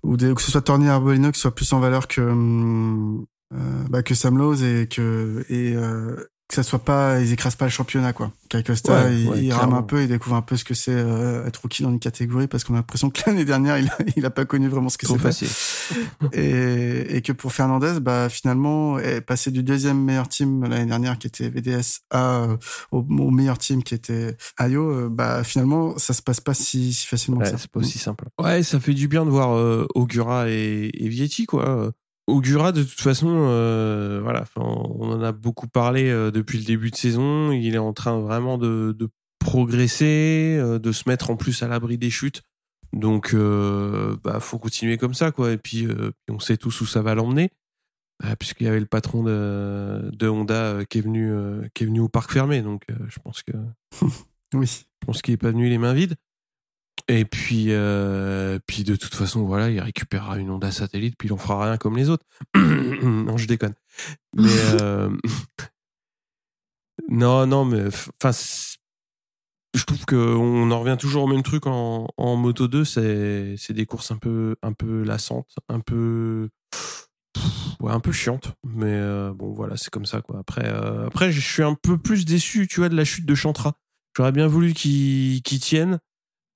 ou 0.02 0.16
des 0.16 0.34
que 0.34 0.42
ce 0.42 0.50
soit 0.50 0.62
Tornier 0.62 0.88
Arbolino 0.88 1.30
qui 1.30 1.40
soit 1.40 1.54
plus 1.54 1.72
en 1.72 1.80
valeur 1.80 2.08
que 2.08 2.20
bah, 3.90 4.02
que 4.02 4.14
Sam 4.14 4.38
Lowe 4.38 4.62
et 4.62 4.86
que 4.88 5.44
et 5.48 5.74
que 6.50 6.56
ça 6.56 6.64
soit 6.64 6.84
pas, 6.84 7.20
ils 7.20 7.32
écrasent 7.32 7.54
pas 7.54 7.66
le 7.66 7.70
championnat, 7.70 8.12
quoi. 8.12 8.32
Qu'Acosta, 8.48 9.08
il, 9.12 9.52
rame 9.52 9.72
un 9.72 9.82
peu, 9.82 10.02
il 10.02 10.08
découvre 10.08 10.34
un 10.34 10.42
peu 10.42 10.56
ce 10.56 10.64
que 10.64 10.74
c'est 10.74 10.90
euh, 10.92 11.46
être 11.46 11.58
rookie 11.58 11.84
dans 11.84 11.90
une 11.90 12.00
catégorie 12.00 12.48
parce 12.48 12.64
qu'on 12.64 12.74
a 12.74 12.78
l'impression 12.78 13.08
que 13.08 13.20
l'année 13.26 13.44
dernière, 13.44 13.78
il 13.78 13.86
a, 13.86 13.96
il 14.16 14.26
a 14.26 14.30
pas 14.30 14.44
connu 14.44 14.66
vraiment 14.68 14.88
ce 14.88 14.98
que 14.98 15.06
c'est 15.06 15.18
facile. 15.18 15.48
et, 16.32 17.16
et 17.16 17.22
que 17.22 17.32
pour 17.32 17.52
Fernandez, 17.52 18.00
bah, 18.00 18.28
finalement, 18.28 18.98
est 18.98 19.20
passé 19.20 19.52
du 19.52 19.62
deuxième 19.62 20.02
meilleur 20.02 20.28
team 20.28 20.64
l'année 20.64 20.86
dernière 20.86 21.18
qui 21.18 21.28
était 21.28 21.48
VDS 21.48 22.00
à, 22.10 22.42
euh, 22.42 22.56
au, 22.90 23.30
meilleur 23.30 23.56
team 23.56 23.84
qui 23.84 23.94
était 23.94 24.36
Ayo, 24.58 24.90
euh, 24.90 25.08
bah, 25.08 25.44
finalement, 25.44 25.96
ça 25.98 26.14
se 26.14 26.22
passe 26.22 26.40
pas 26.40 26.54
si, 26.54 26.92
si 26.92 27.06
facilement 27.06 27.44
ça. 27.44 27.58
C'est 27.58 27.70
pas 27.70 27.78
aussi 27.78 28.00
simple. 28.00 28.24
Ouais, 28.40 28.64
ça 28.64 28.80
fait 28.80 28.94
du 28.94 29.06
bien 29.06 29.24
de 29.24 29.30
voir 29.30 29.56
euh, 29.56 29.86
Ogura 29.94 30.50
et, 30.50 30.90
et 30.92 31.08
Vietti, 31.08 31.46
quoi 31.46 31.92
Augura, 32.30 32.72
de 32.72 32.82
toute 32.82 33.00
façon, 33.00 33.28
euh, 33.28 34.20
voilà, 34.22 34.44
on 34.56 35.10
en 35.12 35.22
a 35.22 35.32
beaucoup 35.32 35.68
parlé 35.68 36.08
euh, 36.08 36.30
depuis 36.30 36.58
le 36.58 36.64
début 36.64 36.90
de 36.90 36.96
saison. 36.96 37.52
Il 37.52 37.74
est 37.74 37.78
en 37.78 37.92
train 37.92 38.18
vraiment 38.20 38.58
de, 38.58 38.96
progresser, 39.38 40.60
de 40.80 40.92
se 40.92 41.08
mettre 41.08 41.30
en 41.30 41.36
plus 41.36 41.62
à 41.62 41.68
l'abri 41.68 41.98
des 41.98 42.10
chutes. 42.10 42.42
Donc, 42.92 43.34
bah, 43.34 44.40
faut 44.40 44.58
continuer 44.58 44.98
comme 44.98 45.14
ça, 45.14 45.30
quoi. 45.30 45.52
Et 45.52 45.56
puis, 45.56 45.88
on 46.28 46.38
sait 46.38 46.56
tous 46.56 46.80
où 46.80 46.86
ça 46.86 47.02
va 47.02 47.14
l'emmener. 47.14 47.50
Ah, 48.22 48.36
puisqu'il 48.36 48.64
y 48.64 48.68
avait 48.68 48.80
le 48.80 48.86
patron 48.86 49.22
de, 49.22 50.10
de 50.12 50.28
Honda 50.28 50.54
euh, 50.54 50.84
qui 50.84 50.98
est 50.98 51.00
venu 51.00 51.32
euh, 51.32 51.66
qui 51.72 51.84
est 51.84 51.86
venu 51.86 52.00
au 52.00 52.08
parc 52.08 52.30
fermé 52.30 52.60
donc 52.60 52.82
euh, 52.90 52.94
je 53.08 53.18
pense 53.18 53.42
que 53.42 53.52
oui 54.54 54.66
je 54.66 55.06
pense 55.06 55.22
qu'il 55.22 55.32
est 55.32 55.38
pas 55.38 55.50
venu 55.50 55.70
les 55.70 55.78
mains 55.78 55.94
vides 55.94 56.16
et 57.10 57.24
puis 57.24 57.66
puis 58.66 58.84
de 58.84 58.96
toute 58.96 59.14
façon 59.14 59.44
voilà 59.44 59.70
il 59.70 59.80
récupérera 59.80 60.38
une 60.38 60.50
Honda 60.50 60.70
satellite 60.70 61.16
puis 61.18 61.28
il 61.28 61.32
en 61.32 61.36
fera 61.36 61.64
rien 61.64 61.76
comme 61.76 61.96
les 61.96 62.08
autres 62.08 62.24
non 62.54 63.36
je 63.36 63.46
déconne 63.46 63.74
mais 64.36 64.48
non 67.08 67.46
non 67.46 67.64
mais 67.64 67.88
enfin 68.22 68.30
je 69.74 69.84
trouve 69.84 70.04
que 70.04 70.16
on 70.16 70.70
en 70.70 70.80
revient 70.80 70.96
toujours 70.98 71.24
au 71.24 71.28
même 71.28 71.42
truc 71.42 71.66
en, 71.66 72.08
en 72.16 72.36
moto 72.36 72.68
2 72.68 72.84
c'est 72.84 73.54
c'est 73.56 73.72
des 73.72 73.86
courses 73.86 74.10
un 74.10 74.18
peu 74.18 74.56
un 74.62 74.72
peu 74.72 75.02
lassantes 75.02 75.54
un 75.68 75.80
peu 75.80 76.48
ouais, 77.80 77.92
un 77.92 78.00
peu 78.00 78.12
chiante, 78.12 78.52
mais 78.64 78.92
euh, 78.92 79.32
bon 79.32 79.52
voilà, 79.52 79.76
c'est 79.76 79.90
comme 79.90 80.06
ça 80.06 80.20
quoi. 80.20 80.38
Après, 80.38 80.66
euh, 80.66 81.06
après, 81.06 81.32
je 81.32 81.40
suis 81.40 81.62
un 81.62 81.74
peu 81.74 81.98
plus 81.98 82.24
déçu, 82.24 82.68
tu 82.68 82.80
vois, 82.80 82.88
de 82.88 82.96
la 82.96 83.04
chute 83.04 83.26
de 83.26 83.34
Chantra. 83.34 83.74
J'aurais 84.16 84.32
bien 84.32 84.46
voulu 84.46 84.74
qu'il 84.74 85.42
tienne 85.42 85.98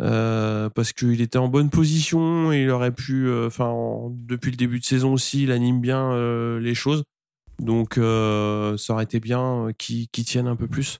euh, 0.03 0.69
parce 0.71 0.93
qu'il 0.93 1.21
était 1.21 1.39
en 1.39 1.49
bonne 1.49 1.71
position 1.71 2.53
et 2.53 2.63
il 2.63 2.71
aurait 2.71 2.93
pu, 2.93 3.31
enfin, 3.47 3.75
depuis 4.11 4.51
le 4.51 4.57
début 4.57 4.81
de 4.81 4.85
saison 4.85 5.13
aussi, 5.13 5.45
il 5.45 5.53
anime 5.53 5.81
bien 5.81 6.59
les 6.59 6.75
choses. 6.75 7.05
Donc, 7.59 7.95
ça 7.95 8.93
aurait 8.93 9.05
été 9.05 9.21
bien 9.21 9.69
qu'il 9.79 10.09
tienne 10.09 10.47
un 10.47 10.57
peu 10.57 10.67
plus. 10.67 10.99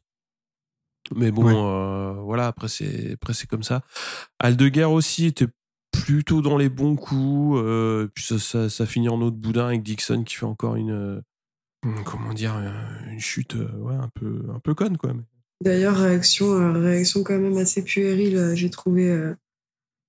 Mais 1.15 1.31
bon, 1.31 2.23
voilà, 2.25 2.47
après 2.47 2.69
c'est 2.69 3.13
après 3.13 3.35
c'est 3.35 3.47
comme 3.47 3.63
ça. 3.63 3.83
Aldeguer 4.39 4.85
aussi 4.85 5.27
était 5.27 5.49
plutôt 5.95 6.43
dans 6.43 6.57
les 6.57 6.69
bons 6.69 6.97
coups. 6.97 7.59
Euh, 7.63 8.09
puis 8.15 8.25
ça, 8.25 8.69
ça, 8.69 8.87
finit 8.87 9.09
en 9.09 9.21
autre 9.21 9.37
boudin 9.37 9.67
avec 9.67 9.83
Dixon 9.83 10.25
qui 10.25 10.35
fait 10.35 10.47
encore 10.47 10.77
une 10.77 10.93
euh, 10.93 11.21
comment 12.05 12.33
dire 12.33 12.55
une 13.11 13.21
chute 13.21 13.57
euh, 13.57 13.71
ouais, 13.79 13.95
un 13.95 14.09
peu 14.09 14.45
un 14.55 14.59
peu 14.59 14.75
conne 14.75 14.97
quoi. 14.97 15.13
D'ailleurs 15.63 15.97
réaction 15.97 16.73
réaction 16.75 17.23
quand 17.23 17.39
même 17.39 17.57
assez 17.57 17.83
puérile 17.83 18.53
j'ai 18.55 18.71
trouvé. 18.71 19.09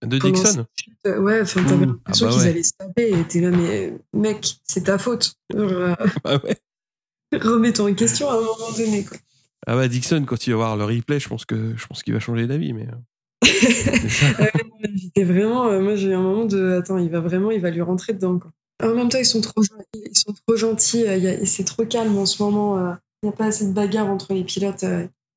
de 0.06 0.18
Dixon. 0.18 0.66
ouais, 1.06 1.42
enfin 1.42 1.64
t'avais 1.64 1.86
mmh. 1.86 1.90
l'impression 1.90 2.28
ah 2.28 2.30
bah 2.30 2.38
qu'ils 2.38 2.48
allaient 2.48 2.64
se 2.64 2.74
taper 2.78 3.20
et 3.20 3.24
t'es 3.28 3.42
là 3.42 3.52
mais 3.52 3.94
mec 4.14 4.56
c'est 4.64 4.86
ta 4.86 4.98
faute. 4.98 5.36
ah 5.56 6.38
ouais. 6.44 6.58
Remets-toi 7.40 7.92
en 7.92 7.94
question 7.94 8.30
à 8.30 8.34
un 8.34 8.42
moment 8.42 8.72
donné 8.78 9.06
quoi. 9.06 9.18
Ah 9.68 9.76
bah 9.76 9.88
Dixon 9.88 10.26
quand 10.26 10.48
il 10.48 10.52
va 10.52 10.56
voir 10.58 10.78
le 10.78 10.86
replay 10.86 11.20
je 11.20 11.30
pense 11.30 11.46
que 11.46 11.76
je 11.78 11.88
pense 11.88 12.04
qu'il 12.04 12.14
va 12.14 12.20
changer 12.20 12.48
d'avis 12.48 12.74
mais. 12.74 12.88
J'étais 14.96 15.24
vraiment, 15.24 15.68
euh, 15.68 15.82
moi 15.82 15.96
j'ai 15.96 16.10
eu 16.10 16.14
un 16.14 16.22
moment 16.22 16.46
de, 16.46 16.78
attends, 16.80 16.98
il 16.98 17.10
va 17.10 17.20
vraiment, 17.20 17.52
il 17.52 17.62
va 17.62 17.70
lui 17.70 17.82
rentrer 17.82 18.14
dedans. 18.14 18.40
Quoi. 18.40 18.52
En 18.84 18.94
même 18.94 19.10
temps, 19.10 19.18
ils 19.18 19.26
sont 19.26 19.42
trop, 19.42 19.62
ils 19.94 20.18
sont 20.18 20.34
trop 20.34 20.56
gentils, 20.56 21.08
euh, 21.08 21.46
c'est 21.46 21.64
trop 21.64 21.86
calme 21.86 22.18
en 22.18 22.26
ce 22.26 22.42
moment. 22.44 22.78
Euh, 22.78 22.94
il 23.24 23.28
n'y 23.28 23.34
a 23.34 23.38
pas 23.38 23.46
assez 23.46 23.68
de 23.68 23.74
bagarre 23.74 24.08
entre 24.08 24.34
les 24.34 24.44
pilotes. 24.44 24.86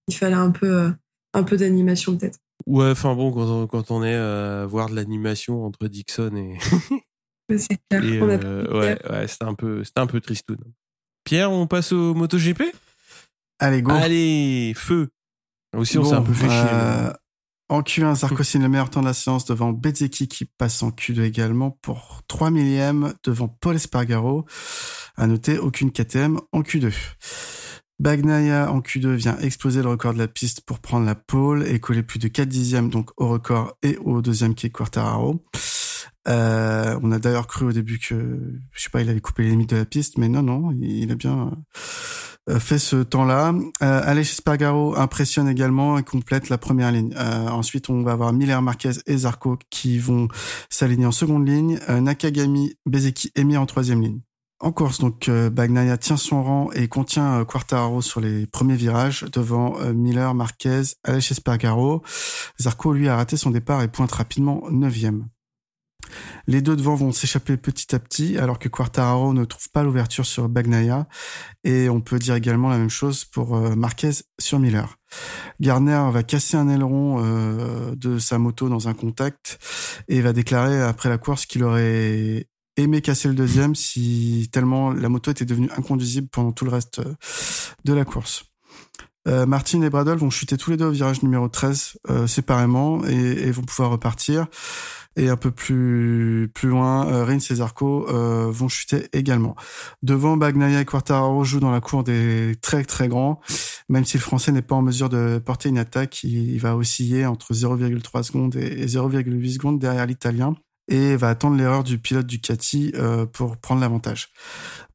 Il 0.09 0.15
fallait 0.15 0.35
un 0.35 0.51
peu, 0.51 0.93
un 1.35 1.43
peu 1.43 1.57
d'animation 1.57 2.17
peut-être. 2.17 2.39
Ouais, 2.67 2.91
enfin 2.91 3.15
bon, 3.15 3.33
quand 3.33 3.47
on, 3.47 3.67
quand 3.67 3.91
on 3.91 4.03
est 4.03 4.15
à 4.15 4.67
voir 4.67 4.89
de 4.89 4.97
l'animation 4.97 5.65
entre 5.65 5.87
Dixon 5.89 6.35
et. 6.37 6.59
c'est 7.57 7.79
clair. 7.91 8.23
ouais, 8.23 9.11
ouais 9.11 9.29
c'était 9.29 9.45
un 9.45 9.55
peu, 9.55 9.85
c'était 9.85 10.01
un 10.01 10.07
peu 10.07 10.21
tristoun. 10.21 10.59
Pierre, 11.25 11.53
on 11.53 11.67
passe 11.67 11.93
au 11.93 12.15
MotoGP? 12.15 12.63
Allez, 13.59 13.83
go. 13.83 13.93
Allez, 13.93 14.73
feu. 14.75 15.09
Aussi, 15.77 15.99
on 15.99 16.05
s'est 16.05 16.15
un 16.15 16.23
peu 16.23 16.33
fait 16.33 16.49
chier. 16.49 17.13
En 17.71 17.83
Q1, 17.83 18.17
Zarco 18.17 18.43
signe 18.43 18.63
le 18.63 18.71
meilleur 18.71 18.89
temps 18.89 19.03
de 19.03 19.07
la 19.07 19.13
séance 19.13 19.45
devant 19.45 19.73
Bezeki 19.73 20.27
qui 20.27 20.47
passe 20.47 20.83
en 20.83 20.89
Q2 20.89 21.21
également 21.21 21.73
pour 21.83 22.23
3 22.27 22.51
millièmes 22.51 23.13
devant 23.25 23.49
Paul 23.49 23.77
Espargaro. 23.77 24.47
À 25.17 25.27
noter, 25.27 25.59
aucune 25.59 25.93
KTM 25.93 26.41
en 26.53 26.63
Q2. 26.63 26.95
Bagnaia 27.99 28.71
en 28.71 28.81
Q2 28.81 29.15
vient 29.15 29.39
exploser 29.39 29.83
le 29.83 29.89
record 29.89 30.15
de 30.15 30.19
la 30.19 30.29
piste 30.29 30.61
pour 30.61 30.79
prendre 30.79 31.05
la 31.05 31.15
pole 31.15 31.67
et 31.67 31.81
coller 31.81 32.03
plus 32.03 32.19
de 32.19 32.29
4 32.29 32.49
dixièmes 32.49 32.91
donc 32.91 33.11
au 33.17 33.29
record 33.29 33.77
et 33.83 33.97
au 33.99 34.23
deuxième 34.23 34.55
qui 34.55 34.67
est 34.67 34.71
Quartararo. 34.71 35.45
Euh, 36.29 36.99
on 37.03 37.11
a 37.11 37.19
d'ailleurs 37.19 37.47
cru 37.47 37.67
au 37.67 37.73
début 37.73 37.99
que, 37.99 38.41
je 38.73 38.83
sais 38.83 38.91
pas, 38.91 39.01
il 39.01 39.09
avait 39.09 39.21
coupé 39.21 39.45
les 39.45 39.51
limites 39.51 39.71
de 39.71 39.77
la 39.77 39.85
piste, 39.85 40.19
mais 40.19 40.29
non, 40.29 40.43
non, 40.43 40.71
il 40.73 41.11
a 41.11 41.15
bien 41.15 41.53
euh, 42.49 42.59
fait 42.59 42.79
ce 42.79 42.97
temps-là. 42.97 43.55
Euh, 43.83 44.01
Alex 44.05 44.37
Spargaro 44.37 44.97
impressionne 44.97 45.49
également 45.49 45.99
et 45.99 46.03
complète 46.03 46.49
la 46.49 46.59
première 46.59 46.93
ligne. 46.93 47.15
Euh, 47.17 47.49
ensuite, 47.49 47.91
on 47.91 48.03
va 48.03 48.13
avoir 48.13 48.33
Miller, 48.33 48.61
Marquez 48.63 48.93
et 49.07 49.17
Zarco 49.19 49.59
qui 49.71 49.99
vont 49.99 50.29
s'aligner 50.71 51.07
en 51.07 51.13
seconde 51.13 51.49
ligne. 51.49 51.79
Euh, 51.89 52.01
Nakagami, 52.01 52.75
Bezeki 52.87 53.33
et 53.35 53.45
Mir 53.45 53.61
en 53.61 53.67
troisième 53.67 54.03
ligne. 54.03 54.21
En 54.61 54.73
course, 54.73 54.99
donc 54.99 55.31
Bagnaia 55.31 55.97
tient 55.99 56.17
son 56.17 56.43
rang 56.43 56.71
et 56.73 56.89
contient 56.89 57.45
Quartararo 57.45 58.03
sur 58.03 58.21
les 58.21 58.47
premiers 58.47 58.75
virages 58.75 59.25
devant 59.33 59.79
Miller, 59.95 60.35
Marquez, 60.35 60.83
Alex 61.05 61.35
Spargaro. 61.35 62.03
Zarco 62.61 62.93
lui 62.93 63.09
a 63.09 63.15
raté 63.15 63.37
son 63.37 63.51
départ 63.51 63.83
et 63.83 63.89
pointe 63.89 64.11
rapidement 64.11 64.65
neuvième. 64.71 65.29
Les 66.47 66.63
deux 66.63 66.77
devant 66.77 66.95
vont 66.95 67.13
s'échapper 67.13 67.57
petit 67.57 67.95
à 67.95 67.99
petit, 67.99 68.39
alors 68.39 68.59
que 68.59 68.69
Quartararo 68.69 69.33
ne 69.33 69.45
trouve 69.45 69.69
pas 69.71 69.83
l'ouverture 69.83 70.27
sur 70.27 70.49
Bagnaia. 70.49 71.07
Et 71.65 71.89
on 71.89 72.01
peut 72.01 72.19
dire 72.19 72.35
également 72.35 72.69
la 72.69 72.79
même 72.79 72.91
chose 72.91 73.25
pour 73.25 73.57
euh, 73.57 73.75
Marquez 73.75 74.11
sur 74.39 74.59
Miller. 74.59 74.97
Garner 75.61 76.09
va 76.11 76.23
casser 76.23 76.57
un 76.57 76.69
aileron 76.69 77.23
euh, 77.23 77.95
de 77.97 78.19
sa 78.19 78.39
moto 78.39 78.69
dans 78.69 78.89
un 78.89 78.95
contact 78.95 79.59
et 80.09 80.21
va 80.21 80.33
déclarer 80.33 80.81
après 80.83 81.09
la 81.09 81.19
course 81.19 81.47
qu'il 81.47 81.65
aurait 81.65 82.47
aimé 82.83 83.01
casser 83.03 83.29
le 83.29 83.35
deuxième 83.35 83.75
si 83.75 84.49
tellement 84.53 84.93
la 84.93 85.09
moto 85.09 85.31
était 85.31 85.45
devenue 85.45 85.71
inconduisible 85.77 86.29
pendant 86.29 86.53
tout 86.53 86.65
le 86.65 86.71
reste 86.71 87.01
euh, 87.01 87.15
de 87.85 87.93
la 87.93 88.05
course. 88.05 88.45
Martin 89.47 89.83
et 89.83 89.91
Bradle 89.91 90.17
vont 90.17 90.31
chuter 90.31 90.57
tous 90.57 90.71
les 90.71 90.79
deux 90.79 90.87
au 90.87 90.91
virage 90.91 91.23
numéro 91.23 91.49
13 91.49 91.99
séparément 92.27 93.05
et, 93.05 93.13
et, 93.13 93.51
vont 93.51 93.61
pouvoir 93.61 93.91
repartir 93.91 94.47
et 95.19 95.29
un 95.29 95.37
peu 95.37 95.51
plus 95.51 96.51
plus 96.55 96.69
loin, 96.69 97.07
euh, 97.09 97.29
et 97.29 97.55
Zarco 97.55 98.09
euh, 98.09 98.49
vont 98.51 98.69
chuter 98.69 99.09
également. 99.13 99.57
Devant, 100.03 100.37
Bagnaia 100.37 100.81
et 100.81 100.85
Quartararo 100.85 101.45
jouent 101.45 101.61
dans 101.61 101.71
la 101.71 101.81
cour 101.81 102.05
des 102.05 102.57
très 102.63 102.85
très 102.85 103.09
grands. 103.09 103.41
Même 103.89 104.05
si 104.05 104.17
le 104.17 104.23
Français 104.23 104.53
n'est 104.53 104.63
pas 104.63 104.77
en 104.77 104.83
mesure 104.83 105.09
de 105.09 105.39
porter 105.45 105.69
une 105.69 105.79
attaque, 105.79 106.23
il, 106.23 106.59
va 106.59 106.77
osciller 106.77 107.27
entre 107.27 107.53
0,3 107.53 108.23
secondes 108.23 108.57
et 108.57 108.87
0,8 108.87 109.53
secondes 109.53 109.79
derrière 109.79 110.07
l'Italien 110.07 110.55
et 110.89 111.17
va 111.17 111.29
attendre 111.29 111.57
l'erreur 111.57 111.85
du 111.85 111.99
pilote 111.99 112.27
Ducati 112.27 112.93
euh, 112.95 113.27
pour 113.27 113.59
prendre 113.59 113.81
l'avantage. 113.81 114.31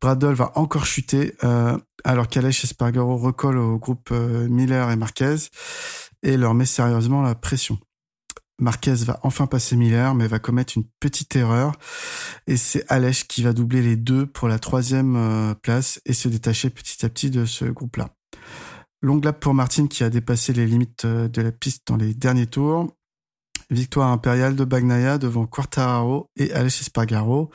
Bradle 0.02 0.34
va 0.34 0.52
encore 0.56 0.86
chuter 0.86 1.36
euh, 1.44 1.78
alors 2.04 2.28
qu'Aleix 2.28 2.50
Espargaro 2.50 3.18
recolle 3.18 3.58
au 3.58 3.78
groupe 3.78 4.10
euh, 4.12 4.48
Miller 4.50 4.90
et 4.92 4.96
Marquez 4.96 5.36
et 6.24 6.36
leur 6.36 6.56
met 6.56 6.66
sérieusement 6.66 7.22
la 7.22 7.36
pression. 7.36 7.78
Marquez 8.60 8.94
va 8.94 9.20
enfin 9.24 9.46
passer 9.46 9.76
Miller, 9.76 10.16
mais 10.16 10.28
va 10.28 10.40
commettre 10.40 10.78
une 10.78 10.86
petite 11.00 11.36
erreur. 11.36 11.74
Et 12.48 12.56
c'est 12.56 12.86
Alech 12.90 13.28
qui 13.28 13.44
va 13.44 13.52
doubler 13.52 13.82
les 13.82 13.96
deux 13.96 14.26
pour 14.26 14.48
la 14.48 14.60
troisième 14.60 15.56
place 15.64 16.00
et 16.06 16.14
se 16.14 16.30
détacher 16.30 16.70
petit 16.70 17.04
à 17.04 17.10
petit 17.10 17.30
de 17.30 17.46
ce 17.46 17.66
groupe-là. 17.66 18.10
Longue 19.02 19.26
lap 19.26 19.40
pour 19.40 19.54
Martin 19.54 19.88
qui 19.88 20.04
a 20.04 20.10
dépassé 20.10 20.54
les 20.54 20.68
limites 20.68 21.06
de 21.06 21.42
la 21.42 21.52
piste 21.52 21.88
dans 21.88 21.98
les 21.98 22.14
derniers 22.14 22.48
tours. 22.48 22.94
Victoire 23.74 24.12
impériale 24.12 24.56
de 24.56 24.64
Bagnaia 24.64 25.18
devant 25.18 25.46
Quartararo 25.46 26.28
et 26.38 26.52
Aleix 26.54 26.82
Espargaro. 26.82 27.52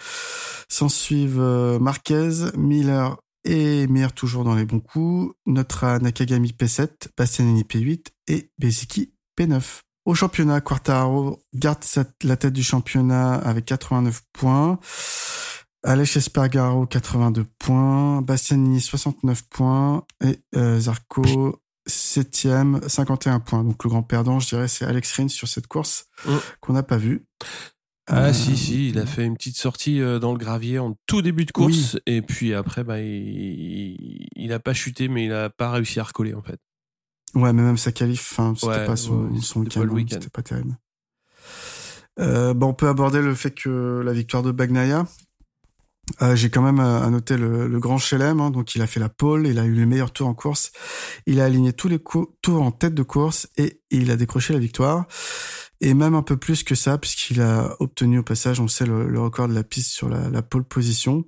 S'en 0.68 0.88
suivent 0.88 1.40
euh, 1.40 1.78
Marquez, 1.78 2.30
Miller 2.56 3.16
et 3.44 3.86
Mir 3.86 4.12
toujours 4.12 4.44
dans 4.44 4.54
les 4.54 4.64
bons 4.64 4.80
coups. 4.80 5.34
Notre 5.46 5.98
Nakagami 5.98 6.50
P7, 6.50 7.08
Bastianini 7.16 7.62
P8 7.62 8.06
et 8.28 8.50
Beziki 8.58 9.12
P9. 9.38 9.62
Au 10.04 10.14
championnat, 10.14 10.60
Quartaro 10.60 11.42
garde 11.54 11.84
la 12.22 12.36
tête 12.36 12.52
du 12.54 12.62
championnat 12.62 13.34
avec 13.34 13.66
89 13.66 14.22
points. 14.32 14.78
Aleix 15.84 16.16
Espargaro, 16.16 16.86
82 16.86 17.44
points. 17.58 18.22
Bastianini, 18.22 18.80
69 18.80 19.42
points. 19.48 20.04
Et 20.24 20.40
euh, 20.56 20.80
Zarco, 20.80 21.60
7ème, 21.88 22.86
51 22.88 23.40
points. 23.40 23.64
Donc 23.64 23.82
le 23.84 23.90
grand 23.90 24.02
perdant, 24.02 24.40
je 24.40 24.48
dirais, 24.48 24.68
c'est 24.68 24.84
Alex 24.84 25.12
Rins 25.12 25.28
sur 25.28 25.48
cette 25.48 25.66
course 25.66 26.06
mm. 26.26 26.36
qu'on 26.60 26.72
n'a 26.72 26.82
pas 26.82 26.96
vue. 26.96 27.24
Ah 28.10 28.32
si, 28.32 28.56
si, 28.56 28.88
il 28.88 28.98
a 28.98 29.04
fait 29.04 29.24
une 29.24 29.36
petite 29.36 29.58
sortie 29.58 30.00
euh, 30.00 30.18
dans 30.18 30.32
le 30.32 30.38
gravier 30.38 30.78
en 30.78 30.96
tout 31.06 31.20
début 31.20 31.44
de 31.44 31.52
course. 31.52 31.98
Et 32.06 32.22
puis 32.22 32.54
après, 32.54 32.82
bah, 32.82 33.00
il 33.00 34.46
n'a 34.48 34.58
pas 34.58 34.72
chuté, 34.72 35.08
mais 35.08 35.24
il 35.24 35.28
n'a 35.28 35.50
pas 35.50 35.70
réussi 35.70 36.00
à 36.00 36.04
recoller 36.04 36.32
en 36.32 36.42
fait. 36.42 36.58
Ouais, 37.34 37.52
mais 37.52 37.62
même 37.62 37.76
sa 37.76 37.92
qualif, 37.92 38.32
enfin, 38.32 38.54
c'était 38.56 38.86
pas 38.86 38.96
son, 38.96 39.38
son 39.40 39.60
week-end, 39.60 39.84
hein, 39.84 40.06
c'était 40.08 40.30
pas 40.30 40.42
terrible. 40.42 40.78
Euh, 42.18 42.54
bon, 42.54 42.68
on 42.68 42.74
peut 42.74 42.88
aborder 42.88 43.20
le 43.20 43.34
fait 43.34 43.50
que 43.50 44.02
la 44.04 44.12
victoire 44.12 44.42
de 44.42 44.52
Bagnaia. 44.52 45.06
Euh, 46.22 46.34
J'ai 46.36 46.50
quand 46.50 46.62
même 46.62 46.80
à 46.80 47.08
noter 47.10 47.36
le, 47.36 47.68
le 47.68 47.78
grand 47.80 47.98
Chelem, 47.98 48.40
hein, 48.40 48.50
donc 48.50 48.74
il 48.74 48.82
a 48.82 48.86
fait 48.86 49.00
la 49.00 49.08
pole, 49.08 49.46
il 49.46 49.58
a 49.58 49.64
eu 49.64 49.74
les 49.74 49.86
meilleurs 49.86 50.10
tours 50.10 50.28
en 50.28 50.34
course, 50.34 50.72
il 51.26 51.40
a 51.40 51.44
aligné 51.44 51.72
tous 51.72 51.88
les 51.88 51.98
tours 52.42 52.62
en 52.62 52.70
tête 52.70 52.94
de 52.94 53.02
course 53.02 53.48
et 53.56 53.80
il 53.90 54.10
a 54.10 54.16
décroché 54.16 54.52
la 54.52 54.58
victoire. 54.58 55.06
Et 55.80 55.94
même 55.94 56.14
un 56.14 56.22
peu 56.22 56.36
plus 56.36 56.64
que 56.64 56.74
ça, 56.74 56.98
puisqu'il 56.98 57.40
a 57.40 57.76
obtenu 57.78 58.18
au 58.18 58.22
passage, 58.24 58.58
on 58.58 58.66
sait, 58.66 58.84
le, 58.84 59.08
le 59.08 59.20
record 59.20 59.48
de 59.48 59.54
la 59.54 59.62
piste 59.62 59.92
sur 59.92 60.08
la, 60.08 60.28
la 60.28 60.42
pole 60.42 60.64
position. 60.64 61.24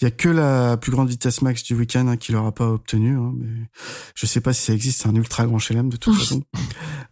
Il 0.00 0.04
y 0.04 0.08
a 0.08 0.10
que 0.10 0.28
la 0.28 0.76
plus 0.76 0.90
grande 0.90 1.08
vitesse 1.08 1.42
max 1.42 1.62
du 1.62 1.74
week-end 1.74 2.08
hein, 2.08 2.16
qu'il 2.16 2.34
n'aura 2.34 2.52
pas 2.52 2.68
obtenu. 2.68 3.16
Hein, 3.16 3.32
mais 3.36 3.68
je 4.14 4.26
sais 4.26 4.40
pas 4.40 4.52
si 4.52 4.62
ça 4.62 4.74
existe, 4.74 5.02
c'est 5.02 5.08
un 5.08 5.14
ultra 5.14 5.46
grand 5.46 5.58
chelem 5.58 5.88
de 5.88 5.96
toute 5.96 6.14
façon. 6.18 6.42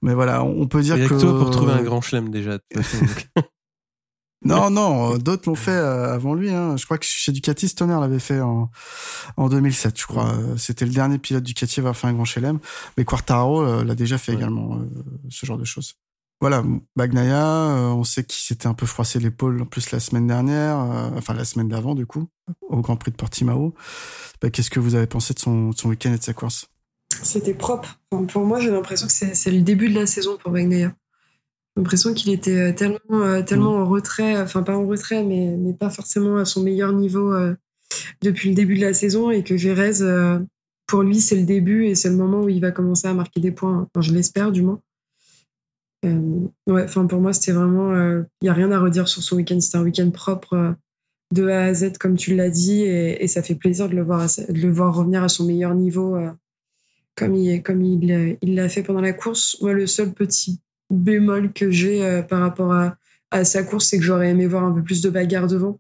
mais 0.02 0.12
voilà, 0.12 0.42
on, 0.44 0.66
peut 0.66 0.82
dire 0.82 0.96
Il 0.96 1.02
y 1.02 1.06
a 1.06 1.08
que... 1.08 1.14
que 1.14 1.20
toi 1.20 1.38
pour 1.38 1.50
trouver 1.50 1.72
un 1.72 1.82
grand 1.82 2.00
chelem 2.00 2.30
déjà. 2.30 2.58
De 2.58 2.62
toute 2.74 2.82
façon, 2.82 3.04
donc. 3.04 3.28
Non, 4.42 4.70
non, 4.70 5.18
d'autres 5.18 5.48
l'ont 5.48 5.54
fait 5.54 5.70
euh, 5.70 6.14
avant 6.14 6.32
lui. 6.34 6.50
Hein. 6.50 6.76
Je 6.78 6.84
crois 6.86 6.96
que 6.96 7.04
chez 7.04 7.30
Ducati, 7.30 7.68
Stoner 7.68 7.98
l'avait 8.00 8.18
fait 8.18 8.40
en, 8.40 8.70
en 9.36 9.48
2007, 9.50 10.00
je 10.00 10.06
crois. 10.06 10.32
Euh, 10.32 10.56
C'était 10.56 10.86
le 10.86 10.92
dernier 10.92 11.18
pilote 11.18 11.44
Ducati 11.44 11.80
à 11.80 11.82
avoir 11.82 11.96
fait 11.96 12.06
un 12.06 12.14
grand 12.14 12.24
chelem. 12.24 12.58
Mais 12.96 13.04
Quartaro 13.04 13.60
euh, 13.62 13.84
l'a 13.84 13.94
déjà 13.94 14.16
fait 14.16 14.32
Ouais. 14.32 14.38
également, 14.38 14.76
euh, 14.76 14.88
ce 15.28 15.44
genre 15.44 15.58
de 15.58 15.64
choses. 15.64 15.96
Voilà, 16.40 16.64
Bagnaia, 16.96 17.44
euh, 17.44 17.88
on 17.88 18.02
sait 18.02 18.24
qu'il 18.24 18.42
s'était 18.42 18.66
un 18.66 18.72
peu 18.72 18.86
froissé 18.86 19.18
l'épaule 19.18 19.60
en 19.60 19.66
plus 19.66 19.90
la 19.90 20.00
semaine 20.00 20.26
dernière, 20.26 20.78
euh, 20.78 21.10
enfin 21.18 21.34
la 21.34 21.44
semaine 21.44 21.68
d'avant 21.68 21.94
du 21.94 22.06
coup, 22.06 22.26
au 22.70 22.80
Grand 22.80 22.96
Prix 22.96 23.10
de 23.10 23.16
Portimao. 23.16 23.74
Bah, 24.40 24.48
Qu'est-ce 24.48 24.70
que 24.70 24.80
vous 24.80 24.94
avez 24.94 25.06
pensé 25.06 25.34
de 25.34 25.38
son, 25.38 25.68
de 25.68 25.76
son 25.76 25.90
week-end 25.90 26.14
et 26.14 26.18
de 26.18 26.22
sa 26.22 26.32
course? 26.32 26.66
C'était 27.22 27.52
propre. 27.52 27.98
Enfin, 28.10 28.24
pour 28.24 28.46
moi, 28.46 28.58
j'ai 28.58 28.70
l'impression 28.70 29.06
que 29.06 29.12
c'est 29.12 29.34
c'est 29.34 29.50
le 29.50 29.60
début 29.60 29.90
de 29.90 29.98
la 30.00 30.06
saison 30.06 30.38
pour 30.42 30.50
Bagnaia. 30.50 30.94
L'impression 31.76 32.12
qu'il 32.14 32.32
était 32.32 32.58
euh, 32.58 32.72
tellement, 32.72 32.98
euh, 33.12 33.42
tellement 33.42 33.76
en 33.76 33.86
retrait, 33.88 34.40
enfin 34.40 34.62
pas 34.62 34.76
en 34.76 34.86
retrait, 34.86 35.22
mais, 35.24 35.56
mais 35.56 35.72
pas 35.72 35.88
forcément 35.90 36.36
à 36.36 36.44
son 36.44 36.62
meilleur 36.62 36.92
niveau 36.92 37.32
euh, 37.32 37.54
depuis 38.22 38.48
le 38.50 38.54
début 38.54 38.76
de 38.76 38.80
la 38.82 38.92
saison 38.92 39.30
et 39.30 39.44
que 39.44 39.54
Vérez, 39.54 40.02
euh, 40.02 40.38
pour 40.86 41.02
lui, 41.02 41.20
c'est 41.20 41.36
le 41.36 41.44
début 41.44 41.86
et 41.86 41.94
c'est 41.94 42.10
le 42.10 42.16
moment 42.16 42.42
où 42.42 42.48
il 42.48 42.60
va 42.60 42.72
commencer 42.72 43.06
à 43.06 43.14
marquer 43.14 43.40
des 43.40 43.52
points. 43.52 43.88
Enfin, 43.94 44.02
je 44.02 44.12
l'espère 44.12 44.50
du 44.52 44.62
moins. 44.62 44.80
Euh, 46.04 46.40
ouais, 46.66 46.82
enfin 46.84 47.06
pour 47.06 47.20
moi, 47.20 47.32
c'était 47.32 47.52
vraiment, 47.52 47.94
il 47.94 48.24
n'y 48.42 48.48
a 48.48 48.54
rien 48.54 48.72
à 48.72 48.80
redire 48.80 49.06
sur 49.06 49.22
son 49.22 49.36
week-end. 49.36 49.60
C'était 49.60 49.78
un 49.78 49.82
week-end 49.84 50.10
propre 50.10 50.54
euh, 50.54 50.72
de 51.32 51.46
A 51.48 51.64
à 51.66 51.74
Z, 51.74 51.98
comme 51.98 52.16
tu 52.16 52.34
l'as 52.34 52.50
dit, 52.50 52.82
et, 52.82 53.22
et 53.22 53.28
ça 53.28 53.42
fait 53.42 53.54
plaisir 53.54 53.88
de 53.88 53.94
le 53.94 54.02
voir, 54.02 54.20
à 54.22 54.26
de 54.52 54.60
le 54.60 54.70
voir 54.70 54.94
revenir 54.94 55.22
à 55.22 55.28
son 55.28 55.46
meilleur 55.46 55.74
niveau. 55.74 56.16
euh, 56.16 56.30
comme 57.16 57.34
il 57.36 57.62
comme 57.62 57.82
il 57.82 58.06
l'a- 58.08 58.36
il 58.40 58.54
l'a 58.54 58.68
fait 58.68 58.82
pendant 58.82 59.00
la 59.00 59.12
course. 59.12 59.58
Moi, 59.60 59.72
le 59.74 59.86
seul 59.86 60.12
petit 60.12 60.60
bémol 60.90 61.52
que 61.52 61.70
j'ai 61.70 62.04
euh, 62.04 62.22
par 62.22 62.40
rapport 62.40 62.72
à, 62.72 62.96
à 63.30 63.44
sa 63.44 63.62
course, 63.62 63.86
c'est 63.86 63.98
que 63.98 64.04
j'aurais 64.04 64.30
aimé 64.30 64.46
voir 64.46 64.64
un 64.64 64.72
peu 64.72 64.82
plus 64.82 65.02
de 65.02 65.10
bagarre 65.10 65.46
devant. 65.46 65.78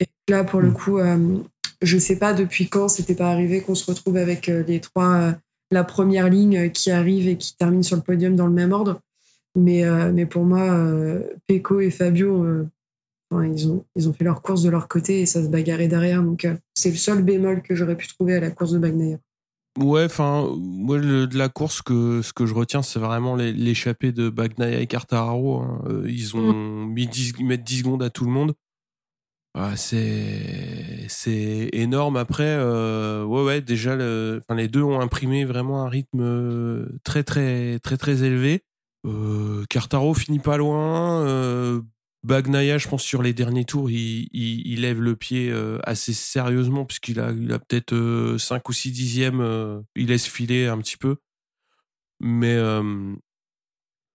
Et 0.00 0.06
là, 0.28 0.44
pour 0.44 0.60
le 0.60 0.70
Mm. 0.70 0.74
coup, 0.74 0.98
euh, 0.98 1.38
je 1.80 1.98
sais 1.98 2.16
pas 2.18 2.32
depuis 2.32 2.68
quand 2.68 2.88
c'était 2.88 3.14
pas 3.14 3.30
arrivé 3.30 3.60
qu'on 3.60 3.74
se 3.74 3.90
retrouve 3.90 4.16
avec 4.16 4.48
euh, 4.48 4.62
les 4.66 4.80
trois, 4.80 5.34
la 5.70 5.84
première 5.84 6.28
ligne 6.28 6.70
qui 6.70 6.90
arrive 6.90 7.28
et 7.28 7.36
qui 7.36 7.56
termine 7.56 7.82
sur 7.82 7.96
le 7.96 8.02
podium 8.02 8.36
dans 8.36 8.46
le 8.46 8.52
même 8.52 8.72
ordre. 8.72 9.00
Mais, 9.56 9.84
euh, 9.84 10.12
mais 10.12 10.26
pour 10.26 10.44
moi, 10.44 10.62
euh, 10.62 11.22
Pecco 11.46 11.80
et 11.80 11.90
Fabio, 11.90 12.44
euh, 12.44 12.66
enfin, 13.30 13.44
ils, 13.46 13.68
ont, 13.68 13.84
ils 13.96 14.08
ont 14.08 14.12
fait 14.12 14.24
leur 14.24 14.42
course 14.42 14.62
de 14.62 14.70
leur 14.70 14.88
côté 14.88 15.20
et 15.20 15.26
ça 15.26 15.42
se 15.42 15.48
bagarrait 15.48 15.88
derrière. 15.88 16.22
Donc, 16.22 16.46
c'est 16.74 16.90
le 16.90 16.96
seul 16.96 17.22
bémol 17.22 17.62
que 17.62 17.74
j'aurais 17.74 17.96
pu 17.96 18.08
trouver 18.08 18.36
à 18.36 18.40
la 18.40 18.50
course 18.50 18.72
de 18.72 18.78
Bagnaia. 18.78 19.18
Ouais, 19.78 20.04
enfin, 20.04 20.48
moi, 20.58 20.98
le- 20.98 21.26
de 21.26 21.38
la 21.38 21.48
course, 21.48 21.80
que, 21.80 22.20
ce 22.20 22.32
que 22.34 22.44
je 22.44 22.52
retiens, 22.52 22.82
c'est 22.82 22.98
vraiment 22.98 23.36
l'échappée 23.36 24.12
de 24.12 24.28
Bagnaia 24.28 24.80
et 24.80 24.86
Quartararo. 24.86 25.60
hein. 25.60 25.82
Euh, 25.88 26.04
ils 26.10 26.36
ont 26.36 26.52
mis 26.86 27.06
10, 27.06 27.32
ils 27.38 27.46
mettent 27.46 27.64
10 27.64 27.78
secondes 27.78 28.02
à 28.02 28.10
tout 28.10 28.24
le 28.26 28.30
monde. 28.30 28.52
Ah, 29.54 29.76
c'est 29.76 31.06
c'est 31.08 31.68
énorme. 31.72 32.16
Après, 32.16 32.44
euh, 32.58 33.24
ouais, 33.24 33.44
ouais, 33.44 33.60
déjà, 33.60 33.96
le, 33.96 34.40
enfin, 34.42 34.56
les 34.58 34.68
deux 34.68 34.82
ont 34.82 35.00
imprimé 35.00 35.44
vraiment 35.44 35.84
un 35.84 35.88
rythme 35.88 36.20
euh, 36.22 36.86
très, 37.04 37.22
très, 37.22 37.78
très, 37.80 37.96
très 37.98 38.22
élevé. 38.24 38.62
Euh, 39.06 39.64
Quartaro 39.68 40.14
finit 40.14 40.38
pas 40.38 40.56
loin. 40.56 41.20
Euh, 41.22 41.80
Bagnaia, 42.24 42.78
je 42.78 42.88
pense, 42.88 43.02
sur 43.02 43.22
les 43.22 43.32
derniers 43.32 43.64
tours, 43.64 43.90
il, 43.90 44.80
lève 44.80 45.00
le 45.00 45.16
pied 45.16 45.50
euh, 45.50 45.78
assez 45.84 46.12
sérieusement, 46.12 46.84
puisqu'il 46.84 47.18
a, 47.18 47.32
peut-être 47.58 47.94
euh, 47.94 48.38
5 48.38 48.68
ou 48.68 48.72
6 48.72 48.92
dixièmes. 48.92 49.40
euh, 49.40 49.80
il 49.96 50.08
laisse 50.08 50.26
filer 50.26 50.66
un 50.66 50.78
petit 50.78 50.96
peu. 50.96 51.16
Mais, 52.20 52.54
euh, 52.54 53.14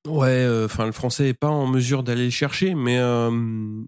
ouais, 0.08 0.46
le 0.46 0.92
français 0.92 1.30
est 1.30 1.34
pas 1.34 1.50
en 1.50 1.68
mesure 1.68 2.04
d'aller 2.04 2.26
le 2.26 2.30
chercher, 2.30 2.76
mais 2.76 2.98
euh, 2.98 3.84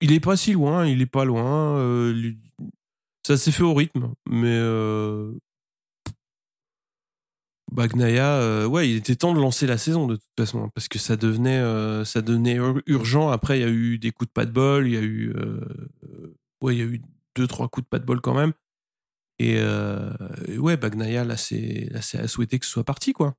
il 0.00 0.12
est 0.12 0.20
pas 0.20 0.36
si 0.36 0.52
loin, 0.52 0.86
il 0.86 1.00
est 1.00 1.06
pas 1.06 1.24
loin. 1.24 1.78
euh, 1.78 2.32
ça 3.26 3.36
s'est 3.36 3.52
fait 3.52 3.62
au 3.62 3.74
rythme, 3.74 4.12
mais 4.28 4.46
euh, 4.48 5.32
Bagnaia, 7.70 8.34
euh, 8.36 8.66
ouais, 8.66 8.88
il 8.88 8.96
était 8.96 9.16
temps 9.16 9.34
de 9.34 9.40
lancer 9.40 9.66
la 9.66 9.78
saison 9.78 10.06
de 10.06 10.16
toute 10.16 10.24
façon, 10.38 10.64
hein, 10.64 10.70
parce 10.74 10.88
que 10.88 10.98
ça 10.98 11.16
devenait, 11.16 11.58
euh, 11.58 12.04
ça 12.04 12.22
devenait 12.22 12.54
ur- 12.54 12.80
urgent. 12.86 13.28
Après, 13.30 13.58
il 13.58 13.62
y 13.62 13.64
a 13.64 13.68
eu 13.68 13.98
des 13.98 14.10
coups 14.10 14.28
de 14.28 14.32
pas 14.32 14.46
de 14.46 14.50
bol, 14.52 14.86
il 14.86 14.94
y 14.94 14.96
a 14.96 15.02
eu, 15.02 15.32
euh, 15.36 15.60
ouais, 16.62 16.74
il 16.74 16.78
y 16.78 16.82
a 16.82 16.86
eu 16.86 17.02
deux 17.36 17.46
trois 17.46 17.68
coups 17.68 17.84
de 17.84 17.88
pas 17.88 17.98
de 17.98 18.04
bol 18.04 18.20
quand 18.20 18.34
même. 18.34 18.52
Et, 19.38 19.56
euh, 19.58 20.10
et 20.48 20.58
ouais, 20.58 20.76
Bagnaia, 20.76 21.24
là, 21.24 21.36
c'est, 21.36 21.88
là, 21.92 22.02
c'est 22.02 22.18
à 22.18 22.26
souhaiter 22.26 22.58
que 22.58 22.64
ce 22.66 22.72
soit 22.72 22.84
parti, 22.84 23.12
quoi. 23.12 23.34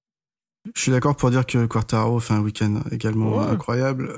Je 0.75 0.81
suis 0.81 0.91
d'accord 0.91 1.15
pour 1.17 1.31
dire 1.31 1.45
que 1.45 1.65
Quartaro 1.65 2.19
fait 2.19 2.33
un 2.33 2.41
week-end 2.41 2.83
également 2.91 3.37
Ouais. 3.37 3.45
incroyable. 3.45 4.13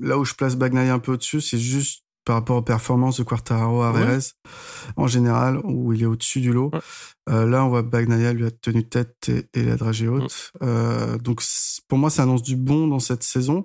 Là 0.00 0.18
où 0.18 0.24
je 0.24 0.34
place 0.34 0.56
Bagnaia 0.56 0.94
un 0.94 0.98
peu 0.98 1.12
au-dessus, 1.12 1.40
c'est 1.40 1.58
juste 1.58 2.04
par 2.28 2.36
rapport 2.36 2.58
aux 2.58 2.62
performances 2.62 3.16
de 3.16 3.22
Quartaro 3.22 3.80
à 3.80 3.90
Ouais. 3.90 4.18
En 4.96 5.06
général, 5.06 5.60
où 5.64 5.94
il 5.94 6.02
est 6.02 6.06
au-dessus 6.06 6.42
du 6.42 6.52
lot. 6.52 6.68
Ouais. 6.74 6.80
Euh, 7.30 7.46
là, 7.46 7.64
on 7.64 7.70
voit 7.70 7.80
Bagnaia 7.80 8.34
lui 8.34 8.44
a 8.44 8.50
tenu 8.50 8.86
tête 8.86 9.30
et, 9.30 9.48
et 9.58 9.62
la 9.62 9.76
dragée 9.76 10.08
haute. 10.08 10.52
Euh, 10.62 11.16
donc, 11.16 11.40
pour 11.88 11.96
moi, 11.96 12.10
ça 12.10 12.24
annonce 12.24 12.42
du 12.42 12.54
bon 12.56 12.86
dans 12.86 12.98
cette 12.98 13.22
saison, 13.22 13.64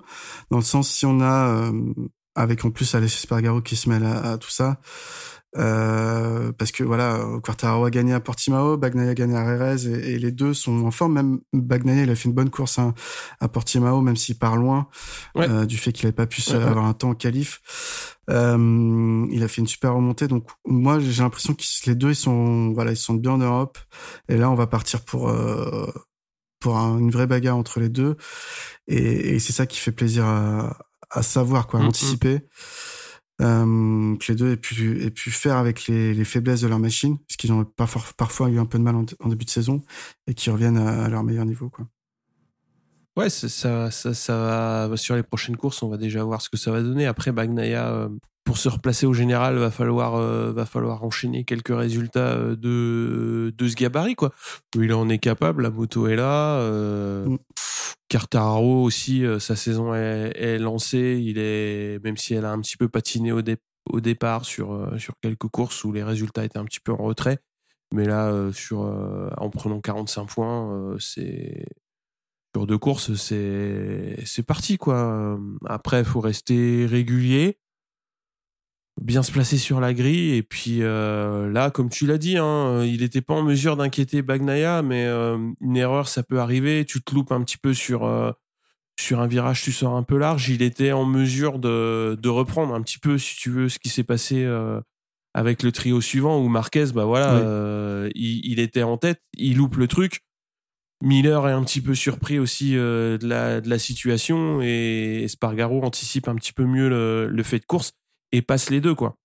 dans 0.50 0.60
le 0.60 0.64
sens 0.64 0.90
si 0.90 1.06
on 1.06 1.20
a, 1.20 1.50
euh, 1.50 1.94
avec 2.36 2.64
en 2.64 2.72
plus 2.72 2.96
Alessio 2.96 3.20
Spargaro 3.20 3.62
qui 3.62 3.76
se 3.76 3.90
mêle 3.90 4.06
à, 4.06 4.32
à 4.32 4.38
tout 4.38 4.50
ça, 4.50 4.80
euh, 5.58 6.52
parce 6.54 6.72
que 6.72 6.84
voilà, 6.84 7.24
Quartaro 7.44 7.86
a 7.86 7.90
gagné 7.92 8.14
à 8.14 8.20
Portimao, 8.20 8.76
Bagnaia 8.78 9.12
a 9.12 9.14
gagné 9.14 9.36
à 9.36 9.44
Reyes 9.44 9.88
et, 9.88 10.14
et 10.14 10.20
les 10.20 10.32
deux 10.32 10.54
sont 10.54 10.84
en 10.86 10.92
forme. 10.92 11.14
Même 11.14 11.40
Bagnaia, 11.54 12.04
il 12.04 12.10
a 12.10 12.16
fait 12.16 12.28
une 12.30 12.34
bonne 12.36 12.50
course 12.50 12.80
hein, 12.80 12.94
à 13.40 13.48
Portimao, 13.48 14.02
même 14.02 14.16
s'il 14.18 14.38
part 14.38 14.58
loin 14.58 14.88
Ouais. 15.36 15.48
euh, 15.50 15.66
du 15.66 15.78
fait 15.78 15.92
qu'il 15.92 16.06
n'avait 16.06 16.16
pas 16.16 16.26
pu 16.28 16.42
ouais. 16.50 16.56
avoir 16.56 16.86
un 16.86 16.94
temps 16.94 17.10
en 17.12 17.16
qualif. 17.16 17.62
Euh, 18.30 19.28
il 19.32 19.44
a 19.44 19.48
fait 19.48 19.62
une 19.62 19.68
super 19.68 19.94
remontée. 19.94 20.28
Donc 20.28 20.48
moi, 20.66 21.00
j'ai 21.00 21.22
l'impression 21.22 21.54
que 21.54 21.64
les 21.86 21.96
deux, 21.96 22.10
ils 22.12 22.16
sont 22.16 22.72
voilà, 22.74 22.92
ils 22.92 22.98
sont 22.98 23.14
bien 23.16 23.32
en 23.34 23.38
Europe. 23.38 23.78
Et 24.30 24.38
là, 24.38 24.50
on 24.50 24.56
va 24.56 24.66
partir 24.68 25.02
pour 25.06 25.30
euh, 25.30 25.86
pour 26.60 26.78
un- 26.78 26.98
une 26.98 27.12
vraie 27.12 27.28
bagarre 27.28 27.58
entre 27.58 27.80
les 27.80 27.90
deux. 27.90 28.16
Et, 28.88 29.36
et 29.36 29.40
c'est 29.40 29.54
ça 29.54 29.66
qui 29.66 29.78
fait 29.80 29.92
plaisir 29.92 30.26
à, 30.26 30.78
à 31.12 31.22
savoir, 31.22 31.68
quoi, 31.68 31.80
à 31.80 31.84
Mhm. 31.84 31.90
anticiper. 31.90 32.40
Euh, 33.42 34.16
que 34.18 34.32
les 34.32 34.36
deux 34.36 34.52
aient 34.52 34.58
pu, 34.58 35.02
aient 35.04 35.10
pu 35.10 35.32
faire 35.32 35.58
avec 35.58 35.88
les, 35.88 36.14
les 36.14 36.24
faiblesses 36.24 36.62
de 36.62 36.68
leur 36.68 36.80
machine, 36.80 37.18
parce 37.18 37.36
qu'ils 37.36 37.52
ont 37.52 37.66
parfois 37.66 38.50
eu 38.50 38.60
un 38.60 38.66
peu 38.66 38.78
de 38.78 38.84
mal 38.84 38.96
en, 38.96 39.06
en 39.22 39.28
début 39.28 39.46
de 39.46 39.50
saison, 39.50 39.82
et 40.28 40.36
qui 40.36 40.52
reviennent 40.52 40.78
à, 40.78 41.06
à 41.06 41.10
leur 41.10 41.24
meilleur 41.24 41.46
niveau. 41.46 41.70
Quoi. 41.70 41.88
Ouais, 43.18 43.30
ça, 43.30 43.50
ça, 43.50 43.92
ça, 43.92 44.14
ça 44.14 44.88
va 44.88 44.98
sur 44.98 45.16
les 45.16 45.24
prochaines 45.24 45.58
courses, 45.58 45.82
on 45.84 45.90
va 45.90 45.98
déjà 45.98 46.24
voir 46.24 46.42
ce 46.42 46.50
que 46.50 46.58
ça 46.58 46.72
va 46.72 46.82
donner. 46.82 47.06
Après, 47.08 47.32
Bagnaia, 47.32 47.90
euh, 47.90 48.10
pour 48.44 48.58
se 48.58 48.70
replacer 48.70 49.06
au 49.06 49.14
général, 49.14 49.58
va 49.58 49.72
falloir, 49.72 50.16
euh, 50.16 50.52
va 50.52 50.66
falloir 50.66 51.04
enchaîner 51.04 51.44
quelques 51.44 51.76
résultats 51.76 52.38
de, 52.38 53.54
de 53.58 53.68
ce 53.68 53.76
gabarit, 53.76 54.16
quoi. 54.16 54.32
Il 54.76 54.94
en 54.94 55.10
est 55.10 55.20
capable, 55.20 55.64
la 55.64 55.72
moto 55.72 56.08
est 56.08 56.16
là. 56.16 56.58
Euh, 56.58 57.26
Mm. 57.26 57.38
Quartararo 58.14 58.84
aussi, 58.84 59.26
euh, 59.26 59.40
sa 59.40 59.56
saison 59.56 59.96
est, 59.96 60.60
lancée. 60.60 61.20
Il 61.20 61.40
est, 61.40 61.98
même 62.04 62.16
si 62.16 62.36
elle 62.36 62.46
a 62.46 62.52
un 62.52 62.60
petit 62.62 62.78
peu 62.78 62.88
patiné 62.88 63.32
au, 63.32 63.42
dé- 63.42 63.58
au 63.90 64.02
départ 64.02 64.46
sur, 64.46 64.72
euh, 64.74 65.00
sur 65.00 65.16
quelques 65.20 65.48
courses 65.48 65.84
où 65.84 65.92
les 65.92 66.04
résultats 66.04 66.46
étaient 66.46 66.60
un 66.60 66.66
petit 66.66 66.80
peu 66.80 66.92
en 66.92 66.98
retrait. 66.98 67.40
Mais 67.92 68.06
là, 68.06 68.30
euh, 68.30 68.52
sur, 68.52 68.82
en 69.38 69.50
prenant 69.50 69.82
45 69.82 70.28
points, 70.28 70.96
c'est 71.00 71.66
sur 72.56 72.68
deux 72.68 72.78
courses, 72.78 73.16
c'est 73.16 74.44
parti 74.46 74.78
quoi. 74.78 75.40
Après, 75.66 76.04
faut 76.04 76.20
rester 76.20 76.86
régulier, 76.86 77.58
bien 79.02 79.24
se 79.24 79.32
placer 79.32 79.58
sur 79.58 79.80
la 79.80 79.94
grille 79.94 80.36
et 80.36 80.44
puis 80.44 80.80
euh, 80.82 81.50
là, 81.52 81.72
comme 81.72 81.90
tu 81.90 82.06
l'as 82.06 82.18
dit, 82.18 82.38
hein, 82.38 82.84
il 82.84 83.02
n'était 83.02 83.22
pas 83.22 83.34
en 83.34 83.44
mesure 83.44 83.76
d'inquiéter 83.76 84.22
Bagnaia, 84.22 84.82
mais 84.82 85.06
euh, 85.06 85.38
une 85.62 85.78
erreur, 85.78 86.08
ça 86.08 86.24
peut 86.24 86.40
arriver. 86.40 86.86
Tu 86.86 87.02
te 87.02 87.14
loupes 87.14 87.32
un 87.32 87.42
petit 87.44 87.58
peu 87.58 87.74
sur 87.74 88.06
euh, 88.06 88.32
sur 89.00 89.20
un 89.20 89.28
virage, 89.28 89.64
tu 89.64 89.72
sors 89.72 89.96
un 89.96 90.04
peu 90.04 90.18
large. 90.18 90.50
Il 90.50 90.62
était 90.62 90.92
en 90.92 91.06
mesure 91.06 91.60
de 91.60 92.18
de 92.22 92.30
reprendre 92.30 92.74
un 92.76 92.82
petit 92.82 93.00
peu, 93.00 93.18
si 93.18 93.36
tu 93.36 93.50
veux, 93.50 93.68
ce 93.70 93.80
qui 93.80 93.90
s'est 93.90 94.04
passé. 94.04 94.46
avec 95.36 95.64
le 95.64 95.72
trio 95.72 96.00
suivant 96.00 96.40
où 96.40 96.48
Marquez, 96.48 96.86
bah 96.94 97.06
voilà, 97.06 98.04
Oui. 98.06 98.12
il, 98.16 98.42
il 98.52 98.60
était 98.60 98.84
en 98.84 98.98
tête, 98.98 99.22
il 99.36 99.58
loupe 99.58 99.78
le 99.78 99.88
truc. 99.88 100.20
Miller 101.02 101.50
est 101.50 101.52
un 101.54 101.64
petit 101.64 101.82
peu 101.82 101.96
surpris 101.96 102.38
aussi 102.40 102.74
de, 102.74 103.18
la, 103.24 103.60
de 103.60 103.68
la 103.70 103.80
situation 103.80 104.62
et 104.62 105.26
Spargaro 105.28 105.84
anticipe 105.84 106.28
un 106.30 106.36
petit 106.36 106.54
peu 106.54 106.66
mieux 106.66 106.88
le, 106.88 107.28
le 107.28 107.44
fait 107.44 107.60
de 107.60 107.66
course 107.66 107.92
et 108.34 108.42
passe 108.42 108.70
les 108.70 108.82
deux 108.82 108.96
quoi. 108.96 109.16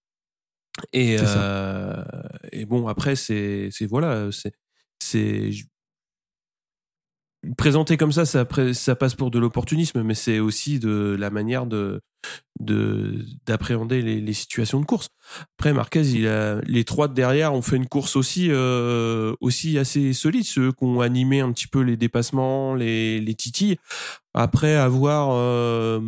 Et, 0.92 1.16
euh, 1.20 2.04
et 2.52 2.64
bon 2.66 2.86
après 2.86 3.16
c'est 3.16 3.70
c'est 3.72 3.86
voilà 3.86 4.30
c'est 4.30 4.52
c'est 5.00 5.50
présenté 7.56 7.96
comme 7.96 8.12
ça, 8.12 8.24
ça, 8.26 8.44
passe 8.44 9.14
pour 9.14 9.30
de 9.30 9.38
l'opportunisme, 9.38 10.02
mais 10.02 10.14
c'est 10.14 10.40
aussi 10.40 10.78
de 10.78 11.16
la 11.18 11.30
manière 11.30 11.66
de 11.66 12.00
d'appréhender 12.60 14.02
les, 14.02 14.32
situations 14.32 14.80
de 14.80 14.84
course. 14.84 15.10
Après, 15.56 15.72
Marquez, 15.72 16.02
les 16.66 16.84
trois 16.84 17.06
de 17.06 17.14
derrière 17.14 17.54
ont 17.54 17.62
fait 17.62 17.76
une 17.76 17.86
course 17.86 18.16
aussi 18.16 18.48
euh, 18.50 19.34
aussi 19.40 19.78
assez 19.78 20.12
solide, 20.12 20.44
ceux 20.44 20.72
qui 20.72 20.84
ont 20.84 21.00
animé 21.00 21.38
un 21.40 21.52
petit 21.52 21.68
peu 21.68 21.80
les 21.80 21.96
dépassements, 21.96 22.74
les 22.74 23.20
les 23.20 23.34
titilles. 23.34 23.76
Après, 24.34 24.74
avoir 24.74 25.30
euh, 25.32 26.00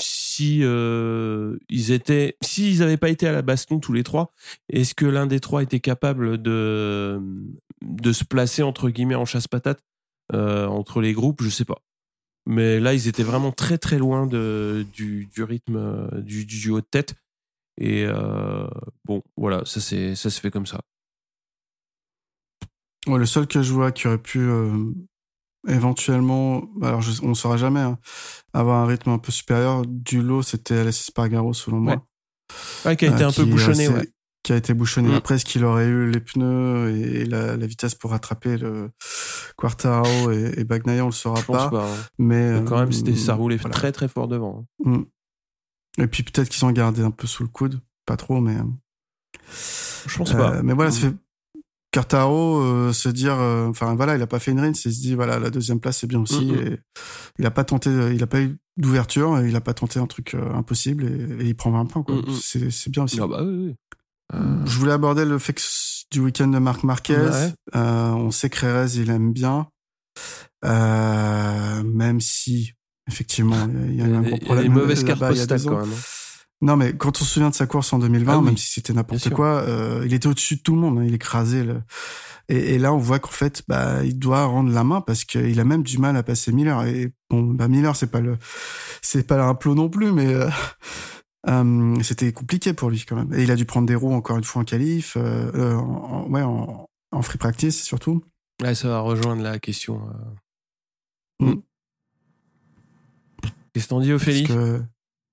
si 0.00 0.60
euh, 0.62 1.58
ils 1.68 2.00
s'ils 2.42 2.78
n'avaient 2.78 2.96
pas 2.96 3.10
été 3.10 3.28
à 3.28 3.32
la 3.32 3.42
baston 3.42 3.78
tous 3.78 3.92
les 3.92 4.04
trois, 4.04 4.32
est-ce 4.70 4.94
que 4.94 5.04
l'un 5.06 5.26
des 5.26 5.40
trois 5.40 5.62
était 5.62 5.80
capable 5.80 6.40
de 6.40 7.20
de 7.82 8.12
se 8.12 8.24
placer 8.24 8.62
entre 8.62 8.88
guillemets 8.88 9.14
en 9.14 9.26
chasse 9.26 9.48
patate 9.48 9.80
euh, 10.32 10.66
entre 10.66 11.00
les 11.00 11.12
groupes, 11.12 11.42
je 11.42 11.48
sais 11.48 11.64
pas. 11.64 11.82
Mais 12.46 12.80
là, 12.80 12.94
ils 12.94 13.08
étaient 13.08 13.22
vraiment 13.22 13.52
très 13.52 13.78
très 13.78 13.98
loin 13.98 14.26
de, 14.26 14.84
du, 14.92 15.26
du 15.26 15.42
rythme 15.42 15.76
euh, 15.76 16.20
du, 16.20 16.44
du 16.44 16.70
haut 16.70 16.80
de 16.80 16.86
tête. 16.90 17.14
Et 17.78 18.04
euh, 18.04 18.66
bon, 19.04 19.22
voilà, 19.36 19.64
ça 19.64 19.80
c'est 19.80 20.14
ça 20.14 20.28
se 20.30 20.40
fait 20.40 20.50
comme 20.50 20.66
ça. 20.66 20.80
Ouais, 23.06 23.18
le 23.18 23.26
seul 23.26 23.46
que 23.46 23.62
je 23.62 23.72
vois 23.72 23.92
qui 23.92 24.06
aurait 24.06 24.18
pu 24.18 24.48
éventuellement, 25.66 26.64
alors 26.82 27.00
on 27.22 27.30
ne 27.30 27.34
saura 27.34 27.56
jamais, 27.56 27.80
hein, 27.80 27.98
avoir 28.52 28.82
un 28.82 28.86
rythme 28.86 29.10
un 29.10 29.18
peu 29.18 29.32
supérieur 29.32 29.84
du 29.86 30.22
lot, 30.22 30.42
c'était 30.42 30.78
Alessis 30.78 31.04
Spargaro 31.04 31.52
selon 31.52 31.80
moi. 31.80 32.06
Ouais, 32.84 32.96
qui 32.96 33.06
a 33.06 33.12
été 33.12 33.24
un 33.24 33.32
peu 33.32 33.44
bouchonné, 33.44 33.88
ouais 33.88 34.08
qui 34.42 34.52
a 34.52 34.56
été 34.56 34.74
bouchonné. 34.74 35.10
Mm. 35.10 35.14
Après, 35.14 35.34
est-ce 35.36 35.44
qu'il 35.44 35.64
aurait 35.64 35.86
eu 35.86 36.10
les 36.10 36.20
pneus 36.20 36.90
et 36.96 37.24
la, 37.24 37.56
la, 37.56 37.66
vitesse 37.66 37.94
pour 37.94 38.10
rattraper 38.10 38.56
le 38.56 38.90
Quartaro 39.56 40.30
et, 40.32 40.54
et 40.56 40.64
Bagnaia, 40.64 41.04
on 41.04 41.06
le 41.06 41.12
saura 41.12 41.42
pas. 41.42 41.70
pas 41.70 41.86
hein. 41.86 41.96
Mais, 42.18 42.62
quand 42.66 42.78
même, 42.78 42.92
c'était, 42.92 43.16
ça 43.16 43.34
roulait 43.34 43.58
très 43.58 43.92
très 43.92 44.08
fort 44.08 44.28
devant. 44.28 44.66
Hein. 44.84 44.90
Mm. 44.90 45.04
Et 45.98 46.06
puis 46.06 46.22
peut-être 46.22 46.48
qu'ils 46.48 46.64
ont 46.64 46.70
gardé 46.70 47.02
un 47.02 47.10
peu 47.10 47.26
sous 47.26 47.42
le 47.42 47.48
coude, 47.48 47.80
pas 48.06 48.16
trop, 48.16 48.40
mais. 48.40 48.56
Je 50.06 50.16
pense 50.16 50.32
pas. 50.32 50.56
Euh, 50.56 50.62
mais 50.64 50.72
voilà, 50.72 50.90
ça 50.90 51.00
fait 51.00 51.14
Quartaro 51.92 52.60
euh, 52.60 52.92
se 52.92 53.08
dire, 53.08 53.38
euh, 53.38 53.68
enfin 53.68 53.94
voilà, 53.94 54.16
il 54.16 54.22
a 54.22 54.26
pas 54.26 54.38
fait 54.38 54.50
une 54.50 54.60
rince, 54.60 54.84
il 54.86 54.94
se 54.94 55.00
dit 55.00 55.14
voilà, 55.14 55.38
la 55.38 55.50
deuxième 55.50 55.78
place 55.78 55.98
c'est 55.98 56.06
bien 56.06 56.20
aussi. 56.20 56.46
Mm, 56.46 56.54
et 56.54 56.78
il 57.38 57.46
a 57.46 57.50
pas 57.50 57.64
tenté, 57.64 57.90
il 58.14 58.22
a 58.22 58.26
pas 58.26 58.40
eu 58.40 58.56
d'ouverture, 58.78 59.40
il 59.44 59.54
a 59.54 59.60
pas 59.60 59.74
tenté 59.74 60.00
un 60.00 60.06
truc 60.06 60.34
impossible 60.34 61.04
et, 61.04 61.44
il 61.46 61.54
prend 61.54 61.70
20 61.70 61.84
points 61.86 62.02
quoi. 62.02 62.16
C'est, 62.40 62.70
c'est 62.70 62.90
bien 62.90 63.04
aussi. 63.04 63.20
Ah 63.20 63.26
bah 63.26 63.42
oui, 63.42 63.66
oui. 63.66 63.74
Euh, 64.34 64.38
je 64.66 64.78
voulais 64.78 64.92
aborder 64.92 65.24
le 65.24 65.38
fait 65.38 65.60
du 66.10 66.20
week-end 66.20 66.48
de 66.48 66.58
Marc 66.58 66.84
Marquez. 66.84 67.30
Euh, 67.74 68.10
on 68.10 68.30
sait 68.30 68.50
que 68.50 68.66
Reyes, 68.66 69.00
il 69.00 69.10
aime 69.10 69.32
bien. 69.32 69.68
Euh, 70.64 71.82
même 71.82 72.20
si, 72.20 72.72
effectivement, 73.08 73.68
il 73.88 73.96
y 73.96 74.02
a, 74.02 74.04
un 74.04 74.22
gros 74.22 74.36
problème. 74.36 74.46
Il 74.48 74.54
y 74.54 74.58
a 74.58 74.62
des 74.62 74.68
mauvaises 74.68 75.04
cartes 75.04 75.20
postales 75.20 75.62
quand 75.62 75.80
même. 75.80 75.92
Hein. 75.92 76.02
Non, 76.62 76.76
mais 76.76 76.92
quand 76.96 77.20
on 77.20 77.24
se 77.24 77.34
souvient 77.34 77.50
de 77.50 77.54
sa 77.56 77.66
course 77.66 77.92
en 77.92 77.98
2020, 77.98 78.38
ah 78.38 78.40
même 78.40 78.56
si 78.56 78.68
c'était 78.68 78.92
n'importe 78.92 79.30
quoi, 79.30 79.62
euh, 79.62 80.04
il 80.06 80.14
était 80.14 80.28
au-dessus 80.28 80.56
de 80.56 80.60
tout 80.60 80.74
le 80.74 80.80
monde. 80.80 80.98
Hein, 80.98 81.04
il 81.04 81.14
écrasait 81.14 81.64
le. 81.64 81.82
Et, 82.48 82.74
et, 82.74 82.78
là, 82.78 82.92
on 82.92 82.98
voit 82.98 83.18
qu'en 83.18 83.30
fait, 83.30 83.62
bah, 83.66 84.04
il 84.04 84.18
doit 84.18 84.44
rendre 84.44 84.72
la 84.72 84.84
main 84.84 85.00
parce 85.00 85.24
qu'il 85.24 85.58
a 85.58 85.64
même 85.64 85.82
du 85.82 85.98
mal 85.98 86.16
à 86.16 86.22
passer 86.22 86.52
Miller. 86.52 86.84
Et 86.86 87.12
bon, 87.30 87.42
bah, 87.42 87.66
Miller, 87.66 87.96
c'est 87.96 88.10
pas 88.10 88.20
le, 88.20 88.38
c'est 89.00 89.26
pas 89.26 89.42
un 89.42 89.54
plot 89.54 89.74
non 89.74 89.88
plus, 89.88 90.12
mais 90.12 90.32
euh, 90.32 90.48
euh, 91.48 91.96
c'était 92.02 92.32
compliqué 92.32 92.72
pour 92.72 92.90
lui 92.90 93.04
quand 93.06 93.16
même. 93.16 93.32
Et 93.34 93.42
il 93.42 93.50
a 93.50 93.56
dû 93.56 93.64
prendre 93.64 93.86
des 93.86 93.94
roues 93.94 94.14
encore 94.14 94.36
une 94.36 94.44
fois 94.44 94.62
en 94.62 94.64
qualif, 94.64 95.16
euh, 95.16 95.50
euh 95.54 95.74
en, 95.74 96.28
ouais, 96.28 96.42
en, 96.42 96.88
en, 97.10 97.22
free 97.22 97.38
practice 97.38 97.82
surtout. 97.82 98.22
Ouais, 98.62 98.74
ça 98.74 98.88
va 98.88 99.00
rejoindre 99.00 99.42
la 99.42 99.58
question. 99.58 100.08
Euh... 101.40 101.54
Mm. 101.54 101.62
Qu'est-ce 103.72 103.88
qu'on 103.88 104.00
dit, 104.00 104.12
Ophélie? 104.12 104.44
Que... 104.44 104.80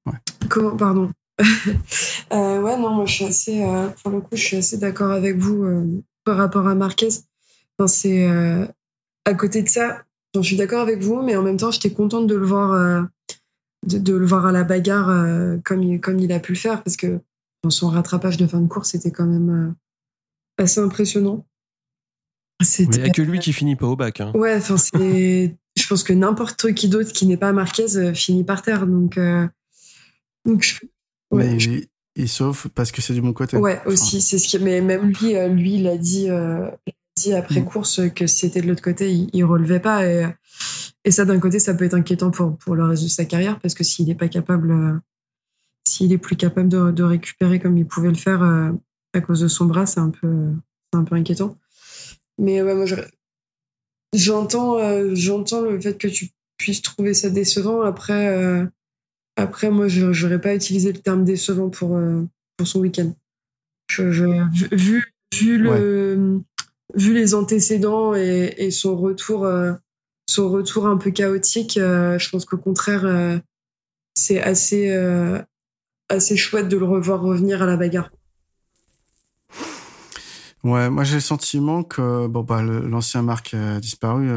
ouais. 0.05 0.17
Comment, 0.49 0.75
pardon. 0.75 1.11
euh, 2.33 2.61
ouais, 2.61 2.77
non, 2.77 2.91
moi 2.91 3.05
je 3.05 3.13
suis 3.13 3.25
assez, 3.25 3.63
euh, 3.63 3.89
pour 4.01 4.11
le 4.11 4.21
coup, 4.21 4.35
je 4.35 4.43
suis 4.43 4.57
assez 4.57 4.77
d'accord 4.77 5.11
avec 5.11 5.37
vous 5.37 5.63
euh, 5.63 5.85
par 6.25 6.37
rapport 6.37 6.67
à 6.67 6.75
Marquez. 6.75 7.09
Enfin, 7.77 7.87
c'est 7.87 8.27
à 9.25 9.33
côté 9.35 9.61
de 9.61 9.69
ça, 9.69 10.03
je 10.35 10.41
suis 10.41 10.57
d'accord 10.57 10.81
avec 10.81 11.01
vous, 11.01 11.21
mais 11.21 11.35
en 11.35 11.43
même 11.43 11.57
temps, 11.57 11.71
j'étais 11.71 11.91
contente 11.91 12.27
de 12.27 12.35
le 12.35 12.45
voir 12.45 13.07
de, 13.85 14.13
le 14.13 14.25
voir 14.25 14.45
à 14.45 14.51
la 14.51 14.63
bagarre 14.63 15.09
euh, 15.09 15.57
comme, 15.63 15.83
il, 15.83 15.99
comme 15.99 16.19
il 16.19 16.31
a 16.31 16.39
pu 16.39 16.53
le 16.53 16.57
faire, 16.57 16.83
parce 16.83 16.97
que 16.97 17.19
dans 17.63 17.69
son 17.69 17.89
rattrapage 17.89 18.37
de 18.37 18.47
fin 18.47 18.59
de 18.59 18.67
course, 18.67 18.91
c'était 18.91 19.11
quand 19.11 19.25
même 19.25 19.49
euh, 19.49 20.63
assez 20.63 20.79
impressionnant. 20.79 21.45
Il 22.77 22.89
n'y 22.89 23.01
a 23.01 23.09
que 23.09 23.21
lui 23.21 23.39
qui 23.39 23.53
finit 23.53 23.77
pas 23.77 23.87
au 23.87 23.95
bac. 23.95 24.19
Hein. 24.19 24.33
Ouais, 24.35 24.57
enfin, 24.57 24.75
c'est. 24.75 25.55
je 25.77 25.87
pense 25.87 26.03
que 26.03 26.11
n'importe 26.11 26.73
qui 26.73 26.89
d'autre 26.89 27.13
qui 27.13 27.25
n'est 27.25 27.37
pas 27.37 27.53
Marquez 27.53 27.95
euh, 27.95 28.13
finit 28.13 28.43
par 28.43 28.61
terre. 28.61 28.85
Donc, 28.85 29.17
donc 30.45 30.79
mais 31.31 31.57
il, 32.15 32.27
sauve 32.27 32.67
parce 32.75 32.91
que 32.91 33.01
c'est 33.01 33.13
du 33.13 33.21
bon 33.21 33.31
côté. 33.31 33.55
Ouais, 33.55 33.81
aussi. 33.85 34.21
C'est 34.21 34.39
ce 34.39 34.47
qui... 34.49 34.59
Mais 34.59 34.81
même 34.81 35.13
lui, 35.13 35.35
lui, 35.49 35.75
il 35.75 35.87
a 35.87 35.97
dit, 35.97 36.27
dit 37.19 37.33
après 37.33 37.61
mm. 37.61 37.65
course 37.65 38.01
que 38.15 38.27
c'était 38.27 38.61
de 38.61 38.67
l'autre 38.67 38.81
côté, 38.81 39.11
il, 39.11 39.29
il 39.33 39.43
relevait 39.43 39.79
pas. 39.79 40.05
Et, 40.05 40.25
et 41.05 41.11
ça, 41.11 41.25
d'un 41.25 41.39
côté, 41.39 41.59
ça 41.59 41.73
peut 41.73 41.85
être 41.85 41.93
inquiétant 41.93 42.31
pour, 42.31 42.57
pour 42.57 42.75
le 42.75 42.83
reste 42.83 43.03
de 43.03 43.07
sa 43.07 43.25
carrière 43.25 43.59
parce 43.59 43.73
que 43.73 43.83
s'il 43.83 44.07
n'est 44.07 44.15
pas 44.15 44.27
capable, 44.27 44.71
euh, 44.71 44.93
s'il 45.87 46.11
est 46.11 46.17
plus 46.17 46.35
capable 46.35 46.69
de, 46.69 46.91
de, 46.91 47.03
récupérer 47.03 47.59
comme 47.59 47.77
il 47.77 47.87
pouvait 47.87 48.09
le 48.09 48.15
faire 48.15 48.43
euh, 48.43 48.71
à 49.13 49.21
cause 49.21 49.39
de 49.39 49.47
son 49.47 49.65
bras, 49.65 49.85
c'est 49.85 50.01
un 50.01 50.09
peu, 50.09 50.51
un 50.93 51.03
peu 51.03 51.15
inquiétant. 51.15 51.57
Mais 52.37 52.61
ouais, 52.61 52.75
moi, 52.75 52.85
j'entends, 54.13 54.77
euh, 54.77 55.11
j'entends 55.13 55.61
le 55.61 55.79
fait 55.79 55.97
que 55.97 56.07
tu 56.07 56.29
puisses 56.57 56.81
trouver 56.81 57.13
ça 57.13 57.29
décevant. 57.29 57.81
Après, 57.81 58.69
après 59.37 59.69
moi, 59.71 59.87
je 59.87 60.05
n'aurais 60.05 60.41
pas 60.41 60.53
utilisé 60.53 60.91
le 60.91 60.99
terme 60.99 61.23
décevant 61.23 61.69
pour, 61.69 61.97
pour 62.57 62.67
son 62.67 62.81
week-end. 62.81 63.13
Je, 63.89 64.11
je, 64.11 64.25
vu, 64.75 65.13
vu, 65.33 65.57
le, 65.57 66.41
vu 66.95 67.13
les 67.13 67.33
antécédents 67.33 68.15
et, 68.15 68.53
et 68.57 68.71
son 68.71 68.97
retour 68.97 69.45
son 70.29 70.49
retour 70.49 70.87
un 70.87 70.97
peu 70.97 71.11
chaotique, 71.11 71.77
euh, 71.77 72.19
je 72.19 72.29
pense 72.29 72.45
qu'au 72.45 72.57
contraire, 72.57 73.03
euh, 73.05 73.37
c'est 74.13 74.41
assez, 74.41 74.91
euh, 74.91 75.41
assez 76.07 76.37
chouette 76.37 76.69
de 76.69 76.77
le 76.77 76.85
revoir 76.85 77.21
revenir 77.21 77.61
à 77.63 77.65
la 77.65 77.77
bagarre. 77.77 78.11
Ouais, 80.63 80.89
moi 80.89 81.05
j'ai 81.05 81.15
le 81.15 81.21
sentiment 81.21 81.83
que 81.83 82.27
bon 82.27 82.43
bah 82.43 82.61
l'ancien 82.61 83.21
Marc 83.21 83.53
a 83.53 83.79
disparu. 83.79 84.27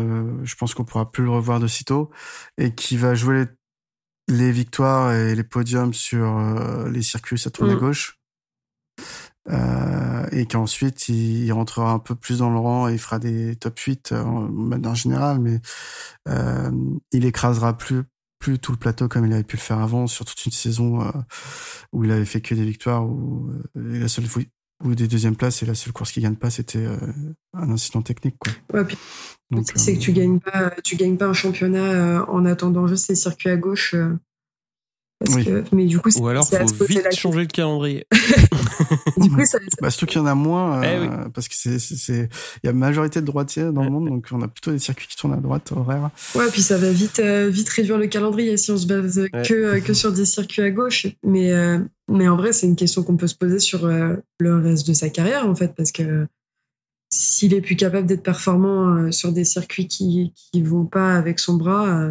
je 0.44 0.54
pense 0.54 0.72
qu'on 0.72 0.84
pourra 0.84 1.10
plus 1.10 1.24
le 1.24 1.30
revoir 1.30 1.58
de 1.58 1.66
sitôt 1.66 2.10
et 2.58 2.72
qui 2.72 2.96
va 2.96 3.16
jouer 3.16 3.46
les, 4.28 4.52
victoires 4.52 5.12
et 5.12 5.34
les 5.34 5.42
podiums 5.42 5.92
sur 5.92 6.40
les 6.88 7.02
circuits 7.02 7.38
ça 7.38 7.50
tourne 7.50 7.70
à 7.70 7.74
mm. 7.74 7.80
gauche. 7.80 8.21
Euh, 9.50 10.26
et 10.30 10.46
qu'ensuite 10.46 11.08
il, 11.08 11.44
il, 11.44 11.52
rentrera 11.52 11.90
un 11.90 11.98
peu 11.98 12.14
plus 12.14 12.38
dans 12.38 12.50
le 12.50 12.58
rang 12.58 12.88
et 12.88 12.92
il 12.92 12.98
fera 12.98 13.18
des 13.18 13.56
top 13.56 13.78
8 13.78 14.12
euh, 14.12 14.22
en, 14.22 14.94
général, 14.94 15.40
mais 15.40 15.60
euh, 16.28 16.70
il 17.10 17.24
écrasera 17.24 17.76
plus 17.76 18.02
plus 18.38 18.58
tout 18.58 18.72
le 18.72 18.78
plateau 18.78 19.06
comme 19.06 19.24
il 19.24 19.32
avait 19.32 19.44
pu 19.44 19.56
le 19.56 19.62
faire 19.62 19.78
avant 19.78 20.08
sur 20.08 20.24
toute 20.24 20.44
une 20.44 20.52
saison 20.52 21.00
euh, 21.00 21.10
où 21.92 22.04
il 22.04 22.10
avait 22.10 22.24
fait 22.24 22.40
que 22.40 22.54
des 22.54 22.64
victoires 22.64 23.04
où 23.04 23.50
la 23.74 24.08
seule 24.08 24.24
ou 24.84 24.96
des 24.96 25.06
deuxièmes 25.06 25.36
places 25.36 25.62
et 25.62 25.66
la 25.66 25.76
seule 25.76 25.92
course 25.92 26.10
qui 26.10 26.20
gagne 26.20 26.34
pas 26.34 26.50
c'était 26.50 26.84
un 27.52 27.70
incident 27.70 28.02
technique 28.02 28.36
quoi. 28.38 28.52
Ouais, 28.72 28.84
puis 28.84 28.98
c'est 29.76 29.94
que 29.94 30.00
tu 30.00 30.12
gagnes 30.12 30.40
pas 30.40 30.72
tu 30.82 30.96
gagnes 30.96 31.16
pas 31.16 31.26
un 31.26 31.32
championnat 31.32 32.28
en 32.28 32.44
attendant 32.44 32.88
juste 32.88 33.08
les 33.08 33.14
circuits 33.14 33.50
à 33.50 33.56
gauche 33.56 33.94
mais 35.72 35.86
du 35.86 35.98
coup, 35.98 36.10
Ou 36.18 36.28
alors, 36.28 36.48
faut 36.48 36.84
vite 36.84 37.14
changer 37.14 37.40
le 37.40 37.46
calendrier. 37.46 38.06
du 39.16 39.30
coup, 39.30 39.44
ça, 39.44 39.58
Bah, 39.80 39.90
surtout 39.90 40.06
qu'il 40.06 40.20
y 40.20 40.24
en 40.24 40.26
a 40.26 40.34
moins, 40.34 40.82
euh, 40.82 41.06
eh 41.26 41.30
parce 41.30 41.48
que 41.48 41.54
c'est, 41.54 42.28
il 42.62 42.66
y 42.66 42.68
a 42.68 42.72
majorité 42.72 43.20
de 43.20 43.26
droitiers 43.26 43.72
dans 43.72 43.84
le 43.84 43.90
monde, 43.90 44.08
donc 44.08 44.26
on 44.32 44.42
a 44.42 44.48
plutôt 44.48 44.70
des 44.70 44.78
circuits 44.78 45.06
qui 45.08 45.16
tournent 45.16 45.34
à 45.34 45.38
droite 45.38 45.72
horaire. 45.72 46.10
Ouais, 46.34 46.48
puis 46.50 46.62
ça 46.62 46.78
va 46.78 46.90
vite, 46.90 47.20
euh, 47.20 47.48
vite 47.48 47.68
réduire 47.68 47.98
le 47.98 48.06
calendrier 48.06 48.56
si 48.56 48.70
on 48.70 48.78
se 48.78 48.86
base 48.86 49.28
que, 49.32 49.54
euh, 49.54 49.80
que 49.80 49.94
sur 49.94 50.12
des 50.12 50.24
circuits 50.24 50.62
à 50.62 50.70
gauche. 50.70 51.06
Mais, 51.24 51.52
mais 52.08 52.28
en 52.28 52.36
vrai, 52.36 52.52
c'est 52.52 52.66
une 52.66 52.76
question 52.76 53.02
qu'on 53.02 53.16
peut 53.16 53.26
se 53.26 53.34
poser 53.34 53.58
sur 53.58 53.86
le 53.86 54.58
reste 54.58 54.86
de 54.86 54.92
sa 54.92 55.08
carrière, 55.08 55.48
en 55.48 55.54
fait, 55.54 55.74
parce 55.76 55.92
que 55.92 56.26
s'il 57.12 57.52
est 57.54 57.60
plus 57.60 57.76
capable 57.76 58.06
d'être 58.06 58.22
performant 58.22 59.12
sur 59.12 59.32
des 59.32 59.44
circuits 59.44 59.86
qui, 59.86 60.32
qui 60.34 60.62
vont 60.62 60.86
pas 60.86 61.14
avec 61.14 61.38
son 61.38 61.54
bras, 61.54 62.08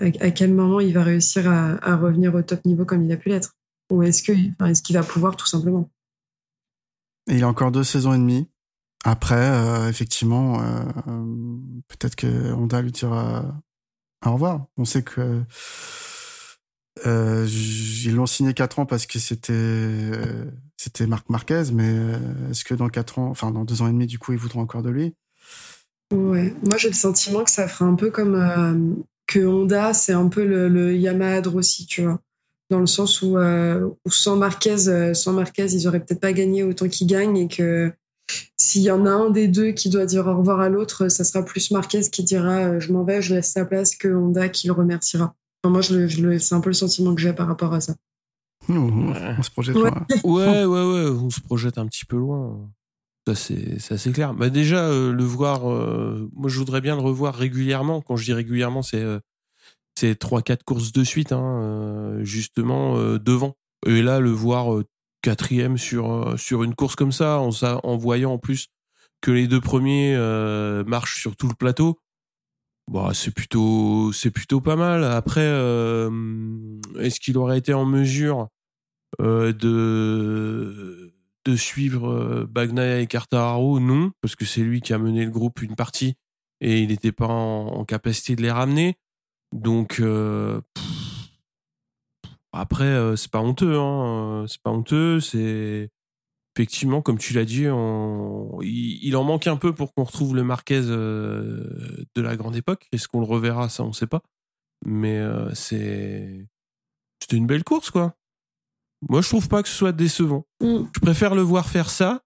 à, 0.00 0.30
quel 0.30 0.54
moment 0.54 0.80
il 0.80 0.94
va 0.94 1.02
réussir 1.02 1.50
à, 1.50 1.96
revenir 1.96 2.34
au 2.34 2.42
top 2.42 2.64
niveau 2.64 2.84
comme 2.84 3.04
il 3.04 3.12
a 3.12 3.16
pu 3.16 3.28
l'être? 3.28 3.54
Ou 3.90 4.02
est-ce 4.02 4.22
qu'il 4.22 4.54
est 4.64 4.82
qu'il 4.82 4.96
va 4.96 5.02
pouvoir 5.02 5.36
tout 5.36 5.46
simplement? 5.46 5.90
Il 7.28 7.44
a 7.44 7.48
encore 7.48 7.70
deux 7.70 7.84
saisons 7.84 8.14
et 8.14 8.18
demie. 8.18 8.48
Après, 9.04 9.34
euh, 9.34 9.88
effectivement, 9.88 10.60
euh, 10.60 10.84
peut-être 11.88 12.16
que 12.16 12.52
Honda 12.52 12.82
lui 12.82 12.92
dira 12.92 13.44
au 14.24 14.32
revoir. 14.32 14.66
On 14.76 14.84
sait 14.84 15.02
que 15.02 15.42
Euh, 17.06 17.46
ils 17.48 18.14
l'ont 18.14 18.26
signé 18.26 18.52
4 18.52 18.78
ans 18.78 18.86
parce 18.86 19.06
que 19.06 19.18
c'était 19.18 20.10
c'était 20.76 21.06
Marc 21.06 21.30
Marquez, 21.30 21.64
mais 21.72 21.90
est-ce 22.50 22.64
que 22.64 22.74
dans 22.74 22.90
4 22.90 23.18
ans, 23.18 23.28
enfin 23.28 23.50
dans 23.50 23.64
2 23.64 23.80
ans 23.80 23.88
et 23.88 23.92
demi, 23.92 24.06
du 24.06 24.18
coup, 24.18 24.32
ils 24.32 24.38
voudront 24.38 24.60
encore 24.60 24.82
de 24.82 24.90
lui? 24.90 25.14
Ouais, 26.12 26.54
moi 26.68 26.76
j'ai 26.76 26.88
le 26.88 26.94
sentiment 26.94 27.44
que 27.44 27.50
ça 27.50 27.66
ferait 27.66 27.86
un 27.86 27.94
peu 27.94 28.10
comme 28.10 29.02
que 29.32 29.44
Honda, 29.46 29.94
c'est 29.94 30.12
un 30.12 30.28
peu 30.28 30.44
le, 30.44 30.68
le 30.68 30.96
Yamaha 30.96 31.40
Rossi, 31.42 31.86
tu 31.86 32.02
vois 32.02 32.20
dans 32.70 32.80
le 32.80 32.86
sens 32.86 33.20
où, 33.20 33.36
sans 34.08 34.36
Marquez, 34.36 35.12
sans 35.14 35.32
Marquez, 35.34 35.66
ils 35.74 35.86
auraient 35.86 36.00
peut-être 36.00 36.20
pas 36.20 36.32
gagné 36.32 36.62
autant 36.62 36.88
qu'ils 36.88 37.06
gagnent 37.06 37.36
et 37.36 37.46
que 37.46 37.92
s'il 38.56 38.82
y 38.82 38.90
en 38.90 39.06
a 39.06 39.10
un 39.10 39.30
des 39.30 39.48
deux 39.48 39.72
qui 39.72 39.90
doit 39.90 40.06
dire 40.06 40.26
au 40.26 40.36
revoir 40.36 40.60
à 40.60 40.68
l'autre, 40.68 41.08
ça 41.08 41.24
sera 41.24 41.44
plus 41.44 41.70
Marquez 41.70 42.02
qui 42.10 42.22
dira 42.22 42.58
euh, 42.58 42.80
je 42.80 42.92
m'en 42.92 43.04
vais, 43.04 43.22
je 43.22 43.34
laisse 43.34 43.52
sa 43.52 43.64
place 43.64 43.96
que 43.96 44.08
Honda 44.08 44.48
qui 44.48 44.66
le 44.66 44.72
remerciera. 44.72 45.34
moi, 45.64 45.80
je 45.80 46.06
je 46.06 46.38
c'est 46.38 46.54
un 46.54 46.60
peu 46.60 46.70
le 46.70 46.74
sentiment 46.74 47.14
que 47.14 47.20
j'ai 47.20 47.32
par 47.32 47.46
rapport 47.46 47.74
à 47.74 47.80
ça. 47.80 47.94
on 48.68 49.42
se 49.42 49.50
projette 49.50 49.76
ouais. 49.76 49.90
loin. 49.90 50.06
ouais, 50.24 50.64
ouais, 50.64 50.92
ouais, 50.92 51.10
on 51.10 51.30
se 51.30 51.40
projette 51.40 51.78
un 51.78 51.86
petit 51.86 52.04
peu 52.04 52.16
loin. 52.16 52.70
Ça, 53.26 53.34
c'est 53.34 53.92
assez 53.92 54.10
clair. 54.12 54.34
Bah, 54.34 54.50
déjà, 54.50 54.88
euh, 54.88 55.12
le 55.12 55.24
voir, 55.24 55.70
euh, 55.70 56.28
moi, 56.34 56.50
je 56.50 56.58
voudrais 56.58 56.80
bien 56.80 56.96
le 56.96 57.02
revoir 57.02 57.34
régulièrement. 57.34 58.00
Quand 58.00 58.16
je 58.16 58.24
dis 58.24 58.32
régulièrement, 58.32 58.82
c'est 58.82 59.04
c'est 59.94 60.18
3-4 60.18 60.64
courses 60.64 60.92
de 60.92 61.04
suite, 61.04 61.32
hein, 61.32 62.18
justement, 62.22 62.96
devant. 63.18 63.56
Et 63.86 64.02
là, 64.02 64.20
le 64.20 64.30
voir 64.30 64.82
quatrième 65.22 65.78
sur 65.78 66.12
euh, 66.12 66.36
sur 66.36 66.62
une 66.64 66.74
course 66.74 66.96
comme 66.96 67.12
ça, 67.12 67.38
en, 67.38 67.50
en 67.62 67.96
voyant 67.96 68.32
en 68.32 68.38
plus 68.38 68.68
que 69.22 69.30
les 69.30 69.46
deux 69.46 69.60
premiers 69.60 70.14
euh, 70.16 70.84
marchent 70.84 71.20
sur 71.20 71.36
tout 71.36 71.48
le 71.48 71.54
plateau. 71.54 71.98
Bah, 72.90 73.12
c'est 73.14 73.30
plutôt 73.32 74.12
c'est 74.12 74.30
plutôt 74.30 74.60
pas 74.60 74.76
mal. 74.76 75.04
Après, 75.04 75.40
euh, 75.46 76.10
est-ce 76.98 77.20
qu'il 77.20 77.38
aurait 77.38 77.58
été 77.58 77.72
en 77.72 77.86
mesure 77.86 78.48
de 79.20 81.11
de 81.44 81.56
suivre 81.56 82.44
Bagnaia 82.48 83.00
et 83.00 83.06
Cartararo? 83.06 83.80
Non, 83.80 84.12
parce 84.20 84.36
que 84.36 84.44
c'est 84.44 84.62
lui 84.62 84.80
qui 84.80 84.92
a 84.92 84.98
mené 84.98 85.24
le 85.24 85.30
groupe 85.30 85.62
une 85.62 85.76
partie 85.76 86.14
et 86.60 86.80
il 86.80 86.88
n'était 86.88 87.12
pas 87.12 87.26
en, 87.26 87.84
capacité 87.84 88.36
de 88.36 88.42
les 88.42 88.50
ramener. 88.50 88.96
Donc, 89.52 90.00
après, 92.52 92.84
euh, 92.84 93.16
c'est 93.16 93.30
pas 93.30 93.40
honteux, 93.40 93.78
hein. 93.78 94.42
Euh, 94.42 94.46
c'est 94.46 94.60
pas 94.62 94.70
honteux. 94.70 95.20
C'est 95.20 95.90
effectivement, 96.54 97.00
comme 97.00 97.18
tu 97.18 97.32
l'as 97.32 97.44
dit, 97.46 97.64
il, 97.64 99.16
en 99.16 99.24
manque 99.24 99.46
un 99.46 99.56
peu 99.56 99.72
pour 99.74 99.94
qu'on 99.94 100.04
retrouve 100.04 100.36
le 100.36 100.44
Marquez 100.44 100.82
euh, 100.84 102.04
de 102.14 102.22
la 102.22 102.36
grande 102.36 102.56
époque. 102.56 102.88
Est-ce 102.92 103.08
qu'on 103.08 103.20
le 103.20 103.26
reverra? 103.26 103.68
Ça, 103.68 103.84
on 103.84 103.92
sait 103.92 104.06
pas. 104.06 104.22
Mais 104.84 105.20
c'est 105.54 106.46
c'était 107.20 107.36
une 107.36 107.46
belle 107.46 107.64
course, 107.64 107.90
quoi. 107.90 108.16
Moi, 109.08 109.20
je 109.20 109.28
trouve 109.28 109.48
pas 109.48 109.62
que 109.62 109.68
ce 109.68 109.74
soit 109.74 109.92
décevant. 109.92 110.46
Mm. 110.60 110.84
Je 110.94 111.00
préfère 111.00 111.34
le 111.34 111.42
voir 111.42 111.68
faire 111.68 111.90
ça. 111.90 112.22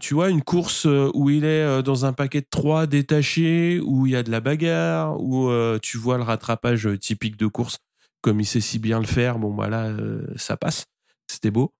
tu 0.00 0.14
vois, 0.14 0.30
une 0.30 0.42
course 0.42 0.86
où 0.86 1.30
il 1.30 1.44
est 1.44 1.82
dans 1.82 2.04
un 2.04 2.12
paquet 2.12 2.40
de 2.40 2.46
trois 2.50 2.86
détaché, 2.86 3.80
où 3.84 4.06
il 4.06 4.12
y 4.12 4.16
a 4.16 4.22
de 4.22 4.30
la 4.30 4.40
bagarre, 4.40 5.20
où 5.20 5.50
tu 5.80 5.98
vois 5.98 6.16
le 6.16 6.24
rattrapage 6.24 6.88
typique 7.00 7.36
de 7.36 7.46
course 7.46 7.78
comme 8.22 8.40
il 8.40 8.46
sait 8.46 8.60
si 8.60 8.78
bien 8.78 9.00
le 9.00 9.06
faire, 9.06 9.38
bon 9.38 9.52
bah 9.52 9.68
là 9.68 9.88
euh, 9.88 10.24
ça 10.36 10.56
passe, 10.56 10.86
c'était 11.28 11.50
beau. 11.50 11.74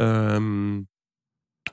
Euh, 0.00 0.80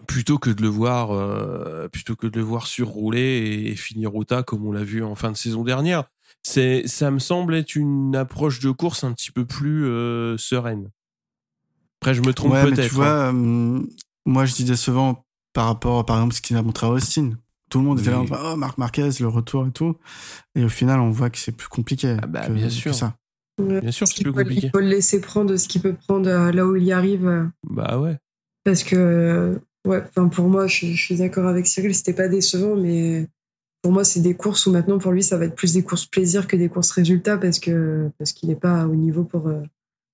plutôt 0.07 0.37
que 0.37 0.49
de 0.49 0.61
le 0.61 0.67
voir, 0.67 1.11
euh, 1.11 1.87
plutôt 1.87 2.15
que 2.15 2.27
de 2.27 2.37
le 2.37 2.43
voir 2.43 2.67
surrouler 2.67 3.63
et, 3.65 3.75
finir 3.75 4.13
au 4.15 4.23
tas 4.25 4.43
comme 4.43 4.65
on 4.65 4.71
l'a 4.71 4.83
vu 4.83 5.03
en 5.03 5.15
fin 5.15 5.31
de 5.31 5.37
saison 5.37 5.63
dernière. 5.63 6.03
C'est, 6.43 6.85
ça 6.87 7.11
me 7.11 7.19
semble 7.19 7.55
être 7.55 7.75
une 7.75 8.15
approche 8.15 8.59
de 8.59 8.71
course 8.71 9.03
un 9.03 9.13
petit 9.13 9.31
peu 9.31 9.45
plus 9.45 9.85
sereine. 10.37 10.89
Après, 12.01 12.13
je 12.13 12.21
me 12.21 12.33
trompe 12.33 12.53
peut-être. 12.53 12.87
Tu 12.87 12.95
vois, 12.95 13.27
hein. 13.27 13.83
moi 14.25 14.45
je 14.45 14.53
dis 14.53 14.63
décevant 14.63 15.25
par 15.53 15.65
rapport, 15.65 16.05
par 16.05 16.17
exemple, 16.17 16.35
ce 16.35 16.41
qu'il 16.41 16.55
a 16.55 16.61
montré 16.61 16.87
à 16.87 16.91
Austin. 16.91 17.31
Tout 17.69 17.79
le 17.79 17.85
monde 17.85 17.99
était 17.99 18.09
là, 18.09 18.23
oh 18.23 18.55
Marc 18.55 18.77
Marquez, 18.77 19.09
le 19.19 19.27
retour 19.27 19.67
et 19.67 19.71
tout. 19.71 19.95
Et 20.55 20.63
au 20.63 20.69
final, 20.69 20.99
on 20.99 21.11
voit 21.11 21.29
que 21.29 21.37
c'est 21.37 21.51
plus 21.51 21.67
compliqué. 21.67 22.17
Ah 22.21 22.25
bah, 22.25 22.49
bien 22.49 22.69
sûr. 22.69 22.91
Que 22.91 22.97
ça. 22.97 23.15
Bien 23.59 23.91
sûr, 23.91 24.07
c'est 24.07 24.23
plus 24.23 24.33
compliqué. 24.33 24.67
Il 24.67 24.69
faut 24.71 24.79
le 24.79 24.87
laisser 24.87 25.21
prendre 25.21 25.55
ce 25.55 25.67
qu'il 25.67 25.81
peut 25.81 25.93
prendre 25.93 26.29
euh, 26.29 26.51
là 26.51 26.65
où 26.65 26.75
il 26.75 26.83
y 26.83 26.91
arrive. 26.91 27.27
Euh. 27.27 27.45
Bah 27.69 27.99
ouais. 27.99 28.17
Parce 28.63 28.83
que, 28.83 29.59
ouais, 29.85 30.03
pour 30.31 30.47
moi, 30.47 30.67
je, 30.67 30.93
suis 30.93 31.17
d'accord 31.17 31.47
avec 31.47 31.67
Cyril, 31.67 31.93
c'était 31.93 32.13
pas 32.13 32.27
décevant, 32.27 32.75
mais 32.75 33.27
pour 33.81 33.91
moi, 33.91 34.03
c'est 34.03 34.21
des 34.21 34.33
courses 34.33 34.65
où 34.65 34.71
maintenant, 34.71 34.97
pour 34.97 35.11
lui, 35.11 35.23
ça 35.23 35.37
va 35.37 35.45
être 35.45 35.55
plus 35.55 35.73
des 35.73 35.83
courses 35.83 36.05
plaisir 36.05 36.47
que 36.47 36.55
des 36.55 36.69
courses 36.69 36.91
résultats 36.91 37.37
parce 37.37 37.59
que 37.59 38.09
parce 38.17 38.33
qu'il 38.33 38.49
n'est 38.49 38.55
pas 38.55 38.85
au 38.85 38.95
niveau 38.95 39.23
pour, 39.23 39.47
euh, 39.47 39.61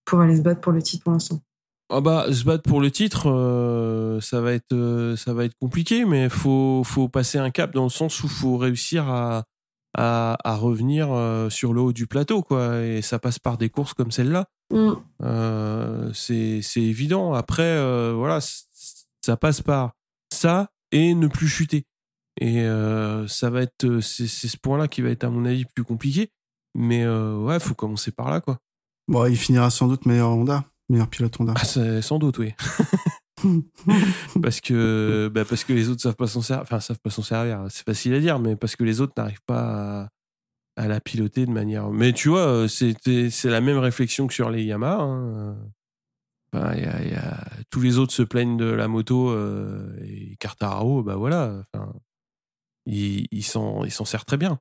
pour 0.06 0.20
aller 0.20 0.38
se 0.38 0.42
battre 0.42 0.62
pour 0.62 0.72
le 0.72 0.82
titre 0.82 1.04
pour 1.04 1.14
l'instant. 1.14 1.40
Ah 1.90 2.02
bah, 2.02 2.34
se 2.34 2.44
battre 2.44 2.64
pour 2.64 2.82
le 2.82 2.90
titre, 2.90 4.20
ça 4.22 4.42
va 4.42 4.54
être 4.54 5.16
ça 5.18 5.34
va 5.34 5.46
être 5.46 5.56
compliqué, 5.60 6.06
mais 6.06 6.30
faut 6.30 6.84
faut 6.84 7.10
passer 7.10 7.38
un 7.38 7.52
cap 7.52 7.74
dans 7.74 7.84
le 7.84 7.90
sens 7.90 8.24
où 8.24 8.28
faut 8.28 8.58
réussir 8.58 9.08
à 9.08 9.44
à, 9.98 10.56
revenir 10.56 11.12
euh, 11.12 11.50
sur 11.50 11.74
le 11.74 11.82
haut 11.82 11.94
du 11.94 12.08
plateau, 12.08 12.42
quoi. 12.42 12.82
Et 12.82 13.02
ça 13.02 13.20
passe 13.20 13.40
par 13.40 13.58
des 13.58 13.70
courses 13.70 13.94
comme 13.94 14.12
celle-là. 14.12 14.46
Mm. 14.72 14.94
Euh, 15.24 16.12
c'est 16.14 16.62
évident. 16.78 17.34
Après, 17.34 17.64
euh, 17.64 18.14
voilà, 18.16 18.40
ça 18.42 19.38
passe 19.38 19.62
par 19.62 19.94
ça 20.32 20.70
et 20.92 21.14
ne 21.14 21.28
plus 21.28 21.48
chuter. 21.48 21.86
Et 22.42 22.66
ça 23.28 23.50
va 23.50 23.62
être, 23.62 24.02
c'est 24.02 24.28
ce 24.28 24.58
point-là 24.58 24.90
qui 24.90 25.02
va 25.02 25.10
être 25.10 25.24
à 25.24 25.30
mon 25.30 25.46
avis 25.46 25.64
plus 25.64 25.86
compliqué. 25.86 26.32
Mais 26.78 27.08
ouais, 27.08 27.62
faut 27.62 27.76
commencer 27.76 28.12
par 28.12 28.30
là, 28.30 28.42
quoi. 28.42 28.60
Bon, 29.08 29.26
il 29.26 29.38
finira 29.38 29.70
sans 29.70 29.88
doute 29.88 30.06
meilleur 30.06 30.32
Honda, 30.32 30.66
meilleur 30.90 31.10
pilote 31.10 31.40
Honda. 31.40 31.54
Ah, 31.56 32.02
sans 32.02 32.20
doute, 32.20 32.38
oui. 32.38 32.54
parce 34.42 34.62
que 34.62 35.30
bah 35.34 35.44
parce 35.46 35.64
que 35.64 35.74
les 35.74 35.90
autres 35.90 36.02
savent 36.02 36.16
pas 36.16 36.28
s'en 36.28 36.42
servir 36.42 36.64
enfin 36.64 36.80
savent 36.80 37.00
pas 37.00 37.10
s'en 37.10 37.22
servir 37.22 37.66
c'est 37.70 37.86
facile 37.86 38.14
à 38.14 38.20
dire 38.20 38.40
mais 38.40 38.56
parce 38.56 38.76
que 38.76 38.84
les 38.84 39.02
autres 39.02 39.14
n'arrivent 39.18 39.44
pas 39.46 40.10
à, 40.78 40.88
la 40.88 41.00
piloter 41.00 41.46
de 41.46 41.52
manière 41.52 41.90
mais 41.90 42.14
tu 42.14 42.30
vois 42.30 42.68
c'était 42.70 43.30
c'est 43.30 43.50
la 43.50 43.62
même 43.62 43.78
réflexion 43.78 44.28
que 44.28 44.34
sur 44.34 44.50
les 44.50 44.64
Yamaha 44.64 45.02
hein. 45.02 45.58
enfin, 46.54 46.76
y 46.76 46.86
a, 46.86 47.06
y 47.06 47.14
a... 47.14 47.46
tous 47.70 47.82
les 47.82 47.98
autres 47.98 48.14
se 48.14 48.24
plaignent 48.24 48.58
de 48.58 48.66
la 48.66 48.88
moto 48.88 49.30
euh, 49.30 49.96
et 50.04 50.38
Cartararo 50.38 51.04
bah 51.04 51.16
voilà 51.16 51.62
enfin 51.62 51.94
ils 52.86 53.28
ils 53.32 53.44
s'en 53.46 53.84
ils 53.84 53.92
s'en 53.92 54.06
servent 54.06 54.26
très 54.26 54.38
bien 54.38 54.60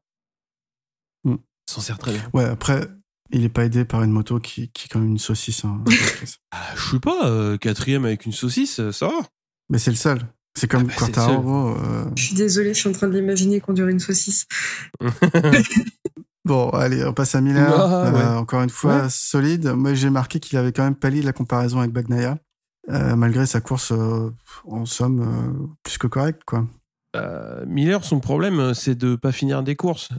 mm. 1.24 1.36
s'en 1.66 1.80
servent 1.80 1.98
très 1.98 2.12
bien 2.12 2.28
ouais 2.32 2.44
après 2.44 2.88
il 3.30 3.44
est 3.44 3.48
pas 3.48 3.64
aidé 3.64 3.84
par 3.84 4.02
une 4.02 4.10
moto 4.10 4.38
qui, 4.38 4.70
qui 4.70 4.86
est 4.86 4.88
comme 4.88 5.06
une 5.06 5.18
saucisse. 5.18 5.64
Hein, 5.64 5.82
ah, 6.52 6.58
je 6.76 6.90
sais 6.90 7.00
pas, 7.00 7.28
euh, 7.28 7.56
quatrième 7.56 8.04
avec 8.04 8.26
une 8.26 8.32
saucisse, 8.32 8.80
euh, 8.80 8.92
ça 8.92 9.06
va. 9.06 9.28
Mais 9.70 9.78
c'est 9.78 9.90
le 9.90 9.96
seul. 9.96 10.20
C'est 10.56 10.68
comme 10.68 10.88
ah 10.96 11.06
bah 11.12 11.28
euh... 11.28 12.04
Je 12.16 12.22
suis 12.22 12.34
désolé, 12.36 12.74
je 12.74 12.78
suis 12.78 12.88
en 12.88 12.92
train 12.92 13.08
de 13.08 13.14
l'imaginer 13.14 13.60
conduire 13.60 13.88
une 13.88 13.98
saucisse. 13.98 14.46
bon, 16.44 16.68
allez, 16.70 17.04
on 17.04 17.12
passe 17.12 17.34
à 17.34 17.40
Miller. 17.40 17.72
Euh, 17.72 18.36
encore 18.36 18.62
une 18.62 18.70
fois, 18.70 19.08
solide. 19.08 19.72
Moi, 19.74 19.94
j'ai 19.94 20.10
marqué 20.10 20.38
qu'il 20.38 20.56
avait 20.56 20.70
quand 20.70 20.84
même 20.84 20.94
pallié 20.94 21.22
la 21.22 21.32
comparaison 21.32 21.80
avec 21.80 21.90
Bagnaia, 21.90 22.38
malgré 22.86 23.46
sa 23.46 23.60
course, 23.60 23.92
en 24.64 24.86
somme, 24.86 25.74
plus 25.82 25.98
que 25.98 26.06
correcte, 26.06 26.42
quoi. 26.46 26.68
Miller, 27.66 28.04
son 28.04 28.20
problème, 28.20 28.74
c'est 28.74 28.94
de 28.94 29.16
pas 29.16 29.32
finir 29.32 29.64
des 29.64 29.74
courses 29.74 30.10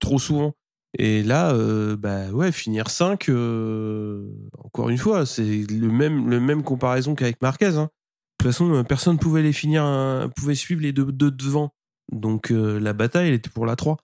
trop 0.00 0.18
souvent. 0.18 0.56
Et 0.98 1.22
là, 1.22 1.52
euh, 1.52 1.96
bah 1.96 2.28
ouais, 2.30 2.52
finir 2.52 2.90
5, 2.90 3.28
euh, 3.28 4.26
encore 4.58 4.90
une 4.90 4.98
fois, 4.98 5.24
c'est 5.24 5.42
le 5.42 5.88
même, 5.88 6.28
le 6.28 6.38
même 6.38 6.62
comparaison 6.62 7.14
qu'avec 7.14 7.40
Marquez. 7.40 7.76
Hein. 7.76 7.84
De 7.84 8.44
toute 8.44 8.52
façon, 8.52 8.72
euh, 8.74 8.82
personne 8.82 9.18
pouvait 9.18 9.42
les 9.42 9.54
finir, 9.54 10.30
pouvait 10.36 10.54
suivre 10.54 10.82
les 10.82 10.92
deux, 10.92 11.10
deux 11.10 11.30
devant. 11.30 11.74
Donc 12.10 12.50
la 12.50 12.92
bataille, 12.92 13.28
elle 13.28 13.34
était 13.34 13.48
pour 13.48 13.64
la 13.64 13.76
3. 13.76 13.96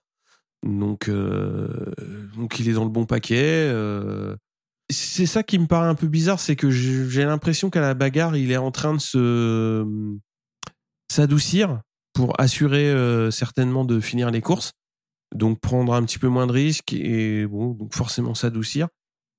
Donc, 0.65 1.09
donc 1.09 2.59
il 2.59 2.69
est 2.69 2.73
dans 2.73 2.85
le 2.85 2.89
bon 2.89 3.05
paquet. 3.05 3.71
C'est 4.89 5.27
ça 5.27 5.43
qui 5.43 5.59
me 5.59 5.67
paraît 5.67 5.89
un 5.89 5.95
peu 5.95 6.07
bizarre, 6.07 6.39
c'est 6.39 6.55
que 6.55 6.71
j'ai 6.71 7.23
l'impression 7.23 7.69
qu'à 7.69 7.81
la 7.81 7.93
bagarre, 7.93 8.35
il 8.35 8.51
est 8.51 8.57
en 8.57 8.71
train 8.71 8.95
de 8.95 8.99
se 8.99 9.85
s'adoucir 11.11 11.81
pour 12.13 12.39
assurer 12.39 12.91
certainement 13.31 13.85
de 13.85 13.99
finir 13.99 14.31
les 14.31 14.41
courses 14.41 14.73
donc 15.35 15.59
prendre 15.59 15.93
un 15.93 16.03
petit 16.03 16.19
peu 16.19 16.27
moins 16.27 16.47
de 16.47 16.51
risques 16.51 16.93
et 16.93 17.45
bon, 17.45 17.71
donc 17.71 17.93
forcément 17.93 18.33
s'adoucir. 18.33 18.87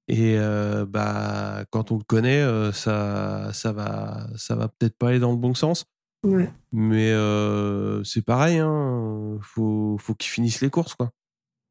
Et 0.09 0.37
euh, 0.39 0.87
bah 0.87 1.65
quand 1.71 1.93
on 1.93 1.99
le 1.99 2.03
connaît, 2.05 2.41
euh, 2.41 2.73
ça 2.73 3.53
ça 3.53 3.73
va 3.73 4.27
ça 4.37 4.57
va 4.57 4.69
peut-être 4.69 4.97
pas 4.99 5.11
aller 5.11 5.21
dans 5.21 5.31
le 5.31 5.37
bon 5.37 5.55
sens. 5.55 5.87
Ouais. 6.25 6.51
Mais 6.73 7.13
euh, 7.13 8.03
c'est 8.05 8.23
pareil, 8.23 8.59
hein, 8.59 9.39
faut 9.41 9.97
faut 10.01 10.15
qu'il 10.15 10.31
finisse 10.31 10.61
les 10.63 10.71
courses 10.71 10.95
quoi. 10.95 11.11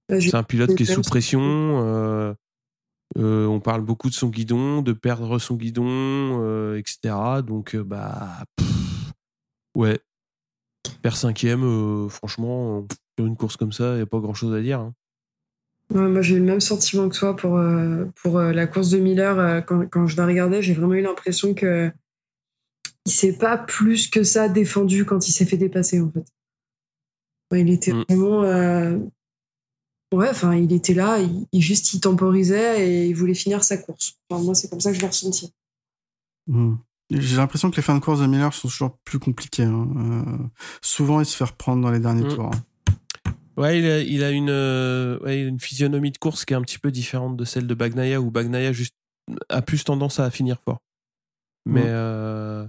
Bah, 0.07 0.21
c'est 0.21 0.35
un 0.35 0.43
pilote 0.43 0.73
qui 0.75 0.83
est 0.83 0.85
sous 0.85 1.01
pression. 1.01 2.33
on 3.17 3.59
parle 3.59 3.81
beaucoup 3.81 4.09
de 4.09 4.15
son 4.15 4.29
guidon, 4.29 4.81
de 4.81 4.93
perdre 4.93 5.37
son 5.37 5.55
guidon, 5.55 6.75
etc. 6.75 7.15
Donc 7.45 7.75
bah 7.75 8.45
ouais, 9.75 9.99
faire 11.03 11.17
cinquième, 11.17 12.09
franchement 12.09 12.87
une 13.25 13.37
course 13.37 13.57
comme 13.57 13.71
ça, 13.71 13.93
il 13.93 13.97
n'y 13.97 14.01
a 14.01 14.05
pas 14.05 14.19
grand 14.19 14.33
chose 14.33 14.53
à 14.53 14.61
dire. 14.61 14.79
Hein. 14.79 14.93
moi, 15.91 16.21
j'ai 16.21 16.35
eu 16.35 16.39
le 16.39 16.45
même 16.45 16.59
sentiment 16.59 17.09
que 17.09 17.17
toi 17.17 17.35
pour, 17.35 17.57
euh, 17.57 18.05
pour 18.21 18.37
euh, 18.37 18.51
la 18.51 18.67
course 18.67 18.89
de 18.89 18.99
Miller. 18.99 19.39
Euh, 19.39 19.61
quand, 19.61 19.87
quand 19.87 20.07
je 20.07 20.17
la 20.17 20.25
regardais, 20.25 20.61
j'ai 20.61 20.73
vraiment 20.73 20.93
eu 20.93 21.01
l'impression 21.01 21.53
que 21.53 21.91
il 23.05 23.11
s'est 23.11 23.37
pas 23.37 23.57
plus 23.57 24.07
que 24.07 24.23
ça 24.23 24.49
défendu 24.49 25.05
quand 25.05 25.27
il 25.27 25.31
s'est 25.31 25.45
fait 25.45 25.57
dépasser, 25.57 26.01
en 26.01 26.11
fait. 26.11 26.25
il 27.57 27.69
était 27.69 27.93
mm. 27.93 28.05
vraiment. 28.07 29.09
Ouais, 30.11 30.29
enfin, 30.29 30.55
il 30.55 30.73
était 30.73 30.95
là, 30.95 31.19
il, 31.19 31.61
juste 31.61 31.93
il 31.93 31.99
temporisait 31.99 32.87
et 32.87 33.05
il 33.07 33.13
voulait 33.13 33.35
finir 33.35 33.63
sa 33.63 33.77
course. 33.77 34.17
moi, 34.31 34.55
c'est 34.55 34.67
comme 34.67 34.79
ça 34.79 34.89
que 34.89 34.95
je 34.95 35.01
l'ai 35.01 35.07
ressenti. 35.07 35.53
Mm. 36.47 36.75
J'ai 37.11 37.37
l'impression 37.37 37.71
que 37.71 37.75
les 37.75 37.81
fins 37.81 37.95
de 37.95 37.99
course 37.99 38.19
de 38.19 38.27
Miller 38.27 38.53
sont 38.53 38.67
toujours 38.67 38.97
plus 39.03 39.17
compliquées. 39.17 39.63
Hein. 39.63 40.51
souvent, 40.81 41.19
il 41.19 41.25
se 41.25 41.35
fait 41.35 41.43
reprendre 41.43 41.81
dans 41.81 41.91
les 41.91 41.99
derniers 41.99 42.25
mm. 42.25 42.35
tours. 42.35 42.51
Hein. 42.53 42.63
Ouais, 43.59 43.77
il 43.77 43.85
a, 43.85 43.99
il 43.99 44.23
a 44.23 44.31
une, 44.31 44.49
euh, 44.49 45.19
ouais, 45.19 45.41
une 45.41 45.59
physionomie 45.59 46.11
de 46.11 46.17
course 46.17 46.45
qui 46.45 46.53
est 46.53 46.55
un 46.55 46.61
petit 46.61 46.79
peu 46.79 46.91
différente 46.91 47.35
de 47.35 47.43
celle 47.43 47.67
de 47.67 47.73
Bagnaia, 47.73 48.21
où 48.21 48.31
Bagnaia 48.31 48.71
juste, 48.71 48.95
a 49.49 49.61
plus 49.61 49.83
tendance 49.83 50.21
à 50.21 50.31
finir 50.31 50.61
fort. 50.61 50.79
Mais 51.65 51.83
euh, 51.85 52.65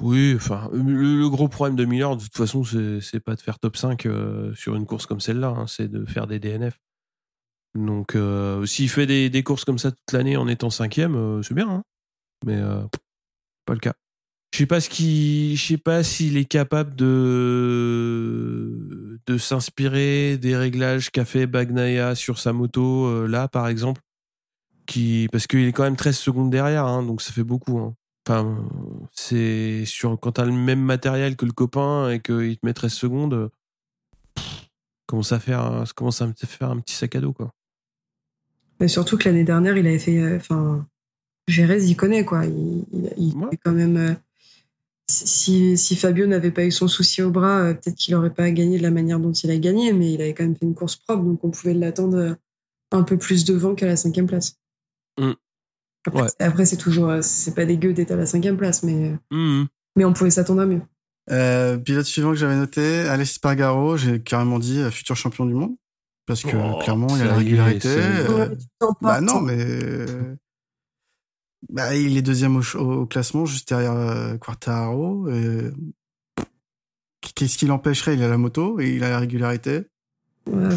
oui, 0.00 0.34
enfin, 0.36 0.70
le, 0.72 1.28
gros 1.28 1.48
problème 1.48 1.74
de 1.74 1.84
Miller, 1.84 2.16
de 2.16 2.22
toute 2.22 2.36
façon, 2.36 2.62
c'est 2.62 3.18
pas 3.18 3.34
de 3.34 3.40
faire 3.40 3.58
top 3.58 3.76
5 3.76 4.06
euh, 4.06 4.54
sur 4.54 4.76
une 4.76 4.86
course 4.86 5.06
comme 5.06 5.20
celle-là, 5.20 5.48
hein, 5.48 5.66
c'est 5.66 5.88
de 5.88 6.04
faire 6.04 6.28
des 6.28 6.38
DNF. 6.38 6.78
Donc, 7.74 8.16
s'il 8.64 8.90
fait 8.90 9.06
des, 9.06 9.28
des, 9.28 9.42
courses 9.42 9.64
comme 9.64 9.78
ça 9.78 9.90
toute 9.90 10.12
l'année 10.12 10.36
en 10.36 10.46
étant 10.46 10.70
cinquième, 10.70 11.42
c'est 11.42 11.54
bien, 11.54 11.68
hein. 11.68 11.82
mais 12.46 12.60
pas 13.66 13.74
le 13.74 13.80
cas. 13.80 13.94
Je 14.52 14.58
sais 14.58 14.66
pas 14.66 14.80
ce 14.80 14.90
qui, 14.90 15.56
je 15.56 15.66
sais 15.66 15.78
pas 15.78 16.02
s'il 16.02 16.36
est 16.36 16.44
capable 16.44 16.94
de 16.94 18.12
de 19.26 19.38
s'inspirer 19.38 20.36
des 20.36 20.56
réglages 20.56 21.10
qu'a 21.10 21.24
fait 21.24 21.46
Bagnaia 21.46 22.14
sur 22.14 22.38
sa 22.38 22.52
moto 22.52 23.06
euh, 23.06 23.26
là, 23.26 23.48
par 23.48 23.68
exemple, 23.68 24.02
qui 24.86 25.28
parce 25.32 25.46
qu'il 25.46 25.66
est 25.66 25.72
quand 25.72 25.84
même 25.84 25.96
13 25.96 26.16
secondes 26.16 26.50
derrière, 26.50 26.84
hein, 26.86 27.02
donc 27.02 27.22
ça 27.22 27.32
fait 27.32 27.44
beaucoup. 27.44 27.78
Hein. 27.78 27.94
Enfin, 28.28 28.62
c'est 29.12 29.84
sur 29.86 30.18
quand 30.20 30.32
t'as 30.32 30.44
le 30.44 30.52
même 30.52 30.82
matériel 30.82 31.36
que 31.36 31.46
le 31.46 31.52
copain 31.52 32.10
et 32.10 32.20
qu'il 32.20 32.56
te 32.58 32.66
met 32.66 32.74
13 32.74 32.92
secondes, 32.92 33.50
commence 35.06 35.32
à 35.32 35.40
faire, 35.40 35.86
ça 35.86 35.92
commence 35.94 36.22
à 36.22 36.32
faire 36.34 36.70
un 36.70 36.80
petit 36.80 36.94
sac 36.94 37.16
à 37.16 37.20
dos 37.20 37.32
quoi. 37.32 37.52
Mais 38.80 38.88
surtout 38.88 39.16
que 39.16 39.28
l'année 39.28 39.44
dernière, 39.44 39.76
il 39.76 39.86
avait 39.86 39.98
fait, 39.98 40.18
euh, 40.18 40.36
enfin, 40.36 40.86
Gérez, 41.46 41.84
il 41.84 41.96
connaît 41.96 42.24
quoi. 42.24 42.44
Il, 42.46 42.84
il, 43.16 43.34
quand 43.64 43.72
même 43.72 43.96
euh, 43.96 44.14
si, 45.12 45.76
si, 45.76 45.96
Fabio 45.96 46.26
n'avait 46.26 46.50
pas 46.50 46.64
eu 46.64 46.70
son 46.70 46.88
souci 46.88 47.22
au 47.22 47.30
bras, 47.30 47.60
euh, 47.60 47.74
peut-être 47.74 47.96
qu'il 47.96 48.14
n'aurait 48.14 48.32
pas 48.32 48.50
gagné 48.50 48.78
de 48.78 48.82
la 48.82 48.90
manière 48.90 49.20
dont 49.20 49.32
il 49.32 49.50
a 49.50 49.56
gagné, 49.58 49.92
mais 49.92 50.12
il 50.12 50.20
avait 50.22 50.34
quand 50.34 50.44
même 50.44 50.56
fait 50.56 50.66
une 50.66 50.74
course 50.74 50.96
propre, 50.96 51.22
donc 51.22 51.42
on 51.44 51.50
pouvait 51.50 51.74
l'attendre 51.74 52.16
euh, 52.16 52.34
un 52.92 53.02
peu 53.02 53.16
plus 53.16 53.44
devant 53.44 53.74
qu'à 53.74 53.86
la 53.86 53.96
cinquième 53.96 54.26
place. 54.26 54.56
Mm. 55.18 55.32
Après, 56.40 56.64
c'est 56.64 56.76
toujours, 56.76 57.08
euh, 57.08 57.20
c'est 57.22 57.54
pas 57.54 57.64
dégueu 57.64 57.92
d'être 57.92 58.10
à 58.10 58.16
la 58.16 58.26
cinquième 58.26 58.56
place, 58.56 58.82
mais, 58.82 59.16
mm. 59.30 59.64
mais 59.96 60.04
on 60.04 60.12
pouvait 60.12 60.30
s'attendre 60.30 60.62
à 60.62 60.66
mieux. 60.66 60.82
Euh, 61.30 61.78
pilote 61.78 62.06
suivant 62.06 62.30
que 62.30 62.36
j'avais 62.36 62.56
noté, 62.56 63.00
Alexis 63.00 63.34
Spargaro, 63.34 63.96
j'ai 63.96 64.20
carrément 64.20 64.58
dit 64.58 64.82
futur 64.90 65.16
champion 65.16 65.46
du 65.46 65.54
monde. 65.54 65.76
Parce 66.26 66.42
que 66.42 66.56
oh, 66.56 66.78
clairement, 66.78 67.08
il 67.10 67.18
y 67.18 67.22
a 67.22 67.26
la 67.26 67.36
régularité. 67.36 67.96
bah 69.00 69.20
non, 69.20 69.40
mais 69.40 69.56
bah, 71.70 71.94
il 71.94 72.16
est 72.16 72.22
deuxième 72.22 72.60
au, 72.74 73.06
classement, 73.06 73.46
juste 73.46 73.68
derrière 73.68 73.92
euh, 73.92 74.36
Quartaro. 74.36 75.28
Qu'est-ce 77.34 77.56
qui 77.56 77.66
l'empêcherait? 77.66 78.14
Il 78.14 78.22
a 78.22 78.28
la 78.28 78.36
moto 78.36 78.80
et 78.80 78.90
il 78.90 79.04
a 79.04 79.10
la 79.10 79.18
régularité. 79.18 79.82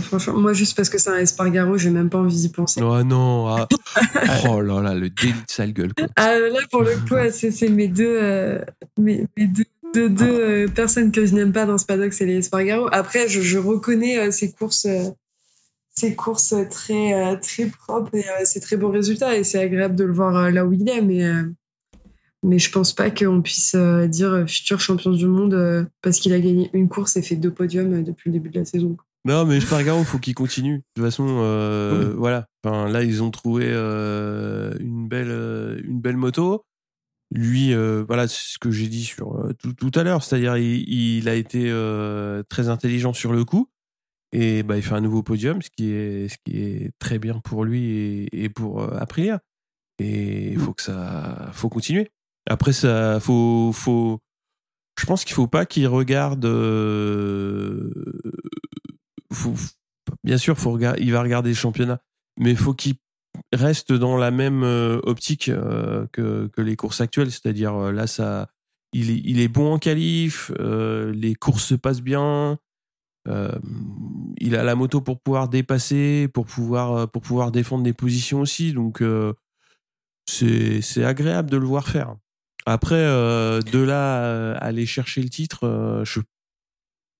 franchement, 0.03 0.37
moi, 0.37 0.53
juste 0.53 0.75
parce 0.75 0.89
que 0.89 0.97
c'est 0.97 1.09
un 1.09 1.17
Espargaro, 1.17 1.77
j'ai 1.77 1.89
même 1.89 2.09
pas 2.09 2.19
envie 2.19 2.35
d'y 2.35 2.49
penser. 2.49 2.81
Oh 2.83 3.03
non 3.03 3.47
ah. 3.47 3.67
Oh 4.49 4.61
là 4.61 4.81
là, 4.81 4.93
le 4.93 5.09
délit 5.09 5.33
de 5.33 5.51
sale 5.51 5.73
gueule. 5.73 5.93
Quoi. 5.93 6.07
Ah, 6.15 6.37
là, 6.37 6.59
pour 6.71 6.83
le 6.83 6.95
coup, 7.07 7.15
c'est 7.31 7.69
mes 7.69 7.87
deux, 7.87 8.17
euh, 8.21 8.59
mes, 8.97 9.27
deux, 9.37 10.09
deux, 10.09 10.39
euh, 10.39 10.67
personnes 10.67 11.11
que 11.11 11.25
je 11.25 11.33
n'aime 11.33 11.51
pas 11.51 11.65
dans 11.65 11.77
ce 11.77 11.85
paddock, 11.85 12.13
c'est 12.13 12.25
les 12.25 12.37
Espargaro. 12.37 12.87
Après, 12.91 13.27
je, 13.27 13.41
je 13.41 13.57
reconnais 13.57 14.31
ces 14.31 14.51
courses 14.51 14.87
ses 15.97 16.15
courses 16.15 16.55
très, 16.69 17.13
euh, 17.13 17.37
très 17.37 17.67
propres 17.67 18.13
et 18.15 18.27
euh, 18.27 18.43
ses 18.45 18.59
très 18.59 18.77
beaux 18.77 18.91
résultats. 18.91 19.37
Et 19.37 19.43
c'est 19.43 19.59
agréable 19.59 19.95
de 19.95 20.03
le 20.03 20.13
voir 20.13 20.35
euh, 20.35 20.51
là 20.51 20.65
où 20.65 20.73
il 20.73 20.87
est. 20.89 21.01
Mais, 21.01 21.23
mais 22.43 22.59
je 22.59 22.71
pense 22.71 22.93
pas 22.93 23.09
qu'on 23.09 23.41
puisse 23.41 23.75
dire 23.75 24.45
futur 24.47 24.79
champion 24.79 25.11
du 25.11 25.25
monde 25.25 25.89
parce 26.01 26.19
qu'il 26.19 26.33
a 26.33 26.39
gagné 26.39 26.69
une 26.73 26.89
course 26.89 27.17
et 27.17 27.21
fait 27.21 27.35
deux 27.35 27.51
podiums 27.51 28.03
depuis 28.03 28.29
le 28.29 28.33
début 28.33 28.49
de 28.49 28.59
la 28.59 28.65
saison. 28.65 28.97
Non, 29.27 29.45
mais 29.45 29.57
il 29.57 29.61
faut 29.61 30.19
qu'il 30.19 30.35
continue. 30.35 30.77
De 30.77 30.83
toute 30.95 31.05
façon, 31.05 31.25
voilà. 32.17 32.45
Enfin, 32.63 32.87
là, 32.87 33.01
ils 33.01 33.23
ont 33.23 33.31
trouvé 33.31 33.65
une 33.65 35.07
belle, 35.07 35.81
une 35.83 36.01
belle 36.01 36.17
moto. 36.17 36.63
Lui, 37.31 37.73
voilà, 38.07 38.27
c'est 38.27 38.53
ce 38.53 38.59
que 38.59 38.69
j'ai 38.69 38.89
dit 38.89 39.05
sur 39.05 39.49
tout, 39.59 39.73
tout, 39.73 39.99
à 39.99 40.03
l'heure. 40.03 40.23
C'est-à-dire, 40.23 40.55
il, 40.57 40.87
il, 40.87 41.27
a 41.27 41.33
été 41.33 41.73
très 42.47 42.69
intelligent 42.69 43.13
sur 43.13 43.33
le 43.33 43.43
coup. 43.43 43.67
Et 44.37 44.63
bah, 44.63 44.75
il 44.75 44.83
fait 44.83 44.95
un 44.95 44.99
nouveau 44.99 45.23
podium, 45.23 45.61
ce 45.61 45.69
qui 45.69 45.91
est, 45.91 46.27
ce 46.27 46.35
qui 46.43 46.57
est 46.57 46.91
très 46.99 47.19
bien 47.19 47.39
pour 47.39 47.63
lui 47.63 48.27
et, 48.33 48.49
pour 48.49 48.81
euh, 48.81 48.97
Aprilia. 48.97 49.39
Et 49.97 50.51
il 50.51 50.59
faut 50.59 50.73
que 50.73 50.81
ça, 50.81 51.51
faut 51.53 51.69
continuer. 51.69 52.11
Après, 52.45 52.73
ça, 52.73 53.21
faut, 53.21 53.71
faut, 53.73 54.19
je 54.99 55.05
pense 55.05 55.23
qu'il 55.23 55.35
faut 55.35 55.47
pas 55.47 55.65
qu'il 55.65 55.87
regarde. 55.87 56.43
Euh, 56.43 57.93
bien 60.25 60.37
sûr, 60.37 60.57
il 60.99 61.13
va 61.13 61.21
regarder 61.21 61.51
le 61.51 61.55
championnat, 61.55 62.01
mais 62.37 62.55
faut 62.55 62.73
qu'il 62.73 62.95
reste 63.53 63.93
dans 63.93 64.17
la 64.17 64.31
même 64.31 64.63
euh, 64.65 64.99
optique 65.03 65.45
que, 66.11 66.47
que 66.47 66.61
les 66.61 66.75
courses 66.75 66.99
actuelles. 66.99 67.31
C'est-à-dire 67.31 67.93
là, 67.93 68.05
ça, 68.05 68.49
il 68.91 69.11
est, 69.11 69.21
il 69.23 69.39
est 69.39 69.47
bon 69.47 69.71
en 69.75 69.79
qualif, 69.79 70.51
les 70.59 71.35
courses 71.35 71.67
se 71.67 71.75
passent 71.75 72.01
bien. 72.01 72.59
Euh, 73.27 73.51
il 74.37 74.55
a 74.55 74.63
la 74.63 74.75
moto 74.75 75.01
pour 75.01 75.19
pouvoir 75.19 75.49
dépasser, 75.49 76.27
pour 76.33 76.45
pouvoir, 76.45 76.93
euh, 76.93 77.07
pour 77.07 77.21
pouvoir 77.21 77.51
défendre 77.51 77.83
des 77.83 77.93
positions 77.93 78.41
aussi. 78.41 78.73
Donc, 78.73 79.01
euh, 79.01 79.33
c'est 80.27 81.03
agréable 81.03 81.49
de 81.49 81.57
le 81.57 81.65
voir 81.65 81.87
faire. 81.87 82.15
Après, 82.65 82.95
de 82.95 83.79
là 83.79 84.55
à 84.55 84.65
aller 84.65 84.87
chercher 84.87 85.21
le 85.21 85.29
titre, 85.29 86.01
je 86.03 86.19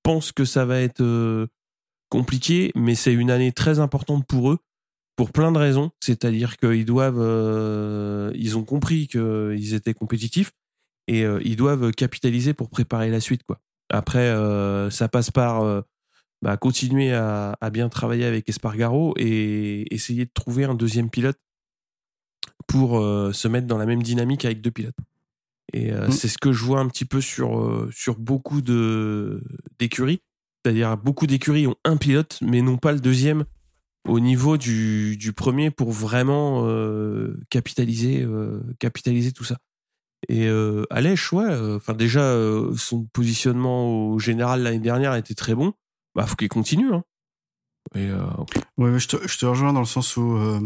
pense 0.02 0.32
que 0.32 0.44
ça 0.44 0.65
va 0.65 0.80
être 0.82 1.48
compliqué, 2.10 2.72
mais 2.76 2.95
c'est 2.95 3.14
une 3.14 3.30
année 3.30 3.52
très 3.52 3.77
importante 3.77 4.26
pour 4.26 4.49
eux, 4.49 4.57
pour 5.15 5.32
plein 5.32 5.52
de 5.52 5.60
raisons. 5.60 5.91
C'est-à-dire 5.99 6.57
qu'ils 6.57 6.86
doivent, 6.86 8.32
ils 8.34 8.57
ont 8.57 8.64
compris 8.64 9.07
qu'ils 9.07 9.76
étaient 9.76 9.94
compétitifs 9.94 10.52
et 11.07 11.22
ils 11.22 11.56
doivent 11.56 11.91
capitaliser 11.91 12.56
pour 12.56 12.72
préparer 12.72 13.11
la 13.11 13.19
suite, 13.19 13.44
quoi. 13.44 13.60
Après, 13.91 14.34
ça 14.90 15.07
passe 15.10 15.30
par 15.30 15.84
bah, 16.46 16.58
continuer 16.58 17.12
à, 17.12 17.58
bien 17.74 17.90
travailler 17.90 18.24
avec 18.24 18.48
Espargaro 18.48 19.16
et 19.18 19.92
essayer 19.92 20.26
de 20.26 20.32
trouver 20.32 20.66
un 20.66 20.76
deuxième 20.76 21.10
pilote 21.10 21.40
pour 22.68 23.00
euh, 23.00 23.34
se 23.34 23.48
mettre 23.48 23.66
dans 23.66 23.80
la 23.80 23.88
même 23.88 24.04
dynamique 24.04 24.46
avec 24.46 24.62
deux 24.62 24.70
pilotes. 24.70 24.96
Et 25.74 25.92
euh, 25.92 26.08
mm. 26.08 26.12
c'est 26.12 26.28
ce 26.28 26.38
que 26.38 26.54
je 26.54 26.64
vois 26.64 26.82
un 26.82 26.88
petit 26.88 27.06
peu 27.06 27.20
sur, 27.20 27.60
euh, 27.60 27.90
sur 27.92 28.20
beaucoup 28.20 28.62
d'écuries. 28.62 30.22
C'est-à-dire 30.64 30.96
beaucoup 30.98 31.26
d'écuries 31.26 31.66
ont 31.66 31.78
un 31.84 31.98
pilote, 31.98 32.38
mais 32.44 32.62
non 32.62 32.78
pas 32.78 32.92
le 32.92 33.00
deuxième 33.00 33.46
au 34.08 34.20
niveau 34.20 34.58
du, 34.58 35.18
du 35.18 35.34
premier 35.34 35.72
pour 35.72 35.92
vraiment 35.94 36.64
capitaliser, 37.50 38.24
capitaliser 38.78 39.32
tout 39.32 39.44
ça. 39.44 39.58
Et 40.30 40.48
Alèche, 40.92 41.34
ouais, 41.34 41.76
enfin 41.76 41.94
déjà 41.94 42.38
son 42.78 43.06
positionnement 43.06 44.10
au 44.10 44.20
général 44.20 44.62
l'année 44.62 44.78
dernière 44.78 45.16
était 45.16 45.34
très 45.34 45.56
bon 45.56 45.74
bah 46.16 46.26
faut 46.26 46.36
qu'il 46.36 46.50
continue. 46.50 46.94
Hein. 46.94 47.04
Et, 47.94 48.10
euh, 48.10 48.26
ouais, 48.78 48.98
je, 49.00 49.08
te, 49.08 49.28
je, 49.28 49.38
te, 49.38 49.46
rejoins 49.46 49.74
dans 49.74 49.80
le 49.80 49.86
sens 49.86 50.18
où 50.18 50.36
euh, 50.38 50.60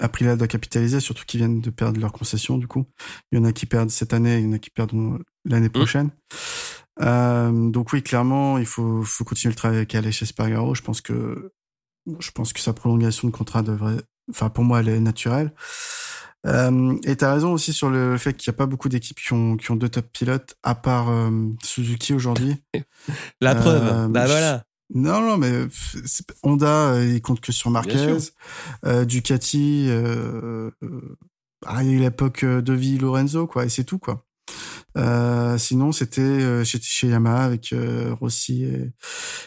Aprilia 0.00 0.36
doit 0.36 0.46
capitaliser, 0.46 1.00
surtout 1.00 1.24
qu'ils 1.26 1.38
viennent 1.38 1.60
de 1.60 1.70
perdre 1.70 2.00
leur 2.00 2.12
concession. 2.12 2.58
Du 2.58 2.68
coup, 2.68 2.86
il 3.32 3.38
y 3.38 3.40
en 3.40 3.44
a 3.44 3.52
qui 3.52 3.66
perdent 3.66 3.90
cette 3.90 4.12
année, 4.12 4.38
il 4.38 4.44
y 4.44 4.48
en 4.48 4.52
a 4.52 4.58
qui 4.58 4.70
perdent 4.70 5.18
l'année 5.44 5.68
mmh. 5.68 5.72
prochaine. 5.72 6.10
Euh, 7.00 7.70
donc 7.70 7.92
oui, 7.92 8.02
clairement, 8.02 8.58
il 8.58 8.66
faut, 8.66 9.02
faut 9.02 9.24
continuer 9.24 9.52
le 9.52 9.56
travail 9.56 9.78
avec 9.78 9.94
Aleix 9.94 10.22
Espargaro. 10.22 10.74
Je 10.74 10.82
pense 10.82 11.00
que 11.00 11.52
je 12.20 12.30
pense 12.30 12.52
que 12.52 12.60
sa 12.60 12.72
prolongation 12.72 13.28
de 13.28 13.32
contrat 13.32 13.62
devrait, 13.62 13.96
enfin 14.30 14.50
pour 14.50 14.64
moi, 14.64 14.80
elle 14.80 14.88
est 14.88 15.00
naturelle. 15.00 15.52
Euh, 16.46 16.94
et 17.04 17.16
t'as 17.16 17.32
raison 17.32 17.52
aussi 17.52 17.72
sur 17.72 17.88
le 17.88 18.18
fait 18.18 18.34
qu'il 18.34 18.50
n'y 18.50 18.54
a 18.54 18.58
pas 18.58 18.66
beaucoup 18.66 18.90
d'équipes 18.90 19.18
qui 19.18 19.32
ont, 19.32 19.56
qui 19.56 19.70
ont 19.70 19.76
deux 19.76 19.88
top 19.88 20.06
pilotes, 20.12 20.56
à 20.62 20.74
part 20.74 21.08
euh, 21.08 21.30
Suzuki 21.62 22.12
aujourd'hui. 22.12 22.62
La 23.40 23.54
preuve, 23.54 24.10
bah 24.10 24.26
voilà. 24.26 24.64
Non, 24.92 25.20
non, 25.20 25.38
mais 25.38 25.66
Honda, 26.42 26.94
euh, 26.94 27.06
il 27.06 27.22
compte 27.22 27.40
que 27.40 27.52
sur 27.52 27.70
Marquez. 27.70 28.16
Euh, 28.84 29.04
Ducati, 29.04 29.86
euh, 29.88 30.70
ah, 31.64 31.82
il 31.82 31.90
y 31.90 31.92
a 31.92 31.94
eu 31.94 31.98
l'époque 31.98 32.44
de 32.44 32.72
vie 32.72 32.98
Lorenzo, 32.98 33.46
quoi, 33.46 33.64
et 33.64 33.68
c'est 33.68 33.84
tout, 33.84 33.98
quoi. 33.98 34.26
Euh, 34.96 35.58
sinon, 35.58 35.90
c'était 35.90 36.64
chez, 36.64 36.78
chez, 36.80 37.08
Yamaha 37.08 37.44
avec 37.44 37.74
Rossi 38.20 38.64
et, 38.64 38.92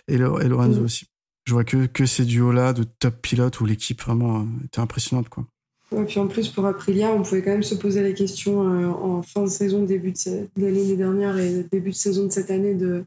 et, 0.07 0.17
Lorenzo 0.17 0.81
aussi. 0.81 1.05
je 1.45 1.53
vois 1.53 1.63
que, 1.63 1.85
que 1.85 2.05
ces 2.05 2.25
duos-là 2.25 2.73
de 2.73 2.83
top 2.83 3.21
pilotes 3.21 3.61
où 3.61 3.65
l'équipe 3.65 4.01
vraiment 4.01 4.45
était 4.65 4.79
impressionnante. 4.79 5.29
Quoi. 5.29 5.45
Et 5.95 6.03
puis 6.03 6.19
en 6.19 6.27
plus, 6.27 6.49
pour 6.49 6.65
Aprilia, 6.65 7.11
on 7.11 7.21
pouvait 7.21 7.41
quand 7.41 7.51
même 7.51 7.63
se 7.63 7.75
poser 7.75 8.01
la 8.01 8.11
question 8.11 8.59
en 8.59 9.21
fin 9.21 9.43
de 9.43 9.49
saison, 9.49 9.83
début 9.83 10.11
de, 10.11 10.49
l'année 10.57 10.97
dernière 10.97 11.37
et 11.37 11.63
début 11.71 11.91
de 11.91 11.95
saison 11.95 12.25
de 12.25 12.31
cette 12.31 12.51
année 12.51 12.73
de, 12.73 13.05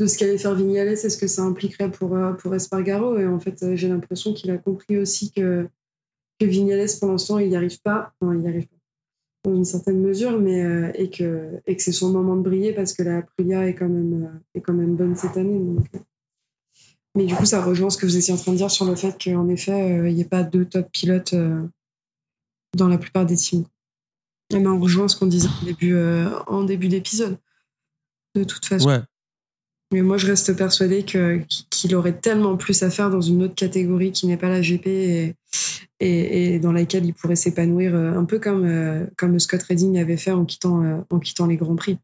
de 0.00 0.06
ce 0.06 0.18
qu'allait 0.18 0.38
faire 0.38 0.54
Vignales 0.54 0.88
et 0.88 0.96
ce 0.96 1.16
que 1.16 1.26
ça 1.26 1.42
impliquerait 1.42 1.90
pour, 1.90 2.18
pour 2.38 2.54
Espargaro. 2.54 3.18
Et 3.18 3.26
en 3.26 3.38
fait, 3.38 3.76
j'ai 3.76 3.88
l'impression 3.88 4.32
qu'il 4.32 4.50
a 4.50 4.58
compris 4.58 4.96
aussi 4.98 5.30
que, 5.30 5.68
que 6.38 6.46
Vignales, 6.46 6.88
pour 6.98 7.10
l'instant, 7.10 7.38
il 7.38 7.50
n'y 7.50 7.56
arrive 7.56 7.80
pas. 7.82 8.12
Enfin, 8.20 8.34
il 8.34 8.40
n'y 8.40 8.48
arrive 8.48 8.66
pas 8.66 8.80
dans 9.44 9.54
une 9.54 9.64
certaine 9.64 10.00
mesure, 10.00 10.38
mais 10.38 10.62
euh, 10.62 10.92
et 10.94 11.10
que 11.10 11.60
et 11.66 11.76
que 11.76 11.82
c'est 11.82 11.92
son 11.92 12.10
moment 12.10 12.36
de 12.36 12.42
briller 12.42 12.72
parce 12.72 12.92
que 12.92 13.02
la 13.02 13.18
Aprilia 13.18 13.66
est 13.66 13.74
quand 13.74 13.88
même 13.88 14.24
euh, 14.24 14.58
est 14.58 14.60
quand 14.60 14.74
même 14.74 14.96
bonne 14.96 15.16
cette 15.16 15.36
année. 15.36 15.58
Euh. 15.58 15.98
Mais 17.16 17.26
du 17.26 17.34
coup, 17.34 17.44
ça 17.44 17.62
rejoint 17.62 17.90
ce 17.90 17.98
que 17.98 18.06
vous 18.06 18.16
étiez 18.16 18.32
en 18.32 18.36
train 18.36 18.52
de 18.52 18.56
dire 18.56 18.70
sur 18.70 18.84
le 18.84 18.94
fait 18.94 19.16
qu'en 19.22 19.48
effet, 19.48 20.08
il 20.08 20.14
n'y 20.14 20.20
ait 20.20 20.24
pas 20.24 20.44
deux 20.44 20.64
top 20.64 20.88
pilotes 20.92 21.34
dans 22.76 22.86
la 22.86 22.98
plupart 22.98 23.26
des 23.26 23.34
teams. 23.34 23.64
Et 24.50 24.60
ben, 24.60 24.70
on 24.70 24.80
rejoint 24.80 25.08
ce 25.08 25.16
qu'on 25.16 25.26
disait 25.26 25.48
en 26.46 26.62
début 26.62 26.86
d'épisode. 26.86 27.36
De 28.36 28.44
toute 28.44 28.64
façon. 28.64 29.02
Mais 29.92 30.02
moi, 30.02 30.16
je 30.16 30.26
reste 30.26 30.56
persuadée 30.56 31.04
qu'il 31.04 31.94
aurait 31.96 32.16
tellement 32.16 32.56
plus 32.56 32.82
à 32.82 32.90
faire 32.90 33.10
dans 33.10 33.20
une 33.20 33.42
autre 33.42 33.56
catégorie 33.56 34.12
qui 34.12 34.28
n'est 34.28 34.36
pas 34.36 34.48
la 34.48 34.60
GP 34.60 34.86
et, 34.86 35.34
et, 36.00 36.58
dans 36.60 36.72
laquelle 36.72 37.04
il 37.04 37.12
pourrait 37.12 37.36
s'épanouir 37.36 37.94
euh, 37.94 38.12
un 38.12 38.24
peu 38.24 38.38
comme, 38.38 38.64
euh, 38.64 39.04
comme 39.16 39.38
Scott 39.40 39.62
Redding 39.64 39.98
avait 39.98 40.16
fait 40.16 40.30
en 40.30 40.44
quittant, 40.44 40.82
euh, 40.84 41.00
en 41.10 41.18
quittant 41.18 41.46
les 41.46 41.56
Grands 41.56 41.74
Prix. 41.74 41.98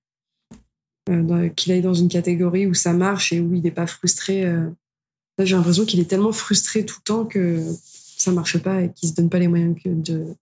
qu'il 1.56 1.72
aille 1.72 1.82
dans 1.82 1.94
une 1.94 2.08
catégorie 2.08 2.66
où 2.66 2.74
ça 2.74 2.92
marche 2.92 3.32
et 3.32 3.40
où 3.40 3.54
il 3.54 3.62
n'est 3.62 3.70
pas 3.70 3.86
frustré. 3.86 4.44
Là, 5.38 5.44
j'ai 5.44 5.54
l'impression 5.54 5.84
qu'il 5.84 6.00
est 6.00 6.10
tellement 6.10 6.32
frustré 6.32 6.84
tout 6.84 6.96
le 6.98 7.04
temps 7.04 7.24
que 7.24 7.62
ça 7.80 8.32
marche 8.32 8.58
pas 8.58 8.82
et 8.82 8.92
qu'il 8.92 9.08
se 9.08 9.14
donne 9.14 9.30
pas 9.30 9.38
les 9.38 9.46
moyens 9.46 9.76
de 9.84 10.34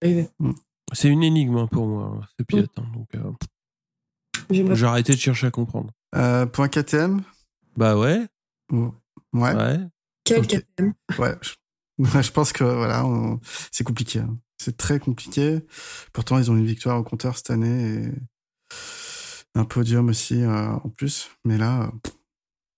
d'arriver. 0.00 0.28
Mm. 0.38 0.52
C'est 0.92 1.08
une 1.08 1.22
énigme 1.24 1.56
hein, 1.56 1.66
pour 1.66 1.86
moi, 1.86 2.20
ce 2.38 2.44
pilote. 2.44 2.70
Hein, 2.76 2.84
donc, 2.94 3.08
j'ai 4.52 4.86
arrêté 4.86 5.14
de 5.14 5.18
chercher 5.18 5.46
à 5.46 5.50
comprendre. 5.50 5.90
point 6.52 6.68
KTM 6.68 7.22
Bah 7.76 7.96
ouais. 7.96 8.26
Ouais. 8.70 8.90
ouais. 9.32 9.78
Quel 10.24 10.46
KTM 10.46 10.92
Ouais, 11.18 11.34
je 11.98 12.30
pense 12.30 12.52
que 12.52 12.64
voilà, 12.64 13.04
c'est 13.70 13.84
compliqué. 13.84 14.20
Hein. 14.20 14.38
C'est 14.58 14.76
très 14.76 14.98
compliqué. 14.98 15.60
Pourtant, 16.12 16.38
ils 16.38 16.50
ont 16.50 16.56
une 16.56 16.66
victoire 16.66 16.98
au 16.98 17.02
compteur 17.02 17.36
cette 17.36 17.50
année 17.50 17.94
et 17.94 18.12
un 19.54 19.64
podium 19.64 20.08
aussi 20.08 20.42
euh, 20.42 20.70
en 20.70 20.88
plus. 20.88 21.30
Mais 21.44 21.58
là, 21.58 21.92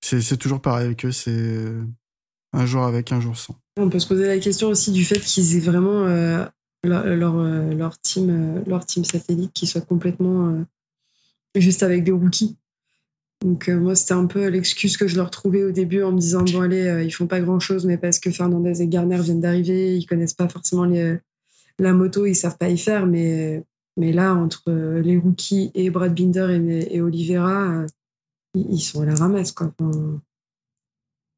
c'est 0.00 0.36
toujours 0.36 0.60
pareil 0.60 0.86
avec 0.86 1.04
eux. 1.04 1.12
C'est 1.12 1.72
un 2.52 2.66
jour 2.66 2.84
avec, 2.84 3.12
un 3.12 3.20
jour 3.20 3.36
sans. 3.36 3.56
On 3.76 3.88
peut 3.88 3.98
se 3.98 4.06
poser 4.06 4.26
la 4.26 4.38
question 4.38 4.68
aussi 4.68 4.92
du 4.92 5.04
fait 5.04 5.20
qu'ils 5.20 5.56
aient 5.56 5.60
vraiment 5.60 6.06
euh, 6.06 6.44
leur, 6.84 7.04
leur, 7.04 7.36
euh, 7.36 7.74
leur, 7.74 7.98
team, 7.98 8.62
leur 8.66 8.86
team 8.86 9.04
satellite 9.04 9.52
qui 9.52 9.66
soit 9.66 9.82
complètement 9.82 10.64
juste 11.60 11.82
avec 11.82 12.04
des 12.04 12.12
rookies. 12.12 12.56
Donc 13.44 13.68
euh, 13.68 13.78
moi, 13.78 13.94
c'était 13.94 14.14
un 14.14 14.26
peu 14.26 14.46
l'excuse 14.46 14.96
que 14.96 15.06
je 15.06 15.16
leur 15.16 15.30
trouvais 15.30 15.64
au 15.64 15.70
début 15.70 16.02
en 16.02 16.12
me 16.12 16.18
disant, 16.18 16.44
bon 16.44 16.62
allez, 16.62 16.86
euh, 16.86 17.02
ils 17.02 17.10
font 17.10 17.26
pas 17.26 17.40
grand-chose, 17.40 17.84
mais 17.84 17.98
parce 17.98 18.18
que 18.18 18.30
Fernandez 18.30 18.80
et 18.80 18.88
Garner 18.88 19.20
viennent 19.20 19.40
d'arriver, 19.40 19.96
ils 19.96 20.06
connaissent 20.06 20.34
pas 20.34 20.48
forcément 20.48 20.86
la 21.78 21.92
moto, 21.92 22.24
ils 22.24 22.34
savent 22.34 22.56
pas 22.56 22.70
y 22.70 22.78
faire, 22.78 23.06
mais, 23.06 23.62
mais 23.98 24.12
là, 24.12 24.34
entre 24.34 24.72
les 24.72 25.18
rookies 25.18 25.70
et 25.74 25.90
Brad 25.90 26.14
Binder 26.14 26.48
et, 26.50 26.96
et 26.96 27.00
Oliveira, 27.02 27.82
euh, 27.82 27.86
ils 28.54 28.80
sont 28.80 29.02
à 29.02 29.06
la 29.06 29.14
ramasse. 29.14 29.52
Quoi. 29.52 29.74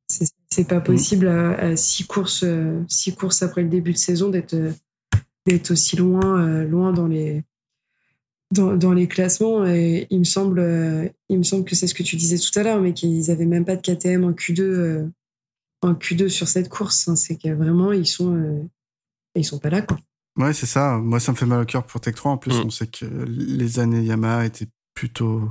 c'est 0.09 0.69
pas 0.69 0.81
possible 0.81 1.27
à, 1.27 1.75
six, 1.77 2.07
courses, 2.07 2.45
six 2.89 3.15
courses 3.15 3.43
après 3.43 3.63
le 3.63 3.69
début 3.69 3.93
de 3.93 3.99
saison 3.99 4.29
d'être 4.31 5.71
aussi 5.71 5.97
loin, 5.97 6.63
loin 6.65 6.93
dans 6.93 7.07
les 7.07 7.43
dans, 8.53 8.93
les 8.93 9.09
classements. 9.09 9.67
Et 9.67 10.07
il 10.11 10.21
me 10.21 10.25
semble, 10.25 10.61
euh, 10.61 11.09
il 11.29 11.39
me 11.39 11.43
semble 11.43 11.65
que 11.65 11.75
c'est 11.75 11.87
ce 11.87 11.95
que 11.95 12.03
tu 12.03 12.17
disais 12.17 12.39
tout 12.39 12.57
à 12.59 12.63
l'heure, 12.63 12.81
mais 12.81 12.93
qu'ils 12.93 13.31
avaient 13.31 13.47
même 13.47 13.65
pas 13.65 13.77
de 13.77 13.83
KTM 13.83 14.25
en 14.25 14.33
Q2, 14.33 14.61
euh, 14.61 15.09
en 15.83 15.95
Q2 15.95 16.29
sur 16.29 16.49
cette 16.49 16.69
course. 16.69 17.09
Hein. 17.09 17.17
C'est 17.17 17.37
que 17.37 17.49
vraiment 17.49 17.93
ils 17.93 18.07
sont, 18.07 18.35
euh, 18.35 18.63
ils 19.35 19.45
sont 19.45 19.59
pas 19.59 19.71
là, 19.71 19.83
quoi. 19.83 19.99
Ouais, 20.39 20.53
c'est 20.53 20.67
ça. 20.67 20.99
Moi, 20.99 21.19
ça 21.19 21.33
me 21.33 21.37
fait 21.37 21.47
mal 21.47 21.63
au 21.63 21.65
cœur 21.65 21.87
pour 21.87 22.01
Tech 22.01 22.15
3. 22.15 22.33
En 22.33 22.37
plus, 22.37 22.55
mm. 22.55 22.67
on 22.67 22.71
sait 22.71 22.87
que 22.87 23.07
les 23.27 23.79
années 23.79 24.03
Yamaha 24.03 24.45
étaient 24.45 24.69
plutôt 24.95 25.51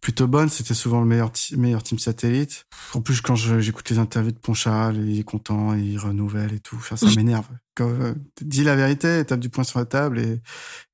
plutôt 0.00 0.26
bonne. 0.26 0.48
C'était 0.48 0.74
souvent 0.74 1.00
le 1.00 1.06
meilleur, 1.06 1.30
meilleur 1.56 1.82
team 1.82 1.98
satellite. 1.98 2.66
En 2.94 3.02
plus, 3.02 3.20
quand 3.20 3.36
j'écoute 3.36 3.88
les 3.90 3.98
interviews 3.98 4.32
de 4.32 4.38
Ponchal, 4.38 4.96
il 4.96 5.20
est 5.20 5.24
content, 5.24 5.74
il 5.74 5.98
renouvelle 5.98 6.54
et 6.54 6.60
tout. 6.60 6.80
ça 6.82 6.96
m'énerve. 7.14 7.46
Euh, 7.80 8.14
dis 8.40 8.64
la 8.64 8.76
vérité, 8.76 9.24
tape 9.24 9.40
du 9.40 9.48
poing 9.48 9.64
sur 9.64 9.78
la 9.78 9.84
table 9.84 10.18
et, 10.18 10.40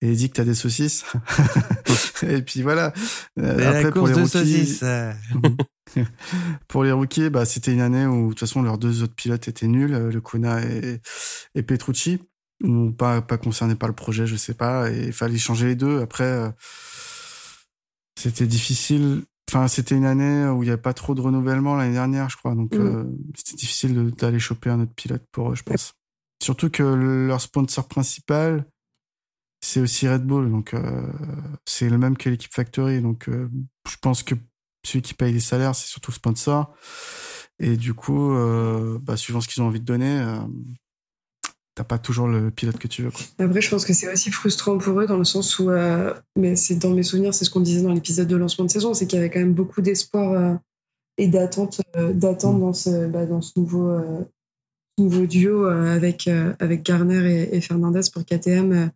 et 0.00 0.12
dis 0.12 0.28
que 0.28 0.34
t'as 0.34 0.44
des 0.44 0.54
saucisses. 0.54 1.04
et 2.22 2.42
puis 2.42 2.62
voilà. 2.62 2.92
Euh, 3.38 3.68
après, 3.68 3.90
pour 3.90 4.06
les 4.06 4.14
rookies, 4.14 4.80
pour 6.68 6.84
les 6.84 6.92
rookies, 6.92 7.30
bah, 7.30 7.44
c'était 7.44 7.72
une 7.72 7.80
année 7.80 8.06
où, 8.06 8.24
de 8.24 8.28
toute 8.30 8.40
façon, 8.40 8.62
leurs 8.62 8.78
deux 8.78 9.02
autres 9.02 9.14
pilotes 9.14 9.48
étaient 9.48 9.68
nuls, 9.68 9.94
euh, 9.94 10.10
le 10.10 10.20
Kuna 10.20 10.62
et, 10.64 11.00
et 11.54 11.62
Petrucci. 11.62 12.20
Ou 12.64 12.92
pas, 12.92 13.22
pas 13.22 13.38
concernés 13.38 13.74
par 13.74 13.88
le 13.88 13.94
projet, 13.94 14.24
je 14.24 14.36
sais 14.36 14.54
pas. 14.54 14.88
Et 14.90 15.06
il 15.06 15.12
fallait 15.12 15.36
changer 15.36 15.66
les 15.66 15.74
deux. 15.74 16.00
Après, 16.00 16.52
c'était 18.16 18.46
difficile. 18.46 19.24
Enfin, 19.50 19.68
c'était 19.68 19.96
une 19.96 20.06
année 20.06 20.48
où 20.48 20.62
il 20.62 20.66
n'y 20.66 20.72
avait 20.72 20.80
pas 20.80 20.94
trop 20.94 21.14
de 21.14 21.20
renouvellement 21.20 21.74
l'année 21.74 21.92
dernière, 21.92 22.30
je 22.30 22.36
crois. 22.36 22.54
Donc, 22.54 22.74
mm. 22.74 22.80
euh, 22.80 23.04
c'était 23.34 23.56
difficile 23.56 24.10
d'aller 24.12 24.38
choper 24.38 24.70
un 24.70 24.80
autre 24.80 24.94
pilote 24.94 25.24
pour 25.30 25.50
eux, 25.50 25.54
je 25.54 25.62
pense. 25.62 25.94
Surtout 26.42 26.70
que 26.70 26.82
leur 26.82 27.40
sponsor 27.40 27.86
principal, 27.88 28.66
c'est 29.60 29.80
aussi 29.80 30.08
Red 30.08 30.24
Bull. 30.24 30.50
Donc, 30.50 30.74
euh, 30.74 31.06
c'est 31.66 31.88
le 31.88 31.98
même 31.98 32.16
que 32.16 32.28
l'équipe 32.28 32.52
Factory. 32.52 33.00
Donc, 33.00 33.28
euh, 33.28 33.48
je 33.88 33.96
pense 34.00 34.22
que 34.22 34.34
celui 34.84 35.02
qui 35.02 35.14
paye 35.14 35.32
les 35.32 35.40
salaires, 35.40 35.74
c'est 35.74 35.86
surtout 35.86 36.10
le 36.10 36.16
sponsor. 36.16 36.74
Et 37.58 37.76
du 37.76 37.94
coup, 37.94 38.34
bah, 39.02 39.16
suivant 39.16 39.40
ce 39.40 39.46
qu'ils 39.46 39.62
ont 39.62 39.66
envie 39.66 39.78
de 39.78 39.84
donner, 39.84 40.40
t'as 41.74 41.84
pas 41.84 41.98
toujours 41.98 42.28
le 42.28 42.50
pilote 42.50 42.78
que 42.78 42.88
tu 42.88 43.02
veux. 43.02 43.10
Après, 43.38 43.60
je 43.60 43.70
pense 43.70 43.84
que 43.84 43.92
c'est 43.92 44.12
aussi 44.12 44.30
frustrant 44.30 44.78
pour 44.78 45.00
eux 45.00 45.06
dans 45.06 45.16
le 45.16 45.24
sens 45.24 45.58
où, 45.58 45.70
euh, 45.70 46.12
mais 46.36 46.56
c'est 46.56 46.76
dans 46.76 46.90
mes 46.90 47.02
souvenirs, 47.02 47.34
c'est 47.34 47.44
ce 47.44 47.50
qu'on 47.50 47.60
disait 47.60 47.82
dans 47.82 47.92
l'épisode 47.92 48.28
de 48.28 48.36
lancement 48.36 48.64
de 48.64 48.70
saison, 48.70 48.94
c'est 48.94 49.06
qu'il 49.06 49.18
y 49.18 49.20
avait 49.20 49.30
quand 49.30 49.40
même 49.40 49.54
beaucoup 49.54 49.80
d'espoir 49.80 50.32
euh, 50.32 50.54
et 51.18 51.28
d'attente, 51.28 51.80
euh, 51.96 52.12
dans 52.12 52.72
ce, 52.72 53.06
bah, 53.06 53.26
dans 53.26 53.40
ce 53.40 53.58
nouveau, 53.58 53.98
nouveau 54.98 55.26
duo 55.26 55.64
avec 55.64 56.28
avec 56.28 56.82
Garner 56.82 57.48
et, 57.52 57.60
Fernandez 57.60 58.02
pour 58.12 58.24
KTM, 58.24 58.90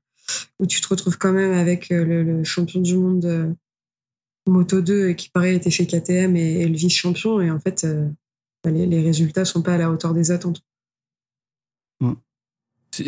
où 0.58 0.66
tu 0.66 0.80
te 0.80 0.88
retrouves 0.88 1.18
quand 1.18 1.32
même 1.32 1.52
avec 1.52 1.88
le, 1.90 2.44
champion 2.44 2.80
du 2.80 2.96
monde 2.96 3.56
Moto 4.46 4.80
2 4.80 5.12
qui 5.14 5.30
pareil 5.30 5.56
était 5.56 5.70
chez 5.70 5.86
KTM 5.86 6.36
et, 6.36 6.66
le 6.66 6.76
vice 6.76 6.94
champion, 6.94 7.40
et 7.40 7.50
en 7.50 7.58
fait, 7.58 7.86
bah, 8.62 8.70
les, 8.70 8.86
les 8.86 9.02
résultats 9.02 9.44
sont 9.44 9.62
pas 9.62 9.74
à 9.74 9.78
la 9.78 9.90
hauteur 9.90 10.14
des 10.14 10.30
attentes. 10.30 10.62
Mm 12.00 12.14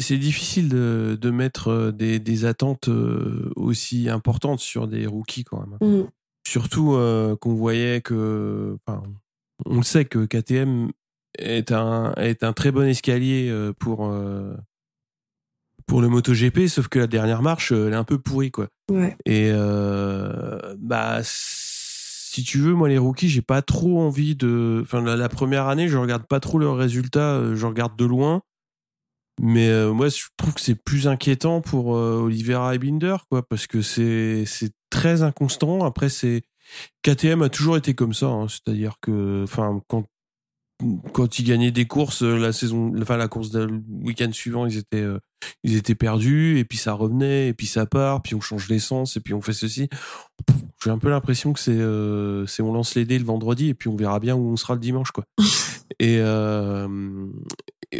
c'est 0.00 0.18
difficile 0.18 0.68
de, 0.68 1.18
de, 1.20 1.30
mettre 1.30 1.68
euh, 1.68 1.92
des, 1.92 2.18
des, 2.18 2.44
attentes 2.44 2.88
euh, 2.88 3.50
aussi 3.56 4.08
importantes 4.08 4.60
sur 4.60 4.88
des 4.88 5.06
rookies 5.06 5.44
quand 5.44 5.64
même. 5.66 5.78
Mm. 5.80 6.08
Surtout 6.46 6.94
euh, 6.94 7.36
qu'on 7.36 7.54
voyait 7.54 8.00
que, 8.00 8.76
enfin, 8.86 9.02
on 9.66 9.76
le 9.76 9.82
sait 9.82 10.04
que 10.04 10.24
KTM 10.24 10.90
est 11.36 11.72
un 11.72 12.14
est 12.14 12.42
un 12.42 12.52
très 12.52 12.70
bon 12.70 12.86
escalier 12.86 13.52
pour 13.78 14.12
pour 15.86 16.02
le 16.02 16.08
MotoGP, 16.08 16.68
sauf 16.68 16.88
que 16.88 16.98
la 16.98 17.06
dernière 17.06 17.42
marche, 17.42 17.72
elle 17.72 17.92
est 17.92 17.96
un 17.96 18.04
peu 18.04 18.18
pourrie 18.18 18.50
quoi. 18.50 18.68
Ouais. 18.90 19.16
Et 19.26 19.50
bah 20.78 21.20
si 21.22 22.44
tu 22.44 22.58
veux, 22.58 22.74
moi 22.74 22.88
les 22.88 22.98
rookies, 22.98 23.28
j'ai 23.28 23.42
pas 23.42 23.62
trop 23.62 24.00
envie 24.00 24.36
de. 24.36 24.80
Enfin, 24.82 25.02
la, 25.02 25.16
la, 25.16 25.28
première 25.28 25.66
année, 25.66 25.88
je 25.88 25.96
regarde 25.96 26.26
pas 26.26 26.40
trop 26.40 26.58
leurs 26.58 26.76
résultats, 26.76 27.54
je 27.54 27.66
regarde 27.66 27.96
de 27.96 28.04
loin. 28.04 28.42
Mais 29.40 29.68
euh, 29.68 29.92
moi, 29.92 30.08
je 30.08 30.24
trouve 30.36 30.54
que 30.54 30.60
c'est 30.60 30.74
plus 30.74 31.06
inquiétant 31.06 31.60
pour 31.60 31.96
euh, 31.96 32.20
Oliveira 32.22 32.74
et 32.74 32.78
Binder, 32.78 33.16
quoi, 33.30 33.46
parce 33.46 33.66
que 33.66 33.82
c'est 33.82 34.44
c'est 34.46 34.72
très 34.90 35.22
inconstant. 35.22 35.84
Après, 35.84 36.08
c'est 36.08 36.42
KTM 37.02 37.42
a 37.42 37.48
toujours 37.48 37.76
été 37.76 37.94
comme 37.94 38.14
ça, 38.14 38.26
hein, 38.26 38.48
c'est-à-dire 38.48 38.96
que, 39.00 39.42
enfin, 39.44 39.80
quand 39.88 40.04
quand 41.12 41.38
ils 41.38 41.44
gagnaient 41.44 41.70
des 41.70 41.86
courses, 41.86 42.22
euh, 42.22 42.36
la 42.36 42.52
saison, 42.52 42.92
enfin 43.00 43.16
la 43.16 43.28
course 43.28 43.52
le 43.52 43.82
week-end 44.02 44.30
suivant, 44.32 44.66
ils 44.66 44.76
étaient 44.76 45.06
ils 45.64 45.76
étaient 45.76 45.94
perdus, 45.94 46.58
et 46.58 46.64
puis 46.64 46.78
ça 46.78 46.92
revenait, 46.92 47.48
et 47.48 47.54
puis 47.54 47.66
ça 47.66 47.86
part, 47.86 48.22
puis 48.22 48.34
on 48.34 48.40
change 48.40 48.68
l'essence, 48.68 49.16
et 49.16 49.20
puis 49.20 49.34
on 49.34 49.40
fait 49.40 49.52
ceci. 49.52 49.88
J'ai 50.82 50.90
un 50.90 50.98
peu 50.98 51.10
l'impression 51.10 51.52
que 51.52 51.60
c'est 51.60 51.78
c'est 52.46 52.62
on 52.62 52.72
lance 52.72 52.94
les 52.94 53.04
dés 53.04 53.18
le 53.18 53.24
vendredi, 53.24 53.68
et 53.68 53.74
puis 53.74 53.88
on 53.88 53.96
verra 53.96 54.20
bien 54.20 54.34
où 54.34 54.50
on 54.50 54.56
sera 54.56 54.74
le 54.74 54.80
dimanche, 54.80 55.10
quoi. 55.10 55.24
et 55.98 56.20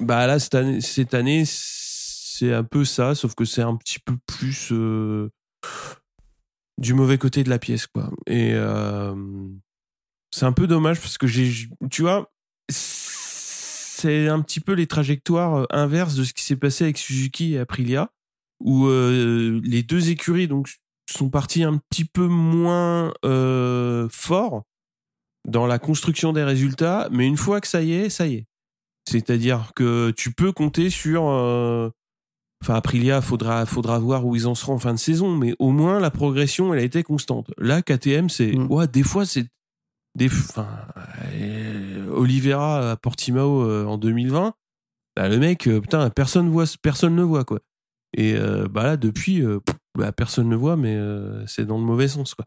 bah 0.03 0.27
là 0.27 0.39
cette 0.39 0.55
année, 0.55 0.81
cette 0.81 1.15
année 1.15 1.45
c'est 2.39 2.55
un 2.55 2.65
peu 2.65 2.85
ça, 2.85 3.15
sauf 3.15 3.35
que 3.35 3.45
c'est 3.45 3.63
un 3.63 3.75
petit 3.77 3.99
peu 3.99 4.17
plus 4.27 4.69
euh, 4.73 5.29
du 6.79 6.95
mauvais 6.95 7.19
côté 7.19 7.43
de 7.43 7.51
la 7.51 7.59
pièce, 7.59 7.89
quoi. 7.89 8.11
Et 8.27 8.53
euh, 8.53 9.15
c'est 10.31 10.47
un 10.47 10.53
peu 10.53 10.69
dommage 10.69 11.01
parce 11.01 11.19
que 11.19 11.27
j'ai, 11.27 11.69
tu 11.91 12.03
vois, 12.03 12.31
c'est 12.69 14.29
un 14.29 14.41
petit 14.41 14.61
peu 14.61 14.73
les 14.73 14.87
trajectoires 14.87 15.67
inverses 15.71 16.15
de 16.15 16.25
ce 16.25 16.33
qui 16.33 16.45
s'est 16.45 16.57
passé 16.57 16.85
avec 16.85 16.99
Suzuki 16.99 17.55
et 17.55 17.59
Aprilia, 17.59 18.11
où 18.61 18.89
les 18.89 19.83
deux 19.83 20.11
écuries 20.11 20.49
donc 20.49 20.69
sont 21.11 21.31
partis 21.31 21.65
un 21.65 21.79
petit 21.91 22.05
peu 22.05 22.27
moins 22.27 23.13
forts 24.11 24.65
dans 25.49 25.67
la 25.67 25.79
construction 25.79 26.33
des 26.33 26.45
résultats, 26.45 27.09
mais 27.11 27.27
une 27.27 27.37
fois 27.37 27.61
que 27.61 27.67
ça 27.67 27.83
y 27.83 27.93
est, 27.93 28.11
ça 28.11 28.27
y 28.27 28.35
est. 28.35 28.47
C'est-à-dire 29.09 29.73
que 29.75 30.11
tu 30.11 30.33
peux 30.33 30.53
compter 30.53 30.91
sur. 30.91 31.29
Euh, 31.29 31.91
enfin, 32.63 32.75
Aprilia, 32.75 33.23
faudra, 33.23 33.65
faudra 33.65 33.99
voir 33.99 34.27
où 34.27 34.37
ils 34.37 34.47
en 34.47 34.55
seront 34.55 34.75
en 34.75 34.79
fin 34.79 34.93
de 34.93 34.99
saison, 34.99 35.35
mais 35.35 35.55
au 35.59 35.71
moins 35.71 35.99
la 35.99 36.11
progression, 36.11 36.75
elle 36.75 36.81
a 36.81 36.85
été 36.85 37.03
constante. 37.03 37.51
Là, 37.57 37.81
KTM, 37.81 38.29
c'est. 38.29 38.53
Mm. 38.53 38.71
Ouais, 38.71 38.87
des 38.87 39.03
fois, 39.03 39.25
c'est. 39.25 39.47
Des, 40.15 40.27
enfin, 40.27 40.69
euh, 41.33 41.88
Oliveira 42.19 42.93
à 42.93 42.97
Portimao 42.97 43.63
euh, 43.63 43.87
en 43.87 43.99
2020, 43.99 44.55
bah, 45.17 45.29
le 45.29 45.39
mec, 45.39 45.65
putain, 45.65 46.11
personne 46.11 46.49
voit, 46.49 46.65
personne 46.83 47.15
ne 47.15 47.23
voit, 47.23 47.45
quoi. 47.45 47.61
Et 48.17 48.35
bah 48.71 48.85
là, 48.85 48.97
depuis, 48.97 49.43
bah, 49.95 50.13
personne 50.13 50.49
ne 50.49 50.57
voit, 50.57 50.77
mais 50.77 50.97
c'est 51.47 51.67
dans 51.67 51.77
le 51.77 51.85
mauvais 51.85 52.09
sens, 52.09 52.35
quoi. 52.35 52.47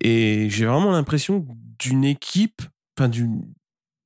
Et 0.00 0.50
j'ai 0.50 0.66
vraiment 0.66 0.92
l'impression 0.92 1.46
d'une 1.78 2.04
équipe, 2.04 2.62
enfin, 2.98 3.10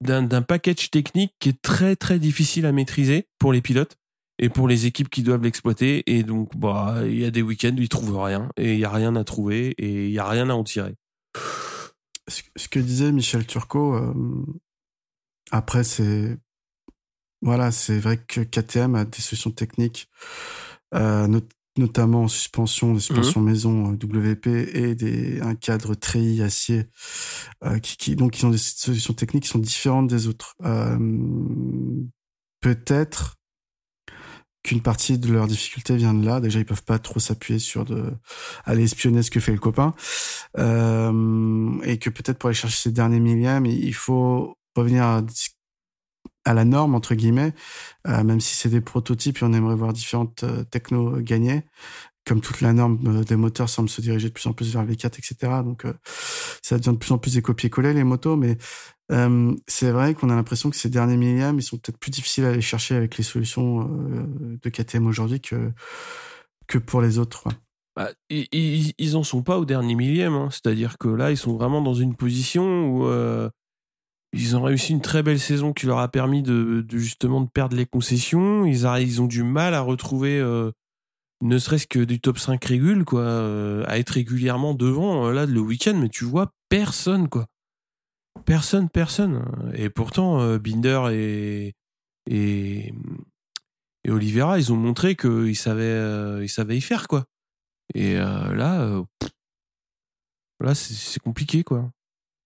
d'un 0.00 0.42
package 0.42 0.90
technique 0.90 1.34
qui 1.40 1.50
est 1.50 1.60
très 1.60 1.96
très 1.96 2.18
difficile 2.18 2.66
à 2.66 2.72
maîtriser 2.72 3.28
pour 3.38 3.52
les 3.52 3.62
pilotes 3.62 3.96
et 4.38 4.48
pour 4.48 4.68
les 4.68 4.86
équipes 4.86 5.08
qui 5.08 5.22
doivent 5.22 5.42
l'exploiter. 5.42 6.02
Et 6.06 6.22
donc, 6.22 6.56
bah, 6.56 7.00
il 7.04 7.18
y 7.18 7.24
a 7.24 7.30
des 7.30 7.42
week-ends 7.42 7.74
où 7.76 7.80
ils 7.80 7.88
trouvent 7.88 8.18
rien 8.18 8.50
et 8.56 8.74
il 8.74 8.78
y 8.78 8.84
a 8.84 8.90
rien 8.90 9.16
à 9.16 9.24
trouver 9.24 9.74
et 9.78 10.06
il 10.06 10.12
y 10.12 10.18
a 10.18 10.28
rien 10.28 10.50
à 10.50 10.54
en 10.54 10.64
tirer. 10.64 10.94
Ce 12.28 12.68
que 12.68 12.78
disait 12.80 13.12
Michel 13.12 13.46
Turcot, 13.46 13.94
euh, 13.94 14.44
après, 15.52 15.84
c'est 15.84 16.38
voilà, 17.42 17.70
c'est 17.70 17.98
vrai 17.98 18.16
que 18.16 18.40
KTM 18.40 18.94
a 18.94 19.04
des 19.04 19.20
solutions 19.20 19.50
techniques, 19.50 20.08
euh, 20.94 21.28
notamment 21.76 22.22
en 22.24 22.28
suspension, 22.28 22.94
des 22.94 23.00
suspensions 23.00 23.40
mhm. 23.40 23.46
maison 23.46 23.92
euh, 23.92 24.32
WP 24.32 24.46
et 24.46 24.94
des, 24.94 25.40
un 25.42 25.54
cadre 25.54 25.94
treillis 25.94 26.42
acier 26.42 26.86
euh, 27.64 27.78
qui, 27.78 27.96
qui, 27.96 28.16
donc 28.16 28.38
ils 28.38 28.46
ont 28.46 28.50
des 28.50 28.58
solutions 28.58 29.14
techniques 29.14 29.44
qui 29.44 29.50
sont 29.50 29.58
différentes 29.58 30.08
des 30.08 30.28
autres. 30.28 30.56
Peut-être 32.60 33.36
qu'une 34.66 34.82
partie 34.82 35.18
de 35.18 35.32
leur 35.32 35.46
difficulté 35.46 35.96
vient 35.96 36.14
de 36.14 36.26
là. 36.26 36.40
Déjà, 36.40 36.58
ils 36.58 36.66
peuvent 36.66 36.82
pas 36.82 36.98
trop 36.98 37.20
s'appuyer 37.20 37.58
sur 37.58 37.84
de 37.84 38.12
aller 38.64 38.84
espionner 38.84 39.22
ce 39.22 39.30
que 39.30 39.40
fait 39.40 39.52
le 39.52 39.58
copain, 39.58 39.94
euh, 40.58 41.80
et 41.84 41.98
que 41.98 42.10
peut-être 42.10 42.38
pour 42.38 42.48
aller 42.48 42.54
chercher 42.54 42.76
ces 42.76 42.92
derniers 42.92 43.20
millièmes, 43.20 43.66
il 43.66 43.94
faut 43.94 44.56
revenir 44.76 45.04
à 45.04 45.22
à 46.46 46.54
la 46.54 46.64
norme 46.64 46.94
entre 46.94 47.14
guillemets, 47.14 47.52
euh, 48.06 48.22
même 48.22 48.40
si 48.40 48.54
c'est 48.54 48.68
des 48.68 48.80
prototypes 48.80 49.38
et 49.38 49.44
on 49.44 49.52
aimerait 49.52 49.74
voir 49.74 49.92
différentes 49.92 50.44
euh, 50.44 50.62
technos 50.64 51.20
gagner. 51.20 51.64
Comme 52.26 52.40
toute 52.40 52.60
la 52.60 52.72
norme 52.72 52.98
euh, 53.06 53.24
des 53.24 53.36
moteurs 53.36 53.68
semble 53.68 53.88
se 53.88 54.00
diriger 54.00 54.28
de 54.28 54.32
plus 54.32 54.46
en 54.46 54.52
plus 54.52 54.72
vers 54.72 54.84
les 54.84 54.96
4 54.96 55.18
etc. 55.18 55.36
Donc 55.64 55.84
ça 56.62 56.78
devient 56.78 56.92
de 56.92 56.98
plus 56.98 57.12
en 57.12 57.18
plus 57.18 57.34
des 57.34 57.42
copier-coller 57.42 57.92
les 57.92 58.04
motos, 58.04 58.36
mais 58.36 58.58
c'est 59.68 59.90
vrai 59.92 60.14
qu'on 60.14 60.30
a 60.30 60.34
l'impression 60.34 60.68
que 60.68 60.76
ces 60.76 60.90
derniers 60.90 61.16
millièmes, 61.16 61.58
ils 61.58 61.62
sont 61.62 61.78
peut-être 61.78 61.98
plus 61.98 62.10
difficiles 62.10 62.44
à 62.44 62.48
aller 62.48 62.60
chercher 62.60 62.96
avec 62.96 63.16
les 63.16 63.22
solutions 63.22 63.88
de 64.62 64.68
KTM 64.68 65.06
aujourd'hui 65.06 65.40
que 65.40 65.72
que 66.66 66.78
pour 66.78 67.00
les 67.00 67.18
autres. 67.18 67.44
Bah, 67.94 68.10
ils, 68.28 68.92
ils, 68.98 69.16
en 69.16 69.22
sont 69.22 69.42
pas 69.42 69.58
au 69.58 69.64
dernier 69.64 69.94
millième, 69.94 70.34
hein. 70.34 70.48
c'est-à-dire 70.50 70.98
que 70.98 71.08
là, 71.08 71.30
ils 71.30 71.36
sont 71.36 71.56
vraiment 71.56 71.80
dans 71.80 71.94
une 71.94 72.16
position 72.16 72.88
où 72.88 73.06
ils 74.32 74.56
ont 74.56 74.62
réussi 74.62 74.92
une 74.92 75.00
très 75.00 75.22
belle 75.22 75.40
saison 75.40 75.72
qui 75.72 75.86
leur 75.86 75.98
a 75.98 76.08
permis 76.08 76.42
de, 76.42 76.84
justement 76.90 77.40
de 77.40 77.48
perdre 77.48 77.76
les 77.76 77.86
concessions. 77.86 78.64
Ils, 78.66 78.86
ont 79.20 79.26
du 79.26 79.42
mal 79.42 79.74
à 79.74 79.80
retrouver 79.80 80.38
euh, 80.38 80.72
ne 81.42 81.58
serait-ce 81.58 81.86
que 81.86 82.00
du 82.00 82.20
top 82.20 82.38
5 82.38 82.64
régule, 82.64 83.04
quoi, 83.04 83.22
euh, 83.22 83.84
à 83.86 83.98
être 83.98 84.10
régulièrement 84.10 84.74
devant. 84.74 85.26
Euh, 85.26 85.32
là, 85.32 85.46
le 85.46 85.60
week-end, 85.60 85.96
mais 85.96 86.08
tu 86.08 86.24
vois 86.24 86.52
personne, 86.68 87.28
quoi. 87.28 87.46
Personne, 88.44 88.88
personne. 88.88 89.44
Et 89.74 89.90
pourtant, 89.90 90.58
Binder 90.58 91.08
et, 91.10 91.74
et, 92.30 92.92
Oliveira, 94.08 94.58
ils 94.58 94.72
ont 94.72 94.76
montré 94.76 95.16
qu'ils 95.16 95.56
savaient, 95.56 96.44
ils 96.44 96.48
savaient 96.48 96.76
y 96.76 96.80
faire, 96.80 97.08
quoi. 97.08 97.24
Et 97.94 98.14
là, 98.14 99.02
là, 100.60 100.74
c'est 100.74 101.20
compliqué, 101.20 101.64
quoi. 101.64 101.90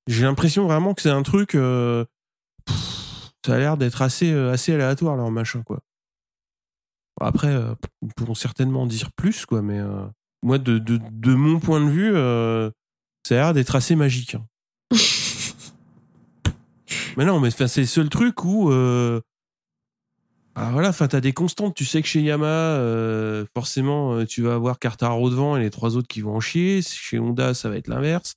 J'ai 0.06 0.24
l'impression 0.24 0.64
vraiment 0.64 0.94
que 0.94 1.02
c'est 1.02 1.10
un 1.10 1.22
truc. 1.22 1.54
Euh, 1.54 2.04
ça 3.46 3.54
a 3.54 3.58
l'air 3.58 3.76
d'être 3.76 4.02
assez, 4.02 4.32
euh, 4.32 4.52
assez 4.52 4.72
aléatoire, 4.72 5.16
leur 5.16 5.30
machin, 5.30 5.62
quoi. 5.62 5.80
Après, 7.20 7.48
euh, 7.48 7.74
ils 8.02 8.12
pourront 8.14 8.34
certainement 8.34 8.82
en 8.82 8.86
dire 8.86 9.12
plus, 9.12 9.46
quoi, 9.46 9.62
mais 9.62 9.80
moi, 10.42 10.58
de, 10.58 10.78
de, 10.78 10.98
de, 11.10 11.34
mon 11.34 11.60
point 11.60 11.80
de 11.80 11.90
vue, 11.90 12.12
ça 13.26 13.34
a 13.34 13.38
l'air 13.38 13.54
d'être 13.54 13.76
assez 13.76 13.94
magique. 13.94 14.36
Hein. 14.36 14.46
mais 17.16 17.24
non, 17.24 17.40
mais 17.40 17.50
c'est 17.50 17.78
le 17.78 17.86
seul 17.86 18.08
truc 18.08 18.44
où. 18.44 18.72
Ah, 20.56 20.70
voilà, 20.72 20.88
enfin, 20.88 21.06
t'as 21.08 21.20
des 21.20 21.32
constantes. 21.32 21.74
Tu 21.74 21.84
sais 21.84 22.02
que 22.02 22.08
chez 22.08 22.22
Yamaha, 22.22 23.44
forcément, 23.54 24.24
tu 24.26 24.42
vas 24.42 24.54
avoir 24.54 24.78
Cartaro 24.78 25.30
devant 25.30 25.56
et 25.56 25.60
les 25.60 25.70
trois 25.70 25.96
autres 25.96 26.08
qui 26.08 26.20
vont 26.22 26.36
en 26.36 26.40
chier. 26.40 26.82
Chez 26.82 27.18
Honda, 27.18 27.54
ça 27.54 27.68
va 27.68 27.76
être 27.76 27.88
l'inverse 27.88 28.34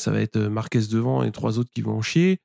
ça 0.00 0.10
va 0.10 0.20
être 0.20 0.36
euh, 0.36 0.50
Marquez 0.50 0.80
devant 0.90 1.22
et 1.22 1.30
trois 1.30 1.58
autres 1.58 1.70
qui 1.72 1.82
vont 1.82 1.98
en 1.98 2.02
chier. 2.02 2.40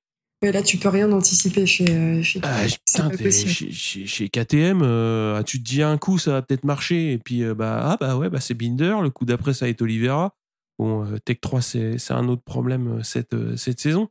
Mais 0.46 0.52
là, 0.52 0.62
tu 0.62 0.78
peux 0.78 0.90
rien 0.90 1.12
anticiper 1.12 1.66
chez, 1.66 1.90
euh, 1.90 2.22
chez, 2.22 2.40
ah, 2.44 2.68
chez, 2.68 4.30
KTM. 4.30 4.84
Euh, 4.84 5.38
ah, 5.40 5.44
tu 5.44 5.58
te 5.58 5.64
dis 5.64 5.82
un 5.82 5.98
coup, 5.98 6.20
ça 6.20 6.34
va 6.34 6.44
peut-être 6.44 6.66
marcher. 6.66 7.14
Et 7.14 7.18
puis, 7.18 7.44
bah, 7.56 7.80
ah, 7.82 7.98
bah 8.00 8.16
ouais, 8.16 8.30
bah, 8.30 8.40
c'est 8.40 8.54
Binder. 8.54 8.98
Le 9.02 9.10
coup 9.10 9.26
d'après, 9.26 9.56
ça 9.56 9.66
va 9.66 9.72
être 9.72 9.82
Oliveira. 9.82 10.36
Bon, 10.78 11.04
Tech 11.26 11.38
3, 11.42 11.64
c'est 11.64 12.12
un 12.12 12.28
autre 12.28 12.44
problème 12.44 13.04
cette, 13.04 13.36
cette 13.58 13.80
saison. 13.80 14.10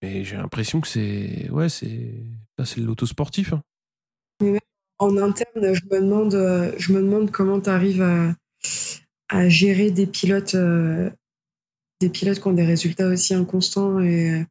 Mais 0.00 0.24
j'ai 0.24 0.36
l'impression 0.36 0.80
que 0.80 0.88
c'est. 0.88 1.50
Ouais, 1.50 1.68
c'est. 1.68 2.14
c'est 2.64 2.80
l'autosportif. 2.80 3.52
Hein. 3.52 4.56
En 4.98 5.18
interne, 5.18 5.74
je 5.74 5.84
me 5.90 6.00
demande, 6.00 6.74
je 6.78 6.90
me 6.94 7.02
demande 7.02 7.30
comment 7.30 7.60
tu 7.60 7.68
arrives 7.68 8.00
à, 8.00 8.34
à 9.28 9.50
gérer 9.50 9.90
des 9.90 10.06
pilotes 10.06 10.56
des 12.00 12.10
pilotes 12.10 12.40
qui 12.40 12.46
ont 12.46 12.52
des 12.52 12.64
résultats 12.64 13.08
aussi 13.08 13.34
inconstants 13.34 14.00
et 14.00 14.30
euh, 14.30 14.44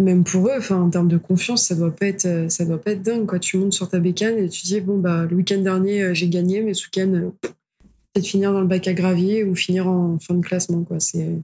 même 0.00 0.24
pour 0.24 0.48
eux, 0.48 0.54
enfin, 0.56 0.80
en 0.80 0.90
termes 0.90 1.08
de 1.08 1.18
confiance, 1.18 1.66
ça 1.66 1.74
doit 1.74 1.94
pas 1.94 2.06
être, 2.06 2.26
euh, 2.26 2.48
ça 2.48 2.64
doit 2.64 2.80
pas 2.80 2.92
être 2.92 3.02
dingue. 3.02 3.26
Quoi. 3.26 3.38
Tu 3.38 3.58
montes 3.58 3.72
sur 3.72 3.88
ta 3.88 3.98
bécane 3.98 4.38
et 4.38 4.48
tu 4.48 4.62
dis 4.62 4.80
bon 4.80 4.98
bah 4.98 5.26
le 5.26 5.36
week-end 5.36 5.58
dernier 5.58 6.02
euh, 6.02 6.14
j'ai 6.14 6.28
gagné, 6.28 6.62
mais 6.62 6.74
ce 6.74 6.86
week-end 6.86 7.32
peut-être 7.40 8.26
finir 8.26 8.52
dans 8.52 8.60
le 8.60 8.66
bac 8.66 8.88
à 8.88 8.94
gravier 8.94 9.44
ou 9.44 9.54
finir 9.54 9.88
en 9.88 10.18
fin 10.18 10.34
de 10.34 10.40
classement. 10.40 10.82
Quoi. 10.84 11.00
C'est, 11.00 11.38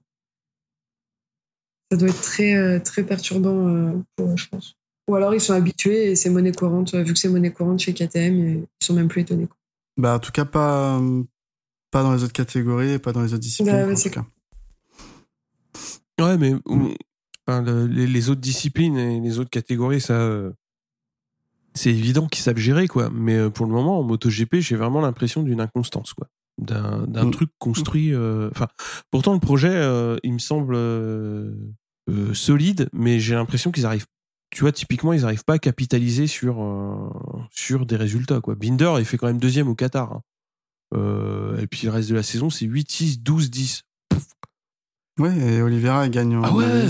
ça 1.90 1.98
doit 1.98 2.08
être 2.08 2.20
très 2.20 2.80
très 2.80 3.04
perturbant 3.04 3.92
pour 4.16 4.30
eux, 4.30 4.36
je 4.36 4.48
pense. 4.48 4.76
Ou 5.08 5.14
alors 5.14 5.34
ils 5.34 5.40
sont 5.40 5.52
habitués 5.52 6.10
et 6.10 6.16
c'est 6.16 6.30
monnaie 6.30 6.52
courante. 6.52 6.94
Vu 6.94 7.12
que 7.12 7.18
c'est 7.18 7.28
monnaie 7.28 7.52
courante 7.52 7.78
chez 7.78 7.94
KTM, 7.94 8.38
ils 8.38 8.66
sont 8.82 8.94
même 8.94 9.06
plus 9.06 9.22
étonnés. 9.22 9.46
Quoi. 9.46 9.56
Bah 9.96 10.16
en 10.16 10.18
tout 10.18 10.32
cas 10.32 10.44
pas 10.44 11.00
pas 11.92 12.02
dans 12.02 12.12
les 12.12 12.24
autres 12.24 12.32
catégories 12.32 12.94
et 12.94 12.98
pas 12.98 13.12
dans 13.12 13.22
les 13.22 13.32
autres 13.32 13.42
disciplines. 13.42 13.94
Bah, 13.94 14.24
Ouais, 16.18 16.38
mais 16.38 16.54
les, 17.48 18.30
autres 18.30 18.40
disciplines 18.40 18.98
et 18.98 19.20
les 19.20 19.38
autres 19.38 19.50
catégories, 19.50 20.00
ça, 20.00 20.14
euh, 20.14 20.52
c'est 21.74 21.90
évident 21.90 22.26
qu'ils 22.26 22.42
savent 22.42 22.56
gérer, 22.56 22.88
quoi. 22.88 23.10
Mais 23.12 23.36
euh, 23.36 23.50
pour 23.50 23.66
le 23.66 23.72
moment, 23.72 24.00
en 24.00 24.02
MotoGP, 24.02 24.56
j'ai 24.56 24.76
vraiment 24.76 25.00
l'impression 25.00 25.42
d'une 25.42 25.60
inconstance, 25.60 26.12
quoi. 26.12 26.28
D'un, 26.58 27.06
mm. 27.06 27.30
truc 27.32 27.50
construit. 27.58 28.14
Euh, 28.14 28.48
enfin, 28.50 28.68
pourtant, 29.10 29.34
le 29.34 29.40
projet, 29.40 29.74
il 30.22 30.32
me 30.32 30.38
semble 30.38 30.76
solide, 32.32 32.88
mais 32.92 33.20
j'ai 33.20 33.34
l'impression 33.34 33.70
qu'ils 33.70 33.86
arrivent. 33.86 34.06
Tu 34.50 34.62
vois, 34.62 34.72
typiquement, 34.72 35.12
ils 35.12 35.22
n'arrivent 35.22 35.44
pas 35.44 35.54
à 35.54 35.58
capitaliser 35.58 36.26
sur, 36.26 36.56
sur 37.50 37.84
des 37.84 37.96
résultats, 37.96 38.40
quoi. 38.40 38.54
Binder, 38.54 38.94
il 38.98 39.04
fait 39.04 39.18
quand 39.18 39.26
même 39.26 39.38
deuxième 39.38 39.68
au 39.68 39.74
Qatar. 39.74 40.12
Hein. 40.12 40.22
et 41.60 41.66
puis 41.66 41.86
le 41.86 41.92
reste 41.92 42.08
de 42.08 42.14
la 42.14 42.22
saison, 42.22 42.48
c'est 42.48 42.64
8, 42.64 42.90
6, 42.90 43.22
12, 43.22 43.50
10. 43.50 43.85
Ouais, 45.18 45.36
et 45.36 45.62
Oliveira 45.62 46.08
gagne 46.08 46.36
en 46.36 46.42
Ah 46.42 46.52
ouais, 46.52 46.86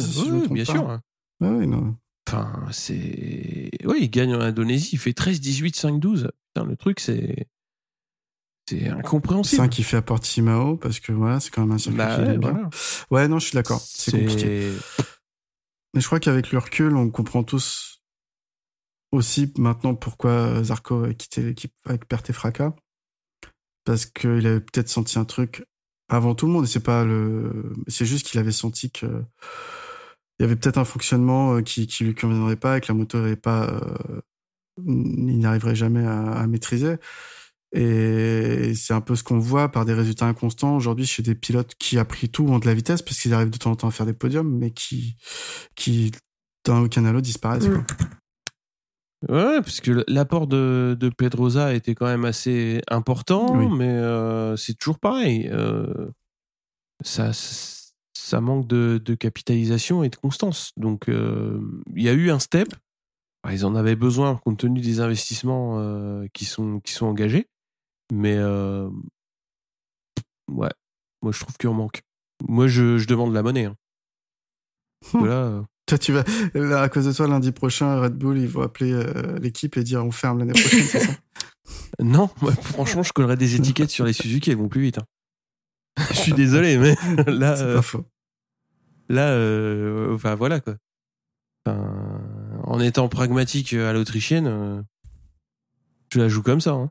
bien 0.51 0.65
sûr. 0.65 0.91
Hein. 0.91 1.01
ouais, 1.41 1.67
non. 1.67 1.97
Enfin, 2.29 2.67
c'est. 2.73 3.71
Oui, 3.85 3.99
il 4.01 4.11
gagne 4.11 4.35
en 4.35 4.41
Indonésie, 4.41 4.91
il 4.95 4.99
fait 4.99 5.13
13, 5.13 5.41
18, 5.41 5.77
5, 5.77 6.01
12. 6.01 6.31
Putain, 6.55 6.67
le 6.67 6.77
truc, 6.77 7.01
c'est. 7.01 7.47
C'est 8.69 8.89
incompréhensible. 8.89 9.63
5 9.63 9.69
qui 9.71 9.85
fait 9.85 9.99
à 9.99 10.03
Portimao, 10.03 10.77
parce 10.77 10.99
que 10.99 11.13
voilà, 11.13 11.39
c'est 11.39 11.51
quand 11.51 11.63
même 11.63 11.73
un 11.73 11.79
circuit 11.79 11.99
bah, 11.99 12.19
ouais, 12.19 12.37
bien. 12.37 12.69
Ouais, 13.13 13.29
non, 13.29 13.39
je 13.39 13.47
suis 13.47 13.55
d'accord. 13.55 13.81
C'est 13.81 14.11
compliqué. 14.11 14.73
Mais 15.95 16.01
je 16.01 16.07
crois 16.07 16.19
qu'avec 16.19 16.51
le 16.51 16.59
recul, 16.59 16.97
on 16.97 17.09
comprend 17.11 17.45
tous 17.45 18.03
aussi 19.13 19.53
maintenant 19.57 19.95
pourquoi 19.95 20.63
Zarco 20.65 21.05
a 21.05 21.15
quitté 21.15 21.43
l'équipe 21.43 21.73
avec 21.85 22.07
perte 22.09 22.29
et 22.29 22.33
fracas. 22.33 22.75
Parce 23.85 24.05
qu'il 24.05 24.47
avait 24.47 24.61
peut-être 24.61 24.89
senti 24.89 25.17
un 25.17 25.25
truc 25.25 25.65
avant 26.09 26.35
tout 26.35 26.47
le 26.47 26.53
monde. 26.53 26.65
Et 26.65 26.69
c'est 26.69 26.81
pas 26.81 27.05
le, 27.05 27.73
c'est 27.89 28.07
juste 28.07 28.27
qu'il 28.27 28.41
avait 28.41 28.53
senti 28.53 28.91
que 28.91 29.07
il 30.39 30.43
y 30.43 30.45
avait 30.45 30.57
peut-être 30.57 30.79
un 30.79 30.85
fonctionnement 30.85 31.63
qui 31.63 31.87
qui 31.87 32.05
lui 32.05 32.15
conviendrait 32.15 32.57
pas 32.57 32.79
et 32.79 32.81
que 32.81 32.89
la 32.89 32.95
moto 32.95 33.19
n'avait 33.19 33.37
pas 33.37 33.81
il 34.85 35.39
n'y 35.39 35.47
arriverait 35.47 35.75
jamais 35.75 36.05
à, 36.05 36.33
à 36.33 36.47
maîtriser. 36.47 36.97
Et 37.73 38.75
c'est 38.75 38.95
un 38.95 39.01
peu 39.01 39.17
ce 39.17 39.23
qu'on 39.23 39.39
voit 39.39 39.71
par 39.71 39.85
des 39.85 39.93
résultats 39.93 40.27
inconstants 40.27 40.77
aujourd'hui 40.77 41.05
chez 41.05 41.23
des 41.23 41.35
pilotes 41.35 41.75
qui, 41.79 41.99
a 41.99 42.05
pris 42.05 42.29
tout, 42.29 42.47
ont 42.47 42.59
de 42.59 42.67
la 42.67 42.75
vitesse 42.75 43.03
parce 43.03 43.19
qu'ils 43.21 43.35
arrivent 43.35 43.51
de 43.51 43.59
temps 43.59 43.73
en 43.73 43.77
temps 43.77 43.89
à 43.89 43.91
faire 43.91 44.07
des 44.07 44.15
podiums, 44.15 44.51
mais 44.51 44.71
qui, 44.71 45.17
qui 45.75 46.13
d'un 46.65 46.83
week-end 46.83 47.05
à 47.05 47.13
l'autre, 47.13 47.27
disparaissent. 47.27 47.69
Mmh. 47.69 47.85
Ouais, 49.23 49.61
parce 49.63 49.81
que 49.81 50.05
l'apport 50.09 50.47
de, 50.47 50.97
de 50.99 51.09
Pedrosa 51.09 51.75
était 51.75 51.95
quand 51.95 52.07
même 52.07 52.25
assez 52.25 52.83
important, 52.89 53.55
mais 53.55 53.89
euh, 53.89 54.57
c'est 54.57 54.75
toujours 54.75 54.99
pareil. 54.99 55.49
Euh, 55.51 56.11
ça, 57.03 57.31
ça 57.33 58.41
manque 58.41 58.67
de, 58.69 59.01
de, 59.03 59.15
capitalisation 59.15 60.05
et 60.05 60.11
de 60.11 60.17
constance. 60.17 60.73
Donc, 60.77 61.09
euh, 61.09 61.61
il 61.95 62.03
y 62.03 62.09
a 62.09 62.13
eu 62.13 62.31
un 62.31 62.39
step. 62.39 62.69
Ils 63.51 63.65
en 63.65 63.75
avaient 63.75 63.97
besoin 63.97 64.37
compte 64.37 64.59
tenu 64.59 64.81
des 64.81 65.01
investissements 65.01 65.81
qui, 66.33 66.45
sont, 66.45 66.81
qui 66.81 66.93
sont 66.93 67.07
engagés. 67.07 67.49
Mais 68.13 68.37
ouais, 70.51 70.71
moi 71.23 71.33
je 71.33 71.41
trouve 71.41 71.57
qu'il 71.57 71.69
en 71.69 71.75
manque. 71.75 72.03
Moi 72.49 72.67
je, 72.67 72.99
je, 72.99 73.07
demande 73.07 73.33
la 73.33 73.45
monnaie. 73.45 73.67
Hein. 73.67 73.77
Hum. 75.15 75.27
Là, 75.27 75.65
toi, 75.87 75.99
tu 75.99 76.13
vas, 76.13 76.25
là, 76.55 76.83
à 76.83 76.89
cause 76.89 77.07
de 77.07 77.13
toi, 77.13 77.27
lundi 77.27 77.53
prochain, 77.53 78.01
Red 78.01 78.15
Bull, 78.15 78.39
ils 78.39 78.49
vont 78.49 78.63
appeler 78.63 78.93
euh, 78.93 79.39
l'équipe 79.39 79.77
et 79.77 79.85
dire 79.85 80.05
on 80.05 80.11
ferme 80.11 80.39
l'année 80.39 80.53
prochaine, 80.53 80.85
c'est 80.85 81.01
ça? 81.01 81.13
Non, 81.99 82.29
franchement, 82.61 83.03
je 83.03 83.13
collerai 83.13 83.37
des 83.37 83.57
étiquettes 83.57 83.91
sur 83.91 84.05
les 84.05 84.13
Suzuki, 84.13 84.51
elles 84.51 84.57
vont 84.57 84.69
plus 84.69 84.83
vite. 84.83 84.99
Hein. 84.99 85.07
je 86.11 86.17
suis 86.17 86.33
désolé, 86.33 86.79
mais 86.79 86.95
là. 87.27 87.57
C'est 87.57 87.75
pas 87.75 87.83
faux. 87.83 88.05
Là, 89.09 89.33
enfin 90.13 90.35
voilà 90.35 90.61
quoi. 90.61 90.77
Enfin, 91.65 92.21
en 92.65 92.79
étant 92.81 93.09
pragmatique 93.09 93.73
à 93.73 93.93
l'autrichienne, 93.93 94.85
je 96.13 96.21
la 96.21 96.29
joue 96.29 96.43
comme 96.43 96.61
ça. 96.61 96.73
Hein. 96.73 96.91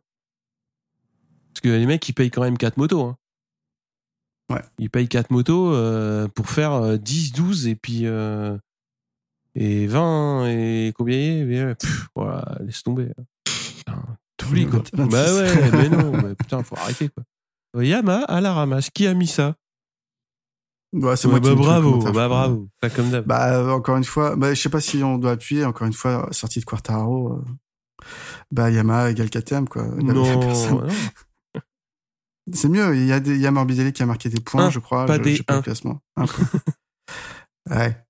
Parce 1.53 1.61
que 1.61 1.69
les 1.69 1.85
mecs, 1.85 2.07
ils 2.07 2.13
payent 2.13 2.31
quand 2.31 2.41
même 2.41 2.57
4 2.57 2.77
motos. 2.77 3.01
Hein. 3.01 3.17
Ouais. 4.49 4.61
Ils 4.77 4.89
payent 4.89 5.07
4 5.07 5.31
motos 5.31 5.73
euh, 5.73 6.27
pour 6.27 6.49
faire 6.49 6.99
10, 6.99 7.31
euh, 7.31 7.37
12 7.37 7.67
et 7.67 7.75
puis. 7.75 8.01
Euh, 8.05 8.57
et 9.55 9.87
20 9.87 10.47
et 10.47 10.93
combien 10.95 11.73
Pff, 11.75 12.07
Voilà, 12.15 12.57
laisse 12.61 12.83
tomber. 12.83 13.11
Tout 14.37 14.53
lit, 14.53 14.67
quoi. 14.67 14.81
bah 14.93 15.33
ouais, 15.33 15.71
mais 15.71 15.89
non, 15.89 16.11
mais 16.11 16.35
putain, 16.35 16.61
faut 16.61 16.75
arrêter, 16.75 17.09
quoi. 17.09 17.23
Yama 17.83 18.23
à 18.23 18.41
la 18.41 18.53
ramasse. 18.53 18.89
Qui 18.89 19.07
a 19.07 19.13
mis 19.13 19.27
ça? 19.27 19.55
Ouais, 20.93 21.17
c'est 21.17 21.27
moi 21.27 21.39
bah, 21.41 21.55
bravo, 21.55 21.99
bah 22.13 22.29
bravo, 22.29 22.69
pas 22.79 22.89
comme 22.89 23.09
d'hab. 23.09 23.25
Bah 23.25 23.73
encore 23.75 23.97
une 23.97 24.05
fois, 24.05 24.37
bah 24.37 24.53
je 24.53 24.61
sais 24.61 24.69
pas 24.69 24.79
si 24.79 25.03
on 25.03 25.17
doit 25.17 25.31
appuyer. 25.31 25.65
Encore 25.65 25.87
une 25.87 25.93
fois, 25.93 26.29
sortie 26.31 26.61
de 26.61 26.65
Quartaro, 26.65 27.41
bah 28.49 28.71
Yama 28.71 29.11
égale 29.11 29.29
KTM 29.29 29.67
quoi. 29.67 29.83
non, 29.83 30.13
non. 30.13 30.87
C'est 32.53 32.69
mieux. 32.69 32.95
Il 32.95 33.05
y 33.05 33.11
a, 33.11 33.19
des, 33.19 33.35
il 33.35 33.41
y 33.41 33.47
a 33.47 33.51
Morbidelli 33.51 33.91
qui 33.91 34.03
a 34.03 34.05
marqué 34.05 34.29
des 34.29 34.39
points, 34.39 34.69
je 34.69 34.79
crois. 34.79 35.05
Pas 35.05 35.17
des 35.17 35.41
pas 35.43 35.57
le 35.57 35.61
classement. 35.63 35.99
ouais. 37.69 38.04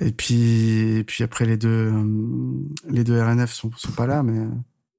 Et 0.00 0.12
puis, 0.12 0.98
et 0.98 1.04
puis 1.04 1.24
après 1.24 1.44
les 1.44 1.56
deux, 1.56 1.92
euh, 1.92 2.04
les 2.88 3.04
deux 3.04 3.20
RNF 3.20 3.52
sont, 3.52 3.70
sont 3.76 3.92
pas 3.92 4.06
là, 4.06 4.22
mais. 4.22 4.38
Euh, 4.38 4.48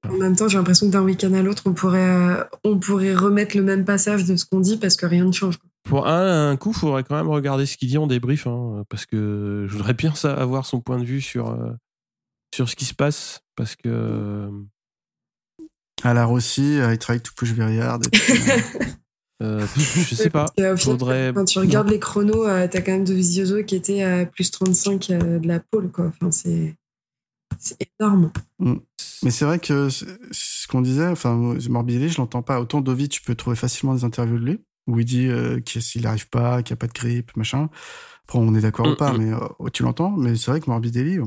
en 0.08 0.18
même 0.18 0.34
temps, 0.34 0.48
j'ai 0.48 0.58
l'impression 0.58 0.88
que 0.88 0.92
d'un 0.92 1.02
week-end 1.02 1.32
à 1.32 1.42
l'autre, 1.42 1.62
on 1.66 1.74
pourrait, 1.74 2.00
euh, 2.00 2.44
on 2.64 2.78
pourrait 2.78 3.14
remettre 3.14 3.56
le 3.56 3.62
même 3.62 3.84
passage 3.84 4.24
de 4.24 4.34
ce 4.34 4.44
qu'on 4.44 4.58
dit 4.58 4.76
parce 4.76 4.96
que 4.96 5.06
rien 5.06 5.24
ne 5.24 5.32
change. 5.32 5.58
Pour 5.84 6.08
un, 6.08 6.50
un 6.50 6.56
coup, 6.56 6.70
il 6.70 6.78
faudrait 6.78 7.04
quand 7.04 7.16
même 7.16 7.28
regarder 7.28 7.66
ce 7.66 7.76
qu'il 7.76 7.88
dit 7.88 7.98
en 7.98 8.08
débrief, 8.08 8.46
hein, 8.48 8.84
parce 8.88 9.06
que 9.06 9.66
je 9.68 9.72
voudrais 9.72 9.94
bien 9.94 10.14
ça, 10.14 10.34
avoir 10.34 10.66
son 10.66 10.80
point 10.80 10.98
de 10.98 11.04
vue 11.04 11.20
sur, 11.20 11.56
sur 12.52 12.68
ce 12.68 12.74
qui 12.74 12.84
se 12.84 12.94
passe, 12.94 13.42
parce 13.54 13.76
que 13.76 14.50
à 16.02 16.14
la 16.14 16.24
Rossi, 16.24 16.78
I 16.78 16.98
try 16.98 17.20
to 17.20 17.30
push 17.36 17.50
very 17.50 17.80
hard. 17.80 18.04
Euh, 19.42 19.66
je 19.76 20.14
sais 20.14 20.30
pas. 20.30 20.46
Faudrait... 20.76 21.32
Quand 21.34 21.44
tu 21.44 21.58
regardes 21.58 21.88
les 21.88 21.98
chronos, 21.98 22.46
euh, 22.46 22.68
t'as 22.70 22.80
quand 22.80 22.92
même 22.92 23.04
de 23.04 23.14
Vizioso 23.14 23.62
qui 23.64 23.74
était 23.74 24.02
à 24.02 24.26
plus 24.26 24.50
35 24.50 25.10
euh, 25.10 25.38
de 25.38 25.48
la 25.48 25.60
pole, 25.60 25.90
quoi. 25.90 26.06
Enfin, 26.06 26.30
c'est, 26.30 26.76
énorme. 27.98 28.32
Mm. 28.58 28.76
Mais 29.24 29.30
c'est 29.30 29.44
vrai 29.44 29.58
que 29.58 29.88
ce 29.88 30.66
qu'on 30.68 30.80
disait, 30.80 31.06
enfin, 31.06 31.34
Morbidelli, 31.68 32.08
je 32.08 32.18
l'entends 32.18 32.42
pas. 32.42 32.60
Autant 32.60 32.80
Dovi, 32.80 33.08
tu 33.08 33.22
peux 33.22 33.34
trouver 33.34 33.56
facilement 33.56 33.94
des 33.94 34.04
interviews 34.04 34.38
de 34.38 34.44
lui, 34.44 34.60
où 34.86 34.98
il 34.98 35.04
dit 35.04 35.28
euh, 35.28 35.60
qu'il 35.60 36.02
n'arrive 36.02 36.28
pas, 36.28 36.62
qu'il 36.62 36.74
n'y 36.74 36.78
a 36.78 36.80
pas 36.80 36.86
de 36.86 36.92
grippe, 36.92 37.36
machin. 37.36 37.68
Après, 38.24 38.38
on 38.38 38.54
est 38.54 38.60
d'accord 38.60 38.86
ou 38.86 38.96
pas, 38.96 39.12
mm, 39.12 39.16
mm. 39.16 39.24
mais 39.24 39.32
euh, 39.34 39.68
tu 39.72 39.82
l'entends. 39.82 40.10
Mais 40.10 40.36
c'est 40.36 40.50
vrai 40.50 40.60
que 40.60 40.70
Morbidelli, 40.70 41.18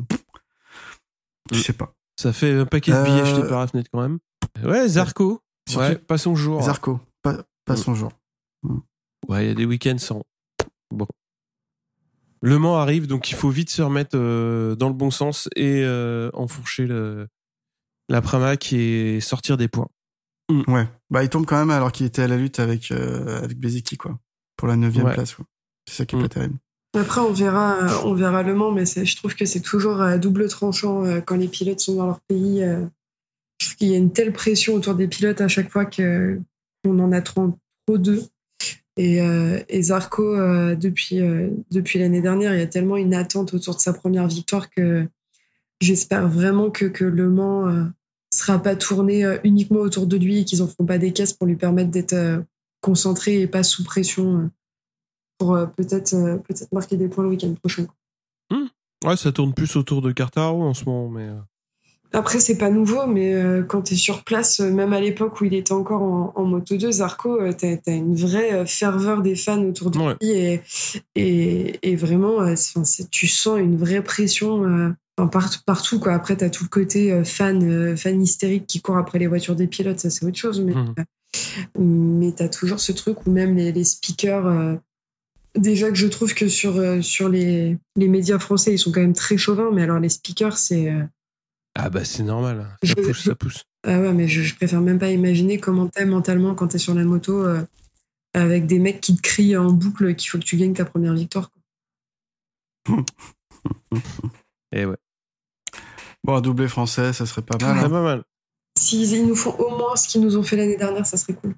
je 1.52 1.60
sais 1.60 1.74
pas. 1.74 1.94
Ça 2.18 2.32
fait 2.32 2.54
un 2.54 2.66
paquet 2.66 2.92
de 2.92 3.04
billets 3.04 3.26
jetés 3.26 3.48
par 3.48 3.60
la 3.60 3.68
fenêtre 3.68 3.90
quand 3.92 4.02
même. 4.02 4.20
Ouais, 4.64 4.88
Zarco. 4.88 5.42
Ouais, 5.76 5.96
pas 5.96 6.18
son 6.18 6.36
jour. 6.36 6.62
Zarco, 6.62 7.00
pas, 7.24 7.44
pas 7.66 7.76
son 7.76 7.96
jour. 7.96 8.12
Mm. 8.64 8.80
Ouais, 9.28 9.46
il 9.46 9.48
y 9.48 9.52
a 9.52 9.56
des 9.56 9.66
week-ends 9.66 9.98
sans. 9.98 10.24
Bon. 10.92 11.08
Le 12.42 12.60
Mans 12.60 12.78
arrive, 12.78 13.08
donc 13.08 13.32
il 13.32 13.36
faut 13.36 13.50
vite 13.50 13.70
se 13.70 13.82
remettre 13.82 14.16
euh, 14.16 14.76
dans 14.76 14.88
le 14.88 14.94
bon 14.94 15.10
sens 15.10 15.50
et 15.56 15.84
euh, 15.84 16.30
enfourcher 16.34 16.86
le, 16.86 17.28
la 18.08 18.22
Pramac 18.22 18.72
et 18.72 19.20
sortir 19.20 19.58
des 19.58 19.68
points. 19.68 19.90
Mm. 20.50 20.72
Ouais, 20.72 20.88
bah 21.10 21.24
il 21.24 21.30
tombe 21.30 21.46
quand 21.46 21.58
même 21.58 21.72
alors 21.72 21.92
qu'il 21.92 22.06
était 22.06 22.22
à 22.22 22.28
la 22.28 22.38
lutte 22.38 22.60
avec 22.60 22.92
euh, 22.92 23.42
avec 23.44 23.58
Beziki 23.60 23.98
quoi, 23.98 24.20
pour 24.58 24.68
la 24.68 24.76
neuvième 24.76 25.12
place. 25.12 25.34
Quoi. 25.34 25.46
C'est 25.88 25.96
ça 25.96 26.06
qui 26.06 26.16
est 26.16 26.20
pas 26.20 26.26
mm. 26.26 26.30
terrible. 26.30 26.56
Après, 26.96 27.20
on 27.20 27.34
verra, 27.34 28.06
on 28.06 28.14
verra 28.14 28.42
le 28.42 28.54
Mans, 28.54 28.72
mais 28.72 28.86
je 28.86 29.16
trouve 29.18 29.36
que 29.36 29.46
c'est 29.46 29.60
toujours 29.60 30.00
à 30.00 30.18
double 30.18 30.48
tranchant 30.48 31.04
quand 31.26 31.36
les 31.36 31.50
pilotes 31.50 31.82
sont 31.82 31.96
dans 31.96 32.06
leur 32.06 32.22
pays 32.22 32.64
je 33.60 33.68
trouve 33.68 33.78
qu'il 33.78 33.88
y 33.90 33.96
a 33.96 33.98
une 33.98 34.12
telle 34.12 34.34
pression 34.34 34.74
autour 34.74 34.96
des 34.96 35.08
pilotes 35.08 35.42
à 35.42 35.48
chaque 35.48 35.70
fois 35.70 35.86
qu'on 36.86 37.00
en 37.00 37.12
a 37.12 37.22
trop, 37.22 37.54
d'eux. 37.90 38.24
Et, 38.98 39.22
euh, 39.22 39.60
Zarco, 39.82 40.24
euh, 40.24 40.76
depuis, 40.76 41.20
euh, 41.20 41.50
depuis 41.72 42.00
l'année 42.00 42.22
dernière, 42.22 42.54
il 42.54 42.60
y 42.60 42.64
a 42.64 42.68
tellement 42.68 42.98
une 42.98 43.14
attente 43.14 43.54
autour 43.54 43.76
de 43.76 43.80
sa 43.80 43.94
première 43.94 44.28
victoire 44.28 44.70
que 44.70 45.08
j'espère 45.82 46.28
vraiment 46.28 46.70
que, 46.70 47.04
Le 47.04 47.30
Mans 47.30 47.66
ne 47.66 47.90
sera 48.34 48.60
pas 48.60 48.76
tourné 48.76 49.26
uniquement 49.44 49.80
autour 49.80 50.08
de 50.08 50.18
lui 50.18 50.40
et 50.40 50.46
qu'ils 50.46 50.60
n'en 50.60 50.68
feront 50.68 50.86
pas 50.86 50.98
des 50.98 51.12
caisses 51.12 51.34
pour 51.34 51.48
lui 51.48 51.56
permettre 51.56 51.92
d'être 51.92 52.44
concentré 52.82 53.42
et 53.42 53.48
pas 53.48 53.64
sous 53.64 53.84
pression 53.84 54.50
pour 55.38 55.58
peut-être 55.76 56.12
peut-être 56.44 56.72
marquer 56.72 56.96
des 56.96 57.10
points 57.10 57.26
le 57.26 57.32
week-end 57.32 57.54
prochain. 57.56 57.88
Mmh. 58.52 58.68
Ouais, 59.06 59.18
ça 59.18 59.32
tourne 59.34 59.54
plus 59.54 59.76
autour 59.76 60.02
de 60.02 60.12
Cartaro 60.14 60.64
en 60.64 60.74
ce 60.74 60.86
moment, 60.86 61.10
mais. 61.10 61.30
Après, 62.16 62.40
c'est 62.40 62.58
pas 62.58 62.70
nouveau, 62.70 63.08
mais 63.08 63.34
euh, 63.34 63.62
quand 63.62 63.82
tu 63.82 63.96
es 63.96 63.98
sur 63.98 64.24
place, 64.24 64.62
euh, 64.62 64.72
même 64.72 64.94
à 64.94 65.02
l'époque 65.02 65.42
où 65.42 65.46
il 65.46 65.54
était 65.54 65.74
encore 65.74 66.02
en, 66.02 66.46
Moto 66.46 66.78
2, 66.78 66.90
Zarco, 66.90 67.42
euh, 67.42 67.52
tu 67.52 67.66
as, 67.66 67.92
une 67.92 68.16
vraie 68.16 68.66
ferveur 68.66 69.22
des 69.22 69.36
fans 69.36 69.62
autour 69.62 69.92
de 69.92 70.00
lui 70.00 70.62
et, 71.16 71.74
et, 71.84 71.96
vraiment, 71.98 72.38
tu 73.12 73.28
sens 73.28 73.60
une 73.60 73.76
vraie 73.76 74.02
pression 74.02 74.96
partout, 75.18 75.60
partout. 75.66 76.00
Quoi. 76.00 76.14
Après, 76.14 76.38
tu 76.38 76.46
as 76.46 76.50
tout 76.50 76.64
le 76.64 76.70
côté 76.70 77.22
fan, 77.26 77.98
fan 77.98 78.22
hystérique 78.22 78.66
qui 78.66 78.82
court 78.82 78.96
après 78.96 79.20
les 79.20 79.28
voitures 79.28 79.58
des 79.58 79.68
pilotes, 79.68 80.00
ça 80.00 80.10
c'est 80.10 80.26
autre 80.26 80.38
chose, 80.38 80.62
mais, 80.62 80.74
mmh. 80.74 80.96
mais 81.80 82.34
tu 82.34 82.44
as 82.44 82.50
toujours 82.50 82.80
ce 82.80 82.94
truc 82.94 83.26
où 83.26 83.32
même 83.32 83.58
les, 83.58 83.74
les 83.74 83.84
speakers. 83.84 84.78
Déjà 85.58 85.90
que 85.90 85.96
je 85.96 86.08
trouve 86.08 86.34
que 86.34 86.48
sur, 86.48 86.82
sur 87.04 87.28
les, 87.28 87.78
les 87.98 88.08
médias 88.08 88.40
français, 88.40 88.74
ils 88.74 88.80
sont 88.80 88.94
quand 88.94 89.02
même 89.02 89.14
très 89.14 89.38
chauvins, 89.38 89.72
mais 89.74 89.84
alors 89.84 90.00
les 90.00 90.10
speakers, 90.10 90.58
c'est 90.58 90.90
ah 91.76 91.90
bah 91.90 92.06
c'est 92.06 92.24
normal, 92.24 92.78
ça 92.84 92.96
pousse, 92.96 93.24
ça 93.24 93.36
pousse. 93.36 93.66
Ah 93.86 94.00
ouais, 94.00 94.14
mais 94.14 94.28
je, 94.28 94.56
préfère 94.56 94.82
même 94.82 94.98
pas 94.98 95.12
imaginer 95.12 95.60
comment 95.60 95.88
t'es 95.88 96.06
mentalement 96.06 96.56
quand 96.56 96.70
t'es 96.70 96.78
sur 96.78 96.96
la 96.96 97.04
moto 97.04 97.46
euh, 97.46 97.62
avec 98.34 98.66
des 98.66 98.80
mecs 98.80 99.02
qui 99.02 99.16
te 99.16 99.22
crient 99.22 99.58
en 99.58 99.72
boucle 99.72 100.16
qu'il 100.16 100.30
faut 100.30 100.40
que 100.40 100.44
tu 100.44 100.58
gagnes 100.58 100.74
ta 100.74 100.86
première 100.86 101.14
victoire. 101.14 101.52
Et 102.88 102.94
eh 104.72 104.86
ouais. 104.86 104.98
Bon, 106.24 106.36
un 106.36 106.42
doublé 106.42 106.68
français, 106.68 107.14
ça 107.14 107.26
serait 107.26 107.44
pas 107.44 107.58
mal. 107.62 107.78
Hein. 107.78 107.90
Pas 107.90 108.02
mal. 108.02 108.24
S'ils 108.78 109.28
nous 109.28 109.36
font 109.36 109.52
au 109.52 109.78
moins 109.78 109.96
ce 109.96 110.08
qu'ils 110.08 110.22
nous 110.22 110.38
ont 110.38 110.44
fait 110.44 110.56
l'année 110.56 110.78
dernière, 110.78 111.06
ça 111.06 111.18
serait 111.18 111.34
cool. 111.34 111.56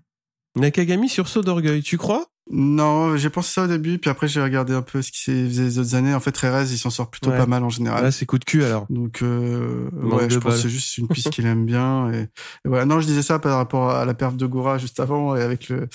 Nakagami 0.56 1.10
sur 1.10 1.28
saut 1.28 1.42
d'orgueil, 1.42 1.84
tu 1.84 1.98
crois? 1.98 2.28
Non, 2.50 3.18
j'ai 3.18 3.30
pensé 3.30 3.52
ça 3.52 3.64
au 3.64 3.68
début, 3.68 3.98
puis 3.98 4.10
après 4.10 4.28
j'ai 4.28 4.42
regardé 4.42 4.74
un 4.74 4.82
peu 4.82 5.02
ce 5.02 5.12
qui 5.12 5.20
s'est 5.22 5.50
fait 5.50 5.62
les 5.62 5.80
autres 5.80 5.96
années. 5.96 6.14
En 6.14 6.20
fait, 6.20 6.38
Rerez, 6.38 6.66
il 6.72 6.78
s'en 6.78 6.90
sort 6.90 7.10
plutôt 7.10 7.32
pas 7.32 7.46
mal 7.46 7.64
en 7.64 7.70
général. 7.70 8.04
Là, 8.04 8.12
c'est 8.12 8.26
coup 8.26 8.40
de 8.40 8.46
cul 8.46 8.64
alors. 8.64 8.86
Donc, 8.90 9.22
euh, 9.22 9.90
ouais, 9.92 10.30
je 10.30 10.40
pense 10.40 10.56
que 10.56 10.62
c'est 10.62 10.70
juste 10.70 10.98
une 10.98 11.08
piste 11.08 11.30
qu'il 11.32 11.46
aime 11.46 11.66
bien. 11.66 12.12
Et, 12.12 12.28
voilà. 12.64 12.86
Non, 12.86 13.02
je 13.02 13.08
disais 13.08 13.22
ça 13.22 13.40
par 13.40 13.58
rapport 13.58 13.92
à 13.92 14.06
la 14.06 14.14
perf 14.14 14.36
de 14.36 14.46
Goura 14.46 14.78
juste 14.78 15.00
avant 15.00 15.36
et 15.36 15.42
avec 15.42 15.68
le, 15.68 15.90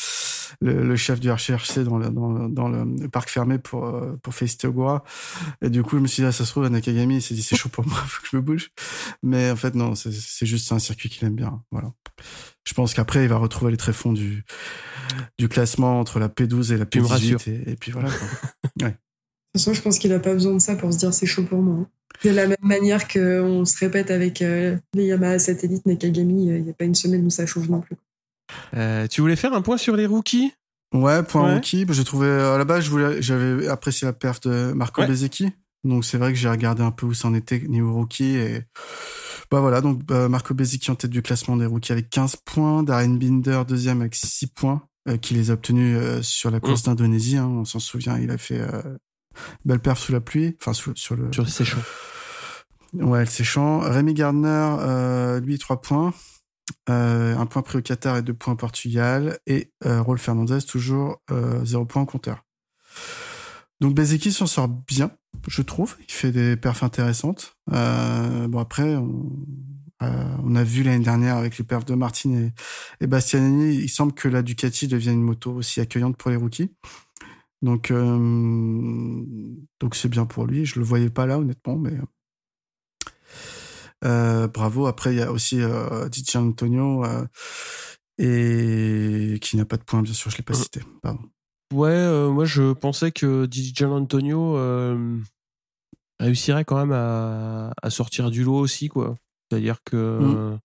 le, 0.60 0.96
chef 0.96 1.20
du 1.20 1.30
RCRC 1.30 1.84
dans 1.84 1.98
le, 1.98 2.10
dans, 2.10 2.48
dans 2.48 2.68
le 2.68 3.08
parc 3.08 3.30
fermé 3.30 3.58
pour, 3.58 3.86
euh, 3.86 4.16
pour 4.22 4.34
féliciter. 4.34 4.68
Et 5.62 5.70
du 5.70 5.82
coup, 5.82 5.96
je 5.96 6.02
me 6.02 6.06
suis 6.06 6.22
dit, 6.22 6.26
ah, 6.26 6.32
ça 6.32 6.44
se 6.44 6.50
trouve, 6.50 6.68
Nakagami, 6.68 7.16
il 7.16 7.22
s'est 7.22 7.34
dit, 7.34 7.42
c'est 7.42 7.56
chaud 7.56 7.68
pour 7.68 7.86
moi, 7.88 7.96
faut 8.06 8.22
que 8.22 8.28
je 8.30 8.36
me 8.36 8.42
bouge. 8.42 8.70
Mais 9.22 9.50
en 9.50 9.56
fait, 9.56 9.74
non, 9.74 9.94
c'est 9.94 10.46
juste 10.46 10.70
un 10.72 10.78
circuit 10.78 11.08
qu'il 11.08 11.26
aime 11.26 11.36
bien. 11.36 11.62
Voilà 11.70 11.92
je 12.64 12.74
pense 12.74 12.94
qu'après, 12.94 13.22
il 13.24 13.28
va 13.28 13.36
retrouver 13.36 13.72
les 13.72 13.76
tréfonds 13.76 14.12
du, 14.12 14.44
du 15.38 15.48
classement 15.48 15.98
entre 15.98 16.18
la 16.18 16.28
P12 16.28 16.72
et 16.72 16.76
la 16.76 16.84
P18. 16.84 17.50
Et, 17.50 17.72
et, 17.72 17.76
puis 17.76 17.92
voilà. 17.92 18.08
Quoi. 18.08 18.28
ouais. 18.86 18.92
toute 18.92 19.60
façon, 19.60 19.74
je 19.74 19.82
pense 19.82 19.98
qu'il 19.98 20.10
n'a 20.10 20.20
pas 20.20 20.32
besoin 20.32 20.54
de 20.54 20.60
ça 20.60 20.76
pour 20.76 20.92
se 20.92 20.98
dire 20.98 21.12
c'est 21.12 21.26
chaud 21.26 21.44
pour 21.44 21.60
moi. 21.60 21.80
hein. 21.80 21.88
De 22.24 22.30
la 22.30 22.46
même 22.46 22.56
manière 22.62 23.08
qu'on 23.08 23.64
se 23.64 23.78
répète 23.78 24.10
avec 24.10 24.42
euh, 24.42 24.76
les 24.94 25.06
Yamaha 25.06 25.38
satellites 25.38 25.86
Nakagami, 25.86 26.50
euh, 26.50 26.58
il 26.58 26.64
n'y 26.64 26.70
a 26.70 26.74
pas 26.74 26.84
une 26.84 26.94
semaine 26.94 27.26
où 27.26 27.30
ça 27.30 27.46
chauffe 27.46 27.68
non 27.68 27.80
plus. 27.80 27.96
Euh, 28.76 29.06
tu 29.06 29.20
voulais 29.20 29.36
faire 29.36 29.52
un 29.54 29.62
point 29.62 29.76
sur 29.76 29.96
les 29.96 30.06
rookies? 30.06 30.52
Ouais, 30.94 31.22
point 31.22 31.46
Ouais. 31.46 31.54
rookie. 31.54 31.86
J'ai 31.90 32.04
trouvé 32.04 32.28
à 32.30 32.58
la 32.58 32.64
base, 32.64 32.84
j'avais 33.20 33.68
apprécié 33.68 34.06
la 34.06 34.12
perf 34.12 34.40
de 34.40 34.72
Marco 34.72 35.00
Ouais. 35.02 35.08
Donc 35.84 36.04
c'est 36.04 36.16
vrai 36.18 36.32
que 36.32 36.38
j'ai 36.38 36.48
regardé 36.48 36.82
un 36.82 36.92
peu 36.92 37.06
où 37.06 37.14
ça 37.14 37.26
en 37.28 37.34
était 37.34 37.58
niveau 37.60 37.92
rookie 37.92 38.36
et 38.36 38.62
bah 39.50 39.58
voilà. 39.60 39.80
Donc 39.80 40.04
bah, 40.04 40.28
Marco 40.28 40.54
Bezzecchi 40.54 40.90
en 40.90 40.94
tête 40.94 41.10
du 41.10 41.22
classement 41.22 41.56
des 41.56 41.66
rookies 41.66 41.90
avec 41.92 42.08
15 42.08 42.36
points, 42.44 42.82
Darren 42.84 43.16
Binder 43.18 43.62
deuxième 43.66 44.00
avec 44.00 44.14
6 44.14 44.46
points, 44.46 44.82
euh, 45.08 45.16
qui 45.16 45.34
les 45.34 45.50
a 45.50 45.54
obtenus 45.54 45.98
euh, 46.00 46.22
sur 46.22 46.50
la 46.52 46.60
course 46.60 46.84
d'Indonésie. 46.84 47.36
hein. 47.36 47.46
on 47.48 47.64
s'en 47.64 47.80
souvient, 47.80 48.16
il 48.18 48.30
a 48.30 48.38
fait 48.38 48.60
euh, 48.60 48.80
belle 49.64 49.80
perf 49.80 49.98
sous 49.98 50.12
la 50.12 50.20
pluie, 50.20 50.56
enfin 50.60 50.72
sous- 50.72 50.94
sur 50.94 51.16
le 51.16 51.32
Sur 51.32 51.48
Séchant. 51.48 51.80
Ouais, 52.94 53.24
c'est 53.26 53.42
chiant. 53.42 53.80
Rémi 53.80 54.12
Gardner, 54.14 54.76
euh, 54.80 55.40
lui, 55.40 55.58
3 55.58 55.80
points. 55.80 56.12
Euh, 56.88 57.36
un 57.36 57.46
point 57.46 57.62
pris 57.62 57.78
au 57.78 57.82
Qatar 57.82 58.16
et 58.16 58.22
deux 58.22 58.34
points 58.34 58.54
au 58.54 58.56
Portugal. 58.56 59.38
Et 59.46 59.72
euh, 59.84 60.02
Rolf 60.02 60.22
Fernandez, 60.22 60.58
toujours 60.66 61.22
euh, 61.30 61.64
0 61.64 61.84
points 61.86 62.02
au 62.02 62.06
compteur. 62.06 62.44
Donc 63.80 63.94
Bezeki 63.94 64.32
s'en 64.32 64.46
sort 64.46 64.68
bien, 64.68 65.10
je 65.48 65.62
trouve. 65.62 65.96
Il 66.08 66.12
fait 66.12 66.32
des 66.32 66.56
perfs 66.56 66.82
intéressantes. 66.82 67.56
Euh, 67.72 68.48
bon, 68.48 68.58
après, 68.58 68.96
on, 68.96 70.54
a 70.54 70.64
vu 70.64 70.82
l'année 70.82 71.04
dernière 71.04 71.36
avec 71.36 71.56
les 71.58 71.64
perfs 71.64 71.86
de 71.86 71.94
Martin 71.94 72.50
et, 73.00 73.06
Bastianini, 73.06 73.76
il 73.76 73.88
semble 73.88 74.12
que 74.12 74.28
la 74.28 74.42
Ducati 74.42 74.86
devienne 74.86 75.14
une 75.14 75.22
moto 75.22 75.52
aussi 75.52 75.80
accueillante 75.80 76.16
pour 76.16 76.30
les 76.30 76.36
rookies. 76.36 76.74
Donc, 77.62 77.92
donc 77.92 79.94
c'est 79.94 80.08
bien 80.08 80.26
pour 80.26 80.46
lui. 80.46 80.66
Je 80.66 80.78
le 80.78 80.84
voyais 80.84 81.08
pas 81.08 81.26
là, 81.26 81.38
honnêtement, 81.38 81.78
mais 81.78 81.92
euh, 84.04 84.48
bravo. 84.48 84.86
Après, 84.86 85.12
il 85.14 85.18
y 85.18 85.22
a 85.22 85.30
aussi 85.32 85.60
euh, 85.60 86.08
DJ 86.10 86.36
Antonio 86.36 87.04
euh, 87.04 87.24
et 88.18 89.38
qui 89.40 89.56
n'a 89.56 89.64
pas 89.64 89.76
de 89.76 89.82
points, 89.84 90.02
bien 90.02 90.12
sûr, 90.12 90.30
je 90.30 90.36
l'ai 90.38 90.42
pas 90.42 90.54
Euh. 90.54 90.62
cité. 90.62 90.80
Pardon. 91.02 91.20
Ouais, 91.72 91.88
euh, 91.90 92.30
moi 92.30 92.44
je 92.44 92.72
pensais 92.74 93.12
que 93.12 93.46
DJ 93.50 93.82
Antonio 93.84 94.56
euh, 94.58 95.18
réussirait 96.20 96.64
quand 96.66 96.76
même 96.76 96.92
à, 96.92 97.72
à 97.82 97.90
sortir 97.90 98.30
du 98.30 98.44
lot 98.44 98.58
aussi, 98.58 98.88
quoi. 98.88 99.14
C'est-à-dire 99.50 99.78
que 99.84 99.96
euh, 99.96 100.56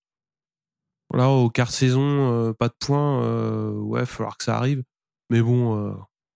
là, 1.13 1.29
au 1.29 1.49
quart 1.49 1.67
de 1.67 1.71
saison, 1.71 2.01
euh, 2.33 2.53
pas 2.53 2.67
de 2.67 2.75
points, 2.79 3.23
euh, 3.23 3.71
ouais, 3.71 3.99
il 3.99 4.01
va 4.01 4.05
falloir 4.05 4.37
que 4.37 4.43
ça 4.43 4.57
arrive. 4.57 4.83
Mais 5.29 5.41
bon, 5.41 5.77
euh, 5.77 5.93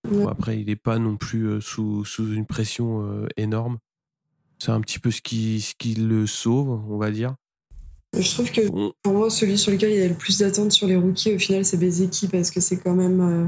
Ouais. 0.10 0.24
bon, 0.24 0.28
après, 0.30 0.60
il 0.60 0.66
n'est 0.66 0.76
pas 0.76 0.98
non 0.98 1.16
plus 1.16 1.62
sous, 1.62 2.04
sous 2.06 2.34
une 2.34 2.48
pression 2.48 3.04
euh, 3.06 3.28
énorme. 3.38 3.78
C'est 4.62 4.72
un 4.72 4.82
petit 4.82 5.00
peu 5.00 5.10
ce 5.10 5.24
qui, 5.24 5.60
ce 5.60 5.74
qui 5.74 5.96
le 5.96 6.28
sauve, 6.28 6.70
on 6.88 6.98
va 7.00 7.10
dire. 7.10 7.34
Je 8.16 8.30
trouve 8.30 8.52
que 8.52 8.70
Bon, 8.70 8.94
pour 9.02 9.14
moi, 9.14 9.32
celui 9.32 9.58
sur 9.58 9.72
lequel 9.72 9.90
il 9.90 9.98
y 9.98 10.04
a 10.04 10.08
le 10.08 10.14
plus 10.14 10.38
d'attentes 10.38 10.72
sur 10.72 10.86
les 10.86 10.96
rookies, 10.96 11.34
au 11.34 11.40
final, 11.40 11.66
c'est 11.66 11.78
Bezeki 11.78 12.28
parce 12.28 12.52
que 12.52 12.60
c'est 12.60 12.78
quand 12.78 12.94
même 12.94 13.22
euh, 13.22 13.48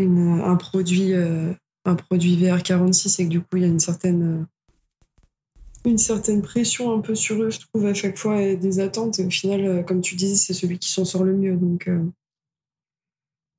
une, 0.00 0.40
un 0.40 0.54
produit, 0.54 1.12
euh, 1.12 1.52
un 1.84 1.96
produit 1.96 2.36
VR46 2.36 3.20
et 3.20 3.24
que 3.24 3.30
du 3.30 3.40
coup, 3.40 3.56
il 3.56 3.62
y 3.62 3.64
a 3.64 3.68
une 3.68 3.80
certaine, 3.80 4.22
euh, 4.42 5.90
une 5.90 5.98
certaine 5.98 6.40
pression 6.40 6.96
un 6.96 7.00
peu 7.00 7.16
sur 7.16 7.42
eux, 7.42 7.50
je 7.50 7.58
trouve, 7.58 7.86
à 7.86 7.94
chaque 7.94 8.16
fois, 8.16 8.40
et 8.40 8.56
des 8.56 8.78
attentes. 8.78 9.18
Et 9.18 9.26
au 9.26 9.30
final, 9.30 9.84
comme 9.86 10.02
tu 10.02 10.14
disais, 10.14 10.36
c'est 10.36 10.54
celui 10.54 10.78
qui 10.78 10.92
s'en 10.92 11.04
sort 11.04 11.24
le 11.24 11.36
mieux. 11.36 11.56
Donc, 11.56 11.88
euh, 11.88 12.00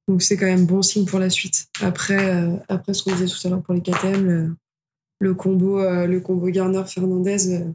donc 0.07 0.21
c'est 0.21 0.37
quand 0.37 0.45
même 0.45 0.65
bon 0.65 0.81
signe 0.81 1.03
pour 1.03 1.19
la 1.19 1.29
suite. 1.29 1.67
Après, 1.81 2.33
euh, 2.33 2.55
après 2.69 2.93
ce 2.93 3.03
qu'on 3.03 3.11
disait 3.11 3.25
tout 3.25 3.45
à 3.47 3.49
l'heure 3.49 3.63
pour 3.63 3.73
les 3.73 3.81
KTM, 3.81 4.55
le, 5.23 5.33
combo, 5.33 5.79
euh, 5.79 6.05
le 6.05 6.19
combo 6.19 6.47
Garner-Fernandez. 6.47 7.53
euh, 7.53 7.71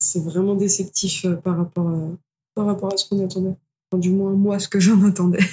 c'est 0.00 0.22
vraiment 0.22 0.56
déceptif 0.56 1.24
euh, 1.24 1.36
par 1.36 1.56
rapport 1.56 1.88
à, 1.88 2.08
par 2.54 2.66
rapport 2.66 2.92
à 2.92 2.96
ce 2.96 3.08
qu'on 3.08 3.24
attendait. 3.24 3.54
Du 3.94 4.10
moins, 4.10 4.32
moi, 4.32 4.58
ce 4.58 4.68
que 4.68 4.80
j'en 4.80 5.04
attendais. 5.04 5.44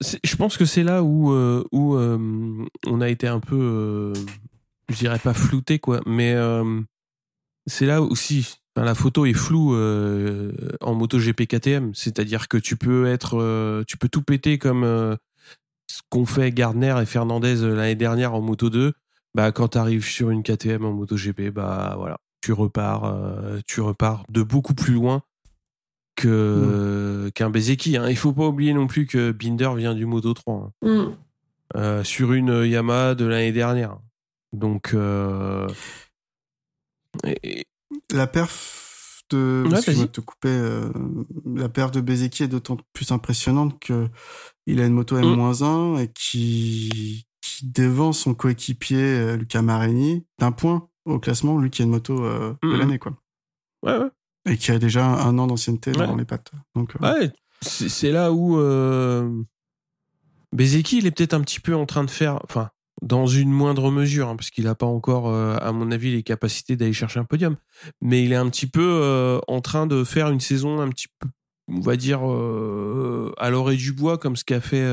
je 0.24 0.36
pense 0.36 0.56
que 0.56 0.64
c'est 0.64 0.84
là 0.84 1.02
où, 1.02 1.32
où 1.72 1.96
on 1.96 3.00
a 3.00 3.08
été 3.08 3.26
un 3.26 3.40
peu, 3.40 3.58
euh, 3.58 4.14
je 4.88 4.96
dirais 4.96 5.18
pas 5.18 5.34
flouté, 5.34 5.80
quoi, 5.80 6.00
mais 6.06 6.36
c'est 7.66 7.86
là 7.86 8.00
aussi, 8.00 8.46
enfin, 8.76 8.86
la 8.86 8.94
photo 8.94 9.26
est 9.26 9.32
floue 9.32 9.74
en 9.74 10.94
MotoGP 10.94 11.46
KTM, 11.48 11.94
c'est-à-dire 11.96 12.46
que 12.46 12.58
tu 12.58 12.76
peux 12.76 13.06
être, 13.06 13.82
tu 13.88 13.96
peux 13.96 14.08
tout 14.08 14.22
péter 14.22 14.56
comme 14.56 15.18
ce 15.88 16.00
qu'ont 16.10 16.26
fait 16.26 16.52
Gardner 16.52 16.94
et 17.02 17.06
Fernandez 17.06 17.56
l'année 17.56 17.96
dernière 17.96 18.34
en 18.34 18.40
Moto 18.40 18.70
2. 18.70 18.92
Bah, 19.34 19.50
quand 19.52 19.68
tu 19.68 19.78
arrives 19.78 20.04
sur 20.04 20.30
une 20.30 20.42
KTM 20.42 20.84
en 20.84 20.92
MotoGP, 20.92 21.50
bah 21.50 21.94
voilà, 21.96 22.18
tu 22.42 22.52
repars, 22.52 23.04
euh, 23.04 23.60
tu 23.66 23.80
repars 23.80 24.24
de 24.28 24.42
beaucoup 24.42 24.74
plus 24.74 24.92
loin 24.94 25.22
que 26.16 27.30
qu'un 27.34 27.48
Bezeki. 27.50 27.96
Hein. 27.96 28.08
Il 28.10 28.16
faut 28.16 28.32
pas 28.32 28.46
oublier 28.46 28.74
non 28.74 28.86
plus 28.86 29.06
que 29.06 29.32
Binder 29.32 29.70
vient 29.76 29.94
du 29.94 30.04
Moto 30.06 30.34
3 30.34 30.54
hein, 30.82 30.86
Mm. 30.86 31.16
euh, 31.76 32.04
sur 32.04 32.32
une 32.34 32.64
Yamaha 32.66 33.14
de 33.14 33.24
l'année 33.24 33.52
dernière. 33.52 33.96
Donc 34.52 34.92
euh, 34.92 35.66
et- 37.24 37.64
La 38.12 38.26
perf 38.26 39.22
de, 39.30 39.64
Ouais, 39.70 40.08
te 40.08 40.20
couper, 40.20 40.48
euh, 40.48 40.90
la 41.54 41.70
perf 41.70 41.90
de 41.90 42.02
Bezeki 42.02 42.42
est 42.42 42.48
d'autant 42.48 42.76
plus 42.92 43.10
impressionnante 43.12 43.78
que 43.80 44.08
il 44.66 44.80
a 44.80 44.86
une 44.86 44.92
moto 44.92 45.16
Mm. 45.16 45.24
M-1 45.24 45.98
et 46.02 46.08
qui, 46.12 47.26
qui 47.42 47.66
devance 47.66 48.20
son 48.20 48.32
coéquipier 48.34 49.02
euh, 49.02 49.36
Luca 49.36 49.60
Marini 49.60 50.24
d'un 50.38 50.52
point 50.52 50.88
au 51.04 51.18
classement, 51.18 51.58
lui 51.58 51.68
qui 51.70 51.82
a 51.82 51.84
une 51.84 51.90
moto 51.90 52.24
euh, 52.24 52.54
de 52.62 52.68
Mm. 52.68 52.78
l'année, 52.78 52.98
quoi. 52.98 53.12
ouais, 53.84 53.98
ouais. 53.98 54.08
Et 54.46 54.56
qui 54.56 54.70
a 54.72 54.78
déjà 54.78 55.04
un 55.06 55.38
an 55.38 55.46
d'ancienneté 55.48 55.90
Ouais. 55.92 56.06
dans 56.06 56.16
les 56.16 56.24
pattes. 56.24 56.50
Donc, 56.74 56.94
euh, 56.96 56.98
Ouais, 57.20 57.30
c'est 57.60 58.10
là 58.10 58.32
où 58.32 58.58
euh, 58.58 59.28
Bezeki, 60.52 60.98
il 60.98 61.06
est 61.06 61.10
peut-être 61.10 61.34
un 61.34 61.40
petit 61.40 61.60
peu 61.60 61.74
en 61.74 61.86
train 61.86 62.04
de 62.04 62.10
faire, 62.10 62.38
enfin, 62.44 62.70
dans 63.02 63.26
une 63.26 63.50
moindre 63.50 63.90
mesure, 63.90 64.28
hein, 64.28 64.36
parce 64.36 64.50
qu'il 64.50 64.64
n'a 64.64 64.74
pas 64.74 64.86
encore, 64.86 65.28
euh, 65.28 65.56
à 65.60 65.72
mon 65.72 65.90
avis, 65.90 66.12
les 66.12 66.22
capacités 66.22 66.76
d'aller 66.76 66.92
chercher 66.92 67.20
un 67.20 67.24
podium, 67.24 67.56
mais 68.00 68.22
il 68.24 68.32
est 68.32 68.36
un 68.36 68.48
petit 68.50 68.66
peu 68.66 69.40
en 69.48 69.60
train 69.60 69.86
de 69.86 70.04
faire 70.04 70.28
une 70.30 70.40
saison 70.40 70.80
un 70.80 70.88
petit 70.88 71.06
peu, 71.18 71.28
on 71.68 71.80
va 71.80 71.96
dire, 71.96 72.20
à 73.38 73.50
l'orée 73.50 73.76
du 73.76 73.92
bois, 73.92 74.18
comme 74.18 74.36
ce 74.36 74.44
qu'a 74.44 74.60
fait, 74.60 74.84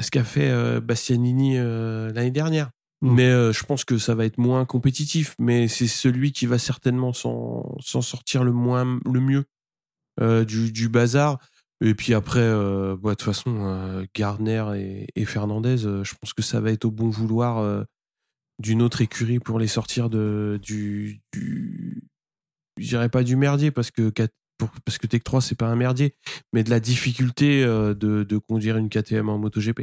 ce 0.00 0.10
qu'a 0.10 0.24
fait 0.24 0.50
euh, 0.50 0.80
Bastianini 0.80 1.56
euh, 1.56 2.12
l'année 2.12 2.30
dernière. 2.30 2.70
Mm. 3.02 3.14
Mais 3.14 3.26
euh, 3.28 3.52
je 3.52 3.64
pense 3.64 3.84
que 3.84 3.98
ça 3.98 4.14
va 4.14 4.24
être 4.24 4.38
moins 4.38 4.64
compétitif, 4.64 5.34
mais 5.38 5.68
c'est 5.68 5.86
celui 5.86 6.32
qui 6.32 6.46
va 6.46 6.58
certainement 6.58 7.12
s'en 7.12 7.78
sortir 7.80 8.44
le 8.44 8.52
moins, 8.52 9.00
le 9.04 9.20
mieux 9.20 9.44
du, 10.46 10.72
du 10.72 10.88
bazar. 10.88 11.38
Et 11.82 11.94
puis 11.94 12.14
après, 12.14 12.40
bah, 12.40 13.10
de 13.10 13.10
toute 13.10 13.22
façon, 13.22 14.06
Gardner 14.14 14.64
et, 14.76 15.06
et 15.14 15.26
Fernandez, 15.26 15.76
je 15.76 16.14
pense 16.18 16.32
que 16.32 16.40
ça 16.40 16.58
va 16.58 16.72
être 16.72 16.86
au 16.86 16.90
bon 16.90 17.10
vouloir 17.10 17.84
d'une 18.58 18.80
autre 18.80 19.02
écurie 19.02 19.40
pour 19.40 19.58
les 19.58 19.66
sortir 19.66 20.08
de 20.08 20.58
du, 20.62 21.20
du 21.34 22.02
je 22.78 22.88
dirais 22.88 23.10
pas 23.10 23.22
du 23.22 23.36
merdier 23.36 23.70
parce 23.70 23.90
que 23.90 24.08
pour- 24.58 24.70
parce 24.84 24.98
que 24.98 25.06
Tech 25.06 25.22
3 25.24 25.40
c'est 25.40 25.54
pas 25.54 25.66
un 25.68 25.76
merdier, 25.76 26.14
mais 26.52 26.64
de 26.64 26.70
la 26.70 26.80
difficulté 26.80 27.62
euh, 27.64 27.94
de, 27.94 28.22
de 28.24 28.38
conduire 28.38 28.76
une 28.76 28.88
KTM 28.88 29.28
en 29.28 29.38
MotoGP. 29.38 29.80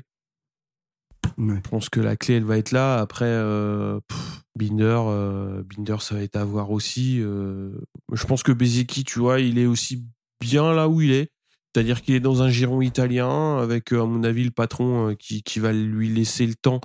ouais. 1.38 1.56
Je 1.64 1.70
pense 1.70 1.90
que 1.90 2.00
la 2.00 2.16
clé, 2.16 2.36
elle 2.36 2.44
va 2.44 2.58
être 2.58 2.72
là. 2.72 3.00
Après, 3.00 3.26
euh, 3.26 4.00
pff, 4.08 4.41
Binder, 4.58 5.00
euh, 5.08 5.64
Binder, 5.64 5.98
ça 6.00 6.16
va 6.16 6.22
être 6.22 6.36
à 6.36 6.45
voir 6.45 6.72
aussi. 6.72 7.20
euh. 7.22 7.72
je 8.12 8.26
pense 8.26 8.44
que 8.44 8.52
Bezeki, 8.52 9.04
tu 9.04 9.20
vois, 9.20 9.40
il 9.40 9.58
est 9.58 9.66
aussi 9.66 10.06
bien 10.41 10.74
là 10.74 10.88
où 10.90 11.02
il 11.02 11.12
est. 11.12 11.30
C'est-à-dire 11.74 12.02
qu'il 12.04 12.14
est 12.14 12.20
dans 12.20 12.44
un 12.44 12.50
giron 12.50 12.82
italien 12.82 13.58
avec, 13.58 13.91
à 13.94 14.06
mon 14.06 14.24
avis, 14.24 14.44
le 14.44 14.52
patron 14.52 15.16
qui, 15.18 15.41
qui 15.41 15.60
va 15.60 15.74
lui 15.74 16.10
laisser 16.10 16.45
le 16.45 16.54
temps 16.56 16.82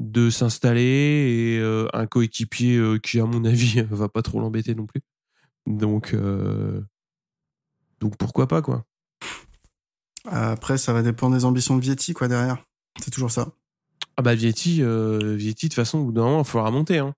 de 0.00 0.30
s'installer 0.30 0.80
et 1.58 1.88
un 1.92 2.06
coéquipier 2.06 2.80
qui, 3.02 3.18
à 3.18 3.24
mon 3.26 3.44
avis, 3.44 3.82
va 3.90 4.08
pas 4.08 4.22
trop 4.22 4.38
l'embêter 4.40 4.74
non 4.76 4.86
plus. 4.86 5.00
Donc, 5.66 6.14
donc 8.02 8.16
pourquoi 8.16 8.48
pas, 8.48 8.60
quoi. 8.62 8.84
Après, 10.24 10.76
ça 10.76 10.92
va 10.92 11.02
dépendre 11.02 11.36
des 11.36 11.44
ambitions 11.44 11.76
de 11.76 11.80
Vietti, 11.80 12.12
quoi, 12.14 12.26
derrière. 12.28 12.64
C'est 13.00 13.12
toujours 13.12 13.30
ça. 13.30 13.48
Ah 14.16 14.22
bah 14.22 14.34
Vietti, 14.34 14.82
euh, 14.82 15.36
Vietti 15.36 15.66
de 15.66 15.70
toute 15.70 15.76
façon, 15.76 15.98
au 15.98 16.04
bout 16.06 16.12
d'un 16.12 16.24
moment, 16.24 16.40
il 16.40 16.44
faudra 16.44 16.70
monter. 16.72 16.98
Hein. 16.98 17.14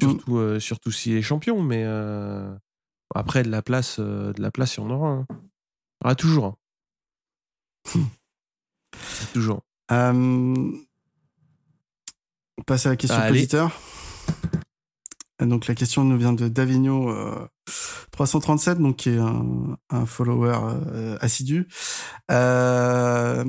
Surtout, 0.00 0.36
euh, 0.36 0.60
surtout 0.60 0.92
s'il 0.92 1.16
est 1.16 1.22
champion, 1.22 1.62
mais 1.62 1.84
euh, 1.86 2.54
après 3.14 3.42
de 3.42 3.48
la 3.50 3.62
place, 3.62 3.98
de 3.98 4.34
la 4.38 4.50
place, 4.50 4.76
il 4.76 4.80
y 4.80 4.82
en 4.84 4.90
aura. 4.90 5.08
Hein. 5.08 5.26
Il 5.30 5.34
y 5.34 6.04
en 6.04 6.06
aura 6.06 6.14
toujours. 6.14 6.58
hein. 7.94 8.00
toujours. 9.32 9.62
On 9.90 10.82
passe 12.66 12.86
à 12.86 12.90
la 12.90 12.96
question 12.96 13.26
auditeur. 13.26 13.72
Euh, 15.40 15.46
Donc 15.46 15.66
la 15.66 15.74
question 15.74 16.04
nous 16.04 16.16
vient 16.18 16.32
de 16.34 16.48
Davigno 16.48 17.10
337, 18.12 18.78
donc 18.78 18.96
qui 18.96 19.10
est 19.10 19.18
un, 19.18 20.06
follower 20.06 20.58
euh, 20.92 21.18
assidu. 21.20 21.68
Euh, 22.30 23.44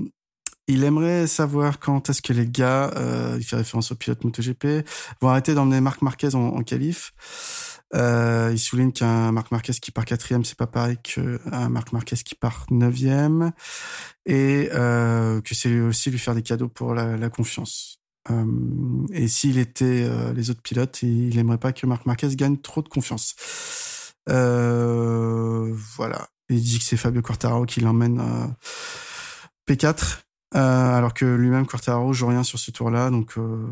il 0.68 0.84
aimerait 0.84 1.28
savoir 1.28 1.80
quand 1.80 2.10
est-ce 2.10 2.22
que 2.22 2.32
les 2.32 2.48
gars, 2.48 2.92
euh, 2.96 3.36
il 3.38 3.44
fait 3.44 3.58
référence 3.58 3.92
au 3.92 3.96
pilote 3.96 4.24
MotoGP, 4.24 4.88
vont 5.22 5.30
arrêter 5.30 5.54
d'emmener 5.54 5.82
Marc 5.82 6.02
Marquez 6.02 6.36
en, 6.36 6.40
en 6.40 6.64
qualif. 6.64 7.14
Il 7.94 8.58
souligne 8.58 8.92
qu'un 8.92 9.32
Marc 9.32 9.52
Marquez 9.52 9.74
qui 9.74 9.92
part 9.92 10.06
quatrième, 10.06 10.44
c'est 10.44 10.58
pas 10.58 10.66
pareil 10.66 10.98
qu'un 11.04 11.70
Marc 11.70 11.92
Marquez 11.92 12.16
qui 12.16 12.34
part 12.34 12.66
neuvième, 12.72 13.52
et 14.26 14.70
que 14.72 15.54
c'est 15.54 15.80
aussi 15.80 16.10
lui 16.10 16.18
faire 16.18 16.34
des 16.34 16.42
cadeaux 16.42 16.70
pour 16.70 16.96
la, 16.96 17.30
confiance. 17.30 18.00
Et 19.12 19.28
s'il 19.28 19.60
était 19.60 20.10
les 20.34 20.50
autres 20.50 20.64
pilotes, 20.64 21.04
il 21.04 21.38
aimerait 21.38 21.60
pas 21.60 21.72
que 21.72 21.86
Marc 21.86 22.08
Marquez 22.08 22.36
gagne 22.36 22.58
trop 22.58 22.82
de 22.82 22.90
confiance. 22.90 23.36
Euh, 24.30 25.74
voilà. 25.96 26.28
Il 26.50 26.62
dit 26.62 26.80
que 26.80 26.86
c'est 26.86 26.98
Fabio 26.98 27.22
Quartararo 27.22 27.66
qui 27.66 27.82
l'emmène 27.82 28.22
P4. 29.68 30.24
Euh, 30.56 30.60
alors 30.60 31.14
que 31.14 31.26
lui-même, 31.26 31.66
Quartararo, 31.66 32.14
joue 32.14 32.28
rien 32.28 32.44
sur 32.44 32.60
ce 32.60 32.70
tour-là, 32.70 33.10
donc 33.10 33.38
euh, 33.38 33.66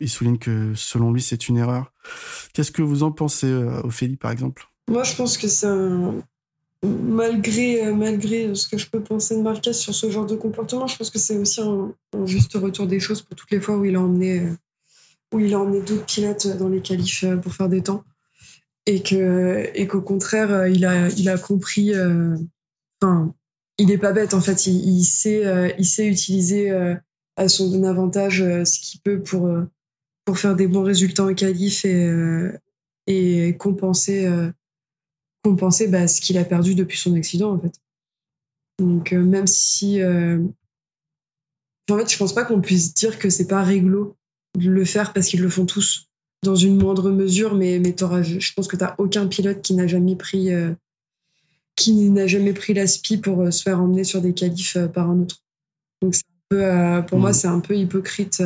il, 0.00 0.08
souligne 0.08 0.38
que 0.38 0.72
selon 0.74 1.12
lui, 1.12 1.22
c'est 1.22 1.48
une 1.48 1.58
erreur. 1.58 1.92
Qu'est-ce 2.52 2.72
que 2.72 2.82
vous 2.82 3.04
en 3.04 3.12
pensez, 3.12 3.46
euh, 3.46 3.80
Ophélie, 3.84 4.16
par 4.16 4.32
exemple? 4.32 4.68
Moi, 4.90 5.04
je 5.04 5.14
pense 5.14 5.38
que 5.38 5.46
c'est 5.46 5.66
un... 5.66 6.14
malgré, 6.82 7.92
malgré 7.92 8.52
ce 8.54 8.66
que 8.66 8.78
je 8.78 8.88
peux 8.88 9.00
penser 9.00 9.36
de 9.36 9.42
Marquez 9.42 9.72
sur 9.72 9.94
ce 9.94 10.10
genre 10.10 10.26
de 10.26 10.34
comportement, 10.34 10.88
je 10.88 10.96
pense 10.96 11.10
que 11.10 11.20
c'est 11.20 11.38
aussi 11.38 11.60
un, 11.60 11.92
un, 12.16 12.26
juste 12.26 12.54
retour 12.54 12.88
des 12.88 12.98
choses 12.98 13.22
pour 13.22 13.36
toutes 13.36 13.52
les 13.52 13.60
fois 13.60 13.76
où 13.76 13.84
il 13.84 13.94
a 13.94 14.00
emmené, 14.00 14.42
où 15.32 15.38
il 15.38 15.54
a 15.54 15.60
emmené 15.60 15.82
d'autres 15.82 16.06
pilotes 16.06 16.48
dans 16.58 16.68
les 16.68 16.80
qualifs 16.80 17.24
pour 17.42 17.54
faire 17.54 17.68
des 17.68 17.82
temps, 17.82 18.02
et 18.86 19.02
que 19.02 19.70
et 19.74 19.86
qu'au 19.86 20.02
contraire, 20.02 20.66
il 20.68 20.84
a, 20.84 21.08
il 21.10 21.28
a 21.28 21.38
compris. 21.38 21.92
Enfin, 23.02 23.34
il 23.78 23.90
est 23.90 23.98
pas 23.98 24.12
bête 24.12 24.34
en 24.34 24.40
fait. 24.40 24.66
Il, 24.66 25.04
sait, 25.04 25.46
euh, 25.46 25.70
il 25.78 25.86
sait 25.86 26.06
utiliser 26.06 26.70
euh, 26.70 26.94
à 27.36 27.48
son 27.48 27.82
avantage 27.84 28.40
euh, 28.42 28.64
ce 28.64 28.80
qu'il 28.80 29.00
peut 29.00 29.22
pour 29.22 29.50
pour 30.24 30.38
faire 30.38 30.56
des 30.56 30.66
bons 30.66 30.82
résultats 30.82 31.24
en 31.24 31.34
qualif 31.34 31.84
et 31.84 32.10
et 33.06 33.56
compenser 33.58 34.26
compenser 35.42 35.88
bah, 35.88 36.08
ce 36.08 36.22
qu'il 36.22 36.38
a 36.38 36.44
perdu 36.44 36.74
depuis 36.74 36.96
son 36.96 37.14
accident 37.14 37.52
en 37.52 37.60
fait. 37.60 37.74
Donc 38.78 39.12
même 39.12 39.46
si 39.46 40.02
en 40.02 41.98
fait 41.98 42.10
je 42.10 42.16
pense 42.16 42.34
pas 42.34 42.44
qu'on 42.44 42.62
puisse 42.62 42.94
dire 42.94 43.18
que 43.18 43.28
c'est 43.28 43.48
pas 43.48 43.62
réglo 43.62 44.16
de 44.58 44.70
le 44.70 44.84
faire 44.86 45.12
parce 45.12 45.26
qu'ils 45.26 45.42
le 45.42 45.50
font 45.50 45.66
tous 45.66 46.08
dans 46.44 46.54
une 46.54 46.76
moindre 46.76 47.10
mesure 47.10 47.54
mais 47.54 47.80
mais 47.80 47.94
je 47.98 48.52
pense 48.54 48.68
que 48.68 48.76
t'as 48.76 48.94
aucun 48.98 49.26
pilote 49.26 49.62
qui 49.62 49.74
n'a 49.74 49.86
jamais 49.86 50.14
pris 50.14 50.50
qui 51.76 52.10
n'a 52.10 52.26
jamais 52.26 52.52
pris 52.52 52.74
l'aspi 52.74 53.16
pour 53.16 53.40
euh, 53.40 53.50
se 53.50 53.62
faire 53.62 53.80
emmener 53.80 54.04
sur 54.04 54.20
des 54.20 54.32
qualifs 54.32 54.76
euh, 54.76 54.88
par 54.88 55.10
un 55.10 55.20
autre. 55.20 55.42
Donc 56.02 56.14
un 56.14 56.18
peu, 56.48 56.64
euh, 56.64 57.02
pour 57.02 57.18
mmh. 57.18 57.20
moi, 57.20 57.32
c'est 57.32 57.48
un 57.48 57.60
peu 57.60 57.76
hypocrite. 57.76 58.42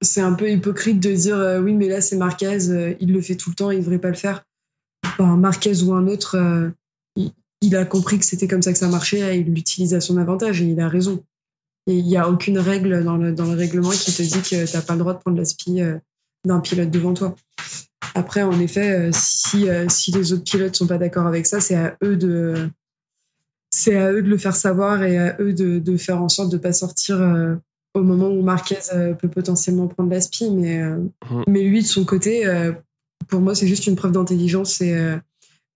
c'est 0.00 0.20
un 0.20 0.32
peu 0.32 0.50
hypocrite 0.50 1.00
de 1.00 1.12
dire 1.12 1.60
oui, 1.62 1.74
mais 1.74 1.88
là 1.88 2.00
c'est 2.00 2.16
Marquez, 2.16 2.96
il 3.00 3.12
le 3.12 3.20
fait 3.20 3.36
tout 3.36 3.50
le 3.50 3.54
temps, 3.54 3.70
il 3.70 3.78
devrait 3.78 4.00
pas 4.00 4.08
le 4.08 4.14
faire. 4.14 4.44
Enfin, 5.04 5.36
Marquez 5.36 5.82
ou 5.82 5.92
un 5.92 6.06
autre, 6.08 6.36
il, 7.16 7.30
il, 7.60 7.76
a 7.76 7.84
compris 7.84 8.18
que 8.18 8.24
c'était 8.24 8.48
comme 8.48 8.62
ça 8.62 8.72
que 8.72 8.78
ça 8.78 8.88
marchait, 8.88 9.36
et 9.36 9.40
il 9.40 9.54
l'utilise 9.54 9.94
à 9.94 10.00
son 10.00 10.16
avantage 10.16 10.60
et 10.60 10.66
il 10.66 10.80
a 10.80 10.88
raison. 10.88 11.22
Et 11.86 11.96
il 11.96 12.04
n'y 12.04 12.16
a 12.16 12.28
aucune 12.28 12.58
règle 12.58 13.04
dans 13.04 13.16
le, 13.16 13.32
dans 13.32 13.46
le 13.46 13.56
règlement 13.56 13.90
qui 13.90 14.12
te 14.12 14.22
dit 14.22 14.42
que 14.42 14.66
tu 14.66 14.76
n'as 14.76 14.82
pas 14.82 14.94
le 14.94 15.00
droit 15.00 15.14
de 15.14 15.18
prendre 15.18 15.36
l'aspi 15.36 15.80
d'un 16.44 16.60
pilote 16.60 16.90
devant 16.90 17.14
toi. 17.14 17.34
Après, 18.14 18.42
en 18.42 18.58
effet, 18.60 18.90
euh, 18.90 19.10
si, 19.12 19.68
euh, 19.68 19.88
si 19.88 20.12
les 20.12 20.32
autres 20.32 20.44
pilotes 20.44 20.76
sont 20.76 20.86
pas 20.86 20.98
d'accord 20.98 21.26
avec 21.26 21.46
ça, 21.46 21.60
c'est 21.60 21.76
à 21.76 21.96
eux 22.02 22.16
de 22.16 22.68
c'est 23.70 23.96
à 23.96 24.12
eux 24.12 24.22
de 24.22 24.28
le 24.28 24.36
faire 24.36 24.54
savoir 24.54 25.02
et 25.02 25.18
à 25.18 25.36
eux 25.40 25.54
de, 25.54 25.78
de 25.78 25.96
faire 25.96 26.22
en 26.22 26.28
sorte 26.28 26.52
de 26.52 26.58
pas 26.58 26.74
sortir 26.74 27.20
euh, 27.22 27.54
au 27.94 28.02
moment 28.02 28.28
où 28.28 28.42
Marquez 28.42 28.76
peut 29.18 29.28
potentiellement 29.28 29.86
prendre 29.88 30.10
l'aspi. 30.10 30.50
Mais, 30.50 30.82
mmh. 30.82 31.44
mais 31.46 31.62
lui, 31.62 31.82
de 31.82 31.86
son 31.86 32.04
côté, 32.04 32.44
pour 33.28 33.40
moi, 33.40 33.54
c'est 33.54 33.66
juste 33.66 33.86
une 33.86 33.96
preuve 33.96 34.12
d'intelligence 34.12 34.80
et, 34.80 34.94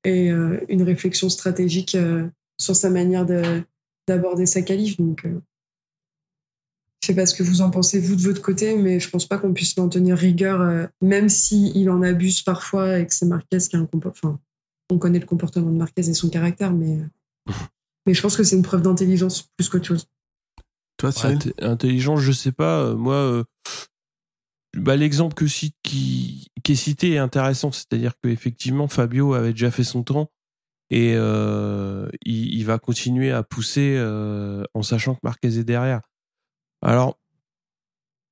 et 0.04 0.28
une 0.28 0.82
réflexion 0.82 1.28
stratégique 1.28 1.94
sur 2.58 2.74
sa 2.74 2.88
manière 2.88 3.26
d'aborder 4.08 4.46
sa 4.46 4.62
qualif. 4.62 4.96
Donc, 4.98 5.26
je 7.02 7.08
sais 7.08 7.14
pas 7.14 7.26
ce 7.26 7.34
que 7.34 7.42
vous 7.42 7.60
en 7.60 7.70
pensez 7.70 8.00
vous 8.00 8.16
de 8.16 8.22
votre 8.22 8.42
côté, 8.42 8.76
mais 8.76 8.98
je 9.00 9.08
pense 9.08 9.26
pas 9.26 9.38
qu'on 9.38 9.52
puisse 9.52 9.76
l'en 9.76 9.88
tenir 9.88 10.16
rigueur, 10.16 10.60
euh, 10.60 10.86
même 11.00 11.28
si 11.28 11.70
il 11.74 11.90
en 11.90 12.02
abuse 12.02 12.42
parfois 12.42 12.98
et 12.98 13.06
que 13.06 13.14
c'est 13.14 13.26
Marquez 13.26 13.58
qui 13.58 13.76
a 13.76 13.78
un 13.78 13.86
comportement. 13.86 14.32
Enfin, 14.32 14.40
on 14.90 14.98
connaît 14.98 15.18
le 15.18 15.26
comportement 15.26 15.70
de 15.70 15.76
Marquez 15.76 16.08
et 16.08 16.14
son 16.14 16.30
caractère, 16.30 16.72
mais 16.72 16.98
euh, 16.98 17.52
mais 18.06 18.14
je 18.14 18.22
pense 18.22 18.36
que 18.36 18.42
c'est 18.42 18.56
une 18.56 18.62
preuve 18.62 18.82
d'intelligence 18.82 19.48
plus 19.56 19.68
qu'autre 19.68 19.86
chose. 19.86 20.06
Toi, 20.96 21.12
Cyril 21.12 21.52
Intelligence, 21.60 22.20
je 22.20 22.32
sais 22.32 22.52
pas. 22.52 22.80
Euh, 22.80 22.96
moi, 22.96 23.44
bah, 24.74 24.96
l'exemple 24.96 25.34
que 25.34 25.46
cite, 25.46 25.76
qui, 25.82 26.48
qui 26.64 26.72
est 26.72 26.76
cité 26.76 27.12
est 27.12 27.18
intéressant, 27.18 27.70
c'est-à-dire 27.70 28.14
qu'effectivement 28.22 28.88
Fabio 28.88 29.34
avait 29.34 29.52
déjà 29.52 29.70
fait 29.70 29.84
son 29.84 30.02
temps 30.02 30.30
et 30.90 31.12
il, 31.12 32.14
il, 32.24 32.64
va 32.64 32.78
continuer 32.78 33.30
à 33.32 33.42
pousser 33.42 33.98
en 34.74 34.82
sachant 34.82 35.14
que 35.14 35.20
Marquez 35.22 35.58
est 35.58 35.64
derrière. 35.64 36.00
Alors, 36.86 37.18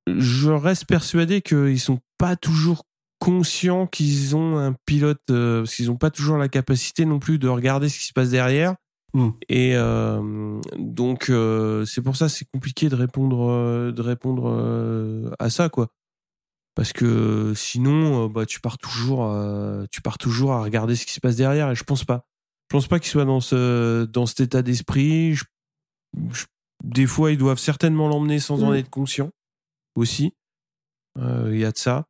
je 0.07 0.49
reste 0.49 0.87
persuadé 0.87 1.43
qu'ils 1.43 1.81
sont 1.81 1.99
pas 2.19 2.37
toujours 2.37 2.87
conscients 3.19 3.89
qu'ils 3.89 4.37
ont 4.37 4.59
un 4.59 4.77
pilote, 4.87 5.19
euh, 5.31 5.63
parce 5.63 5.75
qu'ils 5.75 5.87
n'ont 5.87 5.97
pas 5.97 6.13
toujours 6.13 6.37
la 6.37 6.49
capacité 6.49 7.05
non 7.05 7.19
plus 7.19 7.41
de 7.41 7.49
regarder 7.49 7.89
ce 7.89 7.99
qui 7.99 8.07
se 8.07 8.13
passe 8.13 8.31
derrière. 8.31 8.77
Mm. 9.13 9.31
Et 9.49 9.73
euh, 9.75 10.61
donc 10.77 11.31
euh, 11.31 11.85
c'est 11.85 12.01
pour 12.01 12.15
ça 12.15 12.29
c'est 12.29 12.45
compliqué 12.45 12.89
de 12.89 12.95
répondre 12.95 13.91
de 13.91 14.03
répondre 14.03 15.35
à 15.41 15.51
ça 15.51 15.69
quoi. 15.69 15.89
Parce 16.77 16.93
que 16.93 17.55
sinon 17.57 18.27
bah 18.27 18.47
tu 18.47 18.61
pars 18.61 18.79
toujours 18.79 19.33
tu 19.91 20.01
pars 20.01 20.19
toujours 20.19 20.53
à 20.53 20.63
regarder 20.63 20.95
ce 20.95 21.07
qui 21.07 21.13
se 21.13 21.21
passe 21.21 21.37
derrière 21.37 21.71
et 21.71 21.75
je 21.75 21.85
pense 21.85 22.05
pas. 22.05 22.27
Je 22.71 22.77
pense 22.77 22.87
pas 22.87 23.01
qu'ils 23.01 23.11
soient 23.11 23.25
dans 23.25 23.41
ce 23.41 24.05
dans 24.05 24.27
cet 24.27 24.41
état 24.41 24.63
d'esprit. 24.63 25.35
Je, 25.35 25.45
je 26.33 26.45
des 26.85 27.07
fois, 27.07 27.33
ils 27.33 27.39
doivent 27.39 27.59
certainement 27.59 28.09
l'emmener 28.09 28.39
sans 28.39 28.63
en 28.63 28.73
mm. 28.73 28.77
être 28.77 28.91
conscient 28.91 29.31
aussi. 29.97 30.35
Euh, 31.19 31.51
il 31.53 31.59
y 31.59 31.65
a 31.65 31.73
de 31.73 31.79
ça. 31.79 32.07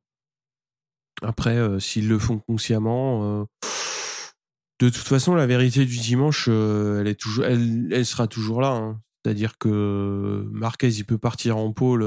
Après, 1.23 1.57
euh, 1.57 1.79
s'ils 1.79 2.09
le 2.09 2.19
font 2.19 2.41
consciemment, 2.41 3.23
euh, 3.23 3.45
de 4.81 4.89
toute 4.89 5.07
façon, 5.07 5.35
la 5.35 5.47
vérité 5.47 5.85
du 5.87 5.99
dimanche, 5.99 6.49
elle 6.49 7.07
est 7.07 7.19
toujours, 7.19 7.45
elle, 7.45 7.89
elle 7.93 8.05
sera 8.05 8.27
toujours 8.27 8.61
là. 8.61 8.73
Hein. 8.73 9.01
C'est-à-dire 9.25 9.57
que 9.59 10.45
Marquez, 10.51 10.89
il 10.89 11.05
peut 11.05 11.19
partir 11.19 11.57
en 11.57 11.73
pôle 11.73 12.05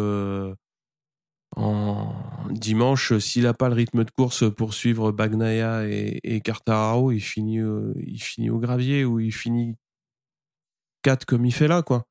en 1.56 2.14
dimanche 2.52 3.18
s'il 3.18 3.44
n'a 3.44 3.53
pas 3.53 3.69
le 3.69 3.76
rythme 3.76 4.03
de 4.03 4.11
course 4.11 4.53
pour 4.53 4.73
suivre 4.73 5.11
Bagnaia 5.11 5.88
et, 5.88 6.19
et 6.23 6.41
Cartararo, 6.41 7.11
il 7.11 7.22
finit, 7.22 7.61
il 7.95 8.22
finit 8.22 8.49
au 8.49 8.60
gravier 8.60 9.06
ou 9.06 9.19
il 9.19 9.31
finit 9.31 9.76
4 11.03 11.26
comme 11.26 11.45
il 11.45 11.53
fait 11.53 11.69
là, 11.69 11.81
quoi. 11.81 12.06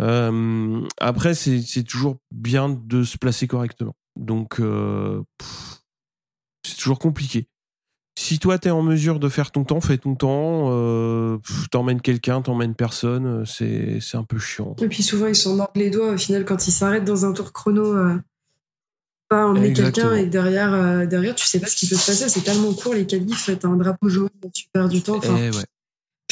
Euh, 0.00 0.80
après, 0.98 1.34
c'est 1.34 1.82
toujours 1.84 2.16
bien 2.30 2.68
de 2.68 3.02
se 3.02 3.18
placer 3.18 3.46
correctement. 3.46 3.94
Donc, 4.16 4.60
euh, 4.60 5.22
c'est 6.66 6.76
toujours 6.76 6.98
compliqué. 6.98 7.48
Si 8.18 8.38
toi, 8.38 8.58
tu 8.58 8.68
es 8.68 8.70
en 8.70 8.82
mesure 8.82 9.18
de 9.18 9.28
faire 9.28 9.50
ton 9.50 9.64
temps, 9.64 9.80
fais 9.80 9.98
ton 9.98 10.14
temps. 10.14 10.68
Euh, 10.70 11.38
t'emmènes 11.70 12.00
quelqu'un, 12.00 12.42
t'emmènes 12.42 12.74
personne. 12.74 13.44
C'est 13.46 14.00
un 14.14 14.24
peu 14.24 14.38
chiant. 14.38 14.76
Et 14.80 14.88
puis 14.88 15.02
souvent, 15.02 15.26
ils 15.26 15.34
sont 15.34 15.56
mordent 15.56 15.70
les 15.74 15.90
doigts. 15.90 16.12
Au 16.12 16.18
final, 16.18 16.44
quand 16.44 16.66
ils 16.66 16.72
s'arrêtent 16.72 17.04
dans 17.04 17.24
un 17.24 17.32
tour 17.32 17.52
chrono, 17.52 17.96
euh, 17.96 18.16
pas 19.28 19.46
emmener 19.46 19.72
quelqu'un 19.72 20.14
et 20.14 20.26
derrière, 20.26 20.74
euh, 20.74 21.06
derrière, 21.06 21.34
tu 21.34 21.46
sais 21.46 21.58
pas 21.58 21.68
ce 21.68 21.76
qui 21.76 21.88
peut 21.88 21.96
se 21.96 22.06
passer. 22.06 22.28
C'est 22.28 22.42
tellement 22.42 22.74
court, 22.74 22.94
les 22.94 23.06
qualifs. 23.06 23.50
T'as 23.58 23.68
un 23.68 23.76
drapeau 23.76 24.08
jaune, 24.08 24.28
tu 24.54 24.66
perds 24.72 24.90
du 24.90 25.02
temps. 25.02 25.20
Eh 25.22 25.50
ouais. 25.50 25.64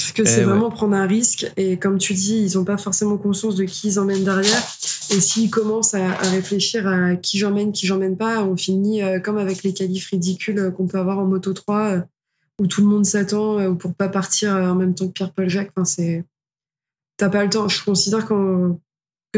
Parce 0.01 0.13
que 0.13 0.25
c'est 0.25 0.43
eh 0.43 0.45
vraiment 0.45 0.71
prendre 0.71 0.95
un 0.95 1.07
risque. 1.07 1.51
Et 1.57 1.79
comme 1.79 1.99
tu 1.99 2.15
dis, 2.15 2.39
ils 2.39 2.57
n'ont 2.57 2.65
pas 2.65 2.77
forcément 2.77 3.19
conscience 3.19 3.57
de 3.57 3.65
qui 3.65 3.89
ils 3.89 3.99
emmènent 3.99 4.25
derrière. 4.25 4.63
Et 5.11 5.21
s'ils 5.21 5.51
commencent 5.51 5.95
à, 5.95 6.11
à, 6.13 6.31
réfléchir 6.31 6.87
à 6.87 7.17
qui 7.17 7.39
j'emmène, 7.39 7.73
qui 7.73 7.87
j'emmène 7.87 8.17
pas, 8.17 8.45
on 8.45 8.57
finit 8.57 9.03
euh, 9.03 9.21
comme 9.21 9.39
avec 9.39 9.63
les 9.63 9.75
qualifs 9.75 10.11
ridicules 10.11 10.59
euh, 10.59 10.71
qu'on 10.71 10.87
peut 10.87 10.99
avoir 10.99 11.19
en 11.19 11.27
Moto 11.27 11.53
3, 11.53 11.79
euh, 11.79 12.01
où 12.61 12.67
tout 12.67 12.81
le 12.83 12.87
monde 12.87 13.05
s'attend 13.05 13.59
euh, 13.59 13.73
pour 13.73 13.95
pas 13.95 14.09
partir 14.09 14.55
en 14.55 14.75
même 14.75 14.95
temps 14.95 15.09
que 15.09 15.13
Pierre-Paul 15.13 15.49
Jacques. 15.49 15.73
Enfin, 15.77 15.85
c'est... 15.85 16.25
T'as 17.17 17.29
pas 17.29 17.45
le 17.45 17.51
temps. 17.51 17.69
Je 17.69 17.85
considère 17.85 18.27
que 18.27 18.73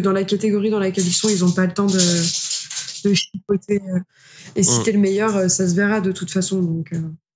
dans 0.01 0.13
la 0.13 0.25
catégorie 0.25 0.71
dans 0.71 0.79
laquelle 0.79 1.07
ils 1.07 1.13
sont, 1.13 1.29
ils 1.29 1.41
n'ont 1.41 1.53
pas 1.53 1.67
le 1.67 1.75
temps 1.75 1.87
de, 1.87 1.99
de 1.99 3.15
chipoter. 3.15 3.83
Et 4.55 4.63
si 4.63 4.79
mmh. 4.79 4.83
t'es 4.85 4.93
le 4.93 4.99
meilleur, 5.01 5.51
ça 5.51 5.69
se 5.69 5.75
verra 5.75 6.01
de 6.01 6.13
toute 6.13 6.31
façon. 6.31 6.63
Donc, 6.63 6.93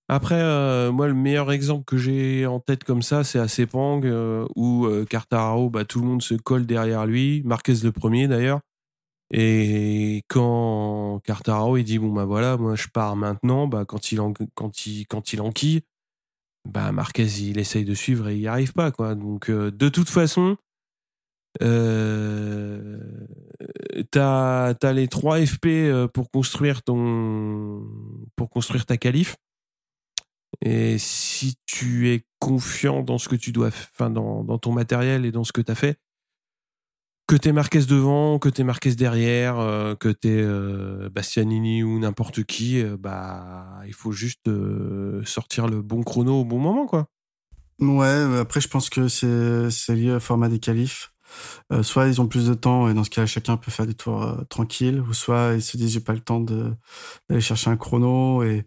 après, 0.08 0.40
euh, 0.40 0.92
moi, 0.92 1.08
le 1.08 1.14
meilleur 1.14 1.50
exemple 1.52 1.84
que 1.84 1.96
j'ai 1.96 2.46
en 2.46 2.60
tête 2.60 2.84
comme 2.84 3.02
ça, 3.02 3.24
c'est 3.24 3.38
à 3.38 3.48
Sepang, 3.48 4.02
euh, 4.04 4.46
où 4.54 4.86
euh, 4.86 5.04
Cartararo, 5.04 5.70
bah, 5.70 5.84
tout 5.84 6.00
le 6.00 6.06
monde 6.06 6.22
se 6.22 6.34
colle 6.34 6.66
derrière 6.66 7.06
lui, 7.06 7.42
Marquez 7.44 7.74
le 7.82 7.92
premier 7.92 8.28
d'ailleurs. 8.28 8.60
Et 9.32 10.22
quand 10.28 11.20
Cartararo, 11.24 11.76
il 11.76 11.84
dit, 11.84 11.98
bon, 11.98 12.12
bah 12.12 12.24
voilà, 12.26 12.56
moi 12.56 12.76
je 12.76 12.88
pars 12.88 13.16
maintenant, 13.16 13.66
bah, 13.66 13.84
quand 13.86 14.12
il, 14.12 14.20
en, 14.20 14.32
quand 14.54 14.86
il, 14.86 15.06
quand 15.06 15.32
il 15.32 15.40
enquille, 15.40 15.82
bah, 16.68 16.92
Marquez, 16.92 17.26
il 17.42 17.58
essaye 17.58 17.84
de 17.84 17.94
suivre 17.94 18.28
et 18.28 18.36
il 18.36 18.40
n'y 18.40 18.48
arrive 18.48 18.72
pas, 18.72 18.92
quoi. 18.92 19.14
Donc, 19.16 19.50
de 19.50 19.88
toute 19.88 20.10
façon, 20.10 20.56
Euh, 21.62 22.98
t'as 24.10 24.74
as 24.82 24.92
les 24.92 25.08
3 25.08 25.44
FP 25.46 25.66
euh, 25.66 26.08
pour 26.08 26.30
construire 26.30 26.82
ton 26.82 27.82
pour 28.36 28.50
construire 28.50 28.86
ta 28.86 28.96
qualif. 28.96 29.36
Et 30.60 30.98
si 30.98 31.56
tu 31.66 32.10
es 32.10 32.24
confiant 32.38 33.02
dans 33.02 33.18
ce 33.18 33.28
que 33.28 33.36
tu 33.36 33.52
dois, 33.52 33.68
enfin 33.68 34.10
dans, 34.10 34.58
ton 34.58 34.72
matériel 34.72 35.24
et 35.24 35.32
dans 35.32 35.44
ce 35.44 35.52
que 35.52 35.60
tu 35.60 35.72
as 35.72 35.74
fait, 35.74 35.98
que 37.26 37.36
t'es 37.36 37.52
Marquez 37.52 37.84
devant, 37.86 38.38
que 38.38 38.48
t'es 38.48 38.62
Marquez 38.62 38.94
derrière, 38.94 39.58
euh, 39.58 39.94
que 39.96 40.08
t'es 40.08 40.40
euh, 40.40 41.10
Bastianini 41.10 41.82
ou 41.82 41.98
n'importe 41.98 42.44
qui, 42.44 42.80
euh, 42.80 42.96
bah 42.96 43.80
il 43.86 43.94
faut 43.94 44.12
juste 44.12 44.48
sortir 45.24 45.66
le 45.66 45.82
bon 45.82 46.02
chrono 46.02 46.40
au 46.40 46.44
bon 46.44 46.58
moment, 46.58 46.86
quoi. 46.86 47.08
Ouais, 47.80 48.38
après 48.40 48.60
je 48.60 48.68
pense 48.68 48.88
que 48.88 49.08
c'est 49.08 49.94
lié 49.94 50.12
au 50.12 50.20
format 50.20 50.48
des 50.48 50.60
qualifs. 50.60 51.12
Soit 51.82 52.06
ils 52.06 52.20
ont 52.20 52.26
plus 52.26 52.46
de 52.46 52.54
temps 52.54 52.88
et 52.88 52.94
dans 52.94 53.04
ce 53.04 53.10
cas 53.10 53.26
chacun 53.26 53.56
peut 53.56 53.70
faire 53.70 53.86
des 53.86 53.94
tours 53.94 54.36
tranquilles, 54.48 55.00
ou 55.00 55.12
soit 55.12 55.54
ils 55.54 55.62
se 55.62 55.76
disent 55.76 55.92
j'ai 55.92 56.00
pas 56.00 56.12
le 56.12 56.20
temps 56.20 56.40
d'aller 56.40 57.40
chercher 57.40 57.70
un 57.70 57.76
chrono 57.76 58.42
et 58.42 58.66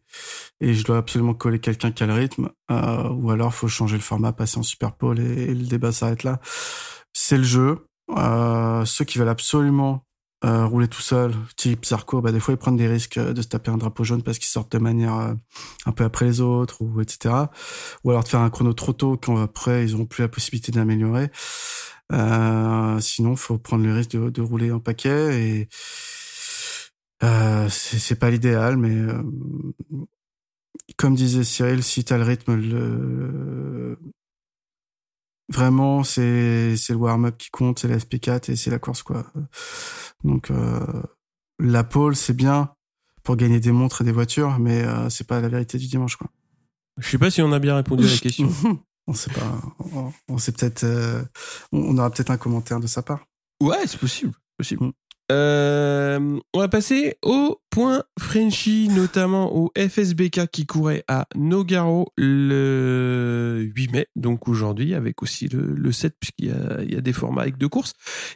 je 0.62 0.84
dois 0.84 0.98
absolument 0.98 1.34
coller 1.34 1.60
quelqu'un 1.60 1.92
qui 1.92 2.04
a 2.04 2.08
le 2.08 2.14
rythme, 2.14 2.50
ou 2.70 3.32
alors 3.32 3.54
faut 3.54 3.68
changer 3.68 3.96
le 3.96 4.02
format, 4.02 4.34
passer 4.34 4.60
en 4.60 4.64
super 4.64 4.94
pole 4.94 5.20
et, 5.20 5.54
le 5.54 5.66
débat 5.66 5.92
s'arrête 5.92 6.24
là. 6.24 6.40
C'est 7.14 7.38
le 7.38 7.44
jeu. 7.44 7.86
Euh, 8.18 8.86
ceux 8.86 9.06
qui 9.06 9.18
veulent 9.18 9.30
absolument 9.30 10.06
euh, 10.46 10.66
rouler 10.66 10.88
tout 10.88 11.02
seul, 11.02 11.34
type 11.58 11.86
Zarco, 11.86 12.22
bah, 12.22 12.32
des 12.32 12.40
fois 12.40 12.54
ils 12.54 12.58
prennent 12.58 12.78
des 12.78 12.88
risques 12.88 13.18
euh, 13.18 13.34
de 13.34 13.42
se 13.42 13.48
taper 13.48 13.72
un 13.72 13.78
drapeau 13.78 14.04
jaune 14.04 14.24
parce 14.24 14.40
qu'ils 14.40 14.48
sortent 14.48 14.72
de 14.72 14.78
manière 14.78 15.36
un 15.86 15.92
peu 15.92 16.04
après 16.06 16.26
les 16.26 16.42
autres, 16.42 16.82
ou 16.82 17.02
etc. 17.02 17.36
Ou 18.04 18.12
alors 18.12 18.24
de 18.24 18.30
faire 18.30 18.40
un 18.40 18.50
chrono 18.50 18.74
trop 18.74 18.94
tôt 18.94 19.18
quand 19.22 19.38
après 19.42 19.86
ils 19.86 19.92
n'auront 19.92 20.06
plus 20.06 20.22
la 20.22 20.30
possibilité 20.30 20.72
d'améliorer. 20.72 21.30
Euh, 22.12 23.00
sinon, 23.00 23.36
faut 23.36 23.58
prendre 23.58 23.84
le 23.86 23.94
risque 23.94 24.12
de, 24.12 24.30
de 24.30 24.42
rouler 24.42 24.72
en 24.72 24.80
paquet 24.80 25.42
et 25.42 25.70
euh, 27.24 27.70
c'est 27.70 28.16
pas 28.18 28.30
l'idéal, 28.32 28.78
mais 28.78 28.96
comme 30.98 31.16
disait 31.16 31.44
Cyril, 31.44 31.84
si 31.84 32.04
t'as 32.04 32.18
le 32.18 32.24
rythme, 32.24 32.56
le, 32.56 33.98
vraiment 35.50 36.04
c'est 36.04 36.78
c'est 36.78 36.94
le 36.94 37.00
warm-up 37.00 37.38
qui 37.38 37.50
compte, 37.50 37.80
c'est 37.80 37.88
la 37.88 37.98
FP4 37.98 38.52
et 38.52 38.56
c'est 38.56 38.72
la 38.72 38.80
course 38.80 39.04
quoi. 39.04 39.26
Donc 40.24 40.52
euh, 40.52 40.80
la 41.60 41.84
pole 41.84 42.16
c'est 42.16 42.36
bien 42.36 42.74
pour 43.24 43.36
gagner 43.36 43.60
des 43.60 43.72
montres 43.72 44.02
et 44.02 44.06
des 44.06 44.12
voitures, 44.12 44.60
mais 44.60 44.84
euh, 44.84 45.10
c'est 45.10 45.28
pas 45.28 45.42
la 45.42 45.50
vérité 45.50 45.78
du 45.78 45.88
dimanche 45.88 46.16
quoi. 46.16 46.30
Je 46.98 47.10
sais 47.10 47.18
pas 47.18 47.32
si 47.32 47.42
on 47.42 47.52
a 47.52 47.60
bien 47.60 47.76
répondu 47.76 48.06
à 48.06 48.10
la 48.10 48.18
question. 48.18 48.50
on 49.10 49.14
sait 49.14 49.32
pas. 49.32 49.60
On, 49.94 50.14
on 50.28 50.38
sait 50.38 50.52
peut-être. 50.52 50.84
Euh, 50.84 51.24
on 51.72 51.98
aura 51.98 52.12
peut-être 52.12 52.30
un 52.30 52.38
commentaire 52.38 52.80
de 52.80 52.88
sa 52.88 53.02
part. 53.02 53.26
Ouais, 53.62 53.88
c'est 53.88 54.00
possible. 54.00 54.34
Possible. 54.58 54.86
Mm. 54.86 54.92
Euh, 55.32 56.40
on 56.54 56.60
va 56.60 56.68
passer 56.68 57.18
au 57.24 57.60
point 57.70 58.04
Frenchy, 58.18 58.90
notamment 58.90 59.56
au 59.56 59.72
FSBK 59.78 60.48
qui 60.48 60.66
courait 60.66 61.04
à 61.08 61.28
Nogaro 61.36 62.12
le 62.18 63.70
8 63.76 63.92
mai, 63.92 64.08
donc 64.16 64.48
aujourd'hui, 64.48 64.94
avec 64.96 65.22
aussi 65.22 65.48
le, 65.48 65.74
le 65.76 65.92
7, 65.92 66.16
puisqu'il 66.20 66.48
y 66.48 66.96
a, 66.96 67.02
des 67.02 67.14
formats 67.14 67.44
avec 67.44 67.58
deux 67.58 67.70
courses. 67.70 67.94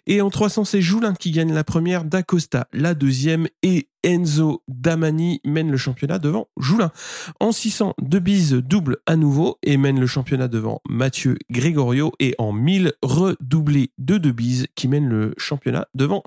Et 0.08 0.22
en 0.22 0.30
300, 0.30 0.66
c'est 0.66 0.82
Joulin 0.82 1.14
qui 1.14 1.32
gagne 1.32 1.54
la 1.54 1.64
première, 1.64 2.04
D'Acosta 2.04 2.68
la 2.74 2.94
deuxième, 2.94 3.48
et 3.62 3.90
Enzo 4.04 4.64
Damani 4.68 5.40
mène 5.46 5.72
le 5.72 5.78
championnat 5.78 6.20
devant 6.20 6.50
Joulin. 6.58 6.92
En 7.40 7.52
600, 7.52 7.96
Debise 8.02 8.54
double 8.54 8.98
à 9.06 9.16
nouveau 9.16 9.58
et 9.64 9.78
mène 9.78 10.00
le 10.00 10.08
championnat 10.08 10.48
devant 10.48 10.82
Mathieu 10.88 11.38
Gregorio. 11.50 12.12
Et 12.20 12.36
en 12.38 12.52
1000, 12.52 12.94
redoublé 13.02 13.92
de 13.98 14.18
Debise 14.18 14.68
qui 14.76 14.88
mène 14.88 15.08
le 15.08 15.34
championnat 15.38 15.88
devant 15.96 16.24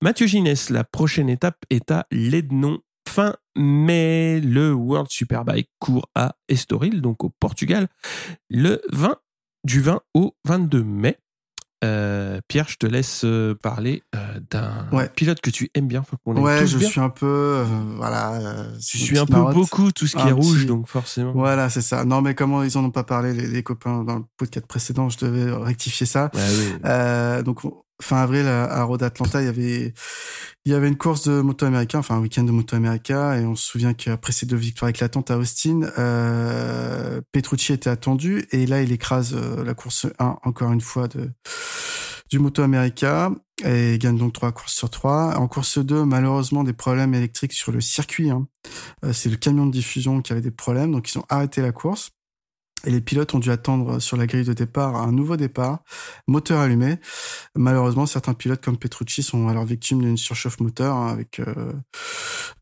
Mathieu 0.00 0.26
Ginès. 0.26 0.70
La 0.70 0.84
prochaine 0.84 1.28
étape 1.28 1.64
est 1.70 1.90
à 1.90 2.06
Lednon 2.42 2.80
fin 3.08 3.34
mai. 3.56 4.40
Le 4.40 4.72
World 4.72 5.08
Superbike 5.10 5.68
court 5.78 6.08
à 6.14 6.34
Estoril, 6.48 7.00
donc 7.00 7.24
au 7.24 7.30
Portugal, 7.40 7.88
le 8.50 8.80
20 8.92 9.16
du 9.64 9.80
20 9.80 10.00
au 10.14 10.34
22 10.44 10.82
mai. 10.82 11.18
Euh, 11.84 12.40
Pierre, 12.46 12.68
je 12.68 12.76
te 12.76 12.86
laisse 12.86 13.22
euh, 13.24 13.56
parler 13.60 14.04
euh, 14.14 14.38
d'un 14.52 14.86
Ouais. 14.92 15.08
pilote 15.08 15.40
que 15.40 15.50
tu 15.50 15.68
aimes 15.74 15.88
bien. 15.88 16.00
Enfin, 16.00 16.16
qu'on 16.24 16.36
aime 16.36 16.42
Ouais, 16.44 16.60
tous 16.60 16.68
je 16.68 16.78
bien. 16.78 16.88
suis 16.88 17.00
un 17.00 17.08
peu, 17.08 17.26
euh, 17.26 17.64
voilà. 17.96 18.38
Tu 18.80 18.98
une 18.98 19.04
suis 19.04 19.18
un 19.18 19.26
peu 19.26 19.32
marotte. 19.32 19.54
beaucoup 19.54 19.90
tout 19.90 20.06
ce 20.06 20.14
qui 20.14 20.22
Un 20.22 20.28
est 20.28 20.32
rouge, 20.32 20.58
petit- 20.60 20.66
donc 20.66 20.86
forcément. 20.86 21.32
Voilà, 21.32 21.70
c'est 21.70 21.82
ça. 21.82 22.04
Non, 22.04 22.22
mais 22.22 22.36
comment 22.36 22.62
ils 22.62 22.78
en 22.78 22.84
ont 22.84 22.92
pas 22.92 23.02
parlé 23.02 23.32
les, 23.34 23.48
les 23.48 23.62
copains 23.64 24.04
dans 24.04 24.18
le 24.18 24.24
podcast 24.36 24.64
précédent, 24.68 25.08
je 25.08 25.18
devais 25.18 25.50
rectifier 25.52 26.06
ça. 26.06 26.30
Ouais, 26.34 26.40
oui. 27.36 27.42
Donc 27.44 27.62
fin 28.02 28.18
avril 28.18 28.46
à, 28.46 28.64
à 28.64 28.82
Road 28.84 29.02
Atlanta, 29.02 29.40
il 29.40 29.46
y 29.46 29.48
avait 29.48 29.94
il 30.64 30.72
y 30.72 30.74
avait 30.74 30.88
une 30.88 30.96
course 30.96 31.26
de 31.26 31.40
moto 31.40 31.66
américain, 31.66 31.98
enfin 31.98 32.16
un 32.16 32.20
week-end 32.20 32.44
de 32.44 32.52
moto 32.52 32.76
américain, 32.76 33.34
et 33.34 33.44
on 33.44 33.56
se 33.56 33.66
souvient 33.66 33.94
qu'après 33.94 34.32
ces 34.32 34.46
deux 34.46 34.56
victoires 34.56 34.88
éclatantes 34.90 35.30
à 35.30 35.38
Austin, 35.38 35.82
euh, 35.98 37.20
Petrucci 37.32 37.72
était 37.72 37.90
attendu 37.90 38.44
et 38.52 38.66
là 38.66 38.82
il 38.82 38.92
écrase 38.92 39.34
euh, 39.34 39.64
la 39.64 39.74
course 39.74 40.06
1 40.18 40.36
encore 40.44 40.72
une 40.72 40.80
fois 40.80 41.08
de 41.08 41.30
du 42.30 42.38
moto 42.38 42.62
américain 42.62 43.34
et 43.62 43.98
gagne 43.98 44.16
donc 44.16 44.32
trois 44.32 44.52
courses 44.52 44.72
sur 44.74 44.88
trois. 44.88 45.36
En 45.36 45.48
course 45.48 45.78
2, 45.78 46.04
malheureusement 46.06 46.64
des 46.64 46.72
problèmes 46.72 47.12
électriques 47.14 47.52
sur 47.52 47.72
le 47.72 47.80
circuit. 47.82 48.30
hein. 48.30 48.46
Euh, 49.04 49.12
C'est 49.12 49.28
le 49.28 49.36
camion 49.36 49.66
de 49.66 49.70
diffusion 49.72 50.22
qui 50.22 50.32
avait 50.32 50.40
des 50.40 50.50
problèmes, 50.50 50.92
donc 50.92 51.12
ils 51.12 51.18
ont 51.18 51.26
arrêté 51.28 51.60
la 51.60 51.72
course. 51.72 52.10
Et 52.84 52.90
les 52.90 53.00
pilotes 53.00 53.32
ont 53.34 53.38
dû 53.38 53.50
attendre 53.50 54.00
sur 54.00 54.16
la 54.16 54.26
grille 54.26 54.44
de 54.44 54.52
départ 54.52 54.96
un 54.96 55.12
nouveau 55.12 55.36
départ, 55.36 55.80
moteur 56.26 56.58
allumé. 56.60 56.96
Malheureusement, 57.56 58.06
certains 58.06 58.34
pilotes 58.34 58.62
comme 58.62 58.76
Petrucci 58.76 59.22
sont 59.22 59.46
alors 59.48 59.64
victimes 59.64 60.00
d'une 60.02 60.16
surchauffe 60.16 60.58
moteur 60.60 60.96
hein, 60.96 61.08
avec 61.08 61.38
euh, 61.40 61.72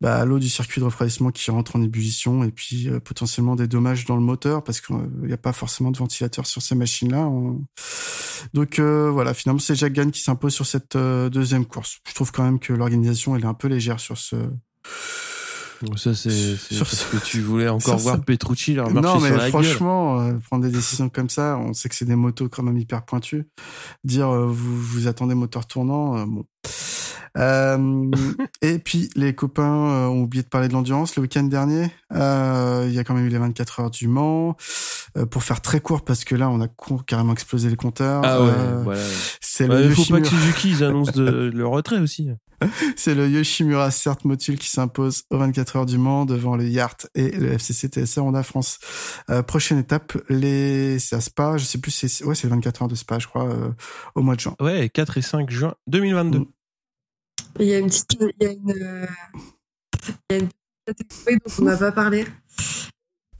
bah, 0.00 0.24
l'eau 0.26 0.38
du 0.38 0.48
circuit 0.50 0.80
de 0.80 0.84
refroidissement 0.84 1.30
qui 1.30 1.50
rentre 1.50 1.76
en 1.76 1.82
ébullition 1.82 2.44
et 2.44 2.50
puis 2.50 2.88
euh, 2.88 3.00
potentiellement 3.00 3.56
des 3.56 3.66
dommages 3.66 4.04
dans 4.04 4.16
le 4.16 4.22
moteur 4.22 4.62
parce 4.62 4.80
qu'il 4.80 4.96
n'y 5.22 5.32
a 5.32 5.38
pas 5.38 5.52
forcément 5.54 5.90
de 5.90 5.96
ventilateur 5.98 6.46
sur 6.46 6.60
ces 6.60 6.74
machines-là. 6.74 7.20
On- 7.20 7.64
Donc 8.52 8.78
euh, 8.78 9.10
voilà, 9.10 9.32
finalement 9.32 9.60
c'est 9.60 9.74
Jack 9.74 9.94
qui 10.12 10.20
s'impose 10.20 10.52
sur 10.54 10.66
cette 10.66 10.96
deuxième 10.96 11.64
course. 11.64 11.98
Je 12.08 12.14
trouve 12.14 12.30
quand 12.32 12.44
même 12.44 12.58
que 12.58 12.72
l'organisation 12.72 13.36
elle 13.36 13.42
est 13.42 13.46
un 13.46 13.54
peu 13.54 13.68
légère 13.68 14.00
sur 14.00 14.18
ce. 14.18 14.36
Ça, 15.96 16.14
c'est 16.14 16.30
parce 16.78 16.94
ça- 16.96 17.06
que 17.10 17.16
tu 17.24 17.40
voulais 17.40 17.68
encore 17.68 17.96
voir 17.98 18.16
ça. 18.16 18.22
Petrucci 18.22 18.74
leur 18.74 18.90
marcher 18.90 19.08
Non, 19.08 19.20
mais 19.20 19.28
sur 19.28 19.36
la 19.36 19.50
gueule. 19.50 19.64
franchement, 19.64 20.20
euh, 20.20 20.32
prendre 20.48 20.64
des 20.64 20.70
décisions 20.70 21.08
comme 21.08 21.28
ça, 21.30 21.58
on 21.58 21.72
sait 21.72 21.88
que 21.88 21.94
c'est 21.94 22.04
des 22.04 22.16
motos 22.16 22.48
quand 22.48 22.62
même 22.62 22.76
hyper 22.78 23.04
pointues. 23.04 23.46
Dire 24.04 24.28
euh, 24.28 24.46
vous, 24.46 24.76
vous 24.80 25.06
attendez 25.08 25.34
moteur 25.34 25.66
tournant, 25.66 26.16
euh, 26.18 26.24
bon. 26.26 26.44
Euh, 27.38 28.10
et 28.60 28.78
puis 28.80 29.08
les 29.14 29.34
copains 29.36 29.62
euh, 29.62 30.06
ont 30.08 30.22
oublié 30.22 30.42
de 30.42 30.48
parler 30.48 30.66
de 30.66 30.72
l'endurance 30.72 31.14
le 31.16 31.22
week-end 31.22 31.44
dernier. 31.44 31.88
Euh, 32.12 32.84
il 32.88 32.92
y 32.92 32.98
a 32.98 33.04
quand 33.04 33.14
même 33.14 33.24
eu 33.24 33.28
les 33.28 33.38
24 33.38 33.80
heures 33.80 33.90
du 33.90 34.08
Mans. 34.08 34.56
Euh, 35.16 35.26
pour 35.26 35.42
faire 35.42 35.60
très 35.60 35.80
court, 35.80 36.04
parce 36.04 36.24
que 36.24 36.36
là 36.36 36.48
on 36.50 36.60
a 36.60 36.68
carrément 37.06 37.32
explosé 37.32 37.68
les 37.68 37.74
compteurs. 37.76 38.22
Ah 38.24 38.42
ouais, 38.42 38.50
Euh, 38.50 38.80
voilà. 38.84 39.00
C'est 39.40 39.68
Ouais, 39.68 39.82
le 39.82 39.86
il 39.86 39.92
faut 39.94 40.04
pas 40.12 40.20
que 40.20 40.28
Suzuki 40.28 40.70
ils 40.70 40.84
annoncent 40.84 41.10
de, 41.12 41.50
le 41.52 41.66
retrait 41.66 41.98
aussi. 41.98 42.28
c'est 42.96 43.14
le 43.14 43.28
Yoshimura 43.28 43.90
Cert 43.90 44.16
Motul 44.24 44.58
qui 44.58 44.68
s'impose 44.68 45.24
aux 45.30 45.38
24 45.38 45.76
heures 45.76 45.86
du 45.86 45.98
Mans 45.98 46.24
devant 46.24 46.56
le 46.56 46.68
Yart 46.68 47.08
et 47.14 47.30
le 47.30 47.52
FCC 47.52 47.88
TSR 47.88 48.24
Honda 48.24 48.42
France. 48.42 48.78
Euh, 49.30 49.42
prochaine 49.42 49.78
étape, 49.78 50.16
les 50.28 50.98
c'est 50.98 51.16
à 51.16 51.20
Spa, 51.20 51.56
je 51.56 51.64
sais 51.64 51.78
plus 51.78 51.90
si 51.90 52.08
c'est 52.08 52.24
ouais, 52.24 52.34
c'est 52.34 52.46
les 52.46 52.54
24 52.54 52.82
heures 52.82 52.88
de 52.88 52.94
Spa, 52.94 53.18
je 53.18 53.26
crois, 53.26 53.48
euh, 53.48 53.70
au 54.14 54.22
mois 54.22 54.36
de 54.36 54.40
juin. 54.40 54.54
Ouais, 54.60 54.88
4 54.88 55.18
et 55.18 55.22
5 55.22 55.50
juin 55.50 55.74
2022. 55.86 56.38
Mm. 56.38 56.46
Il 57.58 57.66
y 57.66 57.74
a 57.74 57.78
une 57.78 57.88
petite, 57.88 58.16
il 58.20 58.46
y 58.46 58.46
a 58.46 58.52
une, 58.52 59.08
il 60.30 60.36
y 60.36 60.38
a 60.38 60.38
une 60.38 60.48
catégorie 60.86 61.38
dont 61.44 61.52
on 61.58 61.64
n'a 61.64 61.76
pas 61.76 61.92
parlé. 61.92 62.26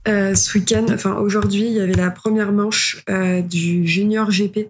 Euh, 0.07 0.33
ce 0.33 0.57
week-end, 0.57 0.85
enfin 0.89 1.15
aujourd'hui, 1.17 1.67
il 1.67 1.73
y 1.73 1.79
avait 1.79 1.93
la 1.93 2.09
première 2.09 2.51
manche 2.51 3.03
euh, 3.09 3.41
du 3.41 3.85
Junior 3.85 4.31
GP 4.31 4.69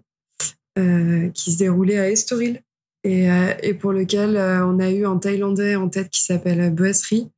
euh, 0.78 1.30
qui 1.30 1.54
se 1.54 1.58
déroulait 1.58 2.00
à 2.00 2.10
Estoril 2.10 2.62
et, 3.04 3.32
euh, 3.32 3.54
et 3.64 3.74
pour 3.74 3.92
lequel 3.94 4.38
euh, 4.38 4.66
on 4.66 4.80
a 4.80 4.92
eu 4.92 5.06
un 5.06 5.18
Thaïlandais 5.18 5.76
en 5.76 5.90
tête 5.90 6.10
qui 6.10 6.24
s'appelle 6.24 6.74
Boesri 6.74 7.30